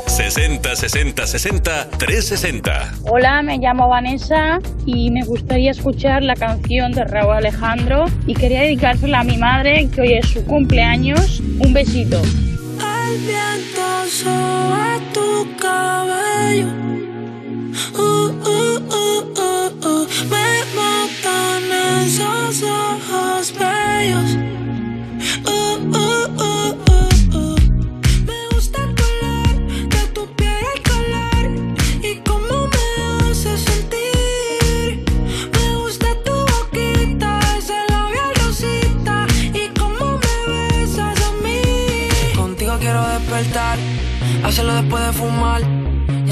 60 0.05 0.75
60 0.75 1.25
60 1.25 1.89
360. 1.91 2.93
Hola, 3.05 3.41
me 3.41 3.57
llamo 3.57 3.87
Vanessa 3.87 4.59
y 4.85 5.09
me 5.11 5.23
gustaría 5.23 5.71
escuchar 5.71 6.23
la 6.23 6.35
canción 6.35 6.91
de 6.91 7.05
Raúl 7.05 7.35
Alejandro 7.35 8.05
y 8.27 8.33
quería 8.33 8.61
dedicársela 8.61 9.21
a 9.21 9.23
mi 9.23 9.37
madre 9.37 9.89
que 9.89 10.01
hoy 10.01 10.13
es 10.13 10.27
su 10.27 10.43
cumpleaños. 10.45 11.39
Un 11.39 11.73
besito. 11.73 12.21
El 12.21 13.17
viento 13.21 14.05
sobre 14.09 14.99
tu 15.13 15.55
cabello. 15.57 16.92
Hacerlo 44.53 44.75
después 44.75 45.03
de 45.03 45.13
fumar. 45.13 45.82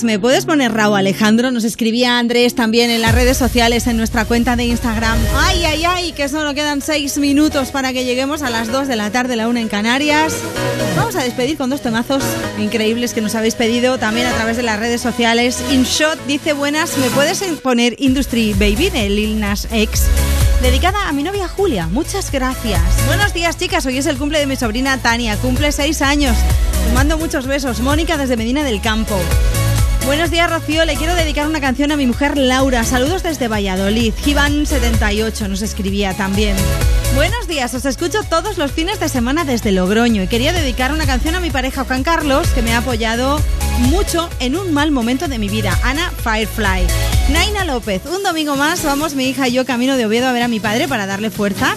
Días. 0.00 0.04
¿Me 0.04 0.18
puedes 0.18 0.46
poner 0.46 0.72
Raúl 0.72 0.98
Alejandro? 0.98 1.50
Nos 1.50 1.64
escribía 1.64 2.18
Andrés 2.18 2.54
también 2.54 2.90
en 2.90 3.00
las 3.00 3.14
redes 3.14 3.36
sociales, 3.36 3.86
en 3.86 3.96
nuestra 3.96 4.24
cuenta 4.24 4.56
de 4.56 4.64
Instagram. 4.64 5.18
Ay, 5.36 5.64
ay, 5.64 5.84
ay, 5.84 6.12
que 6.12 6.28
solo 6.28 6.54
quedan 6.54 6.82
seis 6.82 7.18
minutos 7.18 7.70
para 7.70 7.92
que 7.92 8.04
lleguemos 8.04 8.42
a 8.42 8.50
las 8.50 8.70
2 8.70 8.88
de 8.88 8.96
la 8.96 9.10
tarde, 9.10 9.36
la 9.36 9.48
una 9.48 9.60
en 9.60 9.68
Canarias. 9.68 10.34
Vamos 10.96 11.16
a 11.16 11.22
despedir 11.22 11.56
con 11.56 11.70
dos 11.70 11.80
temazos 11.80 12.22
increíbles 12.58 13.14
que 13.14 13.20
nos 13.20 13.34
habéis 13.34 13.54
pedido 13.54 13.98
también 13.98 14.26
a 14.26 14.32
través 14.32 14.56
de 14.56 14.62
las 14.62 14.78
redes 14.78 15.00
sociales. 15.00 15.62
InShot 15.70 16.18
dice 16.26 16.52
buenas, 16.52 16.98
¿me 16.98 17.08
puedes 17.10 17.42
poner 17.62 17.96
Industry 17.98 18.52
Baby 18.54 18.90
de 18.90 19.08
Lil 19.08 19.40
Nas 19.40 19.68
X? 19.70 20.04
Dedicada 20.62 21.08
a 21.08 21.12
mi 21.12 21.22
novia 21.22 21.48
Julia. 21.48 21.86
Muchas 21.86 22.30
gracias. 22.30 22.82
Buenos 23.06 23.32
días, 23.32 23.56
chicas. 23.56 23.86
Hoy 23.86 23.96
es 23.96 24.06
el 24.06 24.18
cumple 24.18 24.38
de 24.38 24.46
mi 24.46 24.56
sobrina 24.56 24.98
Tania. 24.98 25.36
Cumple 25.36 25.72
seis 25.72 26.02
años. 26.02 26.36
Te 26.86 26.92
mando 26.92 27.16
muchos 27.16 27.46
besos. 27.46 27.80
Mónica 27.80 28.18
desde 28.18 28.36
Medina 28.36 28.62
del 28.62 28.80
Campo. 28.82 29.18
Buenos 30.10 30.32
días, 30.32 30.50
Rocío. 30.50 30.84
Le 30.84 30.96
quiero 30.96 31.14
dedicar 31.14 31.46
una 31.46 31.60
canción 31.60 31.92
a 31.92 31.96
mi 31.96 32.04
mujer 32.04 32.36
Laura. 32.36 32.82
Saludos 32.82 33.22
desde 33.22 33.46
Valladolid. 33.46 34.12
Givan78 34.12 35.46
nos 35.46 35.62
escribía 35.62 36.14
también. 36.14 36.56
Buenos 37.14 37.46
días, 37.46 37.72
os 37.74 37.84
escucho 37.84 38.24
todos 38.24 38.58
los 38.58 38.72
fines 38.72 38.98
de 38.98 39.08
semana 39.08 39.44
desde 39.44 39.70
Logroño 39.70 40.24
y 40.24 40.26
quería 40.26 40.52
dedicar 40.52 40.92
una 40.92 41.06
canción 41.06 41.36
a 41.36 41.40
mi 41.40 41.52
pareja 41.52 41.84
Juan 41.84 42.02
Carlos, 42.02 42.48
que 42.48 42.60
me 42.60 42.72
ha 42.74 42.78
apoyado 42.78 43.40
mucho 43.78 44.28
en 44.40 44.56
un 44.56 44.72
mal 44.72 44.90
momento 44.90 45.28
de 45.28 45.38
mi 45.38 45.48
vida, 45.48 45.78
Ana 45.84 46.10
Firefly. 46.24 46.88
Naina 47.32 47.64
López, 47.64 48.02
un 48.06 48.24
domingo 48.24 48.56
más 48.56 48.82
vamos 48.82 49.14
mi 49.14 49.28
hija 49.28 49.46
y 49.46 49.52
yo 49.52 49.64
camino 49.64 49.96
de 49.96 50.06
Oviedo 50.06 50.26
a 50.26 50.32
ver 50.32 50.42
a 50.42 50.48
mi 50.48 50.58
padre 50.58 50.88
para 50.88 51.06
darle 51.06 51.30
fuerza. 51.30 51.76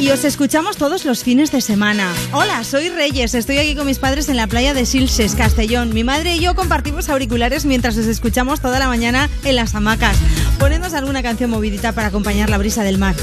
Y 0.00 0.10
os 0.10 0.24
escuchamos 0.24 0.76
todos 0.76 1.04
los 1.04 1.22
fines 1.22 1.52
de 1.52 1.60
semana. 1.60 2.12
Hola, 2.32 2.64
soy 2.64 2.88
Reyes, 2.88 3.34
estoy 3.34 3.58
aquí 3.58 3.76
con 3.76 3.86
mis 3.86 3.98
padres 3.98 4.28
en 4.28 4.36
la 4.36 4.48
playa 4.48 4.74
de 4.74 4.86
Silses, 4.86 5.34
Castellón. 5.34 5.94
Mi 5.94 6.02
madre 6.02 6.34
y 6.34 6.40
yo 6.40 6.54
compartimos 6.54 7.08
auriculares 7.08 7.64
mientras 7.64 7.96
os 7.96 8.06
escuchamos 8.06 8.60
toda 8.60 8.78
la 8.80 8.88
mañana 8.88 9.30
en 9.44 9.56
las 9.56 9.74
hamacas. 9.74 10.16
Ponednos 10.58 10.94
alguna 10.94 11.22
canción 11.22 11.50
movidita 11.50 11.92
para 11.92 12.08
acompañar 12.08 12.50
la 12.50 12.58
brisa 12.58 12.82
del 12.82 12.98
mar. 12.98 13.14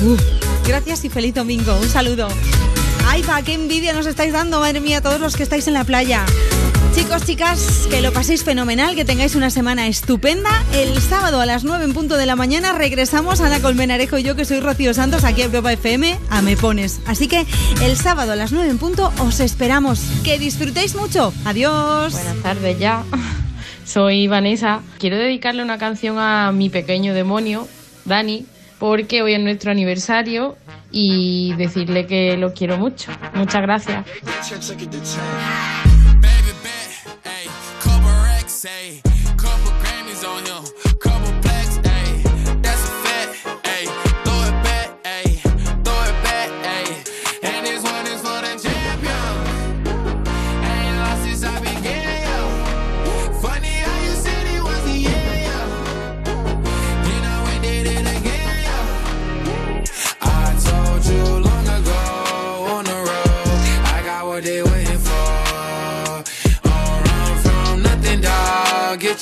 Gracias 0.66 1.04
y 1.04 1.10
feliz 1.10 1.36
domingo. 1.36 1.78
Un 1.78 1.90
saludo. 1.90 2.30
Ay, 3.08 3.24
qué 3.46 3.54
envidia 3.54 3.92
nos 3.94 4.06
estáis 4.06 4.32
dando, 4.32 4.62
madre 4.62 4.80
mía, 4.80 5.02
todos 5.02 5.20
los 5.20 5.36
que 5.36 5.44
estáis 5.44 5.68
en 5.68 5.74
la 5.74 5.84
playa. 5.84 6.26
Chicos, 6.93 7.25
chicas, 7.25 7.88
que 7.90 8.01
lo 8.01 8.11
paséis 8.11 8.43
fenomenal, 8.43 8.95
que 8.95 9.06
tengáis 9.06 9.35
una 9.35 9.49
semana 9.49 9.88
estupenda. 9.88 10.49
El 10.74 11.01
sábado 11.01 11.40
a 11.40 11.45
las 11.45 11.63
9 11.63 11.85
en 11.85 11.93
punto 11.93 12.17
de 12.17 12.25
la 12.25 12.35
mañana 12.35 12.74
regresamos 12.74 13.40
Ana 13.41 13.61
Colmenarejo 13.61 14.17
y 14.17 14.24
yo, 14.24 14.35
que 14.35 14.45
soy 14.45 14.59
Rocío 14.59 14.93
Santos, 14.93 15.24
aquí 15.24 15.41
a 15.41 15.45
Europa 15.45 15.72
FM, 15.72 16.17
a 16.29 16.41
Me 16.41 16.57
Pones. 16.57 17.01
Así 17.06 17.27
que 17.27 17.45
el 17.81 17.95
sábado 17.95 18.33
a 18.33 18.35
las 18.35 18.51
9 18.51 18.69
en 18.69 18.77
punto 18.77 19.11
os 19.19 19.40
esperamos. 19.40 20.01
Que 20.24 20.38
disfrutéis 20.38 20.95
mucho. 20.95 21.33
Adiós. 21.45 22.13
Buenas 22.13 22.41
tardes 22.43 22.77
ya. 22.77 23.03
Soy 23.85 24.27
Vanessa. 24.27 24.81
Quiero 24.99 25.17
dedicarle 25.17 25.63
una 25.63 25.77
canción 25.77 26.17
a 26.19 26.51
mi 26.51 26.69
pequeño 26.69 27.13
demonio, 27.13 27.67
Dani, 28.06 28.45
porque 28.79 29.22
hoy 29.22 29.33
es 29.33 29.40
nuestro 29.40 29.72
aniversario 29.72 30.57
y 30.91 31.53
decirle 31.56 32.06
que 32.06 32.35
lo 32.38 32.53
quiero 32.53 32.77
mucho. 32.77 33.11
Muchas 33.33 33.61
gracias. 33.61 34.06
say. 38.61 39.10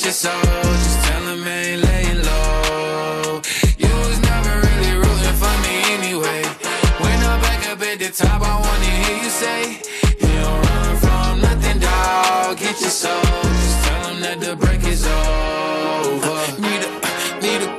Your 0.09 0.13
soul. 0.13 0.41
Just 0.41 1.03
tell 1.05 1.23
them 1.25 1.47
ain't 1.47 1.83
laying 1.83 2.21
low. 2.23 3.41
You 3.77 3.91
was 4.07 4.19
never 4.21 4.53
really 4.65 4.93
rooting 4.97 5.37
for 5.41 5.55
me 5.65 5.75
anyway. 5.97 6.41
When 7.03 7.17
I'm 7.29 7.39
back 7.45 7.61
up 7.69 7.79
at 7.81 7.99
the 7.99 8.09
top, 8.09 8.41
I 8.41 8.55
wanna 8.65 8.91
hear 9.01 9.17
you 9.25 9.29
say, 9.29 9.61
You 10.21 10.33
don't 10.41 10.61
run 10.65 10.97
from 11.03 11.41
nothing, 11.41 11.79
dog. 11.79 12.57
Get 12.57 12.81
your 12.81 12.89
soul. 12.89 13.21
Just 13.61 13.77
tell 13.85 14.01
them 14.07 14.21
that 14.25 14.37
the 14.39 14.55
break 14.55 14.83
is 14.83 15.05
over. 15.05 16.37
Need 16.65 16.81
a, 16.87 16.91
need 17.45 17.61
a, 17.67 17.71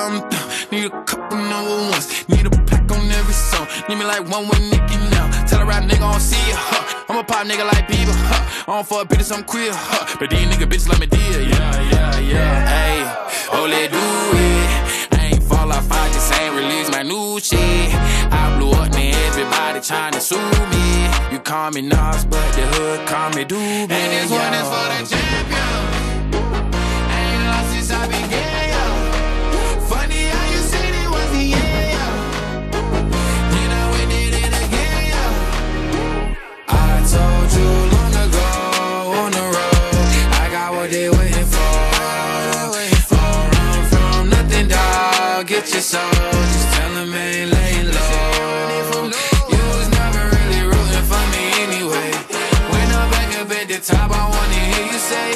um, 0.00 0.14
need 0.72 0.86
a 0.86 1.02
couple 1.04 1.38
number 1.38 1.76
ones. 1.92 2.06
Need 2.28 2.46
a 2.46 2.50
pack 2.66 2.90
on 2.90 3.08
every 3.20 3.34
song. 3.50 3.68
Need 3.88 3.98
me 3.98 4.04
like 4.04 4.28
one 4.28 4.48
with 4.48 4.77
nigga 5.88 6.12
don't 6.12 6.20
see 6.20 6.36
ya, 6.50 6.56
huh? 6.56 7.04
I'm 7.08 7.16
a 7.18 7.24
pop 7.24 7.46
nigga 7.46 7.64
like 7.64 7.88
Bieber, 7.88 8.12
huh? 8.14 8.72
I 8.72 8.76
don't 8.76 8.86
fuck 8.86 9.08
bitches, 9.08 9.32
I'm 9.34 9.44
queer, 9.44 9.72
huh? 9.72 10.16
But 10.18 10.30
these 10.30 10.46
nigga 10.46 10.66
bitches 10.68 10.88
like 10.88 11.00
me 11.00 11.06
dear, 11.06 11.40
yeah, 11.40 11.90
yeah, 11.90 12.18
yeah. 12.20 12.68
Hey, 12.68 12.96
oh, 13.52 13.66
let 13.66 13.90
do 13.90 13.98
it. 13.98 15.18
I 15.18 15.26
ain't 15.32 15.42
fall 15.42 15.72
off, 15.72 15.90
I 15.90 16.08
just 16.12 16.32
ain't 16.40 16.54
release 16.54 16.90
my 16.90 17.02
new 17.02 17.40
shit. 17.40 17.94
I 18.30 18.56
blew 18.58 18.72
up, 18.72 18.90
now 18.92 19.26
everybody 19.28 19.80
tryna 19.80 20.20
sue 20.20 20.36
me. 20.72 21.32
You 21.32 21.40
call 21.40 21.70
me 21.70 21.82
Nas, 21.82 22.24
but 22.26 22.52
the 22.54 22.62
hood 22.72 23.08
call 23.08 23.30
me 23.30 23.44
Doobie. 23.44 23.90
And 23.90 24.12
this 24.12 24.30
one 24.30 24.54
is 24.54 24.68
for 24.68 24.86
the 24.92 25.16
champion. 25.16 25.67
Dog. 45.78 45.78
Get 45.78 45.82
your 45.82 45.82
soul. 45.82 46.10
Just 46.10 46.68
tell 46.74 46.92
them 46.94 47.14
ain't 47.14 47.52
laying 47.52 47.86
low. 47.86 49.10
You 49.48 49.62
was 49.76 49.88
never 49.90 50.22
really 50.36 50.62
rooting 50.66 51.06
for 51.06 51.24
me 51.32 51.44
anyway. 51.66 52.10
When 52.70 52.88
I'm 52.90 53.10
back 53.10 53.30
up 53.40 53.50
at 53.50 53.68
the 53.68 53.78
top, 53.78 54.10
I 54.10 54.24
wanna 54.28 54.60
hear 54.72 54.86
you 54.92 54.98
say, 54.98 55.28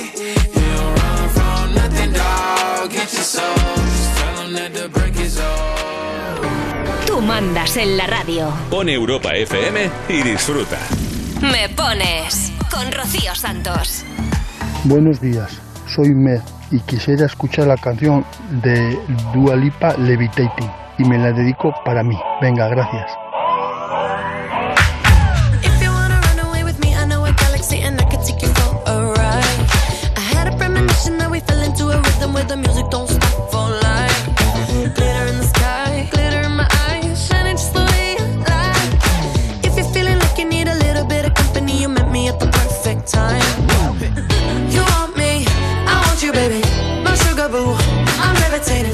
You 0.54 0.66
don't 0.76 0.94
run 0.98 1.28
from 1.30 1.74
nothing, 1.74 2.12
dog. 2.12 2.90
Get 2.90 3.12
your 3.12 3.22
soul. 3.22 3.54
Just 3.54 4.18
tell 4.18 4.34
them 4.36 4.52
that 4.54 4.74
the 4.74 4.88
break 4.88 5.16
is 5.16 5.38
over. 5.38 7.06
Tú 7.06 7.20
mandas 7.20 7.76
en 7.76 7.96
la 7.96 8.06
radio. 8.06 8.52
Pon 8.70 8.88
Europa 8.88 9.34
FM 9.34 9.90
y 10.08 10.22
disfruta. 10.22 10.78
Me 11.40 11.68
pones 11.68 12.52
con 12.70 12.90
Rocío 12.92 13.34
Santos. 13.34 14.04
Buenos 14.84 15.20
días, 15.20 15.60
soy 15.94 16.14
Med 16.14 16.40
y 16.70 16.80
quisiera 16.80 17.26
escuchar 17.26 17.66
la 17.66 17.76
canción 17.76 18.24
de 18.62 18.98
Dua 19.34 19.56
Lipa 19.56 19.94
Levitating 19.98 20.70
y 20.98 21.04
me 21.04 21.18
la 21.18 21.32
dedico 21.32 21.74
para 21.84 22.02
mí. 22.02 22.16
Venga, 22.40 22.68
gracias. 22.68 23.21
I'm 48.64 48.91